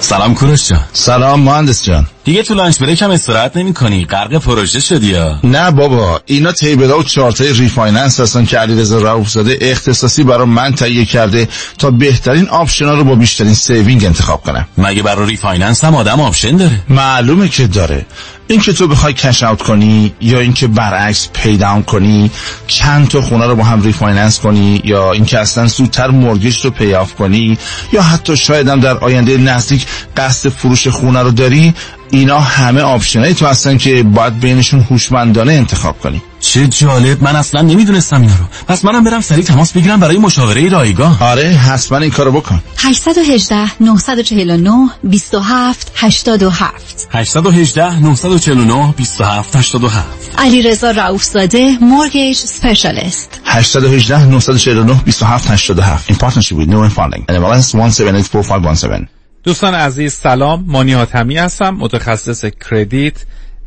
سلام 0.05 0.35
کوروش 0.35 0.68
جان. 0.68 0.81
سلام 0.93 1.40
مهندس 1.40 1.82
جان. 1.82 2.06
دیگه 2.24 2.42
تو 2.42 2.55
lunch 2.55 2.78
break 2.78 3.02
هم 3.02 3.10
استراحت 3.10 3.56
نمی 3.56 3.74
کنی 3.74 4.05
غرق 4.05 4.38
پروژه 4.38 4.80
شدی 4.80 5.06
یا؟ 5.06 5.38
نه 5.44 5.70
بابا 5.70 6.20
اینا 6.26 6.52
table 6.52 6.91
ا 6.91 6.98
و 6.98 7.02
chart 7.02 7.52
ای 7.52 7.59
refinance 7.59 8.20
هستن 8.20 8.44
که 8.44 8.59
علیرضا 8.59 8.98
رؤوف 8.98 9.28
زاده 9.28 9.59
اختصاصی 9.60 10.24
برای 10.24 10.46
من 10.46 10.72
تهیه 10.72 11.05
کرده 11.05 11.48
تا 11.78 11.90
بهترین 11.90 12.48
option 12.48 12.88
ا 12.88 12.94
رو 12.94 13.05
با 13.05 13.14
بیشترین 13.14 13.55
saving 13.55 14.05
انتخاب 14.05 14.42
کنم 14.42 14.66
مگه 14.78 15.02
برای 15.02 15.26
refinance 15.26 15.85
هم 15.84 15.94
آدم 15.94 16.20
option 16.20 16.56
داره؟ 16.56 16.80
معلومه 16.88 17.48
که 17.48 17.66
داره. 17.66 18.06
اینکه 18.46 18.72
تو 18.72 18.88
بخوای 18.88 19.12
cash 19.12 19.43
out 19.43 19.62
کنی 19.62 20.14
یا 20.20 20.40
اینکه 20.40 20.66
برعکس 20.66 21.28
pay 21.32 21.56
down 21.56 21.82
کنی 21.82 22.30
چند 22.66 23.09
تا 23.09 23.20
خونه 23.20 23.46
رو 23.46 23.56
با 23.56 23.64
هم 23.64 23.82
refinance 23.82 24.40
کنی 24.40 24.80
یا 24.84 25.12
اینکه 25.12 25.38
اصلا 25.38 25.66
زودتر 25.66 26.10
mortgage 26.10 26.64
رو 26.64 26.70
pay 26.70 26.94
off 26.94 27.14
کنی 27.14 27.59
یا 27.92 28.02
حتی 28.02 28.36
شاید 28.36 28.68
هم 28.68 28.80
در 28.80 28.98
آینده 28.98 29.36
نزدیک 29.36 29.86
قصد 30.16 30.48
فروش 30.48 30.88
خونه 30.88 31.22
رو 31.22 31.30
داری 31.30 31.74
اینا 32.15 32.41
همه 32.41 32.81
option 32.81 33.21
ایی 33.21 33.35
تو 33.35 33.47
هستن 33.47 33.78
که 33.78 34.03
باید 34.03 34.41
بینشون 34.41 34.81
هوشمندانه 34.81 35.53
انتخاب 35.53 36.01
کنی. 36.01 36.23
چه 36.41 36.66
جالب. 36.66 37.23
من 37.23 37.36
اصلا 37.36 37.62
نمی‌دونستم 37.62 38.20
اینا 38.20 38.36
رو. 38.36 38.45
پس 38.69 38.85
منم 38.85 39.05
برم 39.05 39.20
سریع 39.20 39.45
تماس 39.45 39.73
بگیرم 39.73 40.01
برای 40.01 40.19
مشاوره 40.19 40.69
رایگان. 40.69 41.16
آره 41.20 41.51
حتما 41.51 41.99
این 41.99 42.11
کارو 42.11 42.32
بکن. 42.32 42.62
818 42.78 43.82
949 43.82 44.89
27 45.03 45.93
87 45.97 47.09
818 47.11 48.01
949 48.01 48.95
27 48.97 49.57
87 49.57 50.05
علی 50.39 50.62
رضا 50.62 50.91
رؤوفزاده 50.91 51.78
مورگیج 51.81 52.36
سپیشالیست 52.36 53.41
818 53.45 54.24
949 54.24 55.01
27 55.05 55.51
87 55.51 56.11
in 56.11 56.15
partnership 56.15 56.57
with 56.57 56.69
New 56.69 56.89
Funding 56.89 57.24
NMLS 57.28 57.74
1784517 57.74 59.14
دوستان 59.44 59.74
عزیز 59.74 60.12
سلام. 60.12 60.64
مانی 60.66 60.92
حاتمی 60.92 61.36
هستم 61.36 61.70
متخصص 61.70 62.44
کردیت. 62.44 63.14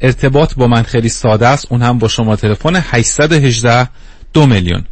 ارتباط 0.01 0.53
با 0.53 0.67
من 0.67 0.83
خیلی 0.83 1.09
ساده 1.09 1.47
است. 1.47 1.67
اون 1.69 1.81
هم 1.81 1.99
با 1.99 2.07
شما 2.07 2.35
تلفن 2.35 2.75
818 2.75 3.89
دو 4.33 4.45
میلیون. 4.45 4.83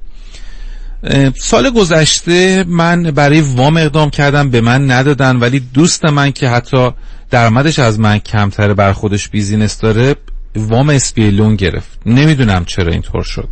سال 1.35 1.69
گذشته 1.69 2.63
من 2.67 3.03
برای 3.03 3.41
وام 3.41 3.77
اقدام 3.77 4.09
کردم 4.09 4.49
به 4.49 4.61
من 4.61 4.91
ندادن 4.91 5.35
ولی 5.35 5.59
دوست 5.59 6.05
من 6.05 6.31
که 6.31 6.49
حتی 6.49 6.91
درآمدش 7.29 7.79
از 7.79 7.99
من 7.99 8.19
کمتره 8.19 8.73
بر 8.73 8.93
خودش 8.93 9.29
business 9.29 9.79
داره 9.79 10.15
وام 10.55 10.89
SBA 10.89 11.29
loan 11.29 11.55
گرفت. 11.55 11.99
نمی‌دونم 12.05 12.65
چرا 12.65 12.91
اینطور 12.91 13.23
شد. 13.23 13.47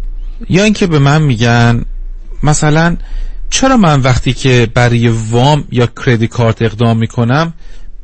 یا 0.49 0.64
اینکه 0.64 0.88
به 0.88 0.99
من 0.99 1.22
میگن 1.22 1.85
مثلا 2.43 2.97
چرا 3.54 3.78
من 3.78 4.00
وقتی 4.00 4.34
که 4.34 4.68
برای 4.74 5.08
وام 5.08 5.68
یا 5.72 5.88
credit 6.06 6.28
card 6.28 6.61
اقدام 6.62 6.98
می‌کنم 6.98 7.54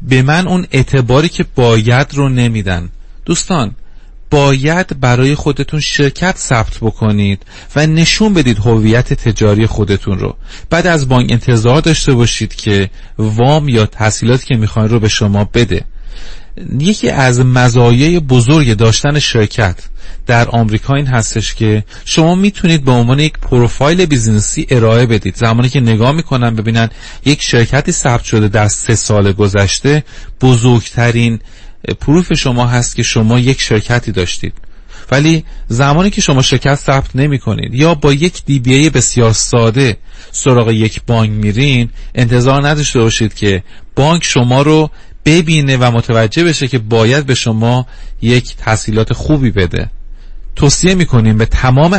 به 0.01 0.21
من 0.21 0.47
اون 0.47 0.67
اعتباری 0.71 1.29
که 1.29 1.45
باید 1.55 2.13
رو 2.13 2.29
نمیدن؟ 2.29 2.89
دوستان 3.25 3.75
باید 4.29 4.99
برای 4.99 5.35
خودتون 5.35 5.79
شرکت 5.79 6.37
ثبت 6.37 6.77
بکنید 6.81 7.43
و 7.75 7.87
نشون 7.87 8.33
بدید 8.33 8.57
هویت 8.57 9.13
تجاری 9.13 9.65
خودتون 9.65 10.19
رو. 10.19 10.35
بعد 10.69 10.87
از 10.87 11.09
بانک 11.09 11.31
انتظار 11.31 11.81
داشته 11.81 12.13
باشید 12.13 12.55
که 12.55 12.89
وام 13.17 13.69
یا 13.69 13.85
تحصیلاتی 13.85 14.45
که 14.45 14.55
می‌خواین 14.55 14.89
رو 14.89 14.99
به 14.99 15.07
شما 15.07 15.43
بده. 15.43 15.85
یکی 16.79 17.09
از 17.09 17.39
مزایای 17.39 18.19
بزرگ 18.19 18.73
داشتن 18.73 19.19
شرکت 19.19 19.75
در 20.27 20.49
آمریکا 20.49 20.95
این 20.95 21.07
هستش 21.07 21.55
که 21.55 21.83
شما 22.05 22.35
می‌تونید 22.35 22.83
به 22.83 22.91
عنوان 22.91 23.19
یک 23.19 23.33
پروفایل 23.33 24.05
بیزینسی 24.05 24.67
ارائه 24.69 25.05
بدید. 25.05 25.35
زمانی 25.35 25.69
که 25.69 25.79
نگاه 25.79 26.11
می‌کنن 26.11 26.55
ببینن 26.55 26.89
یک 27.25 27.41
شرکتی 27.41 27.91
ثبت 27.91 28.23
شده 28.23 28.47
در 28.47 28.67
سه 28.67 28.95
سال 28.95 29.31
گذشته 29.31 30.03
بزرگترین 30.41 31.39
پروف 32.01 32.33
شما 32.33 32.67
هست 32.67 32.95
که 32.95 33.03
شما 33.03 33.39
یک 33.39 33.61
شرکتی 33.61 34.11
داشتید. 34.11 34.53
ولی 35.11 35.43
زمانی 35.67 36.09
که 36.09 36.21
شما 36.21 36.41
شرکت 36.41 36.75
ثبت 36.75 37.15
نمی 37.15 37.39
کنید 37.39 37.75
یا 37.75 37.95
با 37.95 38.13
یک 38.13 38.45
دی 38.45 38.89
بسیار 38.89 39.33
ساده 39.33 39.97
سراغ 40.31 40.71
یک 40.71 41.01
بانک 41.07 41.29
میرین 41.29 41.89
انتظار 42.15 42.67
نداشته 42.67 42.99
باشید 42.99 43.33
که 43.33 43.63
بانک 43.95 44.23
شما 44.23 44.61
رو 44.61 44.89
ببینه 45.29 45.77
و 45.77 45.91
متوجه 45.91 46.43
بشه 46.43 46.67
که 46.67 46.79
باید 46.79 47.25
به 47.25 47.35
شما 47.35 47.87
یک 48.21 48.55
تسهیلات 48.55 49.13
خوبی 49.13 49.51
بده. 49.51 49.89
توصیه 50.55 50.95
می‌کنیم 50.95 51.37
به 51.37 51.45
تمام 51.45 51.95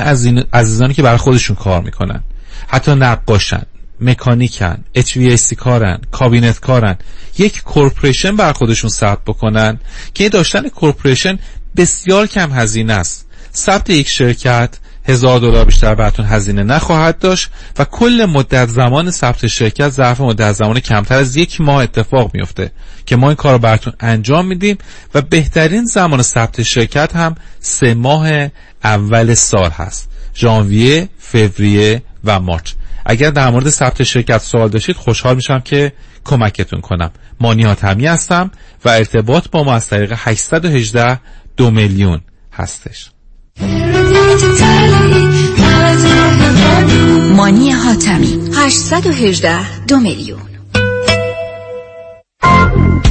عزیزانی 0.53 0.95
که 0.95 1.03
برای 1.03 1.19
خودشون 1.19 1.57
کار 1.57 1.83
می‌کنن. 1.83 2.23
حتی 2.69 2.95
نقاشن 2.95 3.63
مکانیکن 4.01 4.85
HVAC 4.97 5.55
کارن 5.55 6.01
کابینت 6.11 6.61
کارن. 6.61 6.97
یک 7.39 7.63
corporation 7.63 8.37
بر 8.37 8.53
خودشون 8.53 8.91
ثبت 8.91 9.25
بکنن 9.27 9.79
که 10.15 10.29
داشتن 10.29 10.69
corporation 10.69 11.39
بسیار 11.77 12.27
کم 12.27 12.53
هزینه 12.53 12.93
است. 12.93 13.27
ثبت 13.55 13.91
یک 13.91 14.09
شرکت 14.09 14.79
هزار 15.09 15.41
دلار 15.41 15.65
بیشتر 15.65 15.95
براتون 15.95 16.27
هزینه 16.27 16.63
نخواهد 16.63 17.19
داشت 17.19 17.51
و 17.79 17.85
کل 17.85 18.27
مدت 18.29 18.69
زمان 18.69 19.11
ثبت 19.11 19.47
شرکت 19.47 19.89
ظرف 19.89 20.21
مدت 20.21 20.53
زمان 20.53 20.81
کمتر 20.81 21.19
از 21.19 21.37
یک 21.37 21.61
ماه 21.61 21.83
اتفاق 21.83 22.31
میفته 22.35 22.73
که 23.07 23.17
ما 23.17 23.29
این 23.29 23.37
کار 23.37 23.53
رو 23.53 23.59
براتون 23.59 23.93
انجام 24.01 24.47
میدیم 24.47 24.79
و 25.15 25.23
بهترین 25.23 25.85
زمان 25.85 26.23
ثبت 26.23 26.63
شرکت 26.63 27.17
هم 27.17 27.35
سه 27.61 27.95
ماه 27.95 28.49
اول 28.85 29.35
سال 29.35 29.71
هست. 29.71 30.09
ژانویه، 30.35 31.09
فوریه 31.19 32.03
و 32.25 32.41
مارچ. 32.41 32.73
اگر 33.07 33.31
در 33.31 33.51
مورد 33.51 33.69
ثبت 33.69 34.03
شرکت 34.03 34.39
سوال 34.39 34.69
داشتید 34.69 34.97
خوشحال 34.97 35.37
میشم 35.37 35.61
که 35.61 35.93
کمکتون 36.25 36.81
کنم. 36.81 37.11
مانی 37.41 37.65
حاتمی 37.65 38.07
هستم 38.07 38.51
و 38.85 38.89
ارتباط 38.89 39.49
با 39.49 39.65
ما 39.65 39.75
از 39.75 39.89
طریق 39.89 40.15
818 40.17 41.21
دو 41.57 41.71
میلیون 41.71 42.21
هستش. 42.53 43.11
مانی 47.37 47.71
حاتمی. 47.71 48.41
818 48.57 49.85
دو 49.87 50.01
میلیون. 50.01 50.41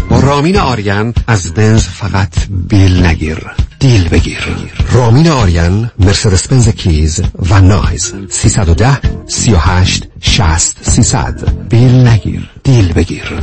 با 0.09 0.19
رامین 0.19 0.57
آریان 0.57 1.13
از 1.27 1.53
بنز 1.53 1.83
فقط 1.83 2.33
بیل 2.49 3.05
نگیر 3.05 3.37
دیل 3.79 4.09
بگیر. 4.09 4.47
رامین 4.91 5.27
آریان 5.27 5.91
مرسدس 5.99 6.47
بنز 6.47 6.69
کیز 6.69 7.21
و 7.49 7.61
نایز. 7.61 8.13
310 8.29 8.99
38 9.27 10.07
60 10.21 10.77
300 10.89 11.67
بیل 11.69 12.07
نگیر 12.07 12.49
دیل 12.63 12.93
بگیر. 12.93 13.33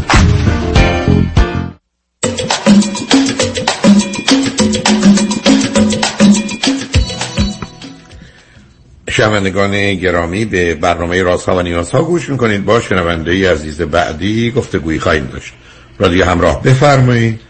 شنوندگان 9.16 9.94
گرامی 9.94 10.44
به 10.44 10.74
برنامه 10.74 11.22
رازها 11.22 11.56
و 11.56 11.62
نیازها 11.62 12.02
گوش 12.02 12.28
می‌کنید. 12.28 12.64
با 12.64 12.80
شنونده 12.80 13.30
ای 13.30 13.46
عزیز 13.46 13.80
بعدی 13.80 14.50
گفتگویی 14.50 14.98
خواهیم 14.98 15.26
داشت. 15.32 15.54
رادیو 15.98 16.24
همراه 16.24 16.62
بفرمایید. 16.62 17.40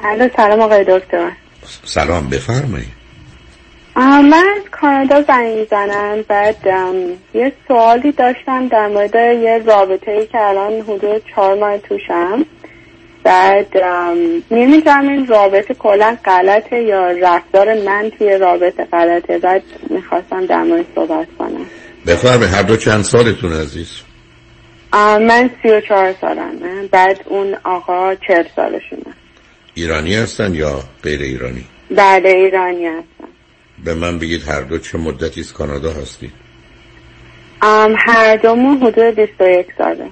الو 0.00 0.28
سلام 0.36 0.60
آقای 0.60 0.84
دکتر. 0.88 1.30
سلام 1.84 2.28
بفرمایید. 2.28 2.92
من 3.96 4.56
کانادا 4.70 5.22
زنگ 5.22 5.58
می‌زنم. 5.58 6.22
بعد 6.28 6.56
یه 7.34 7.52
سوالی 7.68 8.12
داشتم 8.12 8.68
در 8.68 8.88
مورد 8.88 9.14
یه 9.14 9.62
رابطه 9.66 10.10
ای 10.10 10.26
که 10.26 10.38
الان 10.40 10.72
حدود 10.80 11.22
چهار 11.34 11.54
ماه 11.58 11.78
توشم. 11.78 12.46
بعد 13.24 13.76
نمی‌دونم 14.50 15.08
این 15.08 15.26
رابطه 15.26 15.74
کلا 15.74 16.16
غلطه 16.24 16.82
یا 16.82 17.10
رفتار 17.10 17.74
من 17.74 18.10
توی 18.18 18.38
رابطه 18.38 18.84
غلطه؟ 18.84 19.38
بعد 19.38 19.62
می‌خواستم 19.90 20.46
در 20.46 20.62
مورد 20.62 20.84
صحبت 20.94 21.28
کنم. 21.38 21.66
بفرمایید 22.06 22.54
هر 22.54 22.62
دو 22.62 22.76
چند 22.76 23.02
سالتون 23.02 23.52
عزیز؟ 23.52 23.90
من 24.92 25.50
سی 25.62 25.68
و 25.68 25.80
چهار 25.80 26.14
سالمه. 26.20 26.86
بعد 26.90 27.20
اون 27.26 27.54
آقا 27.64 28.14
چهل 28.14 28.44
سالشونه. 28.56 29.14
ایرانی 29.74 30.14
هستن 30.14 30.54
یا 30.54 30.80
غیر 31.02 31.22
ایرانی؟ 31.22 31.64
بله 31.90 32.28
ایرانی 32.28 32.86
هستم 32.86 33.28
به 33.84 33.94
من 33.94 34.18
بگید 34.18 34.48
هر 34.48 34.60
دو 34.60 34.78
چه 34.78 34.98
مدتی 34.98 35.40
از 35.40 35.52
کانادا 35.52 35.92
هستید؟ 35.92 36.32
هر 37.98 38.36
دومون 38.36 38.76
حدود 38.76 39.14
21 39.14 39.66
ساله. 39.78 40.10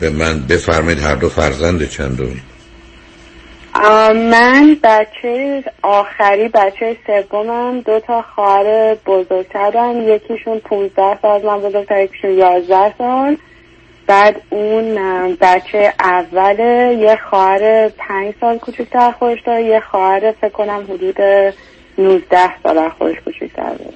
به 0.00 0.10
من 0.10 0.40
بفرمایید 0.40 0.98
هر 0.98 1.14
دو 1.14 1.28
فرزند 1.28 1.88
چندمی 1.88 2.42
من 4.14 4.76
بچه 4.82 5.64
آخری 5.82 6.48
بچه 6.48 6.96
سومم 7.06 7.80
دو 7.80 8.00
تا 8.00 8.22
خواهر 8.34 8.94
بزرگتر 9.06 9.70
دارم 9.70 10.08
یکیشون 10.08 10.58
15 10.58 11.18
سال 11.22 11.42
من 11.46 11.58
بزرگتر 11.58 12.04
یکیشون 12.04 12.30
11 12.30 12.94
سال. 12.98 13.36
بعد 14.06 14.42
اون 14.50 14.94
بچه 15.40 15.94
اوله 16.00 16.98
یه 17.00 17.18
خواهر 17.30 17.88
5 17.88 18.34
سال 18.40 18.58
کوچکتر 18.58 19.10
خودش 19.10 19.38
داره 19.46 19.64
یه 19.64 19.80
خواهر 19.90 20.34
فکر 20.40 20.48
کنم 20.48 20.84
حدود 20.88 21.16
19 21.98 22.38
سال 22.62 22.88
خودش 22.88 23.16
کوچکتر 23.24 23.74
داره. 23.74 23.94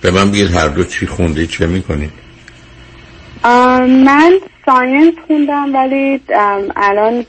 به 0.00 0.10
من 0.10 0.30
بگید 0.30 0.54
هر 0.54 0.68
دو 0.68 0.84
چی 0.84 1.06
خوندید 1.06 1.48
چه 1.48 1.66
می‌کنید؟ 1.66 2.12
من 3.44 4.32
ساینس 4.66 5.14
خوندم 5.26 5.74
ولی 5.74 6.20
الان 6.76 7.24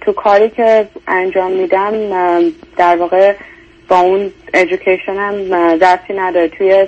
تو 0.00 0.12
کاری 0.12 0.50
که 0.50 0.88
انجام 1.08 1.52
میدم 1.52 1.92
در 2.76 2.96
واقع 2.96 3.34
با 3.88 3.98
اون 3.98 4.30
education 4.54 5.08
هم 5.08 5.54
ربطی 5.54 6.12
نداره. 6.16 6.48
توی 6.48 6.86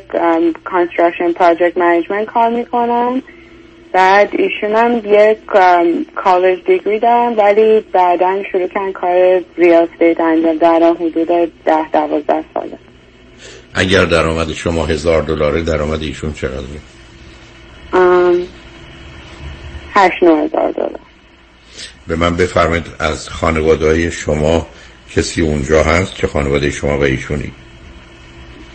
construction 0.64 1.34
project 1.34 1.76
management 1.76 2.24
کار 2.26 2.48
می‌کنم. 2.48 3.22
بعد 3.92 4.28
ایشون 4.32 4.76
هم 4.76 4.96
یک 4.96 5.38
college 6.14 6.58
degree 6.66 6.94
ای 6.94 6.98
دارم 6.98 7.38
ولی 7.38 7.80
بعدا 7.92 8.42
شروع 8.52 8.66
کردن 8.66 8.92
کار 8.92 9.40
real 9.56 9.88
estate 9.92 10.20
انجام 10.20 10.56
دارم 10.56 10.94
حدود 10.94 11.28
ده 11.64 11.90
دوازده 11.92 12.44
ساله. 12.54 12.78
اگر 13.74 14.04
درآمد 14.04 14.52
شما 14.52 14.86
هزار 14.86 15.22
دلاره 15.22 15.62
درآمد 15.62 16.02
ایشون 16.02 16.32
چقدره؟ 16.32 16.80
ام، 19.96 20.10
هشت 20.10 20.22
نه 20.22 20.44
هزار 20.44 20.70
دلار. 20.70 21.00
به 22.06 22.16
من 22.16 22.36
بفرمایید 22.36 22.86
از 22.98 23.28
خانواده 23.28 23.86
های 23.86 24.10
شما 24.10 24.66
کسی 25.16 25.42
اونجا 25.42 25.82
هست 25.82 26.14
که 26.14 26.26
خانواده 26.26 26.70
شما 26.70 26.98
و 26.98 27.02
ایشونی؟ 27.02 27.52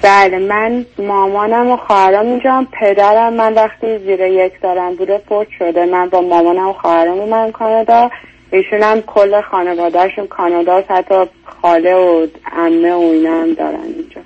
بله 0.02 0.40
من 0.40 0.86
مامانم 1.00 1.68
و 1.68 1.78
خواهرام 1.78 2.26
اینجا 2.26 2.66
پدرم 2.82 3.34
من 3.34 3.54
وقتی 3.54 4.00
زیر 4.00 4.20
یک 4.20 4.54
سالم 4.62 4.96
بوده 4.96 5.22
فوت 5.30 5.48
شده. 5.60 5.86
من 5.86 6.10
با 6.10 6.22
مامانم 6.22 6.68
و 6.68 6.74
خواهرام 6.74 7.20
اومدم 7.20 7.52
کانادا 7.52 8.10
ایشون 8.52 8.84
هم 8.84 9.02
کل 9.02 9.42
خانوادهشون 9.42 10.28
کانادا 10.28 10.84
حتی 10.90 11.26
خاله 11.62 11.96
و 11.96 12.28
عمه 12.58 12.94
و 12.94 13.00
اینا 13.00 13.42
هم 13.42 13.54
دارن 13.54 13.84
اینجا. 13.84 14.22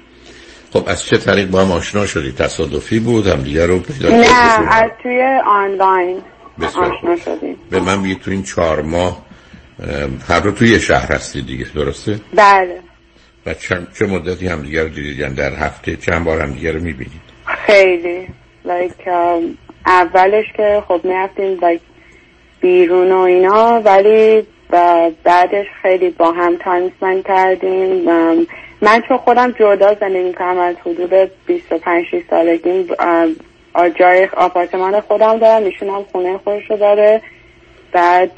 خب 0.73 0.83
از 0.87 1.03
چه 1.03 1.17
طریق 1.17 1.49
با 1.49 1.61
هم 1.61 1.71
آشنا 1.71 2.05
شدید؟ 2.05 2.35
تصادفی 2.35 2.99
بود؟ 2.99 3.27
هم 3.27 3.41
دیگر 3.41 3.67
رو 3.67 3.79
پیدا 3.79 4.09
نه؟ 4.09 4.73
از 4.73 4.91
توی 5.03 5.39
آنلاین. 5.47 6.21
شدیم 7.25 7.55
به 7.69 7.79
من 7.79 8.03
بگید 8.03 8.19
تو 8.19 8.31
این 8.31 8.43
چهار 8.43 8.81
ماه 8.81 9.25
هر 10.27 10.39
دو 10.39 10.51
توی 10.51 10.69
یه 10.69 10.79
شهر 10.79 11.11
هستید 11.13 11.47
دیگه 11.47 11.65
درسته؟ 11.75 12.19
بله. 12.35 12.79
و 13.45 13.53
چند 13.53 13.87
چه 13.99 14.05
مدتی 14.05 14.47
هم 14.47 14.61
دیگر 14.61 14.83
رو 14.83 14.89
دیدید؟ 14.89 15.19
یعنی 15.19 15.35
در 15.35 15.53
هفته 15.53 15.95
چند 15.95 16.25
بار 16.25 16.41
هم 16.41 16.53
دیگر 16.53 16.71
رو 16.71 16.81
می‌بینید؟ 16.81 17.21
خیلی. 17.45 18.27
Like, 18.65 19.05
um, 19.05 19.57
اولش 19.85 20.45
که 20.57 20.83
خب 20.87 21.01
می‌رفتیم 21.03 21.57
like, 21.57 21.81
بیرون 22.61 23.11
و 23.11 23.17
اینا 23.17 23.81
ولی 23.85 24.47
و 24.69 25.11
بعدش 25.23 25.65
خیلی 25.81 26.09
با 26.09 26.31
هم 26.31 26.57
time 26.57 26.91
spend 26.97 27.23
کردیم. 27.23 28.05
um, 28.05 28.47
من 28.81 29.01
چون 29.07 29.17
خودم 29.17 29.51
جدا 29.51 29.95
زندگی 29.99 30.23
می‌کنم 30.23 30.59
از 30.59 30.75
حدود 30.85 31.31
25 31.45 32.05
6 32.11 32.21
سالگی 32.29 32.87
جای 33.99 34.27
آپارتمان 34.37 35.01
خودم 35.01 35.39
دارم 35.39 35.63
ایشون 35.63 35.89
هم 35.89 36.05
خونه 36.11 36.37
خودش 36.37 36.69
رو 36.69 36.77
داره. 36.77 37.21
بعد 37.91 38.31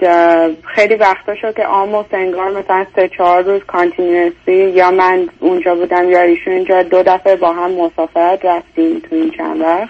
خیلی 0.76 0.95
وقتا 0.95 1.35
شد 1.41 1.55
که 1.55 1.65
آموست 1.65 2.14
انگار 2.14 2.49
مثلا 2.49 2.85
سه 2.95 3.09
چهار 3.18 3.43
روز 3.43 3.61
کانتینیوسی 3.68 4.76
یا 4.76 4.91
من 4.91 5.30
اونجا 5.39 5.76
بودم 5.76 6.09
یا 6.09 6.22
ایشون 6.22 6.53
اینجا 6.53 6.84
دو 6.84 7.03
دفعه 7.03 7.35
با 7.35 7.53
هم 7.53 7.72
مسافرت 7.72 8.45
رفتیم 8.45 8.99
تو 8.99 9.15
این 9.15 9.31
چند 9.38 9.61
وقت. 9.61 9.89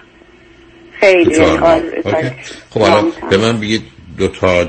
خیلی. 1.00 1.34
خب 2.70 2.82
الان 2.82 3.12
به 3.30 3.36
من 3.36 3.60
بگید 3.60 3.82
دو 4.18 4.28
تا 4.28 4.66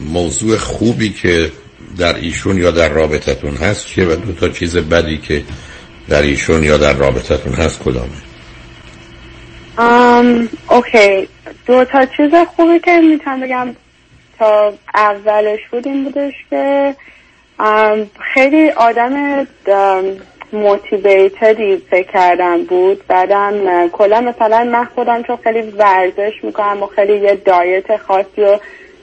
موضوع 0.00 0.56
خوبی 0.56 1.12
که 1.12 1.50
در 1.98 2.14
ایشون 2.14 2.58
یا 2.58 2.70
در 2.70 2.88
رابطتون 2.88 3.56
هست 3.56 3.86
چیه 3.86 4.06
و 4.06 4.16
دو 4.16 4.32
تا 4.32 4.48
چیز 4.48 4.76
بدی 4.76 5.18
که 5.18 5.42
در 6.08 6.22
ایشون 6.22 6.64
یا 6.64 6.76
در 6.76 6.92
رابطتون 6.92 7.52
هست 7.52 7.82
کدامه؟ 7.82 8.25
um, 9.78 10.48
okay. 10.70 11.28
دو 11.66 11.84
تا 11.84 12.06
چیز 12.06 12.34
خوبی 12.34 12.78
که 12.78 13.00
می‌تونم 13.00 13.40
بگم 13.40 13.68
تا 14.38 14.74
اولش 14.94 15.60
بود 15.70 15.86
این 15.86 16.04
بودش 16.04 16.34
که 16.50 16.94
خیلی 18.34 18.70
آدم 18.70 19.46
motivated 20.52 21.64
ی 21.64 21.76
فکر 21.90 22.12
کردم 22.12 22.64
بود. 22.64 23.06
بعدم 23.08 23.88
کلا 23.88 24.20
مثلا 24.20 24.64
من 24.64 24.84
خودم 24.84 25.22
چون 25.22 25.36
خیلی 25.36 25.60
ورزش 25.70 26.32
می‌کنم 26.42 26.82
و 26.82 26.86
خیلی 26.86 27.18
یه 27.18 27.34
diet 27.34 27.96
خاصی 27.96 28.42
و 28.42 28.58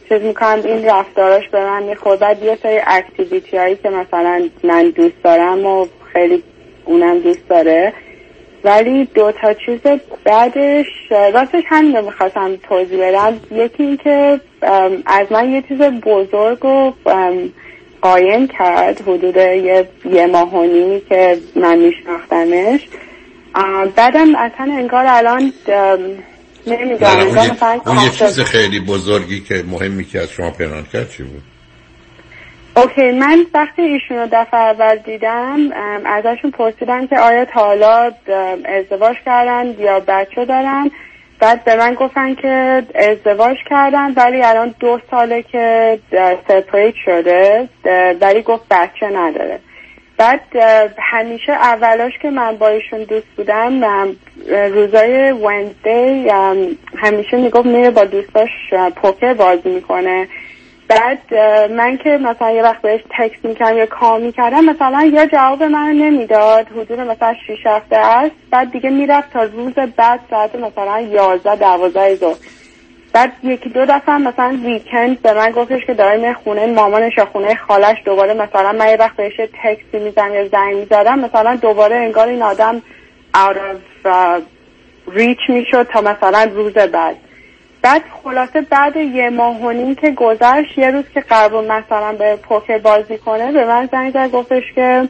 چیز 0.10 0.22
می‌کنم 0.22 0.62
این 0.66 0.86
رفتاراش 0.86 1.50
به 1.50 1.66
من 1.66 1.84
می‌خورد. 1.84 2.20
بعد 2.20 2.44
یه 2.44 2.58
سری 2.64 2.80
activity 2.88 3.58
هایی 3.58 3.76
که 3.76 3.90
مثلا 3.90 4.50
من 4.64 4.90
دوست 4.90 5.24
دارم 5.24 5.66
و 5.66 5.88
خیلی 6.14 6.44
اونم 6.86 7.20
دوست 7.20 7.50
داره. 7.50 7.94
ولی 8.64 9.06
دو 9.06 9.32
تا 9.42 9.54
چیز 9.54 9.80
بعدش 10.24 10.86
راستش 11.34 11.64
همین 11.66 11.96
رو 11.96 12.06
می‌خواستم 12.06 12.56
توضیح 12.56 13.08
بدم. 13.08 13.40
یکی 13.52 13.84
این 13.84 13.98
که 13.98 14.40
ام، 14.62 15.04
از 15.06 15.28
من 15.32 15.52
یه 15.52 15.64
چیز 15.68 15.78
بزرگ 15.82 16.66
ام، 16.66 17.50
قایم 18.02 18.48
کرد 18.48 19.02
حدود 19.02 19.36
یه, 19.36 19.88
یه 20.06 20.26
ماه 20.26 20.56
و 20.56 20.64
نیمی 20.64 21.02
که 21.10 21.38
من 21.56 21.78
میشناختمش. 21.78 22.88
بعدم 23.96 24.36
اصلا 24.36 24.74
انگار 24.78 25.06
الان 25.08 25.54
نمی‌دونم 26.68 27.20
اون, 27.20 27.38
یه- 27.38 27.88
اون 27.88 28.10
چیز 28.10 28.40
خیلی 28.40 28.80
بزرگی 28.80 29.40
که 29.40 29.64
مهمی 29.72 30.04
که 30.04 30.20
از 30.20 30.32
شما 30.32 30.52
پنهان 30.52 30.86
کرد 30.94 31.10
چی 31.10 31.24
بود؟ 31.24 31.53
اوکی 32.76 33.12
من 33.12 33.46
وقتی 33.54 33.82
ایشون 33.82 34.18
رو 34.18 34.28
دفعه 34.32 34.60
اول 34.60 34.96
دیدم 34.96 35.58
ازشون 36.06 36.52
پرسیدم 36.52 37.08
که 37.08 37.20
آیا 37.20 37.46
تا 37.46 37.66
حالا 37.66 38.12
ازدواج 38.66 39.16
کردن 39.26 39.76
یا 39.80 40.00
بچه 40.00 40.46
دارن؟ 40.46 40.92
بعد 41.40 41.64
به 41.64 41.76
من 41.76 41.94
گفتن 41.94 42.36
که 42.36 42.84
ازدواج 42.96 43.58
کردن 43.70 44.14
ولی 44.14 44.44
الان 44.44 44.76
دو 44.80 45.00
ساله 45.12 45.42
که 45.44 46.00
سپریت 46.48 46.96
شده 47.06 47.70
ولی 48.22 48.42
گفت 48.42 48.64
بچه 48.72 49.10
نداره. 49.10 49.60
بعد 50.18 50.42
همیشه 51.00 51.52
اولاش 51.52 52.14
که 52.22 52.30
من 52.30 52.56
با 52.56 52.68
ایشون 52.68 53.04
دوست 53.04 53.28
بودم 53.38 53.82
روزای 54.50 55.32
ونزدی 55.32 56.30
همیشه 56.98 57.38
می‌گفت 57.38 57.66
میره 57.66 57.90
با 57.90 58.06
دوستاش 58.06 58.50
پوکر 58.96 59.34
بازی 59.34 59.70
می‌کنه. 59.70 60.28
بعد 60.88 61.34
من 61.72 61.98
که 61.98 62.10
مثلا 62.10 62.52
یه 62.52 62.64
وقت 62.64 62.82
بهش 62.82 63.02
تکس 63.18 63.46
می‌کردم 63.46 63.78
یا 63.78 63.86
کار 63.86 64.20
می‌کردم 64.20 64.66
مثلا 64.66 65.04
یا 65.14 65.26
جواب 65.26 65.64
من 65.64 65.92
نمی‌داد. 65.92 66.68
حدود 66.68 67.00
مثلا 67.00 67.34
6 67.48 67.66
هفته 67.66 67.98
است. 67.98 68.36
بعد 68.52 68.72
دیگه 68.72 68.90
می‌رفت 68.90 69.34
تا 69.34 69.44
روز 69.44 69.74
بعد 69.74 70.20
ساعت 70.30 70.56
مثلا 70.56 71.00
11 71.00 71.56
12 71.56 72.16
ظهر. 72.16 72.36
بعد 73.14 73.32
یکی 73.44 73.70
دو 73.70 73.86
دفعه 73.86 74.18
مثلا 74.18 74.60
ویکند 74.66 75.22
به 75.22 75.34
من 75.34 75.52
گفتش 75.52 75.86
که 75.86 75.94
داره 75.94 76.18
میره 76.18 76.34
خونه 76.34 76.66
مامانش 76.66 77.18
یا 77.18 77.26
خونه 77.26 77.56
خالش 77.56 77.98
دوباره 78.06 78.34
مثلا 78.34 78.72
من 78.72 78.90
یه 78.90 78.98
وقت 79.00 79.16
بهش 79.16 79.42
تکسی 79.64 80.00
می‌زنم 80.00 80.34
یا 80.34 80.48
زنگ 80.48 80.76
می‌زدم 80.76 81.20
مثلا 81.20 81.56
دوباره 81.56 81.96
انگار 81.96 82.28
این 82.28 82.42
آدم 82.42 82.82
out 83.36 83.56
of 83.56 84.10
ریچ 85.08 85.40
می‌شد 85.50 85.88
تا 85.94 86.02
مثلا 86.02 86.50
روز 86.56 86.74
بعد. 86.74 87.16
بعد 87.84 88.04
خلاصه 88.24 88.62
بعد 88.62 88.96
یه 88.96 89.30
ماه 89.30 89.96
که 89.96 90.12
گذشت 90.12 90.78
یه 90.78 90.92
روز 90.92 91.04
که 91.14 91.20
قرار 91.20 91.66
مثلا 91.66 92.14
به 92.14 92.36
پوکر 92.36 92.78
بازی 92.78 93.18
کنه 93.18 93.52
به 93.52 93.66
من 93.66 93.90
زنگ 93.92 94.14
زد 94.14 94.32
گفتش 94.32 94.64
که 94.76 95.10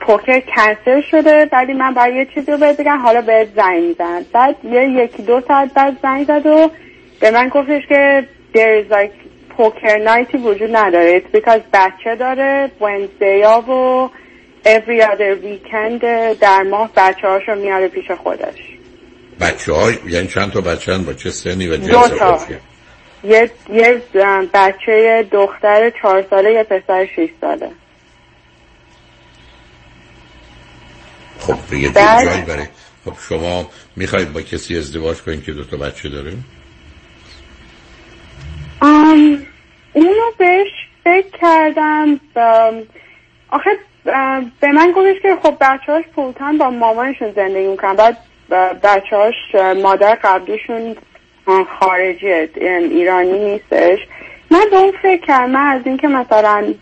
پوکر 0.00 0.40
کنسل 0.40 1.00
شده 1.10 1.48
ولی 1.52 1.72
من 1.72 1.94
باید 1.94 2.14
یه 2.14 2.26
چیزی 2.34 2.52
رو 2.52 2.58
بهت 2.58 2.80
بگم 2.80 2.98
حالا 2.98 3.20
بهت 3.20 3.48
زنگ 3.56 3.82
میزن 3.82 4.22
بعد 4.32 4.56
یه 4.64 4.88
یکی 4.88 5.22
دو 5.22 5.40
ساعت 5.48 5.74
بعد 5.74 5.96
زنگ 6.02 6.26
زد 6.26 6.46
و 6.46 6.70
به 7.20 7.30
من 7.30 7.48
گفتش 7.48 7.86
که 7.88 8.26
there 8.54 8.84
like 8.90 9.30
poker 9.56 9.98
night 9.98 10.34
وجود 10.34 10.76
نداره. 10.76 11.20
It's 11.20 11.36
because 11.36 11.60
بچه 11.72 12.16
داره 12.18 12.70
Wednesday 12.80 13.44
ها 13.44 13.60
و 13.60 14.10
every 14.64 15.02
other 15.02 15.44
weekend 15.44 16.04
در 16.40 16.62
ماه 16.62 16.90
بچه 16.96 17.28
هاشو 17.28 17.54
میاره 17.54 17.88
پیش 17.88 18.10
خودش. 18.10 18.79
بچه 19.40 19.72
های 19.72 19.98
یعنی 20.06 20.28
چند 20.28 20.52
تا 20.52 20.60
بچه 20.60 20.98
با 20.98 21.12
چه 21.12 21.30
سنی 21.30 21.68
و 21.68 21.76
دو 21.76 22.08
تا. 22.08 22.40
یه, 23.24 23.50
یه 23.72 24.02
بچه 24.54 25.26
دختر 25.32 25.90
چهار 26.02 26.24
ساله 26.30 26.52
یه 26.52 26.62
پسر 26.62 27.06
شیش 27.16 27.30
ساله. 27.40 27.70
خب 31.40 31.72
یه 31.72 31.92
جایی 31.92 32.42
برای 32.42 32.66
خب 33.04 33.12
شما 33.28 33.70
می‌خواید 33.96 34.32
با 34.32 34.42
کسی 34.42 34.78
ازدواج 34.78 35.16
کنید 35.16 35.44
که 35.44 35.52
دو 35.52 35.64
تا 35.64 35.76
بچه 35.76 36.08
داره؟ 36.08 36.32
آم 38.80 39.46
اونو 39.92 40.30
بهش 40.38 40.68
فکر 41.04 41.38
کردم 41.40 42.20
آخه 43.48 43.70
به 44.60 44.72
من 44.72 44.92
گفتش 44.96 45.22
که 45.22 45.36
خب 45.42 45.56
بچه 45.60 45.92
هاش 45.92 46.04
پولتن 46.14 46.58
با 46.58 46.70
مامانشون 46.70 47.32
زندگی 47.32 47.66
می‌کنن. 47.66 47.96
بعد 47.96 48.16
بچه 48.82 49.16
هاش 49.16 49.34
مادر 49.82 50.18
قبلیشون 50.24 50.96
خارجیه 51.80 52.50
ایرانی 52.90 53.38
نیستش. 53.38 53.98
من 54.50 54.64
به 54.70 54.76
اون 54.76 54.92
فکر 55.02 55.26
کردم 55.26 55.56
از 55.56 55.80
اینکه 55.84 56.08
مثلا 56.08 56.74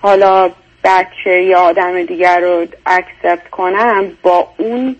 حالا 0.00 0.50
بچه 0.84 1.42
یا 1.42 1.58
آدم 1.58 2.02
دیگر 2.02 2.40
رو 2.40 2.66
اکسپت 2.86 3.50
کنم 3.50 4.04
با 4.22 4.48
اون 4.58 4.96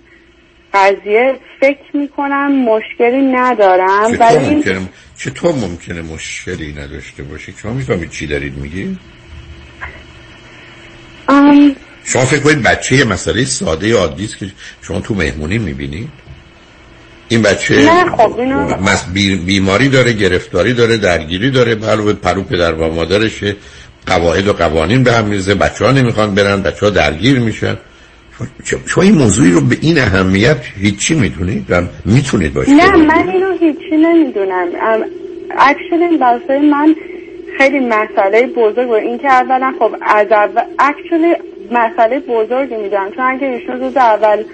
قضیه 0.75 1.35
فکر 1.61 1.97
می‌کنم 1.97 2.53
مشکلی 2.53 3.23
ندارم. 3.23 4.17
ولی 4.21 4.55
ممکنه 4.55 4.89
چطور 5.17 5.53
ممکنه 5.55 6.03
مشکلی 6.03 6.73
نداشته 6.73 7.23
باشی؟ 7.23 7.55
شما 7.63 7.73
می‌فهمید 7.73 8.11
چی 8.11 8.27
دارید 8.27 8.59
میگی 8.59 8.99
ام... 11.29 11.77
شما 12.13 12.25
فکر 12.25 12.41
کنید 12.41 12.63
بچه 12.63 12.97
یه 12.97 13.05
مسئله 13.05 13.45
ساده 13.45 13.95
عادی 13.95 14.25
است 14.25 14.39
که 14.39 14.47
شما 14.83 15.01
تو 15.01 15.15
مهمونی 15.15 15.59
می‌بینید؟ 15.59 16.09
این 17.29 17.43
بچه 17.43 17.89
خب. 18.17 18.41
بیماری 19.47 19.89
داره 19.89 20.13
گرفتاری 20.13 20.75
داره 20.75 20.97
درگیری 20.97 21.51
داره 21.51 21.75
علاوه 21.75 22.13
پرو 22.13 22.43
پدر 22.43 22.73
و 22.73 22.95
مادرشه 22.95 23.57
قواعد 24.07 24.49
و 24.49 24.53
قوانین 24.53 25.03
به 25.03 25.13
هم 25.13 25.25
میرزه 25.25 25.55
بچه 25.55 25.85
ها 25.85 25.93
نمی‌خوان 25.93 26.35
برن 26.35 26.63
بچه 26.63 26.87
ها 26.87 26.91
درگیر 26.91 27.39
میشن. 27.39 27.77
شما 28.87 29.05
این 29.05 29.15
موضوعی 29.15 29.51
رو 29.51 29.61
به 29.61 29.77
این 29.81 29.99
اهمیت 29.99 30.61
هیچی 30.81 31.15
می‌دونید؟ 31.15 31.67
و 31.69 31.83
می‌تونید 32.05 32.55
باشید 32.55 32.75
نه 32.75 32.97
من 32.97 33.29
اینو 33.29 33.53
هیچی 33.53 33.97
نمی‌دونم. 33.97 34.67
اکشن 35.59 36.19
برای 36.21 36.71
من 36.71 36.95
خیلی 37.59 37.81
مسئله 37.81 38.47
بزرگ 38.57 38.87
بود 38.87 38.97
این 38.97 39.19
که 39.19 39.29
اولا 39.29 39.73
خب 39.79 39.97
از 40.03 40.27
اول 40.33 40.63
actually 40.79 41.35
مسئله 41.71 42.21
بزرگی 42.21 42.77
می‌دونم. 42.77 43.11
چون 43.17 43.25
اگه 43.25 43.47
ایشون 43.47 43.81
روز 43.81 43.97
اول 43.97 44.45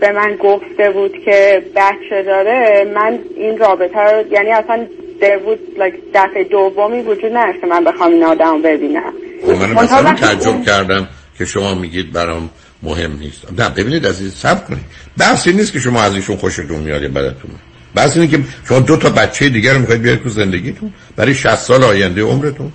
به 0.00 0.12
من 0.12 0.36
گفته 0.36 0.90
بود 0.90 1.12
که 1.24 1.62
بچه 1.76 2.22
داره 2.22 2.90
من 2.94 3.18
این 3.36 3.58
رابطه 3.58 3.98
رو 3.98 4.32
یعنی 4.32 4.50
اصلا 4.50 4.86
در 5.20 5.38
بود 5.38 5.58
like 5.76 5.94
دفعه 6.14 6.44
دومی 6.44 7.00
وجود 7.00 7.32
نداشته 7.32 7.66
من 7.66 7.84
بخوام 7.84 8.12
این 8.12 8.24
آدم 8.24 8.62
ببینم. 8.62 9.12
من 9.46 9.72
مثلا 9.72 10.12
تعجب 10.12 10.62
کردم 10.62 11.08
که 11.38 11.44
شما 11.44 11.74
میگید 11.74 12.12
برام 12.12 12.50
مهم 12.82 13.18
نیست. 13.18 13.60
نه 13.60 13.68
ببینید 13.68 14.06
عزیز 14.06 14.34
صبر 14.34 14.66
کنید. 14.66 14.84
بحث 15.18 15.48
نیست 15.48 15.72
که 15.72 15.78
شما 15.78 16.02
از 16.02 16.14
ایشون 16.14 16.36
خوشتون 16.36 16.78
میاد 16.78 17.02
یا 17.02 17.08
بدتون 17.08 17.50
بحث 17.94 18.16
اینه 18.16 18.28
که 18.28 18.38
شما 18.68 18.80
دو 18.80 18.96
تا 18.96 19.10
بچه 19.10 19.48
دیگر 19.48 19.72
رو 19.72 19.78
می‌خواید 19.78 20.02
بیارید 20.02 20.22
تو 20.22 20.28
زندگیتون. 20.28 20.92
برای 21.16 21.34
60 21.34 21.54
سال 21.54 21.84
آینده 21.84 22.22
عمرتون. 22.22 22.72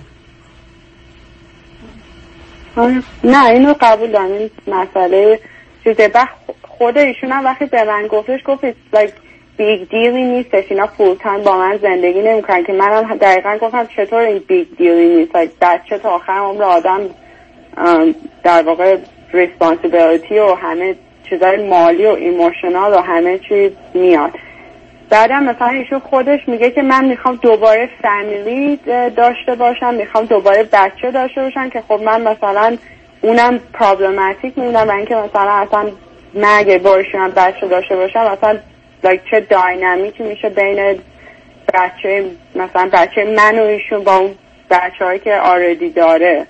نه 3.24 3.46
اینو 3.46 3.74
قبول 3.80 4.10
دارم 4.10 4.32
این 4.32 4.50
مسئله 4.66 5.40
چیزه. 5.84 6.10
خود 6.68 6.98
ایشون 6.98 7.32
هم 7.32 7.44
وقتی 7.44 7.66
به 7.66 7.84
من 7.84 8.06
گفتش 8.06 8.40
گفت 8.46 8.70
like 8.70 9.12
big 9.56 9.88
deal 9.88 10.17
ی 10.17 10.24
نیستش. 10.24 10.64
اینا 10.70 10.86
full 10.86 11.14
time 11.14 11.42
با 11.42 11.56
من 11.56 11.78
زندگی 11.82 12.22
نمی‌کنن. 12.22 12.64
که 12.64 12.72
منم 12.72 13.16
دقیقا 13.16 13.58
گفتم 13.60 13.86
چطور 13.86 14.18
این 14.18 14.42
big 14.48 14.66
deal 14.78 15.08
ی 15.08 15.16
نیست؟ 15.16 15.32
like 15.32 15.50
بچه 15.60 15.98
تا 15.98 16.10
آخر 16.10 16.32
عمر 16.32 16.62
آدم 16.62 17.00
در 18.44 18.62
واقع 18.62 18.96
responsibility 19.32 20.38
و 20.38 20.54
همه 20.54 20.94
چیزای 21.30 21.68
مالی 21.68 22.06
و 22.06 22.10
emotional 22.10 22.92
و 22.92 22.98
همه 22.98 23.38
چی 23.38 23.76
میاد. 23.94 24.30
بعدم 25.10 25.42
مثلا 25.42 25.68
ایشون 25.68 25.98
خودش 25.98 26.40
میگه 26.46 26.70
که 26.70 26.82
من 26.82 27.04
می‌خوام 27.04 27.36
دوباره 27.42 27.88
family 28.02 28.76
داشته 29.16 29.54
باشم 29.58 29.94
می‌خوام 29.94 30.24
دوباره 30.24 30.62
بچه 30.62 31.10
داشته 31.10 31.42
باشم 31.42 31.70
که 31.70 31.82
خب 31.88 32.00
من 32.04 32.20
مثلا 32.20 32.76
اونم 33.20 33.58
problematic 33.72 34.58
می‌بینم 34.58 34.90
اینکه 34.90 35.14
مثلا 35.14 35.50
اصلا 35.50 35.90
من 36.34 36.58
اگه 36.58 36.78
با 36.78 36.96
ایشون 36.96 37.30
بچه 37.30 37.68
داشته 37.68 37.96
باشم 37.96 38.20
مثلا 38.20 38.58
چه 39.30 39.40
dynamic 39.40 40.12
ی 40.12 40.22
میشه 40.22 40.48
بین 40.48 40.98
بچه 41.74 42.24
مثلا 42.54 42.88
بچه 42.92 43.34
من 43.36 43.58
و 43.58 43.62
ایشون 43.62 44.04
با 44.04 44.16
اون 44.16 44.34
بچه 44.70 45.04
هایی 45.04 45.18
که 45.18 45.34
آردی 45.34 45.90
داره. 45.90 46.46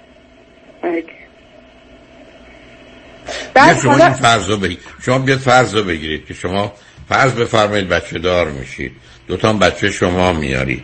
شما 3.82 3.92
این 3.92 4.10
فرض 4.10 4.50
رو 4.50 4.56
بگیرید 4.56 4.80
شما 5.02 5.18
بیاد 5.18 5.38
فرض 5.38 5.74
رو 5.74 5.82
بگیرید 5.82 6.26
که 6.26 6.34
شما 6.34 6.72
فرض 7.08 7.32
بفرمایید 7.32 7.88
بچه 7.88 8.18
دار 8.18 8.50
میشید. 8.50 8.92
دوتا 9.28 9.52
بچه 9.52 9.90
شما 9.90 10.32
میاری. 10.32 10.82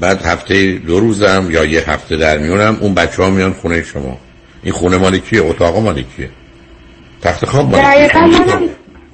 بعد 0.00 0.22
هفته 0.22 0.72
دو 0.72 1.00
روزم 1.00 1.48
یا 1.50 1.64
یه 1.64 1.90
هفته 1.90 2.16
در 2.16 2.38
میونم 2.38 2.78
اون 2.80 2.94
بچه 2.94 3.22
ها 3.22 3.30
میان 3.30 3.52
خونه 3.52 3.82
شما. 3.82 4.18
این 4.62 4.72
خونه 4.72 4.96
مالی 4.98 5.20
کیه؟ 5.20 5.42
اتاق 5.42 5.78
مالی 5.78 6.06
کیه؟ 6.16 6.30
تخت 7.22 7.44
خواب 7.44 7.70
مالی 7.70 8.08
کیه؟ 8.08 8.18
منم 8.26 8.68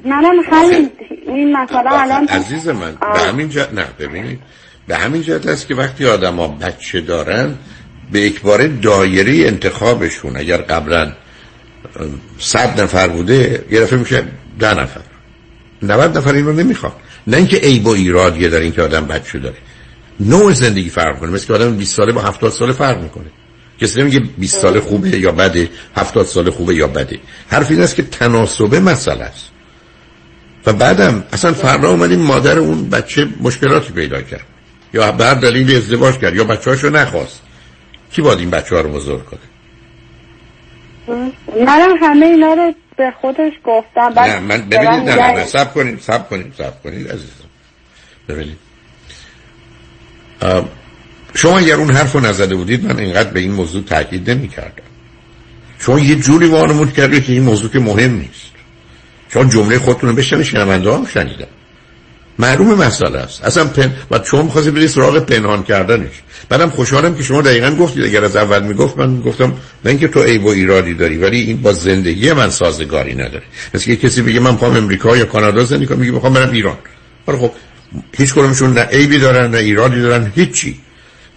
منم 0.04 0.40
همین 0.52 0.90
این 1.26 1.56
مسئله 1.56 1.92
الان 1.92 2.28
عزیز 2.28 2.68
من 2.68 2.96
به 3.14 3.20
همین 3.20 3.48
جهت 3.48 3.72
نه 3.72 3.86
ببینید. 3.98 4.40
به 4.86 4.96
همین 4.96 5.22
جهت 5.22 5.46
است 5.46 5.68
که 5.68 5.74
وقتی 5.74 6.06
آدم 6.06 6.36
ها 6.36 6.48
بچه 6.48 7.00
دارن 7.00 7.54
به 8.12 8.26
اکباره 8.26 8.68
دایره 8.68 9.46
انتخابشون 9.46 10.36
اگر 10.36 10.56
قبلا 10.56 11.12
صد 12.38 12.80
نفر 12.80 13.08
بوده 13.08 13.64
یه 13.70 13.80
دفعه 13.80 13.98
میشه 13.98 14.24
ده 14.58 14.74
نفر. 14.74 15.00
90 15.82 16.18
نفر 16.18 16.34
این 16.34 16.46
رو 16.46 16.52
نمی‌خواد 16.52 16.92
نه 17.26 17.36
اینکه 17.36 17.56
عیب 17.56 17.86
و 17.86 17.90
ایراد 17.90 18.36
یه 18.36 18.48
داره 18.48 18.64
اینکه 18.64 18.82
آدم 18.82 19.06
بچه 19.06 19.38
داره. 19.38 19.56
نوع 20.20 20.52
زندگی 20.52 20.88
فرق 20.88 21.18
کنه 21.18 21.30
مثل 21.30 21.46
که 21.46 21.55
آدم 21.55 21.76
20 21.76 21.96
ساله 21.96 22.12
با 22.12 22.20
70 22.20 22.52
ساله 22.52 22.72
فرق 22.72 23.02
می‌کنه. 23.02 23.30
کسی 23.80 24.00
نمیگه 24.00 24.20
20 24.38 24.60
ساله 24.60 24.80
خوبه 24.80 25.18
یا 25.18 25.32
بده 25.32 25.68
70 25.96 26.26
ساله 26.26 26.50
خوبه 26.50 26.74
یا 26.74 26.86
بده. 26.86 27.18
حرف 27.48 27.70
این 27.70 27.80
است 27.80 27.96
که 27.96 28.02
تناسبه 28.02 28.80
مسئله 28.80 29.24
است. 29.24 29.50
و 30.66 30.72
بعدم 30.72 31.24
اصلا 31.32 31.52
فردا 31.52 31.90
اومدیم 31.90 32.18
مادر 32.18 32.59
اون 32.59 32.90
بچه 32.90 33.28
مشکلاتی 33.40 33.92
پیدا 33.92 34.22
کرد. 34.22 34.46
یا 34.94 35.06
هر 35.06 35.34
دلیل 35.34 35.76
ازدواج 35.76 36.18
کرد 36.18 36.36
یا 36.36 36.44
بچه 36.44 36.70
هاشو 36.70 36.90
نخواست. 36.90 37.42
کی 38.12 38.22
باید 38.22 38.38
این 38.38 38.50
بچه 38.50 38.74
ها 38.74 38.80
رو 38.80 38.90
بزرگ 38.92 39.24
کنه؟ 39.24 39.40
منم 41.66 41.96
همه 42.02 42.26
اینا 42.26 42.55
رو 42.55 42.74
به 42.98 43.12
خودش 43.20 43.52
گفتم. 43.64 44.20
نه 44.20 44.40
من 44.40 44.68
ببینید 44.68 45.08
نه 45.08 45.32
نه 45.32 45.44
سب 45.44 45.74
کنید 45.74 46.00
سب 46.00 46.28
کنید 46.28 46.54
سب 46.58 46.82
کنید 46.82 47.08
عزیزم. 47.08 47.48
ببینید. 48.28 48.58
شما 51.34 51.58
اگر 51.58 51.74
اون 51.74 51.90
حرف 51.90 52.12
رو 52.12 52.20
نزده 52.20 52.54
بودید 52.54 52.84
من 52.84 52.98
اینقدر 52.98 53.30
به 53.30 53.40
این 53.40 53.52
موضوع 53.52 53.82
تاکید 53.82 54.30
نمی 54.30 54.48
کردم 54.48 54.82
شما 55.78 55.98
یه 55.98 56.16
جوری 56.16 56.46
وانمود 56.46 56.92
کردید 56.92 57.24
که 57.24 57.32
این 57.32 57.42
موضوع 57.42 57.70
که 57.70 57.78
مهم 57.78 58.14
نیست. 58.14 58.52
شما 59.28 59.44
جمله 59.44 59.78
خودتون 59.78 60.10
رو 60.10 60.16
بشنوید 60.16 60.44
شنونده 60.46 60.92
هم 60.92 61.06
شنیدن. 61.06 61.46
معلوم 62.39 62.74
مسئله 62.74 63.19
است. 63.19 63.44
اصلا 63.44 63.65
پن... 63.65 63.93
و 64.10 64.19
چون 64.19 64.44
می‌خواستی 64.44 64.70
بری 64.70 64.89
سراغ 64.89 65.19
پنهان 65.19 65.62
کردنش. 65.62 66.23
بعدم 66.48 66.70
خوشحالم 66.70 67.15
که 67.15 67.23
شما 67.23 67.43
دقیقا 67.43 67.70
گفتید 67.70 68.05
اگر 68.05 68.24
از 68.24 68.36
اول 68.36 68.62
می‌گفت 68.62 68.98
من 68.98 69.20
گفتم 69.20 69.52
نه 69.85 69.90
اینکه 69.90 70.09
تو 70.09 70.23
عیب 70.23 70.44
و 70.44 70.48
ایرادی 70.48 70.94
داری 70.94 71.16
ولی 71.16 71.40
این 71.40 71.62
با 71.62 71.73
زندگی 71.73 72.32
من 72.32 72.51
سازگاری 72.51 73.15
نداره. 73.15 73.43
مثل 73.74 73.85
که 73.85 73.97
کسی 73.97 74.23
بگه 74.23 74.40
من 74.40 74.51
می‌خوام 74.51 74.77
امریکا 74.77 75.16
یا 75.16 75.24
کانادا 75.24 75.65
زندگی 75.65 75.86
کنم 75.86 75.98
میگه 75.98 76.12
می‌خوام 76.12 76.32
برم 76.32 76.51
ایران. 76.51 76.77
ولی 77.28 77.39
خب 77.39 77.51
هیچ 78.16 78.32
کدومشون 78.32 78.73
نه 78.73 78.81
عیبی 78.81 79.19
دارن 79.19 79.51
نه 79.51 79.59
ایرادی 79.59 80.01
دارن 80.01 80.32
هیچی. 80.35 80.81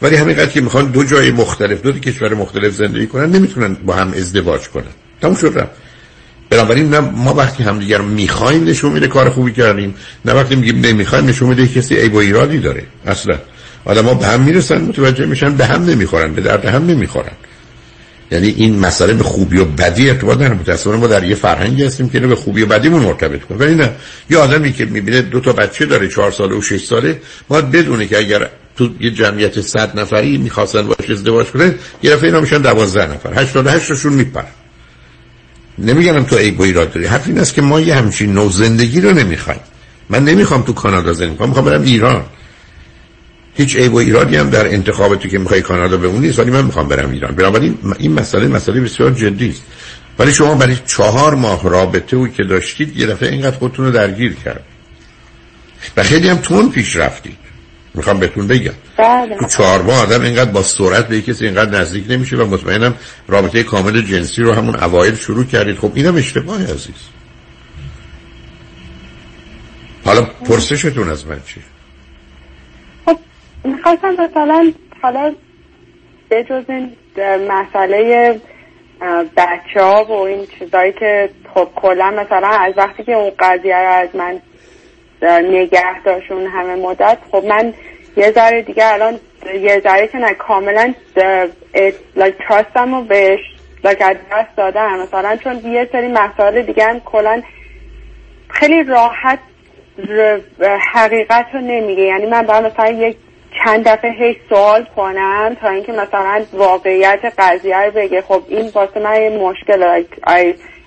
ولی 0.01 0.15
همینقدر 0.15 0.51
که 0.51 0.61
می‌خوان 0.61 0.91
دو 0.91 1.03
جای 1.03 1.31
مختلف 1.31 1.81
دو 1.81 1.91
کشور 1.91 2.33
مختلف 2.33 2.73
زندگی 2.73 3.07
کنن 3.07 3.31
نمی‌تونن 3.31 3.73
با 3.73 3.93
هم 3.93 4.13
ازدواج 4.13 4.67
کنن. 4.67 4.93
تموم 5.21 5.35
شد 5.35 5.53
رفت. 5.55 5.71
بنابراین 6.51 6.89
نه 6.89 6.99
ما 6.99 7.33
وقتی 7.33 7.63
همدیگر 7.63 8.01
می‌خوایم 8.01 8.63
نشون 8.63 8.91
میده 8.91 9.07
کار 9.07 9.29
خوبی 9.29 9.51
کردیم 9.51 9.95
نه 10.25 10.33
وقتی 10.33 10.55
میگیم 10.55 10.81
نمی‌خوایم 10.81 11.25
نشون 11.25 11.49
میده 11.49 11.67
کسی 11.67 11.95
عیب 11.95 12.13
و 12.13 12.17
ایرادی 12.17 12.59
داره. 12.59 12.83
اصلا 13.05 13.35
آدم 13.85 14.05
ها 14.05 14.13
به 14.13 14.27
هم 14.27 14.41
می‌رسن 14.41 14.81
متوجه 14.81 15.25
میشن 15.25 15.55
به 15.55 15.65
هم 15.65 15.85
نمی‌خورن 15.85 16.33
به 16.33 16.41
درد 16.41 16.65
هم 16.65 16.85
نمی‌خورن. 16.85 17.31
یعنی 18.31 18.47
این 18.57 18.79
مسئله 18.79 19.13
به 19.13 19.23
خوبی 19.23 19.57
و 19.57 19.65
بدی 19.65 20.09
ارتباط 20.09 20.37
نداره. 20.37 20.53
متأسفانه 20.53 20.97
ما 20.97 21.07
در 21.07 21.23
یه 21.23 21.35
فرهنگی 21.35 21.83
هستیم 21.83 22.09
که 22.09 22.19
به 22.19 22.35
خوبی 22.35 22.61
و 22.61 22.65
بدیمون 22.65 23.01
مرتبط 23.03 23.41
کنه 23.41 23.57
ولی 23.57 23.75
نه 23.75 23.89
یه 24.29 24.37
آدمی 24.37 24.73
که 24.73 24.85
می‌بینه 24.85 25.21
دو 25.21 25.39
تا 25.39 25.53
بچه 25.53 25.85
داره 25.85 26.07
چهار 26.07 26.31
ساله 26.31 26.55
و 26.55 26.61
شش 26.61 26.85
ساله 26.85 27.21
باید 27.47 27.71
بدونه 27.71 28.07
که 28.07 28.17
اگر 28.17 28.49
تو 28.77 28.89
یه 28.99 29.11
جمعیت 29.11 29.61
صد 29.61 29.99
نفری 29.99 30.37
می‌خواستن 30.37 30.81
باش 30.81 31.09
ازدواج 31.09 31.47
کنه 31.47 31.75
یه 32.03 32.11
دفعه 32.11 32.25
اینا 32.25 32.41
میشن 32.41 32.57
12 32.57 33.13
نفر 33.13 33.39
88 33.39 33.87
تاشون 33.87 34.13
میپرن. 34.13 34.45
نمیگم 35.77 36.23
تو 36.23 36.35
و 36.35 36.61
ایراد 36.61 36.93
داری. 36.93 37.05
حرف 37.05 37.27
این 37.27 37.39
است 37.39 37.53
که 37.53 37.61
ما 37.61 37.81
یه 37.81 37.95
همچین 37.95 38.33
نوع 38.33 38.51
زندگی 38.51 39.01
رو 39.01 39.13
نمی‌خوایم. 39.13 39.59
من 40.09 40.25
نمی‌خوام 40.25 40.61
تو 40.61 40.73
کانادا 40.73 41.13
زندگی 41.13 41.35
کنم. 41.35 41.47
می‌خوام 41.47 41.65
برم 41.65 41.81
ایران. 41.81 42.23
هیچ 43.55 43.75
عیب 43.75 43.95
ایرادی 43.95 44.35
هم 44.35 44.49
در 44.49 44.67
انتخاب 44.67 45.15
تو 45.15 45.29
که 45.29 45.37
می‌خوای 45.37 45.61
کانادا 45.61 46.07
اون 46.07 46.21
نیست 46.21 46.39
ولی 46.39 46.51
من 46.51 46.65
می‌خوام 46.65 46.87
برم 46.87 47.11
ایران. 47.11 47.35
بنابراین 47.35 47.77
این 47.99 48.13
مسئله 48.13 48.47
مسئله 48.47 48.81
بسیار 48.81 49.11
جدی 49.11 49.49
است. 49.49 49.61
ولی 50.19 50.33
شما 50.33 50.55
برای 50.55 50.77
چهار 50.85 51.35
ماه 51.35 51.69
رابطه 51.69 52.17
او 52.17 52.27
که 52.27 52.43
داشتید 52.43 52.97
یه 52.97 53.07
دفعه 53.07 53.29
اینقدر 53.29 53.57
خودتون 53.57 53.85
رو 53.85 53.91
درگیر 53.91 54.33
کرد. 54.45 54.63
و 55.97 56.03
خیلی 56.03 56.29
هم 56.29 56.37
تون 56.37 56.69
پیش 56.69 56.95
رفتید. 56.95 57.37
می‌خوام 57.95 58.19
بهتون 58.19 58.47
بگم 58.47 58.73
بله. 58.97 59.37
تو 59.37 59.45
چهار 59.45 59.81
ماه 59.81 60.01
آدم 60.01 60.21
اینقدر 60.21 60.51
با 60.51 60.61
سرعت 60.61 61.07
به 61.07 61.21
کسی 61.21 61.45
اینقدر 61.45 61.79
نزدیک 61.79 62.05
نمیشه 62.09 62.37
و 62.37 62.45
مطمئنم 62.45 62.95
رابطه 63.27 63.63
کامل 63.63 64.01
جنسی 64.01 64.41
رو 64.41 64.53
همون 64.53 64.75
اوایل 64.75 65.15
شروع 65.15 65.45
کردید 65.45 65.77
خب 65.77 65.91
اینم 65.95 66.15
اشتباه 66.15 66.63
عزیز 66.63 67.09
حالا 70.05 70.21
پرسشتون 70.21 71.09
از 71.09 71.27
من 71.27 71.39
چی؟ 71.45 71.61
خب 73.05 73.17
می‌خواستم 73.63 74.11
مثلا 74.11 74.73
حالا 75.01 75.33
به 76.29 76.43
جز 76.43 76.63
این 76.69 76.95
مسئله 77.47 78.41
بچه 79.37 79.81
ها 79.81 80.05
و 80.05 80.11
این 80.11 80.47
چیزایی 80.59 80.93
که 80.93 81.29
خب 81.53 81.69
کلا 81.75 82.11
مثلا 82.11 82.47
از 82.47 82.73
وقتی 82.77 83.03
که 83.03 83.11
اون 83.11 83.31
قضیه 83.39 83.75
رو 83.75 83.89
از 83.89 84.09
من 84.15 84.41
نگه 85.23 86.03
داشتون 86.03 86.47
همه 86.47 86.75
مدت. 86.75 87.17
خب 87.31 87.45
من 87.45 87.73
یه 88.17 88.31
ذره 88.31 88.61
دیگه 88.61 88.93
الان 88.93 89.19
یه 89.61 89.79
ذره 89.79 90.07
که 90.07 90.17
نه 90.17 90.33
کاملا 90.33 90.93
لایک 92.15 92.35
تراستم 92.47 92.95
رو 92.95 93.01
بهش 93.01 93.39
لایک 93.83 94.01
از 94.01 94.15
دست 94.31 94.55
دادم. 94.57 94.99
مثلا 94.99 95.35
چون 95.35 95.61
یه 95.65 95.89
سری 95.91 96.07
مسائل 96.07 96.61
دیگه 96.61 96.85
هم 96.85 96.99
کلا 96.99 97.41
خیلی 98.49 98.83
راحت 98.83 99.39
حقیقت 100.93 101.45
رو 101.53 101.61
نمیگه. 101.61 102.03
یعنی 102.03 102.25
من 102.25 102.41
باید 102.41 102.65
مثلا 102.65 102.89
یک 102.89 103.17
چند 103.65 103.87
دفعه 103.87 104.11
هی 104.11 104.37
سوال 104.49 104.85
کنم 104.95 105.57
تا 105.61 105.69
اینکه 105.69 105.91
مثلا 105.91 106.43
واقعیت 106.53 107.33
قضیه 107.37 107.77
رو 107.77 107.91
بگه. 107.91 108.21
خب 108.21 108.43
این 108.47 108.71
واسه 108.75 108.99
من 108.99 109.21
یه 109.21 109.29
مشکل 109.29 110.03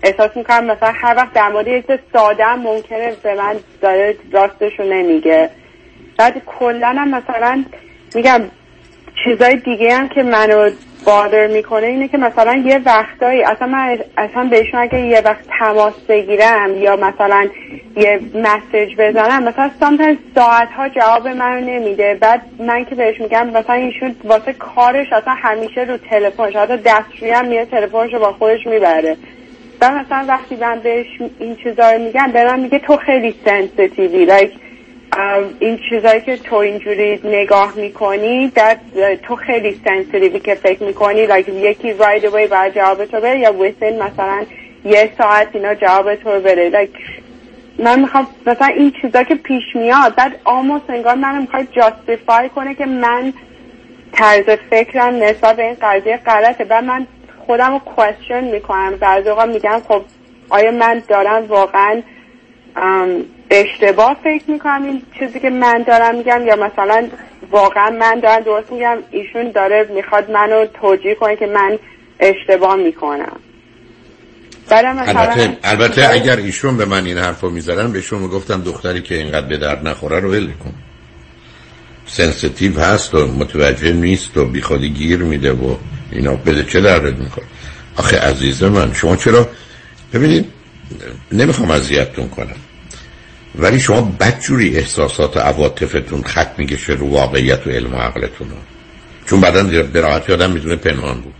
احساس 0.05 0.36
می‌کنم 0.36 0.64
مثلا 0.64 0.93
هر 0.94 1.14
وقت 1.16 1.32
در 1.32 1.48
مورد 1.48 1.68
یک 1.68 1.85
ساده 2.12 2.55
ممکنه 2.55 3.12
به 3.22 3.35
من 3.35 3.56
داره 3.81 4.16
راستش 4.32 4.72
رو 4.78 4.85
نمیگه. 4.85 5.51
بعد 6.18 6.43
کلا 6.47 6.89
هم 6.89 7.09
مثلا 7.09 7.64
میگم 8.14 8.40
چیزای 9.24 9.56
دیگه 9.56 9.94
هم 9.94 10.09
که 10.09 10.22
منو 10.22 10.70
بادر 11.06 11.47
می‌کنه 11.47 11.86
اینه 11.86 12.09
که 12.09 12.18
مثلا 12.18 12.55
یه 12.55 12.81
وقتایی 12.86 13.43
اصلا 13.43 13.68
من 13.68 13.98
اصلا 14.16 14.44
بهشون 14.44 14.81
اگه 14.81 15.01
یه 15.01 15.20
وقت 15.20 15.44
تماس 15.59 15.94
بگیرم 16.09 16.76
یا 16.76 16.97
مثلا 16.97 17.48
یه 17.97 18.20
مسیج 18.35 18.94
بزنم 18.98 19.44
مثلا 19.44 19.70
سامتن 19.81 20.18
ساعت 20.35 20.68
ها 20.68 20.89
جواب 20.89 21.28
منو 21.28 21.60
نمیده. 21.60 22.18
بعد 22.20 22.43
من 22.59 22.85
که 22.85 22.94
بهش 22.94 23.20
میگم 23.20 23.47
مثلا 23.47 23.74
ایشون 23.74 24.16
واسه 24.24 24.52
کارش 24.52 25.12
اصلا 25.12 25.35
همیشه 25.35 25.81
رو 25.81 25.97
تلفنش 25.97 26.56
حتی 26.56 26.76
دستشویی 26.76 27.31
هم 27.31 27.47
میره 27.47 27.64
تلفنش 27.64 28.14
با 28.14 28.32
خودش 28.32 28.66
می‌بره. 28.66 29.16
و 29.85 29.90
مثلا 29.90 30.24
وقتی 30.28 30.56
من 30.56 30.81
بهش 30.81 31.06
این 31.39 31.56
چیزا 31.56 31.90
رو 31.90 31.98
میگم 31.98 32.31
به 32.32 32.44
من 32.44 32.61
میگه 32.61 32.78
تو 32.78 32.97
خیلی 32.97 33.35
sensitive 33.44 34.24
ی 34.24 34.30
like 34.30 34.52
این 35.59 35.78
چیزایی 35.90 36.20
که 36.20 36.36
تو 36.36 36.56
اینجوری 36.56 37.20
نگاه 37.24 37.73
می‌کنی 37.77 38.48
در 38.48 38.77
تو 39.23 39.36
خیلی 39.36 39.81
sensitive 39.85 40.35
ی 40.35 40.40
که 40.40 40.55
فکر 40.55 40.82
می‌کنی. 40.82 41.27
like 41.27 41.48
یکی 41.48 41.93
right 41.93 42.27
away 42.27 42.47
باید 42.47 42.74
جواب 42.74 43.05
تو 43.05 43.16
بده 43.16 43.39
یا 43.39 43.52
within 43.52 44.02
مثلا 44.02 44.43
یه 44.85 45.12
ساعت 45.19 45.48
اینا 45.52 45.74
جواب 45.74 46.15
تو 46.15 46.31
بده. 46.31 46.69
like 46.69 46.90
من 47.78 48.01
می‌خوام 48.01 48.27
مثلا 48.47 48.66
این 48.66 48.93
چیزا 49.02 49.23
که 49.23 49.35
پیش 49.35 49.65
میاد 49.74 50.15
بعد 50.15 50.40
almost 50.44 50.82
انگار 50.89 51.15
من 51.15 51.40
می‌خواد 51.40 51.69
justify 51.73 52.48
کنه 52.48 52.74
که 52.74 52.86
من 52.86 53.32
طرز 54.12 54.44
فکرم 54.70 55.15
نسبت 55.15 55.56
به 55.56 55.65
این 55.65 55.77
قضیه 55.82 56.16
غلطه. 56.16 56.65
بعد 56.65 56.85
من 56.85 57.06
خودم 57.47 57.73
رو 57.73 57.79
question 57.78 58.44
می‌کنم 58.45 58.97
بعضی 59.01 59.29
اوقات 59.29 59.49
میگم 59.49 59.81
خب 59.89 60.03
آیا 60.51 60.71
من 60.71 61.03
دارم 61.09 61.47
واقعا 61.47 62.03
اشتباه 63.51 64.16
فکر 64.25 64.51
می‌کنم 64.51 64.85
این 64.85 65.03
چیزی 65.19 65.41
که 65.41 65.51
من 65.51 65.85
دارم 65.87 66.15
میگم 66.15 66.47
یا 66.47 66.57
مثلا 66.57 67.09
واقعا 67.51 67.91
من 67.91 68.21
دارم 68.21 68.43
درست 68.43 68.73
میگم 68.73 68.99
ایشون 69.11 69.51
داره 69.51 69.89
می‌خواد 69.95 70.31
منو 70.31 70.66
توجیه 70.66 71.15
کنه 71.15 71.37
که 71.37 71.47
من 71.47 71.79
اشتباه 72.21 72.77
می‌کنم. 72.77 73.37
البته, 74.71 75.59
البته 75.65 76.09
اگر 76.12 76.37
ایشون 76.37 76.77
به 76.77 76.85
من 76.85 77.05
این 77.07 77.19
حرف 77.19 77.41
رو 77.41 77.51
می‌زدن 77.51 77.93
بهشون 77.93 78.19
می‌گفتم 78.19 78.62
دختری 78.62 79.03
که 79.03 79.15
اینقدر 79.15 79.47
به 79.47 79.57
درد 79.57 79.89
نخوره 79.89 80.21
رو 80.21 80.31
ول 80.31 80.47
کن. 80.47 80.75
sensitive 82.06 82.81
هست 82.81 83.14
و 83.14 83.26
متوجه 83.26 83.93
نیست 83.93 84.36
و 84.36 84.44
بیخودی 84.44 84.90
گیر 84.90 85.18
میده 85.18 85.52
و 85.52 85.76
اینا. 86.10 86.35
بده 86.35 86.64
چه 86.64 86.81
دردت 86.81 87.18
می‌کنه 87.18 87.44
آخه 87.97 88.18
عزیز 88.18 88.62
من 88.62 88.94
شما 88.94 89.16
چرا؟ 89.16 89.48
ببینید 90.12 90.44
نمی‌خوام 91.32 91.70
اذیتتون 91.70 92.28
کنم. 92.28 92.56
ولی 93.59 93.81
شما 93.81 94.01
بدجوری 94.20 94.76
احساسات 94.76 95.36
و 95.36 95.40
عواطفتون 95.40 96.22
خط 96.22 96.59
می‌کشه 96.59 96.93
رو 96.93 97.10
واقعیت 97.10 97.66
و 97.66 97.70
علم 97.70 97.94
و 97.94 97.97
عقلتون 97.97 98.48
چون 99.26 99.40
بعدا 99.40 99.62
به 99.82 100.02
آدم 100.05 100.51
می‌دونه 100.51 100.76
پنهان 100.76 101.20
بود. 101.20 101.35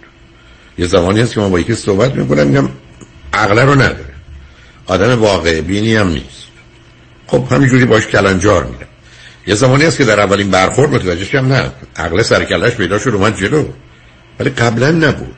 یه 0.79 0.87
زمانی 0.87 1.21
هست 1.21 1.35
که 1.35 1.41
ما 1.41 1.49
با 1.49 1.61
یکی 1.61 1.75
صحبت 1.75 2.15
می‌کنم 2.15 2.47
میگم 2.47 2.69
عقله 3.33 3.65
رو 3.65 3.75
نداره. 3.75 4.15
آدم 4.87 5.23
واقع 5.23 5.61
بینی 5.61 5.95
هم 5.95 6.09
نیست. 6.09 6.45
خب 7.27 7.47
همینجوری 7.51 7.85
باش 7.85 8.07
کلنجار 8.07 8.65
میرم. 8.65 8.89
یه 9.47 9.55
زمانی 9.55 9.85
هست 9.85 9.99
که 9.99 10.05
در 10.05 10.21
اولین 10.21 10.51
برخورد 10.51 10.91
متوجه 10.91 11.25
شم 11.25 11.47
نه. 11.47 11.73
عقل 11.97 12.23
سرکلش 12.23 12.75
پیدا 12.75 12.99
شد 12.99 13.11
اومد 13.11 13.37
جلو. 13.37 13.65
ولی 14.41 14.51
قبلا 14.51 14.91
نبود. 14.91 15.37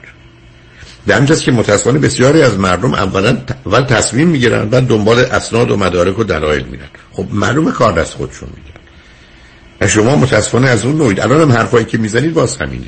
به 1.07 1.17
همجاست 1.17 1.43
که 1.43 1.53
متاسفانه 1.53 1.99
بسیاری 1.99 2.43
از 2.43 2.59
مردم 2.59 2.95
اولا 2.95 3.39
اول 3.67 3.83
تصمیم 3.83 4.29
می‌گیرن 4.29 4.69
بعد 4.69 4.87
دنبال 4.87 5.19
اسناد 5.19 5.71
و 5.71 5.77
مدارک 5.77 6.19
و 6.19 6.25
دلایل 6.25 6.65
میرن. 6.65 6.89
خب 7.13 7.27
معلومه 7.33 7.73
کار 7.73 7.93
دست 7.93 8.15
خودشون 8.15 8.49
میگن 8.49 8.81
و 9.81 9.89
شما 9.89 10.17
متاسفانه 10.17 10.69
از 10.69 10.85
اون 10.85 10.97
نوعید 10.97 11.21
الان 11.21 11.41
هم 11.41 11.53
حرفایی 11.53 11.85
که 11.85 11.99
می‌زنید 11.99 12.35
باز 12.35 12.57
همینه. 12.57 12.87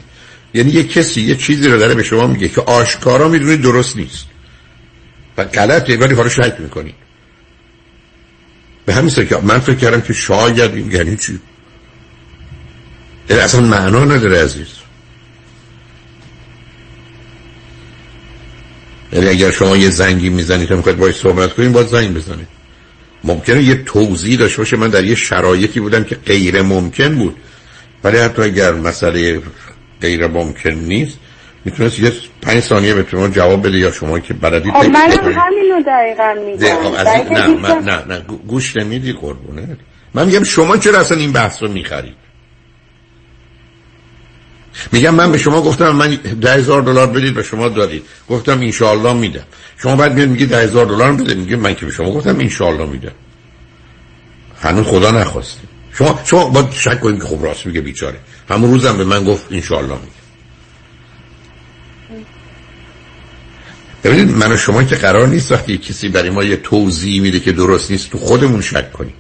یعنی 0.55 0.71
یه 0.71 0.85
کسی 0.85 1.21
یه 1.21 1.37
چیزی 1.37 1.69
رو 1.69 1.79
داره 1.79 1.95
به 1.95 2.03
شما 2.03 2.27
میگه 2.27 2.49
که 2.49 2.61
آشکارا 2.61 3.29
می‌دونید 3.29 3.63
درست 3.63 3.97
نیست. 3.97 4.27
و 5.39 5.45
غلطه 5.45 5.97
ولی 5.97 6.15
حالا 6.15 6.29
شک 6.29 6.57
می‌کنید. 6.59 6.95
به 8.89 8.95
همین 8.95 9.11
که 9.11 9.37
من 9.43 9.59
فکر 9.59 9.75
کردم 9.75 10.01
که 10.01 10.13
شاید 10.13 10.75
این 10.75 10.93
یعنی 10.93 11.17
چی؟ 11.17 11.41
یعنی 13.31 13.43
اصلا 13.43 13.61
معنا 13.61 14.05
نداره 14.05 14.43
عزیز. 14.43 14.67
یعنی 19.13 19.29
اگر 19.29 19.51
شما 19.51 19.77
یه 19.77 19.91
زنگی 19.91 20.29
می‌زنید 20.29 20.69
تا 20.69 20.77
می‌خواید 20.77 20.99
باید 20.99 21.15
صحبت 21.15 21.55
کنید 21.55 21.73
باید 21.73 21.87
زنگ 21.87 22.15
بزنید. 22.15 22.47
ممکنه 23.25 23.63
یه 23.63 23.75
توضیح 23.75 24.39
داشته 24.39 24.59
باشه. 24.59 24.77
من 24.77 24.91
در 24.91 25.05
یه 25.05 25.15
شرایطی 25.15 25.81
بودم 25.81 26.05
که 26.05 26.15
غیر 26.15 26.63
ممکن 26.63 27.15
بود. 27.15 27.37
ولی 28.05 28.19
حتی 28.19 28.43
اگر 28.43 28.73
مسئله 28.73 29.43
غیر 30.01 30.27
ممکن 30.27 30.71
نیست 30.71 31.19
می‌تونست 31.71 31.99
یه 31.99 32.13
پنج 32.43 32.61
ثانیه 32.61 32.95
به 32.95 33.07
شما 33.11 33.29
جواب 33.29 33.67
بده 33.67 33.79
یا 33.79 33.93
شما 33.93 34.19
که 34.19 34.35
بلدی 34.35 34.71
خب 34.71 34.77
منم 34.85 35.11
کنید. 35.17 35.37
همینو 35.37 35.83
دقیقا 35.83 36.35
خب، 36.83 36.95
از 36.95 37.07
میگم 37.31 37.37
نه 37.37 37.47
من- 37.47 37.85
نه 37.85 38.05
نه 38.09 38.21
گو- 38.21 38.37
گوش 38.39 38.77
نمیدی 38.77 39.13
قربونه 39.13 39.77
من 40.15 40.27
میگم 40.27 40.45
شما 40.45 40.77
چرا 40.77 41.01
اصلا 41.01 41.17
این 41.19 41.33
بحث 41.33 41.63
رو 41.63 41.69
می‌خرید؟ 41.69 42.15
میگم 44.93 45.15
من 45.15 45.33
به 45.33 45.39
شما 45.39 45.63
گفتم 45.63 45.91
من 45.91 46.15
ده 46.41 46.53
هزار 46.53 46.83
دلار 46.83 47.07
بدید 47.07 47.37
و 47.39 47.43
شما 47.43 47.69
دادید. 47.69 48.03
گفتم 48.29 48.61
انشاءالله 48.61 49.13
میدم. 49.13 49.45
شما 49.83 49.97
بعد 49.97 50.13
میاد 50.15 50.29
میگه 50.29 50.47
ده 50.47 50.57
هزار 50.63 50.87
دلار 50.87 51.13
بده 51.13 51.35
میگه 51.35 51.57
من 51.57 51.75
که 51.75 51.87
به 51.87 51.93
شما 51.93 52.11
گفتم 52.11 52.39
انشاءالله 52.41 52.87
میدم. 52.87 53.13
هنوز 54.63 54.87
خدا 54.87 55.11
نخواسته. 55.11 55.61
شما 55.93 56.21
شما 56.25 56.49
با 56.49 56.69
شک 56.73 57.01
کنید 57.01 57.21
که 57.23 57.27
خب 57.29 57.45
راست 57.45 57.67
میگه 57.67 57.81
بیچاره. 57.81 58.19
همون 58.51 58.71
روزم 58.71 58.97
به 58.97 59.05
من 59.05 59.25
گفت 59.25 59.47
انشاءالله 59.51 59.95
میگه 59.95 60.18
ببینید 64.05 64.37
من 64.37 64.53
و 64.53 64.57
شما 64.57 64.83
که 64.85 64.97
قرار 64.97 65.29
نیست 65.29 65.53
وقتی 65.53 65.79
کسی 65.79 66.09
برای 66.09 66.31
ما 66.31 66.45
یه 66.45 66.57
توضیح 66.57 67.23
میده 67.23 67.41
که 67.41 67.53
درست 67.53 67.91
نیست 67.91 68.11
تو 68.11 68.19
خودمون 68.19 68.61
شک 68.61 68.93
کنیم. 68.93 69.15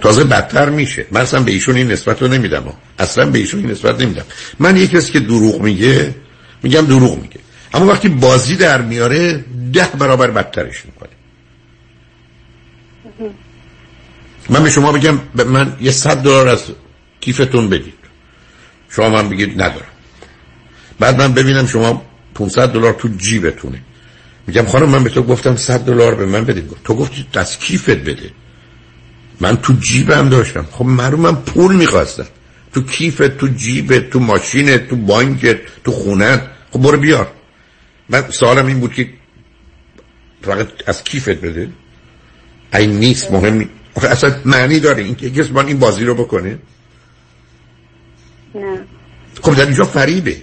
تازه 0.00 0.24
بدتر 0.24 0.70
میشه. 0.70 1.06
من 1.10 1.20
اصلا 1.20 1.40
به 1.40 1.52
ایشون 1.52 1.76
این 1.76 1.92
نسبت 1.92 2.22
رو 2.22 2.28
نمیدم. 2.28 2.72
اصلا 2.98 3.30
به 3.30 3.38
ایشون 3.38 3.60
این 3.60 3.70
نسبت 3.70 4.00
نمیدم. 4.00 4.24
من 4.58 4.76
یه 4.76 4.86
کسی 4.86 5.12
که 5.12 5.20
دروغ 5.20 5.62
میگه 5.62 6.14
میگم 6.62 6.86
دروغ 6.86 7.22
میگه. 7.22 7.40
اما 7.74 7.86
وقتی 7.86 8.08
بازی 8.08 8.56
در 8.56 8.82
میاره 8.82 9.44
ده 9.72 9.88
برابر 9.98 10.30
بدترش 10.30 10.84
می‌کنه. 10.86 11.08
من 14.50 14.62
به 14.62 14.70
شما 14.70 14.92
بگم 14.92 15.18
من 15.34 15.76
یه 15.80 15.90
صد 15.90 16.16
دلار 16.22 16.48
از 16.48 16.62
کیفتون 17.20 17.68
بدید. 17.68 17.94
شما 18.90 19.08
من 19.08 19.28
بگید 19.28 19.62
ندارم. 19.62 19.97
بعد 20.98 21.18
من 21.22 21.32
ببینم 21.34 21.66
شما 21.66 22.02
500 22.34 22.68
دلار 22.72 22.92
تو 22.92 23.08
جیبتونه. 23.08 23.80
میگم 24.46 24.64
خانم 24.66 24.88
من 24.88 25.04
به 25.04 25.10
تو 25.10 25.22
گفتم 25.22 25.56
100 25.56 25.80
دلار 25.80 26.14
به 26.14 26.26
من 26.26 26.44
بده. 26.44 26.64
تو 26.84 26.94
گفتی 26.94 27.26
از 27.34 27.58
کیفت 27.58 27.90
بده. 27.90 28.30
من 29.40 29.56
تو 29.56 29.72
جیبم 29.72 30.28
داشتم. 30.28 30.66
خب 30.70 30.84
معلوم 30.84 31.20
من 31.20 31.34
پول 31.34 31.76
می‌خواستم. 31.76 32.26
تو 32.72 32.82
کیفت 32.82 33.38
تو 33.38 33.48
جیبت 33.48 34.10
تو 34.10 34.20
ماشینت 34.20 34.88
تو 34.88 34.96
بانکت 34.96 35.58
تو 35.84 35.92
خونت 35.92 36.42
خب 36.70 36.80
برو 36.80 36.98
بیار. 36.98 37.30
من 38.08 38.30
سوالم 38.30 38.66
این 38.66 38.80
بود 38.80 38.92
که 38.92 39.08
فقط 40.42 40.68
از 40.86 41.04
کیفت 41.04 41.28
بده؟ 41.28 41.68
این 42.74 42.90
نیست 42.90 43.30
مهم 43.30 43.54
نی- 43.54 43.68
آخه 43.94 44.08
اصلا 44.08 44.36
معنی 44.44 44.80
داره. 44.80 45.02
این 45.02 45.14
که 45.14 45.30
کسی 45.30 45.52
من 45.52 45.66
این 45.66 45.78
بازی 45.78 46.04
رو 46.04 46.14
بکنه. 46.14 46.58
نه. 48.54 48.78
خب 49.42 49.54
در 49.54 49.64
اینجا 49.64 49.84
فریبه. 49.84 50.42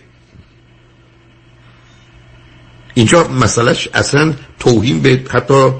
اینجا 2.96 3.28
مسئلهش 3.28 3.90
اصلا 3.94 4.34
توهین 4.60 5.02
به 5.02 5.22
حتی 5.30 5.72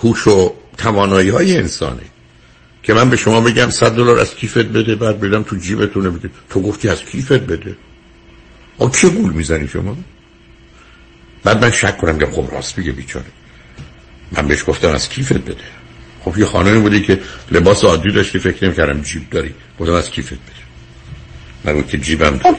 هوش 0.00 0.26
و 0.26 0.54
توانایی 0.78 1.28
های 1.28 1.56
انسانه. 1.56 2.02
که 2.82 2.94
من 2.94 3.10
به 3.10 3.16
شما 3.16 3.40
بگم 3.40 3.70
صد 3.70 3.96
دلار 3.96 4.18
از 4.18 4.34
کیفت 4.34 4.58
بده 4.58 4.94
بعد 4.94 5.20
بدم 5.20 5.42
تو 5.42 5.56
جیبتونه 5.56 6.10
بده 6.10 6.30
تو 6.50 6.62
گفتی 6.62 6.88
از 6.88 7.04
کیفت 7.04 7.32
بده. 7.32 7.76
آ 8.78 8.88
چه 8.88 9.08
گول 9.08 9.32
می‌زنی 9.32 9.68
شما؟ 9.68 9.96
بعد 11.44 11.64
من 11.64 11.70
شک 11.70 11.98
کنم 11.98 12.18
که 12.18 12.26
خب 12.26 12.48
راست 12.52 12.76
بگه 12.76 12.92
بیچاره. 12.92 13.26
من 14.32 14.48
بهش 14.48 14.64
گفتم 14.66 14.88
از 14.88 15.08
کیفت 15.08 15.32
بده. 15.32 15.64
خب 16.24 16.38
یه 16.38 16.44
خانمی 16.46 16.80
بودی 16.80 17.02
که 17.02 17.20
لباس 17.50 17.84
عادی 17.84 18.12
داشتی 18.12 18.38
فکر 18.38 18.64
نمی‌کردم 18.64 19.02
جیب 19.02 19.30
داری 19.30 19.54
گفتم 19.80 19.92
از 19.92 20.10
کیفت 20.10 20.34
بده. 20.34 21.72
نگو 21.72 21.82
که 21.82 21.98
جیبم 21.98 22.36
داری. 22.36 22.56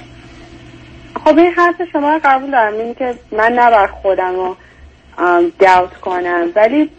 خب 1.30 1.38
این 1.38 1.52
حرف 1.52 1.76
شما 1.92 2.14
رو 2.14 2.20
قبول 2.24 2.52
دارم 2.52 2.74
این 2.74 2.96
که 2.96 3.16
من 3.32 3.54
نباید 3.54 3.90
خودم 3.90 4.36
رو 4.36 4.58
داوت 5.60 5.94
کنم. 5.94 6.48
ولی 6.56 6.90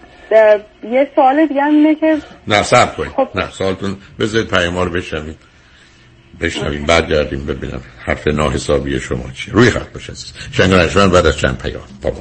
یه 0.83 1.11
سوال 1.15 1.47
دیگه 1.47 1.63
هم 1.63 1.71
اینه 1.71 1.95
که 1.95 2.19
نه 2.47 2.63
صبر 2.63 2.95
کنید. 2.95 3.13
نه 3.35 3.51
سوالتون 3.51 3.97
بذارید 4.19 4.49
پیام 4.49 4.79
رو 4.79 4.91
بشنویم. 4.91 5.39
بشنویم 6.41 6.87
بعد 6.87 7.09
گردیم 7.09 7.47
ببینم 7.47 7.81
حرف 8.07 8.27
ناحسابی 8.27 9.01
شما 9.01 9.25
چیه. 9.35 9.55
روی 9.55 9.71
خط 9.71 9.93
باشه. 9.93 10.13
شنگ 10.53 11.11
بعد 11.13 11.27
از 11.27 11.39
چند 11.39 11.59
پیام. 11.59 11.83
بابا 12.03 12.21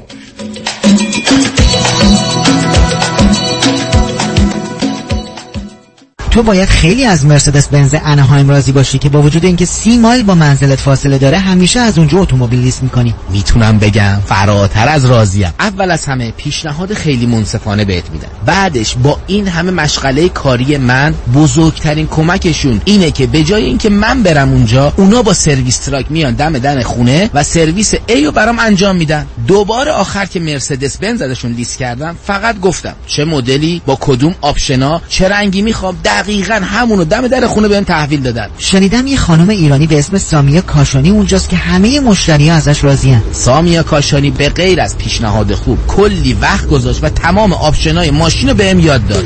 تو 6.31 6.43
باید 6.43 6.69
خیلی 6.69 7.05
از 7.05 7.25
مرسدس 7.25 7.67
بنز 7.67 7.95
انهایم 8.05 8.49
راضی 8.49 8.71
باشی 8.71 8.97
که 8.97 9.09
با 9.09 9.21
وجود 9.21 9.45
اینکه 9.45 9.65
سی 9.65 9.97
مایل 9.97 10.23
با 10.23 10.35
منزلت 10.35 10.79
فاصله 10.79 11.17
داره 11.17 11.37
همیشه 11.37 11.79
از 11.79 11.97
اونجا 11.97 12.19
اتومبیل 12.19 12.59
لیست 12.59 12.83
می‌کنی. 12.83 13.13
می‌تونم 13.29 13.79
بگم 13.79 14.17
فراتر 14.25 14.89
از 14.89 15.05
راضیم. 15.05 15.53
اول 15.59 15.91
از 15.91 16.05
همه 16.05 16.31
پیشنهاد 16.31 16.93
خیلی 16.93 17.25
منصفانه 17.25 17.85
بهت 17.85 18.09
میدم. 18.09 18.27
بعدش 18.45 18.95
با 19.03 19.19
این 19.27 19.47
همه 19.47 19.71
مشغله 19.71 20.29
کاری 20.29 20.77
من 20.77 21.13
بزرگترین 21.33 22.07
کمکشون 22.07 22.81
اینه 22.85 23.11
که 23.11 23.27
به 23.27 23.43
جای 23.43 23.63
اینکه 23.65 23.89
من 23.89 24.23
برم 24.23 24.49
اونجا 24.49 24.93
اونا 24.97 25.21
با 25.21 25.33
service 25.33 25.77
truck 25.77 26.05
میان 26.09 26.33
دم 26.33 26.57
در 26.57 26.81
خونه 26.81 27.29
و 27.33 27.43
service 27.43 27.93
A 28.07 28.25
رو 28.25 28.31
برام 28.31 28.59
انجام 28.59 28.95
میدن. 28.95 29.25
دوباره 29.47 29.91
آخر 29.91 30.25
که 30.25 30.39
مرسدس 30.39 30.97
بنز 30.97 31.21
ازشون 31.21 31.51
lease 31.51 31.77
کردم 31.77 32.15
فقط 32.23 32.59
گفتم 32.59 32.95
چه 33.07 33.25
مدلی 33.25 33.81
با 33.85 33.97
کدوم 34.01 34.35
آپشنا 34.41 35.01
چه 35.09 35.29
رنگی 35.29 35.61
می‌خوام 35.61 35.97
دقیقا 36.19 36.53
همونو 36.53 37.03
دم 37.03 37.27
در 37.27 37.47
خونه 37.47 37.67
بهم 37.67 37.83
تحویل 37.83 38.21
دادن. 38.21 38.47
شنیدم 38.57 39.07
یه 39.07 39.17
خانم 39.17 39.49
ایرانی 39.49 39.87
به 39.87 39.99
اسم 39.99 40.17
سامیا 40.17 40.61
کاشانی 40.61 41.09
اونجاست 41.09 41.49
که 41.49 41.55
همه 41.55 41.99
مشتری 41.99 42.49
ازش 42.49 42.83
راضیان 42.83 43.21
سامیا 43.31 43.83
کاشانی 43.83 44.31
به 44.31 44.49
غیر 44.49 44.81
از 44.81 44.97
پیشنهاد 44.97 45.53
خوب 45.53 45.77
کلی 45.87 46.33
وقت 46.33 46.67
گذاشت 46.67 47.03
و 47.03 47.09
تمام 47.09 47.53
آپشنای 47.53 48.11
ماشین 48.11 48.49
رو 48.49 48.55
بهم 48.55 48.79
یاد 48.79 49.07
داد. 49.07 49.25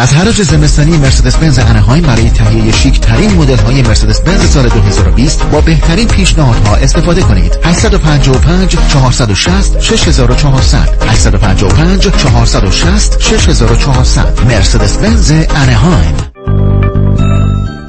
از 0.00 0.14
حراج 0.14 0.42
زمستانی 0.42 0.96
مرسدس 0.96 1.36
بنز 1.36 1.58
انهایم 1.58 2.02
برای 2.02 2.30
تهیه 2.30 2.72
شیک 2.72 3.00
ترین 3.00 3.34
مدل 3.34 3.56
های 3.56 3.82
مرسدس 3.82 4.20
بنز 4.20 4.50
سال 4.50 4.68
2020 4.68 5.42
با 5.42 5.60
بهترین 5.60 6.08
پیشنهادها 6.08 6.76
استفاده 6.76 7.20
کنید. 7.20 7.58
855 7.64 8.76
460 8.88 9.80
6400 9.80 10.88
855 11.08 12.02
460 12.02 13.20
6400 13.20 14.40
مرسدس 14.48 14.96
بنز 14.96 15.32
انهایم 15.56 16.31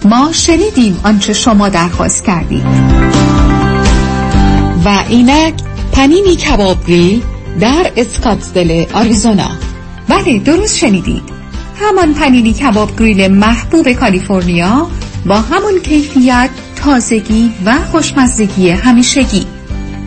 ما 0.05 0.31
شنیدیم 0.31 0.99
آنچه 1.03 1.33
شما 1.33 1.69
درخواست 1.69 2.25
کردید. 2.25 2.65
و 4.85 5.03
اینک 5.09 5.53
پنینی 5.91 6.35
کباب 6.35 6.85
گریل 6.87 7.21
در 7.59 7.91
اسکاتسدل 7.97 8.85
آریزونا. 8.93 9.49
بله 10.07 10.39
درست 10.39 10.77
شنیدید. 10.77 11.23
همان 11.81 12.13
پنینی 12.13 12.53
کباب 12.53 12.99
گریل 12.99 13.27
محبوب 13.27 13.91
کالیفرنیا 13.91 14.87
با 15.25 15.35
همان 15.35 15.79
کیفیت 15.83 16.49
تازگی 16.75 17.53
و 17.65 17.73
خوشمزگی 17.91 18.69
همیشگی. 18.69 19.45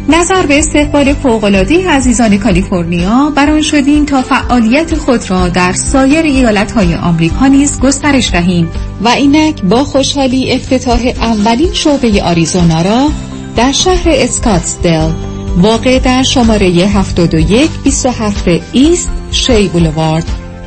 نظر 0.09 0.47
به 0.47 0.59
استقبال 0.59 1.15
فوق‌العاده 1.15 1.91
عزیزان 1.91 2.39
کالیفرنیا 2.39 3.33
بران 3.37 3.63
شدیم 3.63 4.05
تا 4.05 4.23
فعالیت 4.23 4.95
خود 4.95 5.31
را 5.31 5.49
در 5.49 5.73
سایر 5.73 6.25
ایالت‌های 6.25 6.95
آمریکا 6.95 7.47
نیز 7.47 7.81
گسترش 7.81 8.31
دهیم. 8.31 8.69
و 9.03 9.09
اینک 9.09 9.63
با 9.63 9.85
خوشحالی 9.85 10.53
افتتاح 10.53 11.13
اولین 11.21 11.73
شعبه 11.73 12.23
آریزونا 12.23 12.83
را 12.83 13.09
در 13.57 13.73
شهر 13.73 14.09
Scottsdale 14.09 15.11
واقع 15.57 15.99
در 15.99 16.23
شماره 16.23 16.67
71 16.67 17.71
27 17.85 18.45
East 18.73 19.09
Shea 19.31 19.69
Boulevard 19.69 20.27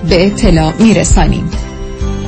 به 0.09 0.25
اطلاع 0.25 0.73
میرسانیم. 0.79 1.49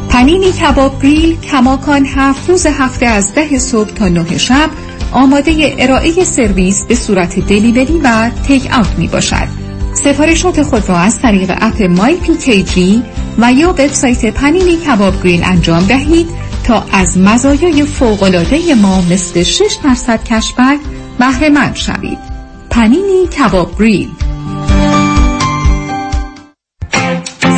پنینی 0.09 0.51
کباب 0.51 1.01
گریل 1.01 1.39
کماکان 1.39 2.05
هفت 2.05 2.49
روز 2.49 2.65
هفته 2.65 3.05
از 3.05 3.33
ده 3.33 3.59
صبح 3.59 3.91
تا 3.91 4.07
نه 4.07 4.37
شب 4.37 4.69
آماده 5.11 5.75
ارائه 5.79 6.23
سرویس 6.23 6.85
به 6.85 6.95
صورت 6.95 7.39
delivery 7.39 8.01
و 8.03 8.29
take 8.47 8.71
out 8.77 8.95
می 8.97 9.07
باشد. 9.07 9.47
سفارشات 9.93 10.63
خود 10.63 10.89
را 10.89 10.97
از 10.97 11.19
طریق 11.19 11.51
app 11.61 11.81
My 11.81 12.15
PKG 12.15 12.63
ای 12.63 13.03
و 13.37 13.53
یا 13.53 13.69
وبسایت 13.69 14.25
پنینی 14.25 14.77
کباب 14.77 15.23
گریل 15.23 15.43
انجام 15.43 15.83
دهید 15.83 16.27
تا 16.63 16.85
از 16.91 17.17
مزایای 17.17 17.83
فوق‌العاده 17.83 18.75
ما 18.75 19.01
مثل 19.01 19.43
6 19.43 19.61
درصد 19.83 20.23
cashback 20.23 20.79
بهره 21.19 21.49
مند 21.49 21.75
شوید. 21.75 22.17
پنینی 22.69 23.27
کباب 23.27 23.79
گریل 23.79 24.09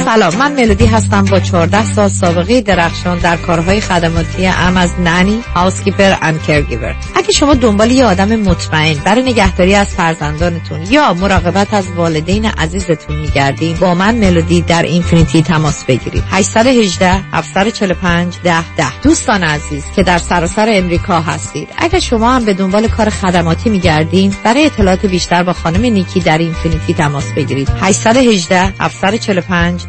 سلام 0.06 0.36
من 0.36 0.52
ملودی 0.52 0.86
هستم 0.86 1.26
با 1.26 1.40
14 1.40 1.86
سال 1.86 2.10
سابقه 2.10 2.62
درخشان 2.62 3.20
در 3.20 3.38
کارهای 3.38 3.82
خدماتی 3.82 4.46
اعم 4.48 4.78
از 4.78 5.00
nanny، 5.00 5.44
housekeeper 5.56 6.16
and 6.22 6.44
caregiver. 6.44 6.95
اگه 7.16 7.32
شما 7.32 7.54
دنبال 7.54 7.92
یه 7.92 8.06
آدم 8.06 8.36
مطمئن 8.36 8.94
برای 9.06 9.22
نگهداری 9.22 9.76
از 9.76 9.88
فرزندانتون 9.88 10.82
یا 10.90 11.14
مراقبت 11.14 11.74
از 11.74 11.88
والدین 11.96 12.46
عزیزتون 12.46 13.16
میگردید 13.16 13.80
با 13.80 13.94
من 13.96 14.16
ملودی 14.16 14.62
در 14.62 14.84
Infinity 14.84 15.41
تماس 15.42 15.84
بگیرید. 15.86 16.24
818 16.32 17.14
745 17.32 18.36
ده 18.44 18.76
ده 18.76 19.00
دوستان 19.04 19.44
عزیز 19.44 19.84
که 19.96 20.04
در 20.04 20.18
سراسر 20.18 20.68
امریکا 20.70 21.22
هستید 21.22 21.68
اگر 21.78 22.00
شما 22.00 22.32
هم 22.32 22.46
به 22.46 22.54
دنبال 22.54 22.88
کار 22.88 23.10
خدماتی 23.10 23.70
میگردین 23.70 24.36
برای 24.44 24.66
اطلاعات 24.66 25.06
بیشتر 25.06 25.44
با 25.44 25.54
خانم 25.54 25.82
نیکی 25.82 26.20
در 26.20 26.38
Infinity 26.38 26.94
تماس 26.94 27.32
بگیرید 27.36 27.70
818 27.82 28.74
745 28.80 29.86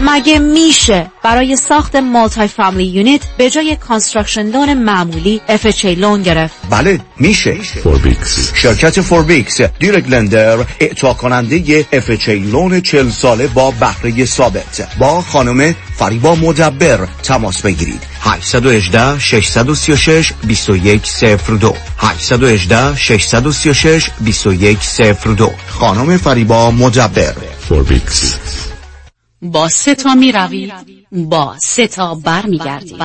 مگه 0.00 0.38
میشه 0.38 1.10
برای 1.22 1.56
ساخت 1.56 1.96
multi 1.96 2.48
family 2.48 2.90
unit 2.90 3.20
به 3.38 3.50
جای 3.50 3.76
construction 3.76 4.42
loan 4.42 4.74
معمولی 4.74 5.40
FHA 5.48 5.84
loan 5.84 6.22
گرفت؟ 6.22 6.54
بله 6.70 7.00
میشه. 7.16 7.54
فوربیکس 7.54 8.54
شرکت 8.54 9.00
فوربیکس 9.00 9.60
direct 9.60 10.08
lender 10.08 10.58
اعطا 10.80 11.12
کننده 11.14 11.82
FHA 11.82 12.28
loan 12.28 12.80
40 12.80 13.10
ساله 13.10 13.46
با 13.46 13.70
بهره 13.70 14.24
ثابت. 14.24 14.88
با 14.98 15.20
خانم 15.20 15.74
فریبا 15.96 16.34
مدبر 16.34 17.08
تماس 17.22 17.62
بگیرید. 17.62 18.02
818 18.20 19.18
636 19.18 20.32
2102 20.48 21.76
818 21.98 22.96
636 22.96 24.10
2102 24.24 25.50
خانم 25.68 26.16
فریبا 26.16 26.70
مدبر. 26.70 27.34
فوربیکس 27.68 28.36
با 29.42 29.68
سه 29.68 29.94
تا 29.94 30.14
می 30.14 30.32
روی 30.32 30.72
با 31.12 31.54
سه 31.58 31.86
تا 31.86 32.14
بر 32.14 32.46
می 32.46 32.58
گردی 32.58 32.96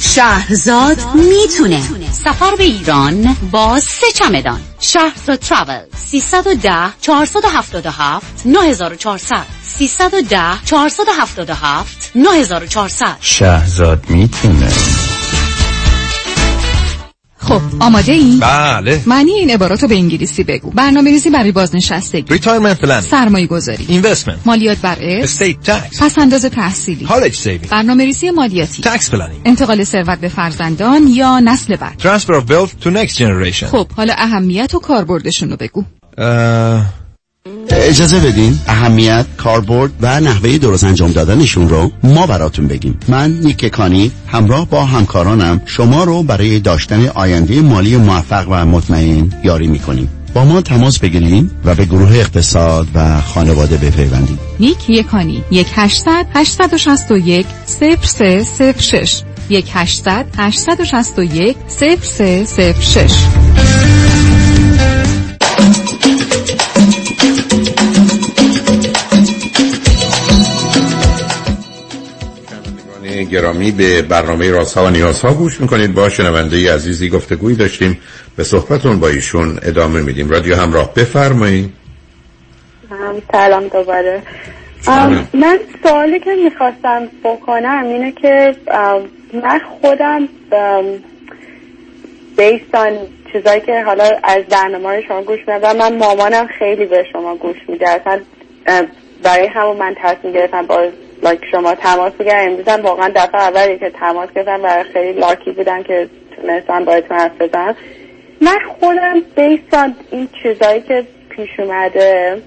شهرزاد 0.00 0.98
می‌تونه. 1.14 1.82
سفر 2.12 2.56
به 2.56 2.64
ایران 2.64 3.36
با 3.50 3.80
سه 3.80 4.06
چمدان. 4.14 4.60
شهرزاد 4.80 5.38
ترافل 5.38 5.84
310 5.96 6.92
477 7.00 8.46
9400 8.46 9.46
310 9.62 10.64
477 10.64 12.10
9400 12.14 13.16
شهزاد 13.20 14.10
می‌تونه. 14.10 14.68
خب 17.46 17.60
آماده 17.80 18.12
ای؟ 18.12 18.38
بله. 18.40 19.02
معنی 19.06 19.30
این 19.30 19.50
عبارات 19.50 19.82
رو 19.82 19.88
به 19.88 19.94
انگلیسی 19.94 20.44
بگو. 20.44 20.70
برنامه 20.70 21.10
ریزی 21.10 21.30
برای 21.30 21.52
بازنشستگی 21.52 22.32
retirement 22.32 22.80
plan 22.80 23.00
سرمایه 23.00 23.46
گذاری 23.46 23.84
investment 23.88 24.38
مالیات 24.46 24.78
بر 24.78 24.96
estate 25.00 25.60
tax 25.60 26.02
پس 26.02 26.18
انداز 26.18 26.44
تحصیلی. 26.44 27.04
college 27.04 27.34
saving 27.34 27.68
برنامه 27.68 28.04
ریزی 28.04 28.30
مالیاتی. 28.30 28.82
tax 28.82 29.10
planning 29.10 29.40
انتقال 29.44 29.84
ثروت 29.84 30.18
به 30.18 30.28
فرزندان 30.28 31.06
یا 31.06 31.40
نسل 31.40 31.76
بعد. 31.76 31.96
transfer 31.96 32.34
of 32.34 32.50
wealth 32.50 32.70
to 32.80 32.90
next 32.90 33.16
generation 33.16 33.66
خب 33.66 33.88
حالا 33.92 34.14
اهمیت 34.18 34.74
و 34.74 34.78
کاربردشون 34.78 35.50
رو 35.50 35.56
بگو. 35.56 35.84
اجازه 37.70 38.20
بدین. 38.20 38.58
اهمیت 38.68 39.26
کاربرد 39.36 39.90
و 40.00 40.20
نحوه 40.20 40.58
درست 40.58 40.84
انجام 40.84 41.12
دادنشون 41.12 41.68
رو 41.68 41.90
ما 42.02 42.26
براتون 42.26 42.66
بگیم. 42.66 42.98
من 43.08 43.30
نیک 43.30 43.64
کانی 43.64 44.10
همراه 44.26 44.68
با 44.68 44.84
همکارانم 44.84 45.60
شما 45.66 46.04
رو 46.04 46.22
برای 46.22 46.60
داشتن 46.60 47.06
آینده 47.06 47.60
مالی 47.60 47.96
موفق 47.96 48.46
و 48.50 48.66
مطمئن 48.66 49.32
یاری 49.44 49.66
می‌کنیم. 49.66 50.08
با 50.34 50.44
ما 50.44 50.60
تماس 50.60 50.98
بگیریم 50.98 51.50
و 51.64 51.74
به 51.74 51.84
گروه 51.84 52.12
اقتصاد 52.12 52.86
و 52.94 53.20
خانواده 53.20 53.76
بپیوندید 53.76 54.38
نیک 54.60 54.90
یکانی 54.90 55.44
یک 55.50 55.66
هشتصد 55.74 56.26
هشتصد 56.34 56.74
و 56.74 56.78
شست 56.78 57.10
و 57.10 57.16
یک 57.16 57.46
صفر 57.66 58.06
سه 58.06 58.42
صفر 58.42 58.80
شش. 58.80 59.22
یک 59.48 59.70
هشتصد 59.74 60.26
هشتصد 60.38 60.80
و 60.80 60.84
شست 60.84 61.18
و 61.18 61.22
یک 61.22 61.56
صفر 61.68 61.96
سه 62.02 62.44
صفر 62.44 62.80
شش. 62.80 63.14
گرامی 73.30 73.72
به 73.72 74.02
برنامه 74.02 74.50
رازها 74.50 74.84
و 74.84 74.90
نیازها 74.90 75.34
گوش 75.34 75.60
می‌کنید. 75.60 75.94
با 75.94 76.08
شنونده 76.08 76.74
عزیزی 76.74 77.08
گفتگویی 77.08 77.56
داشتیم. 77.56 78.00
به 78.36 78.44
صحبتون 78.44 79.00
با 79.00 79.08
ایشون 79.08 79.58
ادامه 79.62 80.00
میدیم. 80.00 80.30
رادیو 80.30 80.56
همراه 80.56 80.94
بفرمایید. 80.94 81.72
سلام 83.32 83.68
دوباره. 83.68 84.22
من 85.34 85.58
سوالی 85.82 86.20
که 86.20 86.30
می‌خواستم 86.44 87.08
بکنم 87.24 87.84
اینه 87.86 88.12
که 88.12 88.56
من 89.42 89.60
خودم 89.80 90.28
بیستان 92.36 92.92
چیزایی 93.32 93.60
که 93.60 93.82
حالا 93.86 94.04
از 94.24 94.42
برنامه 94.50 95.02
شما 95.08 95.22
گوش 95.22 95.38
میدم 95.48 95.76
من 95.76 95.96
مامانم 95.96 96.48
خیلی 96.58 96.86
به 96.86 97.04
شما 97.12 97.36
گوش 97.36 97.56
میده. 97.68 97.88
اصلا 97.88 98.20
برای 99.22 99.46
همون 99.46 99.76
من 99.76 99.94
تصمیم 100.02 100.32
گرفتم 100.32 100.66
با 100.66 100.88
لایک 101.22 101.40
شما 101.50 101.74
تماس 101.74 102.12
بگیرم 102.12 102.38
امروزم 102.38 102.82
واقعا 102.82 103.12
دفعه 103.16 103.42
اولی 103.42 103.78
که 103.78 103.90
تماس 103.90 104.28
گرفتم 104.34 104.62
برای 104.62 104.84
خیلی 104.84 105.20
لاکی 105.20 105.50
بودم 105.50 105.82
که 105.82 106.08
تونستم 106.36 106.84
باهاتون 106.84 107.16
حرف 107.16 107.42
بزنم 107.42 107.76
من 108.40 108.58
خودم 108.80 109.22
بیستان 109.36 109.96
این 110.10 110.28
چیزایی 110.42 110.80
که 110.80 111.06
پیش 111.30 111.60
اومده 111.60 112.42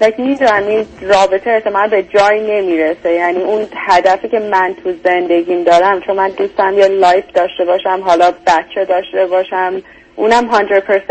like 0.00 0.22
می‌دونم 0.22 0.66
این 0.66 0.86
رابطه 1.00 1.50
احتمال 1.50 1.88
به 1.88 2.02
جایی 2.02 2.40
نمی‌رسه. 2.40 3.12
یعنی 3.12 3.42
اون 3.42 3.66
هدفی 3.76 4.28
که 4.28 4.38
من 4.38 4.74
تو 4.84 4.92
زندگیم 5.04 5.64
دارم 5.64 6.00
چون 6.00 6.16
من 6.16 6.28
دوستم 6.28 6.78
یه 6.78 6.86
life 6.88 7.24
داشته 7.34 7.64
باشم 7.64 8.00
حالا 8.04 8.30
بچه 8.46 8.84
داشته 8.84 9.26
باشم 9.26 9.82
اونم 10.16 10.50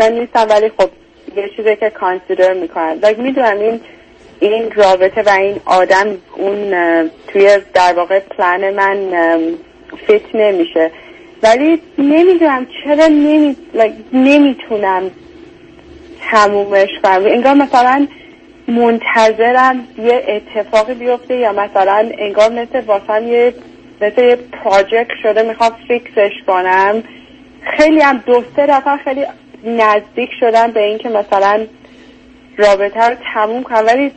نیستم 0.00 0.46
ولی 0.50 0.68
خب 0.78 0.90
یه 1.36 1.50
چیزی 1.56 1.76
که 1.76 1.90
consider 1.90 2.52
می‌کنم. 2.52 2.98
like 3.02 3.22
می‌دونم 3.22 3.58
این 3.58 3.80
این 4.40 4.70
رابطه 4.70 5.22
و 5.22 5.28
این 5.28 5.60
آدم 5.64 6.06
اون 6.36 6.70
توی 7.28 7.58
در 7.74 7.92
واقع 7.96 8.18
پلن 8.18 8.74
من 8.74 8.96
fit 10.06 10.34
نمیشه. 10.34 10.90
ولی 11.42 11.82
نمی‌دونم 11.98 12.66
چرا 12.84 13.06
نمی‌تونم 14.12 15.10
تمومش 16.30 16.88
کنم. 17.02 17.26
انگار 17.26 17.54
مثلا 17.54 18.06
منتظرم 18.68 19.88
یه 19.98 20.22
اتفاقی 20.28 20.94
بیفته 20.94 21.36
یا 21.36 21.52
مثلا 21.52 22.10
انگار 22.18 22.50
مثل 22.50 22.80
واسم 22.86 23.28
یه 23.28 23.54
مثل 24.00 24.24
یه 24.24 24.36
project 24.36 25.16
شده 25.22 25.42
می‌خوام 25.42 25.76
fix 25.88 26.14
ش 26.14 26.32
کنم. 26.46 27.02
خیلی 27.76 28.00
هم 28.00 28.22
دو 28.26 28.44
سه 28.56 28.80
خیلی 29.04 29.24
نزدیک 29.64 30.30
شدم 30.40 30.70
به 30.70 30.82
اینکه 30.82 31.08
مثلا 31.08 31.66
رابطه 32.60 33.08
رو 33.08 33.16
تموم 33.34 33.62
کنم. 33.62 33.86
ولی 33.86 34.12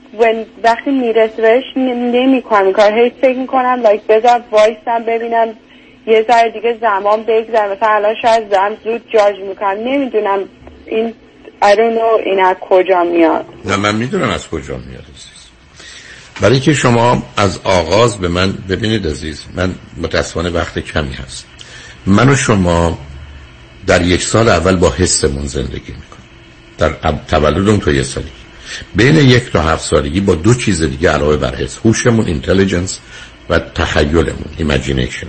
وقتی 0.63 0.91
می‌رسه 0.91 1.41
بهش 1.41 1.63
نمی 1.77 2.41
کنم 2.41 2.63
این 2.63 2.73
کار 2.73 2.99
هی 2.99 3.11
فکر 3.21 3.37
می‌کنم 3.37 3.81
لایک 3.83 4.01
بذار 4.01 4.41
وایسم 4.51 5.03
ببینم 5.07 5.47
یه 6.07 6.25
ذره 6.27 6.51
دیگه 6.51 6.77
زمان 6.81 7.23
بگذره. 7.23 7.75
مثلا 7.75 7.89
الان 7.89 8.15
شاید 8.21 8.49
دارم 8.49 8.77
زود 8.83 9.01
جاج 9.13 9.35
می‌کنم. 9.49 9.77
نمی‌دونم 9.83 10.39
این 10.85 11.13
know 11.61 12.25
این 12.25 12.45
از 12.45 12.55
کجا 12.55 13.03
میاد. 13.03 13.45
نه 13.65 13.75
من 13.75 13.95
می‌دونم 13.95 14.29
از 14.29 14.49
کجا 14.49 14.77
میاد 14.77 15.03
برای 16.41 16.59
که 16.59 16.73
شما 16.73 17.23
از 17.37 17.59
آغاز 17.63 18.17
به 18.17 18.27
من 18.27 18.53
ببینید 18.69 19.07
عزیز 19.07 19.45
من 19.55 19.75
متاسفانه 20.01 20.49
وقت 20.49 20.79
کمی 20.79 21.13
هست. 21.13 21.45
من 22.05 22.29
و 22.29 22.35
شما 22.35 22.97
در 23.87 24.01
یک 24.01 24.21
سال 24.21 24.49
اول 24.49 24.75
با 24.75 24.89
حسمون 24.89 25.45
زندگی 25.45 25.77
می‌کنیم. 25.77 26.12
در 26.77 26.95
تولدمون 27.27 27.79
تو 27.79 27.91
یه 27.91 28.03
سالی. 28.03 28.31
بین 28.95 29.15
یک 29.15 29.51
تا 29.51 29.61
هفت 29.63 29.85
سالگی 29.85 30.21
با 30.21 30.35
دو 30.35 30.53
چیز 30.53 30.81
دیگه 30.81 31.09
علاوه 31.09 31.37
بر 31.37 31.55
حس 31.55 31.77
هوشمون 31.85 32.25
intelligence 32.25 32.99
و 33.49 33.59
تخیلمون 33.59 34.45
imagination 34.57 35.27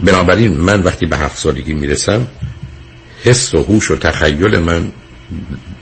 بنابراین 0.00 0.56
من 0.56 0.82
وقتی 0.82 1.06
به 1.06 1.16
هفت 1.16 1.38
سالگی 1.38 1.74
می‌رسم 1.74 2.26
حس 3.24 3.54
و 3.54 3.62
هوش 3.62 3.90
و 3.90 3.96
تخیل 3.96 4.58
من 4.58 4.92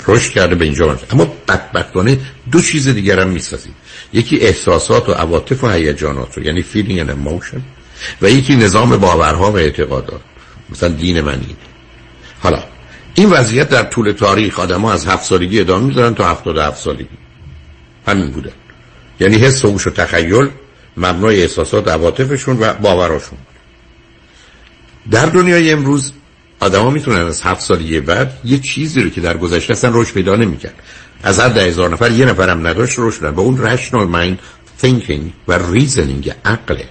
رشد 0.07 0.33
کرده 0.33 0.55
به 0.55 0.65
اینجا 0.65 0.93
رسید. 0.93 1.09
اما 1.11 1.25
بدبختانه 1.49 2.19
دو 2.53 2.61
چیز 2.61 2.89
دیگر 2.89 3.21
هم 3.21 3.29
می‌سازیم. 3.29 3.75
یکی 4.13 4.39
احساسات 4.39 5.09
و 5.09 5.13
عواطف 5.13 5.65
و 5.65 5.69
هیجانات 5.69 6.39
رو 6.39 6.45
یعنی 6.45 6.65
feeling 6.75 7.07
and 7.07 7.11
emotion 7.11 7.61
و 8.23 8.31
یکی 8.31 8.57
نظام 8.57 8.97
باورها 8.97 9.53
و 9.53 9.57
اعتقادات. 9.57 10.21
مثلا 10.71 10.89
دین 10.89 11.21
من 11.21 11.33
اینه 11.33 11.57
حالا 12.41 12.63
این 13.15 13.31
وضعیت 13.31 13.69
در 13.69 13.83
طول 13.83 14.13
تاریخ 14.13 14.61
آدم 14.61 14.85
از 14.85 15.07
هفت 15.07 15.25
سالگی 15.25 15.61
ادامه 15.61 15.87
میدارن 15.87 16.15
تا 16.15 16.29
هفتاد 16.29 16.59
هفت 16.59 16.83
سالگی. 16.83 17.09
همین 18.07 18.31
بوده. 18.31 18.53
یعنی 19.21 19.37
حس 19.37 19.65
و 19.65 19.69
و 19.69 19.91
تخیل 19.91 20.49
مبنای 20.97 21.43
احساسات 21.43 21.89
عواطفشون 21.89 22.57
و 22.61 22.73
باوراشون 22.73 23.39
در 25.11 25.27
دنیای 25.27 25.73
امروز 25.73 26.13
آدما 26.61 26.91
می‌تونن 26.91 27.27
از 27.27 27.43
هفت 27.43 27.61
سالگی 27.61 28.01
بعد 28.01 28.39
یه 28.45 28.59
چیزی 28.59 29.03
رو 29.03 29.11
که 29.11 29.21
در 29.21 29.37
گذشته 29.37 29.73
اصلا 29.73 29.91
رشد 29.95 30.15
پیدا 30.15 30.37
نمی‌کرد. 30.37 30.75
از 31.23 31.41
هر 31.41 31.49
ده 31.49 31.63
هزار 31.63 31.91
نفر 31.91 32.11
یه 32.11 32.27
نفرم 32.27 32.67
نداشت 32.67 32.95
رشد 32.99 33.17
شدن. 33.17 33.31
با 33.31 33.43
اون 33.43 33.63
رشنال 33.63 34.07
مایند 34.07 34.39
thinking 34.83 35.49
و 35.49 35.59
reasoning 35.73 36.35
عقله 36.45 36.89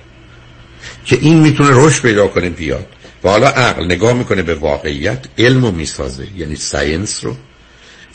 که 1.05 1.17
این 1.21 1.39
می‌تونه 1.39 1.69
رشد 1.73 2.01
پیدا 2.01 2.27
کنه 2.27 2.49
بیاد. 2.49 2.87
و 3.23 3.29
حالا 3.29 3.47
عقل 3.47 3.85
نگاه 3.85 4.13
می‌کنه 4.13 4.41
به 4.41 4.55
واقعیت 4.55 5.25
علم 5.37 5.65
رو 5.65 5.71
می‌سازه 5.71 6.27
یعنی 6.37 6.55
science 6.55 7.23
رو. 7.23 7.35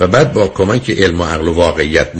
و 0.00 0.06
بعد 0.06 0.32
با 0.32 0.48
کمک 0.48 0.90
علم 0.90 1.20
و 1.20 1.24
عقل 1.24 1.48
و 1.48 1.52
واقعیت 1.52 2.12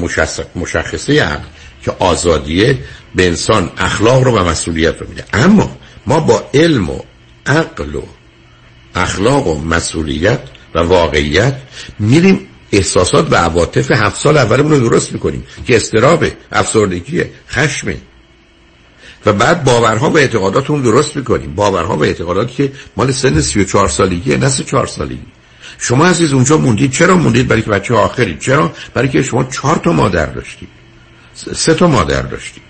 مشخصه 0.55 1.23
عقل 1.23 1.45
که 1.83 1.93
آزادیه 1.99 2.79
به 3.15 3.27
انسان 3.27 3.71
اخلاق 3.79 4.23
رو 4.23 4.39
و 4.39 4.45
مسئولیت 4.45 5.01
رو 5.01 5.09
میده. 5.09 5.25
اما 5.33 5.77
ما 6.07 6.21
با 6.21 6.51
علم 6.55 6.91
و 6.91 6.99
عقل 7.47 7.95
و 7.95 8.03
اخلاق 8.95 9.47
و 9.47 9.61
مسئولیت 9.61 10.41
و 10.75 10.79
واقعیت 10.79 11.55
میریم 11.99 12.47
احساسات 12.73 13.33
و 13.33 13.35
عواطف 13.35 13.91
هفت 13.91 14.21
سال 14.21 14.37
اولمون 14.37 14.71
رو 14.71 14.89
درست 14.89 15.13
می‌کنیم 15.13 15.47
که 15.67 15.77
استرابه 15.77 16.37
افسردگیه 16.53 17.31
خشمه. 17.49 17.97
و 19.27 19.33
بعد 19.33 19.65
باورها 19.65 20.11
و 20.11 20.19
اعتقاداتمون 20.19 20.83
درست 20.83 21.17
می‌کنیم. 21.17 21.55
باورها 21.55 21.97
و 21.97 22.05
اعتقاداتی 22.05 22.55
که 22.55 22.73
مال 22.97 23.13
سن 23.13 23.41
34 23.41 23.89
سالگیه 23.89 24.37
نه 24.37 24.51
4 24.51 24.87
سالگی. 24.87 25.27
شما 25.79 26.07
عزیز 26.07 26.33
اونجا 26.33 26.59
موندید. 26.59 26.93
چرا 26.93 27.17
موندید؟ 27.17 27.49
برای 27.49 27.63
که 27.63 27.71
بچه 27.71 27.95
آخرید. 27.95 28.39
چرا؟ 28.39 28.73
برای 28.95 29.09
که 29.09 29.23
شما 29.23 29.45
چهار 29.45 29.77
تا 29.77 29.93
مادر 29.93 30.27
داشتید. 30.27 30.69
سه 31.35 31.75
تا 31.75 31.89
مادر 31.89 32.23
داشتید. 32.23 32.63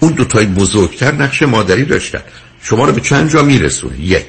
اون 0.00 0.12
دو 0.12 0.24
تای 0.24 0.46
بزرگتر 0.46 1.12
نقش 1.12 1.42
مادری 1.42 1.84
داشتن. 1.84 2.22
شما 2.62 2.84
رو 2.84 2.92
به 2.92 3.00
چند 3.00 3.30
جا 3.30 3.42
میرسونه؟ 3.42 4.00
یک. 4.00 4.26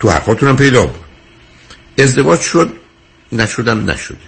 تو 0.00 0.10
حرفاتون 0.10 0.48
هم 0.48 0.56
پیدا 0.56 0.86
بود 0.86 1.04
ازدواج 1.98 2.40
شد. 2.40 2.72
نشدم 3.32 3.90
نشده. 3.90 4.18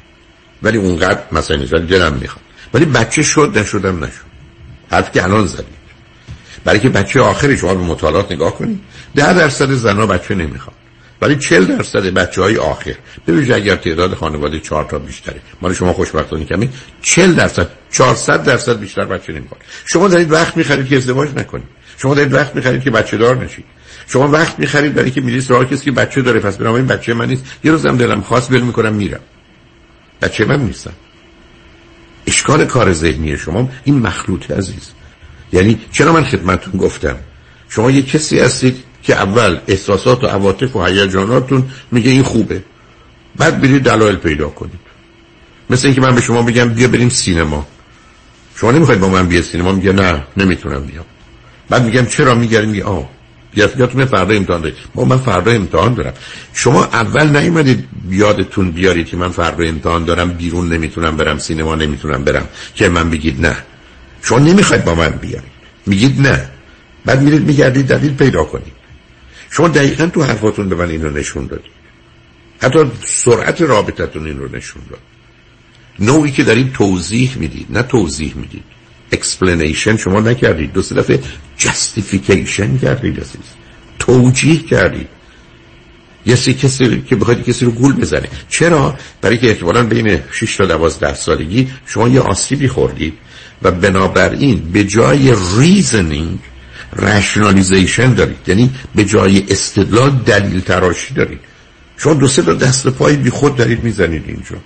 ولی 0.62 0.78
اونقدر 0.78 1.22
مثلا 1.32 1.56
دلم 1.56 2.12
می‌خواد. 2.12 2.44
ولی 2.74 2.84
بچه 2.84 3.22
شد 3.22 3.58
نشدم 3.58 4.04
نشد. 4.04 4.27
حرف 4.90 5.12
که 5.12 5.22
الان 5.22 5.46
زدید 5.46 5.78
برای 6.64 6.80
که 6.80 6.88
بچه 6.88 7.20
آخری 7.20 7.56
شما 7.56 7.74
به 7.74 7.80
مطالعات 7.80 8.32
نگاه 8.32 8.54
کنید 8.54 8.80
ده 9.14 9.32
درصد 9.32 9.70
زنها 9.70 10.06
بچه 10.06 10.34
نمی‌خواد 10.34 10.76
ولی 11.22 11.36
چل 11.36 11.64
درصد 11.64 12.02
بچه 12.02 12.42
های 12.42 12.56
آخر 12.56 12.94
ببینید 13.26 13.52
اگر 13.52 13.76
تعداد 13.76 14.14
خانواده 14.14 14.60
چهار 14.60 14.84
تا 14.84 14.98
بیشتره. 14.98 15.40
مال 15.62 15.74
شما 15.74 15.92
خوشبختانه 15.92 16.44
کمی 16.44 16.68
چل 17.02 17.34
درصد 17.34 17.68
400 17.90 18.44
درصد 18.44 18.80
بیشتر 18.80 19.04
بچه 19.04 19.32
نمی‌خواد 19.32 19.60
شما 19.84 20.08
دارید 20.08 20.32
وقت 20.32 20.56
می‌خرید 20.56 20.88
که 20.88 20.96
ازدواج 20.96 21.28
نکنید. 21.36 21.68
شما 21.96 22.14
دارید 22.14 22.34
وقت 22.34 22.56
می‌خرید 22.56 22.82
که 22.82 22.90
بچه 22.90 23.16
دار 23.16 23.44
نشید. 23.44 23.64
شما 24.06 24.28
وقت 24.28 24.58
می‌خرید 24.58 24.94
برای 24.94 25.10
که 25.10 25.20
میرید 25.20 25.42
سراغ 25.42 25.70
کسی 25.70 25.84
که 25.84 25.92
بچه 25.92 26.22
داره. 26.22 26.40
پس 26.40 26.60
این 26.60 26.86
بچه 26.86 27.14
من 27.14 27.28
نیست. 27.28 27.44
یه 27.64 27.72
روزم 27.72 27.96
دلم 27.96 28.20
خواست 28.20 28.52
ول 28.52 28.60
می‌کنم 28.60 28.94
میرم. 28.94 29.20
بچه 30.22 30.44
من 30.44 30.60
نیستم 30.60 30.92
اشکال 32.28 32.64
کار 32.64 32.92
ذهنی 32.92 33.36
شما 33.36 33.68
این 33.84 33.98
مخلوط 33.98 34.50
عزیز. 34.50 34.90
یعنی 35.52 35.80
چرا 35.92 36.12
من 36.12 36.24
خدمتون 36.24 36.80
گفتم؟ 36.80 37.16
شما 37.68 37.90
یه 37.90 38.02
کسی 38.02 38.40
هستید 38.40 38.76
که 39.02 39.14
اول 39.14 39.58
احساسات 39.68 40.24
و 40.24 40.26
عواطف 40.26 40.76
و 40.76 40.84
هیجاناتتون 40.84 41.70
میگه 41.92 42.10
این 42.10 42.22
خوبه. 42.22 42.62
بعد 43.36 43.60
برید 43.60 43.82
دلایل 43.82 44.16
پیدا 44.16 44.48
کنید. 44.48 44.80
مثل 45.70 45.86
اینکه 45.86 46.00
من 46.00 46.14
به 46.14 46.20
شما 46.20 46.42
بگم 46.42 46.68
بیا 46.68 46.88
بریم 46.88 47.08
سینما. 47.08 47.66
شما 48.56 48.72
نمی‌خواید 48.72 49.00
با 49.00 49.08
من 49.08 49.26
بیا 49.26 49.42
سینما؟ 49.42 49.72
میگه 49.72 49.92
نه 49.92 50.24
نمی‌تونم 50.36 50.82
بیام. 50.86 51.04
بعد 51.68 51.84
میگم 51.84 52.06
چرا؟ 52.06 52.34
میگردیم 52.34 52.70
میگه 52.70 52.84
آه. 52.84 53.08
یادتون 53.56 54.04
فردا 54.04 54.34
امتحان 54.34 54.60
دارید. 54.60 54.76
با 54.94 55.04
من 55.04 55.18
فردا 55.18 55.50
امتحان 55.50 55.94
دارم. 55.94 56.12
شما 56.54 56.84
اول 56.84 57.36
نیومدید 57.36 57.88
یادتون 58.10 58.70
بیارید 58.70 59.06
که 59.06 59.16
من 59.16 59.28
فردا 59.28 59.64
امتحان 59.64 60.04
دارم 60.04 60.32
بیرون 60.32 60.72
نمی‌تونم 60.72 61.16
برم 61.16 61.38
سینما 61.38 61.74
نمی‌تونم 61.74 62.24
برم 62.24 62.48
که 62.74 62.88
من 62.88 63.10
بگید 63.10 63.46
نه. 63.46 63.56
شما 64.22 64.38
نمی‌خواید 64.38 64.84
با 64.84 64.94
من 64.94 65.08
بیارید. 65.08 65.50
میگید 65.86 66.20
نه. 66.20 66.48
بعد 67.04 67.22
میرید 67.22 67.42
میگردید 67.42 67.86
دلیل 67.86 68.14
پیدا 68.14 68.44
کنید. 68.44 68.72
شما 69.50 69.68
دقیقا 69.68 70.06
تو 70.06 70.22
حرفاتون 70.22 70.68
به 70.68 70.76
من 70.76 70.90
این 70.90 71.02
رو 71.02 71.10
نشون 71.10 71.46
دادید. 71.46 71.72
حتی 72.62 72.78
سرعت 73.04 73.60
رابطتون 73.62 74.26
این 74.26 74.38
رو 74.38 74.56
نشون 74.56 74.82
داد. 74.90 75.00
نوعی 75.98 76.32
که 76.32 76.44
دارید 76.44 76.72
توضیح 76.72 77.36
می‌دید 77.38 77.66
نه 77.70 77.82
توضیح 77.82 78.32
می‌دید. 78.36 78.64
Explanation. 79.12 79.98
شما 79.98 80.20
نکردید. 80.20 80.72
دو 80.72 80.82
سه 80.82 80.94
دفعه 80.94 81.20
justification 81.58 82.82
کردید 82.82 83.20
عزیز. 83.20 83.48
توجیه 83.98 84.58
کردید. 84.58 85.08
یه 86.26 86.36
سی 86.36 86.54
کسی 86.54 87.02
که 87.02 87.16
بخواید 87.16 87.44
کسی 87.44 87.64
رو 87.64 87.70
گول 87.70 87.92
بزنه. 87.92 88.28
چرا؟ 88.48 88.96
برای 89.20 89.38
که 89.38 89.48
احتمالا 89.48 89.84
بین 89.84 90.20
6 90.32 90.56
تا 90.56 90.64
12 90.64 91.14
سالگی 91.14 91.68
شما 91.86 92.08
یه 92.08 92.20
آسیبی 92.20 92.68
خوردید 92.68 93.14
و 93.62 93.70
بنابراین 93.70 94.72
به 94.72 94.84
جای 94.84 95.34
reasoning 95.34 96.38
رشنالیزیشن 96.96 98.14
دارید. 98.14 98.36
یعنی 98.46 98.70
به 98.94 99.04
جای 99.04 99.44
استدلال 99.48 100.10
دلیل 100.10 100.60
تراشی 100.60 101.14
دارید. 101.14 101.40
شما 101.96 102.14
دو 102.14 102.28
سه 102.28 102.42
تا 102.42 102.54
دست 102.54 102.86
پای 102.88 103.16
بی 103.16 103.30
خود 103.30 103.56
دارید 103.56 103.84
می‌زنید 103.84 104.24
اینجا. 104.26 104.56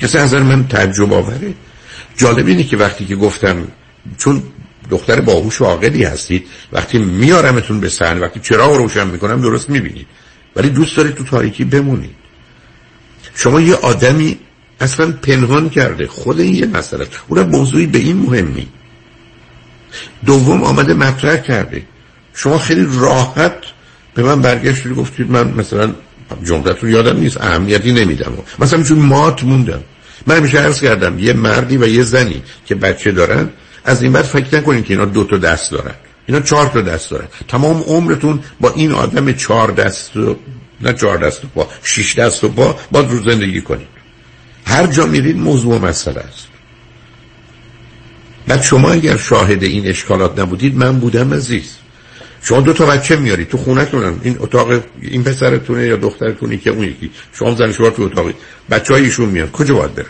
کسی 0.00 0.18
از 0.18 0.34
من 0.34 0.68
تعجب 0.68 1.12
آوره؟ 1.12 1.54
جالب 2.20 2.46
اینه 2.46 2.64
که 2.64 2.76
وقتی 2.76 3.04
که 3.06 3.16
گفتم 3.16 3.68
چون 4.18 4.42
دختر 4.90 5.20
باهوش 5.20 5.60
و 5.60 5.64
عاقلی 5.64 6.04
هستید 6.04 6.46
وقتی 6.72 6.98
میارمتون 6.98 7.80
به 7.80 7.88
صحنه 7.88 8.20
وقتی 8.20 8.40
چراغ 8.40 8.76
روشن 8.76 9.06
می‌کنم 9.06 9.40
درست 9.40 9.70
می‌بینید. 9.70 10.06
ولی 10.56 10.70
دوست 10.70 10.96
دارید 10.96 11.14
تو 11.14 11.24
تاریکی 11.24 11.64
بمونید. 11.64 12.14
شما 13.34 13.60
یه 13.60 13.74
آدمی 13.74 14.38
اصلا 14.80 15.12
پنهان 15.12 15.68
کرده. 15.68 16.06
خود 16.06 16.40
این 16.40 16.54
یه 16.54 16.66
مسئله. 16.66 17.06
اونم 17.28 17.48
موضوعی 17.48 17.86
به 17.86 17.98
این 17.98 18.16
مهمی. 18.16 18.68
دوم 20.26 20.62
آمده 20.62 20.94
مطرح 20.94 21.36
کرده. 21.36 21.82
شما 22.34 22.58
خیلی 22.58 22.86
راحت 22.94 23.56
به 24.14 24.22
من 24.22 24.42
برگشتید 24.42 24.92
گفتید 24.92 25.30
من 25.30 25.48
مثلا 25.48 25.94
جملتون 26.44 26.90
یادم 26.90 27.16
نیست 27.20 27.40
اهمیتی 27.40 27.92
نمیدم. 27.92 28.32
مثلا 28.58 28.82
چون 28.82 28.98
مات 28.98 29.44
موندم. 29.44 29.82
من 30.26 30.36
همیشه 30.36 30.58
عرض 30.58 30.80
کردم 30.80 31.18
یه 31.18 31.32
مردی 31.32 31.76
و 31.76 31.86
یه 31.86 32.02
زنی 32.02 32.42
که 32.66 32.74
بچه 32.74 33.12
دارن 33.12 33.50
از 33.84 34.02
این 34.02 34.12
بعد 34.12 34.24
فکر 34.24 34.56
نکنید 34.56 34.84
که 34.84 34.94
اینا 34.94 35.04
دو 35.04 35.24
تا 35.24 35.38
دست 35.38 35.70
دارن. 35.70 35.94
اینا 36.26 36.40
چهار 36.40 36.66
تا 36.66 36.80
دست 36.80 37.10
دارن. 37.10 37.28
تمام 37.48 37.80
عمرتون 37.80 38.40
با 38.60 38.70
این 38.70 38.92
آدم 38.92 39.32
چهار 39.32 39.70
دست 39.70 40.16
و 40.16 40.36
نه 40.80 40.92
چهار 40.92 41.16
دست 41.16 41.44
و 41.44 41.48
با 41.54 41.68
شش 41.82 42.18
دست 42.18 42.44
و 42.44 42.48
با 42.48 42.78
با 42.90 43.00
رو 43.00 43.30
زندگی 43.30 43.60
کنید. 43.60 43.88
هر 44.66 44.86
جا 44.86 45.06
میرید 45.06 45.36
موضوع 45.36 45.78
مسئله 45.78 46.20
است. 46.20 46.48
بعد 48.46 48.62
شما 48.62 48.90
اگر 48.90 49.16
شاهد 49.16 49.62
این 49.62 49.86
اشکالات 49.86 50.38
نبودید 50.38 50.76
من 50.76 50.98
بودم 50.98 51.34
عزیز. 51.34 51.76
شما 52.42 52.60
دو 52.60 52.72
تا 52.72 52.86
بچه 52.86 53.16
میارید 53.16 53.48
تو 53.48 53.58
خونتونن 53.58 54.20
این 54.22 54.36
اتاق 54.38 54.84
این 55.02 55.24
پسرتونه 55.24 55.86
یا 55.86 55.96
دخترتونی 55.96 56.58
که 56.58 56.70
اون 56.70 56.84
یکی. 56.84 57.10
شما 57.32 57.54
زن 57.54 57.72
شما 57.72 57.90
تو 57.90 58.02
اتاقی. 58.02 58.34
بچه 58.70 58.94
ایشون 58.94 59.28
میان. 59.28 59.50
کجا 59.50 59.74
باید 59.74 59.94
برن؟ 59.94 60.06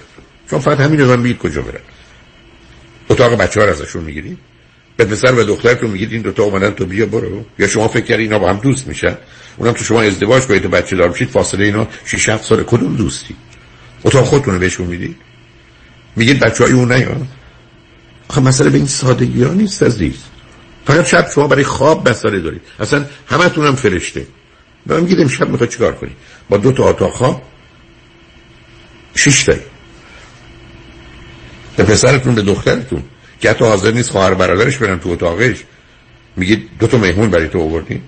شما 0.51 0.59
فقط 0.59 0.81
همین 0.81 1.01
رو 1.01 1.17
بگید 1.17 1.39
کجا 1.39 1.63
برن. 1.63 1.81
اتاق 3.11 3.35
بچه 3.35 3.61
ها 3.61 3.67
ازشون 3.67 4.05
می‌گیرید 4.05 4.39
به 4.97 5.05
پسر 5.05 5.35
و 5.35 5.45
دخترتون 5.45 5.91
میگید 5.91 6.13
این 6.13 6.23
دوتا 6.23 6.43
اومدن 6.43 6.71
تو 6.71 6.87
بیا 6.87 7.07
برو. 7.07 7.45
یا 7.59 7.69
شما 7.69 7.89
فکر 7.89 8.05
کردید 8.05 8.27
اینا 8.27 8.39
با 8.39 8.51
هم 8.51 8.57
دوست 8.57 8.87
میشن؟ 8.87 9.17
اونم 9.57 9.73
تو 9.73 9.85
شما 9.85 10.03
ازدواج 10.03 10.43
کنید 10.43 10.65
و 10.65 10.69
بچه 10.69 10.97
دار 10.97 11.09
میشید. 11.09 11.29
فاصله 11.29 11.65
اینا 11.65 11.89
6 12.05 12.29
7 12.29 12.45
سال 12.45 12.63
کدوم 12.63 12.97
دوستی؟ 12.97 13.37
اتاق 14.05 14.25
خودتون 14.25 14.59
بهشون 14.59 14.87
می‌دید 14.87 15.17
میگید 16.17 16.41
بچهای 16.41 16.73
اون 16.73 16.93
نیان. 16.93 17.29
آخه 18.29 18.41
مسئله 18.41 18.71
به 18.71 18.77
این 18.77 18.87
سادگی 18.87 19.43
ها 19.43 19.53
نیست 19.53 19.83
عزیز. 19.83 20.15
فقط 20.91 21.07
شب 21.07 21.31
شما 21.35 21.47
برای 21.47 21.65
خواب 21.65 22.09
بساره 22.09 22.41
دارید 22.41 22.63
اصلا 22.81 23.05
همتون 23.27 23.67
هم 23.67 23.75
فرشته. 23.75 24.27
به 24.87 24.95
من 24.95 25.01
میگید 25.01 25.21
امشب 25.21 25.49
می‌خواد 25.49 25.71
چیکار 25.71 25.95
کنی؟ 25.95 26.11
با 26.49 26.57
دو 26.57 26.73
تا 26.73 26.89
اتاق 26.89 27.13
خواب؟ 27.13 27.43
شش 29.15 29.51
به 31.77 31.85
پسرتون 31.85 32.35
به 32.35 32.43
دخترتون. 32.43 33.03
که 33.41 33.51
حتی 33.51 33.65
حاضر 33.65 33.91
نیست 33.91 34.11
خواهر 34.11 34.35
برادرش 34.35 34.77
برن 34.77 34.99
تو 34.99 35.09
اتاقش. 35.09 35.65
میگید 36.37 36.69
دو 36.79 36.87
تا 36.87 36.99
مهمون 36.99 37.31
برای 37.31 37.49
تو 37.49 37.61
آوردی. 37.61 38.03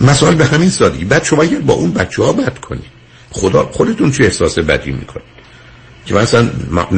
مسائل 0.00 0.34
به 0.34 0.44
همین 0.44 0.70
سادگی. 0.70 1.04
بعد 1.04 1.24
شما 1.24 1.42
اگر 1.42 1.58
با 1.58 1.74
اون 1.74 1.92
بچه 1.92 2.22
ها 2.22 2.32
بد 2.32 2.58
کنید 2.58 2.94
خدا 3.30 3.66
خودتون 3.72 4.10
چه 4.10 4.24
احساس 4.24 4.58
بدی 4.58 4.92
می‌کنید 4.92 5.26
که 6.06 6.14
مثلا 6.14 6.50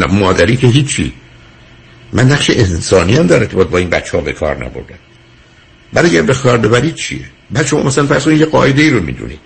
مادری 0.09 0.57
که 0.57 0.67
هیچی 0.67 1.13
من 2.13 2.33
نقش 2.33 2.51
انسانی 2.51 3.17
هم 3.17 3.27
در 3.27 3.37
ارتباط 3.37 3.67
با 3.69 3.79
این 3.79 3.91
بچه 3.91 4.17
ها 4.17 4.23
به 4.23 4.33
کار 4.33 4.57
نبردم 4.57 4.99
برای 5.93 6.11
اگر 6.11 6.23
به 6.23 6.35
کار 6.35 6.59
ببرید 6.59 6.95
چیه؟ 6.95 7.25
بعد 7.51 7.67
شما 7.67 7.83
مثلا 7.83 8.07
فرض 8.07 8.27
یه 8.27 8.47
قاعده 8.47 8.83
ای 8.83 8.91
رو 8.91 9.01
می‌دونید. 9.01 9.41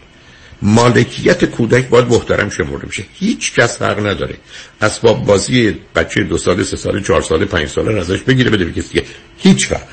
مالکیت 0.63 1.45
کودک 1.45 1.89
باید 1.89 2.05
محترم 2.05 2.51
شمرده 2.51 2.87
بشه. 2.87 3.05
هیچ 3.15 3.55
کس 3.55 3.83
حق 3.83 4.07
نداره 4.07 4.35
اسباب 4.81 5.25
بازی 5.25 5.77
بچه 5.95 6.23
دو 6.23 6.39
ساله 6.39 6.63
سه 6.63 6.77
ساله 6.77 7.03
چهار 7.03 7.23
ساله 7.23 7.45
پنج 7.45 7.69
ساله 7.69 8.01
ازش 8.01 8.21
بگیره 8.21 8.51
بده 8.51 8.65
به 8.65 8.73
کسی 8.73 9.03
هیچ 9.39 9.73
وقت 9.73 9.89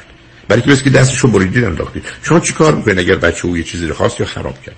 برای 0.48 0.62
که 0.62 0.72
بس 0.72 0.84
که 0.84 0.90
دستشو 0.90 1.28
بریدین 1.28 1.66
انداختید 1.66 2.04
شما 2.24 2.40
چیکار 2.40 2.76
می‌کنید 2.76 3.00
اگر 3.00 3.16
بچه 3.16 3.46
او 3.46 3.58
یه 3.58 3.64
چیزی 3.64 3.88
رو 3.88 3.94
خواست 3.94 4.20
یا 4.20 4.26
خراب 4.26 4.62
کرد؟ 4.62 4.76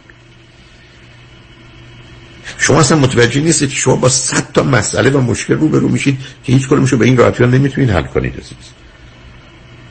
شما 2.59 2.79
اصلا 2.79 2.97
متوجه 2.97 3.41
نیستید 3.41 3.69
شما 3.69 3.95
با 3.95 4.09
صد 4.09 4.51
تا 4.53 4.63
مسئله 4.63 5.09
و 5.09 5.21
مشکل 5.21 5.53
روبرو 5.53 5.89
میشید 5.89 6.17
که 6.43 6.53
هیچ 6.53 6.67
کدومشو 6.67 6.97
به 6.97 7.05
این 7.05 7.17
راحتی 7.17 7.43
نمی‌تونید 7.43 7.89
حل 7.89 8.03
کنید 8.03 8.33
عزیز. 8.33 8.67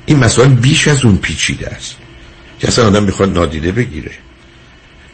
این 0.07 0.19
مسائل 0.19 0.49
بیش 0.49 0.89
از 0.89 1.05
اون 1.05 1.17
پیچیده 1.17 1.67
است 1.67 1.97
که 2.61 2.69
اصلا 2.69 2.87
آدم 2.87 3.03
می‌خواد 3.03 3.35
نادیده 3.35 3.73
بگیره. 3.73 4.11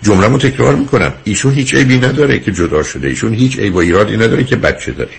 جمله 0.02 0.26
رو 0.26 0.39
تکرار 0.39 0.74
می‌کنم. 0.74 1.12
ایشون 1.24 1.55
هیچ 1.55 1.74
عیبی 1.74 1.98
نداره 1.98 2.39
که 2.39 2.52
جدا 2.52 2.82
شده. 2.82 3.09
ایشون 3.09 3.35
هیچ 3.35 3.59
عیب 3.59 3.74
و 3.74 3.78
ایرادی 3.78 4.16
نداره 4.16 4.44
که 4.44 4.56
بچه 4.56 4.93
داره. 4.93 5.10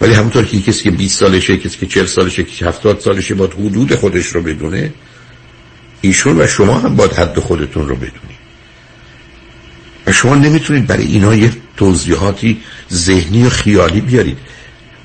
ولی 0.00 0.14
همونطور 0.14 0.44
که 0.44 0.60
کسی 0.60 0.82
که 0.82 0.90
20 0.90 1.20
سالشه 1.20 1.56
کسی 1.56 1.78
که 1.78 1.86
40 1.86 2.06
سالشه 2.06 2.44
که 2.44 2.66
70 2.66 3.00
سالشه 3.00 3.34
باید 3.34 3.52
حدود 3.52 3.94
خودش 3.94 4.26
رو 4.26 4.42
بدونه 4.42 4.92
ایشون 6.00 6.40
و 6.40 6.46
شما 6.46 6.78
هم 6.78 6.96
باید 6.96 7.12
حد 7.12 7.38
خودتون 7.38 7.88
رو 7.88 7.96
بدونید. 7.96 8.33
و 10.06 10.12
شما 10.12 10.34
نمی‌تونید 10.34 10.86
برای 10.86 11.04
اینا 11.04 11.34
یه 11.34 11.52
توضیحاتی 11.76 12.60
ذهنی 12.92 13.46
و 13.46 13.48
خیالی 13.48 14.00
بیارید. 14.00 14.38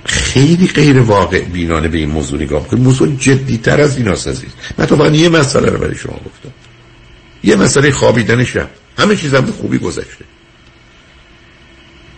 خیلی 0.06 0.68
غیر 0.68 1.00
واقع 1.00 1.40
بینانه 1.40 1.88
به 1.88 1.98
این 1.98 2.10
موضوع 2.10 2.42
نگاه 2.42 2.68
کنید 2.68 2.84
موضوع 2.84 3.16
جدی 3.16 3.58
تر 3.58 3.82
از 3.82 3.98
این 3.98 4.08
عزیز. 4.08 4.50
من 4.78 4.86
تو 4.86 4.96
فقط 4.96 5.14
یه 5.14 5.30
مسئله 5.30 5.70
رو 5.70 5.78
برای 5.78 5.96
شما 5.96 6.14
گفتم. 6.14 6.54
یه 7.44 7.56
مسئله 7.56 7.92
خوابیدن 7.92 8.44
شب. 8.44 8.70
همه 8.98 9.16
چیزم 9.16 9.42
به 9.42 9.52
خوبی 9.52 9.78
گذشته. 9.78 10.26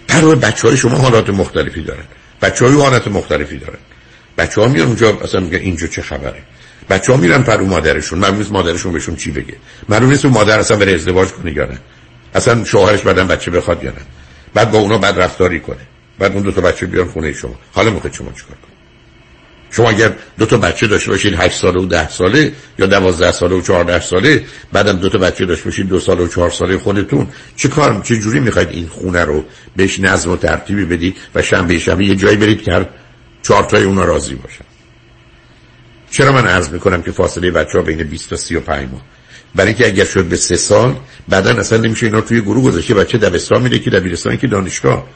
برای 0.08 0.36
بچه 0.36 0.68
های 0.68 0.78
شما 0.78 0.98
حالات 0.98 1.30
مختلفی 1.30 1.82
دارن. 1.82 2.04
بچه 2.42 2.66
های 2.66 2.76
حالت 2.76 3.08
مختلفی 3.08 3.58
دارن. 3.58 3.80
بچه 4.38 4.62
ها 4.62 4.68
میان 4.68 4.88
اونجا 4.88 5.18
اصلا 5.24 5.42
میگه 5.42 5.58
اینجا 5.58 5.88
چه 5.88 6.02
خبره. 6.02 6.44
بچه 6.90 7.12
ها 7.12 7.18
میرن 7.18 7.44
پرو 7.44 7.66
مادرشون. 7.66 8.20
معلوم 8.20 8.46
مادرشون 8.52 8.94
بهشون 8.94 9.16
چی 9.16 9.32
بگه. 9.32 9.56
معلوم 9.90 10.10
نیست 10.10 10.26
مادر 10.26 10.60
اصلا 10.60 10.78
بره 10.78 10.92
ازدواج 10.92 11.28
کنه 11.28 11.54
یا 11.54 11.66
نه. 11.66 11.80
اصلا 12.36 12.64
شوهرش 12.64 13.02
بعدن 13.02 13.28
بچه 13.28 13.52
بخواد 13.52 13.84
یا 13.84 13.92
نه. 13.92 14.02
بعد 14.54 14.72
با 14.72 14.80
اونا 14.80 14.98
بد 14.98 15.20
رفتاری 15.20 15.60
کنه. 15.60 15.88
بعد 16.20 16.34
اون 16.34 16.44
دو 16.44 16.52
تا 16.52 16.62
بچه 16.62 16.86
بیان 16.86 17.08
خونه 17.08 17.34
شما. 17.34 17.56
حالا 17.74 17.92
می‌خواید 17.92 18.16
شما 18.16 18.32
چیکار 18.32 18.56
کنید 18.56 18.72
شما 19.72 19.90
اگر 19.90 20.14
دو 20.40 20.46
تا 20.46 20.58
بچه 20.58 20.88
داشته 20.88 21.12
باشید 21.12 21.34
8 21.34 21.60
ساله 21.60 21.80
و 21.80 21.86
10 21.86 22.10
ساله 22.10 22.54
یا 22.80 22.86
12 22.86 23.32
ساله 23.32 23.56
و 23.56 23.62
14 23.62 24.00
ساله 24.00 24.46
بعدم 24.72 24.94
دو 24.94 25.10
تا 25.10 25.18
بچه 25.18 25.46
داشته 25.46 25.66
باشید 25.66 25.88
دو 25.88 26.00
ساله 26.00 26.24
و 26.24 26.28
4 26.28 26.50
ساله 26.50 26.78
خودتون 26.78 27.28
چه 27.56 27.70
کار 27.70 28.02
چه 28.04 28.18
جوری 28.18 28.40
می‌خواید 28.40 28.70
این 28.70 28.88
خونه 28.88 29.26
رو 29.26 29.46
بهش 29.76 30.00
نظم 30.00 30.32
و 30.32 30.38
ترتیبی 30.38 30.86
بدید 30.86 31.18
و 31.36 31.42
شنبه 31.42 31.80
شنبه 31.80 32.06
یه 32.06 32.16
جایی 32.16 32.38
برید 32.38 32.64
که 32.64 32.72
هر 32.72 32.86
چهار 33.44 33.64
تای 33.64 33.84
اونا 33.84 34.06
راضی 34.06 34.36
باشن؟ 34.36 34.66
چرا 36.12 36.32
من 36.32 36.48
عرض 36.48 36.70
می‌کنم 36.70 37.02
که 37.02 37.12
فاصله 37.12 37.52
بچه 37.52 37.78
ها 37.78 37.82
بین 37.82 38.04
20 38.04 38.30
تا 38.30 38.36
35 38.36 38.90
ماه؟ 38.92 39.02
برای 39.56 39.68
اینکه 39.68 39.88
اگر 39.88 40.06
شد 40.06 40.26
به 40.26 40.36
سه 40.36 40.56
سال 40.56 40.96
بعدا 41.30 41.50
اصلا 41.52 41.78
نمیشه 41.78 42.06
اینا 42.06 42.22
توی 42.22 42.42
گروه 42.42 42.64
گذاشته 42.64 42.94
بچه 42.94 43.18
دبستان 43.18 43.62
میره 43.62 43.80
که 43.80 43.90
دبیرستان 43.90 44.38
که 44.38 44.48
دانشگاه. 44.48 45.08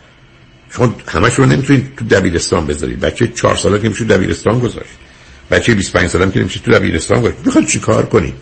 شما 0.70 0.96
همش 1.08 1.34
رو 1.34 1.46
نمی‌تونید 1.46 1.96
تو 1.98 2.06
دبیرستان 2.06 2.68
بذارید 2.68 3.00
بچه 3.00 3.28
چهار 3.28 3.56
ساله 3.56 3.80
که 3.80 3.90
میشه 3.90 4.06
دبیرستان 4.06 4.60
گذاشت. 4.60 4.90
بچه 5.52 5.76
25 5.76 6.10
ساله 6.10 6.32
که 6.32 6.40
نمیشه 6.40 6.60
تو 6.60 6.72
دبیرستان 6.72 7.22
گذاشت. 7.22 7.38
می‌خواد 7.46 7.66
چیکار 7.66 8.06
کنید 8.06 8.34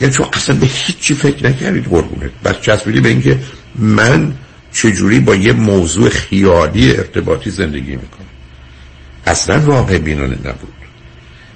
یعنی 0.00 0.14
چون 0.14 0.26
اصلا 0.32 0.56
به 0.56 0.66
هیچی 0.66 1.14
فکر 1.14 1.46
نکردید 1.46 1.84
قربونت. 1.84 2.30
بس 2.44 2.60
چسبیدی 2.60 3.00
به 3.00 3.08
اینکه 3.08 3.38
من 3.74 4.34
چجوری 4.72 5.20
با 5.20 5.34
یه 5.34 5.52
موضوع 5.52 6.08
خیالی 6.08 6.90
ارتباطی 6.90 7.50
زندگی 7.50 7.90
می‌کنم. 7.90 8.26
اصلا 9.26 9.60
واقع 9.60 9.98
بینانه 9.98 10.38
نبود. 10.44 10.72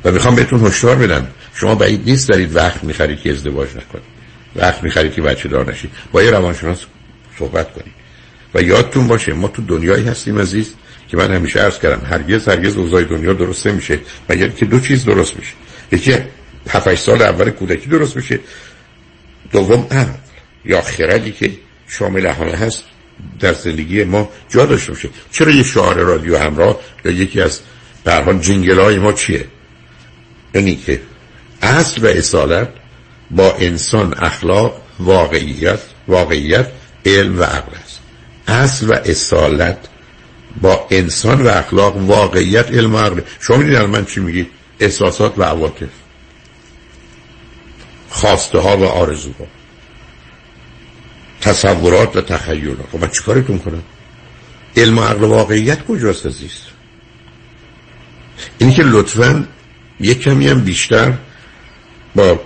و 0.04 0.12
می‌خوام 0.12 0.34
بهتون 0.34 0.66
هشدار 0.66 0.96
بدم. 0.96 1.26
شما 1.54 1.74
بعید 1.74 2.02
نیست 2.06 2.28
دارید 2.28 2.56
وقت 2.56 2.84
می‌خرید 2.84 3.20
که 3.20 3.30
ازدواج 3.30 3.68
نکنید. 3.68 4.14
وقت 4.56 4.82
می‌خرید 4.82 5.12
که 5.12 5.22
بچه 5.22 5.48
دار 5.48 5.72
نشید. 5.72 5.90
با 6.12 6.22
یه 6.22 6.30
روانشناس 6.30 6.84
صحبت 7.38 7.72
کنید. 7.72 7.94
و 8.54 8.62
یادتون 8.62 9.08
باشه 9.08 9.32
ما 9.32 9.48
تو 9.48 9.62
دنیایی 9.62 10.08
هستیم 10.08 10.38
عزیز 10.38 10.74
که 11.08 11.16
من 11.16 11.34
همیشه 11.34 11.60
عرض 11.60 11.78
کردم 11.78 12.06
هرگز 12.06 12.48
هرگز 12.48 12.76
اوضاع 12.76 13.04
دنیا 13.04 13.32
درست 13.32 13.66
میشه 13.66 13.98
مگر 14.28 14.48
که 14.48 14.64
دو 14.64 14.80
چیز 14.80 15.04
درست 15.04 15.36
میشه. 15.36 15.52
یکی 15.92 16.16
7 16.70 16.94
سال 16.94 17.22
اول 17.22 17.50
کودکی 17.50 17.88
درست 17.88 18.16
میشه. 18.16 18.40
دوم 19.52 19.86
عقل 19.90 20.12
یا 20.64 20.80
خردی 20.80 21.32
که 21.32 21.50
شامل 21.88 22.26
همه 22.26 22.52
هست 22.52 22.84
در 23.40 23.52
زندگی 23.52 24.04
ما 24.04 24.28
جا 24.48 24.66
داشته 24.66 24.92
باشه. 24.92 25.08
چرا 25.30 25.50
یه 25.50 25.62
شعار 25.62 25.94
رادیو 25.94 26.38
همراه 26.38 26.80
یا 27.04 27.12
یکی 27.12 27.40
از 27.40 27.60
به 28.04 28.38
جنگل 28.40 28.78
های 28.78 28.98
ما 28.98 29.12
چیه؟ 29.12 29.44
یعنی 30.54 30.76
که 30.76 31.00
اصل 31.64 32.02
و 32.02 32.06
اصالت 32.06 32.68
با 33.30 33.54
انسان 33.54 34.14
اخلاق 34.18 34.82
واقعیت 34.98 35.80
واقعیت 36.08 36.68
علم 37.06 37.38
و 37.38 37.42
عقل 37.42 37.72
است. 37.84 38.00
اصل 38.48 38.90
و 38.90 38.92
اصالت 38.92 39.78
با 40.60 40.86
انسان 40.90 41.42
و 41.42 41.48
اخلاق 41.48 41.96
واقعیت 41.96 42.70
علم 42.70 42.94
و 42.94 42.98
عقل. 42.98 43.20
شما 43.40 43.56
می‌دید 43.56 43.76
من 43.76 44.04
چی 44.04 44.20
میگید 44.20 44.50
احساسات 44.80 45.38
و 45.38 45.42
عواطف. 45.42 45.88
خواسته 48.10 48.58
ها 48.58 48.76
و 48.76 48.84
آرزوها. 48.84 49.46
تصورات 51.40 52.16
و 52.16 52.20
تخیلات. 52.20 52.86
خب 52.92 53.00
من 53.00 53.08
چیکارتون 53.08 53.58
کنم؟ 53.58 53.82
علم 54.76 54.98
و 54.98 55.02
عقل 55.02 55.24
واقعیت 55.24 55.86
کجاست 55.86 56.26
عزیز؟ 56.26 56.52
اینی 58.58 58.74
که 58.74 58.82
لطفا 58.82 59.48
یک 60.00 60.20
کمی 60.20 60.48
هم 60.48 60.60
بیشتر 60.60 61.12
با 62.14 62.40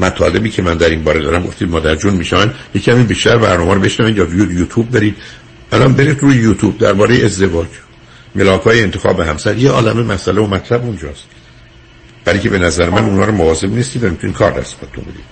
مطالبی 0.00 0.50
که 0.50 0.62
من 0.62 0.74
در 0.74 0.88
این 0.88 1.04
باره 1.04 1.20
دارم 1.20 1.46
گفتید 1.46 1.70
مادر 1.70 1.94
جون 1.94 2.14
میشن 2.14 2.54
یک 2.74 2.84
کمی 2.84 3.02
بیشتر 3.02 3.38
برنامه 3.38 3.74
رو 3.74 3.80
بشنوید 3.80 4.16
یا 4.16 4.24
یوتیوب 4.34 4.90
برید. 4.90 5.16
الان 5.72 5.92
برید 5.92 6.20
روی 6.20 6.36
یوتیوب 6.36 6.78
درباره 6.78 7.24
ازدواج. 7.24 7.68
ملاک 8.34 8.62
های 8.62 8.82
انتخاب 8.82 9.20
همسر. 9.20 9.56
یه 9.56 9.70
عالم 9.70 10.06
مسئله 10.06 10.40
و 10.40 10.46
مطلب 10.46 10.84
اونجاست. 10.84 11.24
برای 12.24 12.38
که 12.38 12.50
به 12.50 12.58
نظر 12.58 12.90
من 12.90 13.04
اونها 13.04 13.24
رو 13.24 13.32
مواظب 13.32 13.74
نیستید 13.74 14.04
و 14.04 14.10
می‌تونید 14.10 14.36
کار 14.36 14.50
دست 14.50 14.76
بدید. 14.76 15.30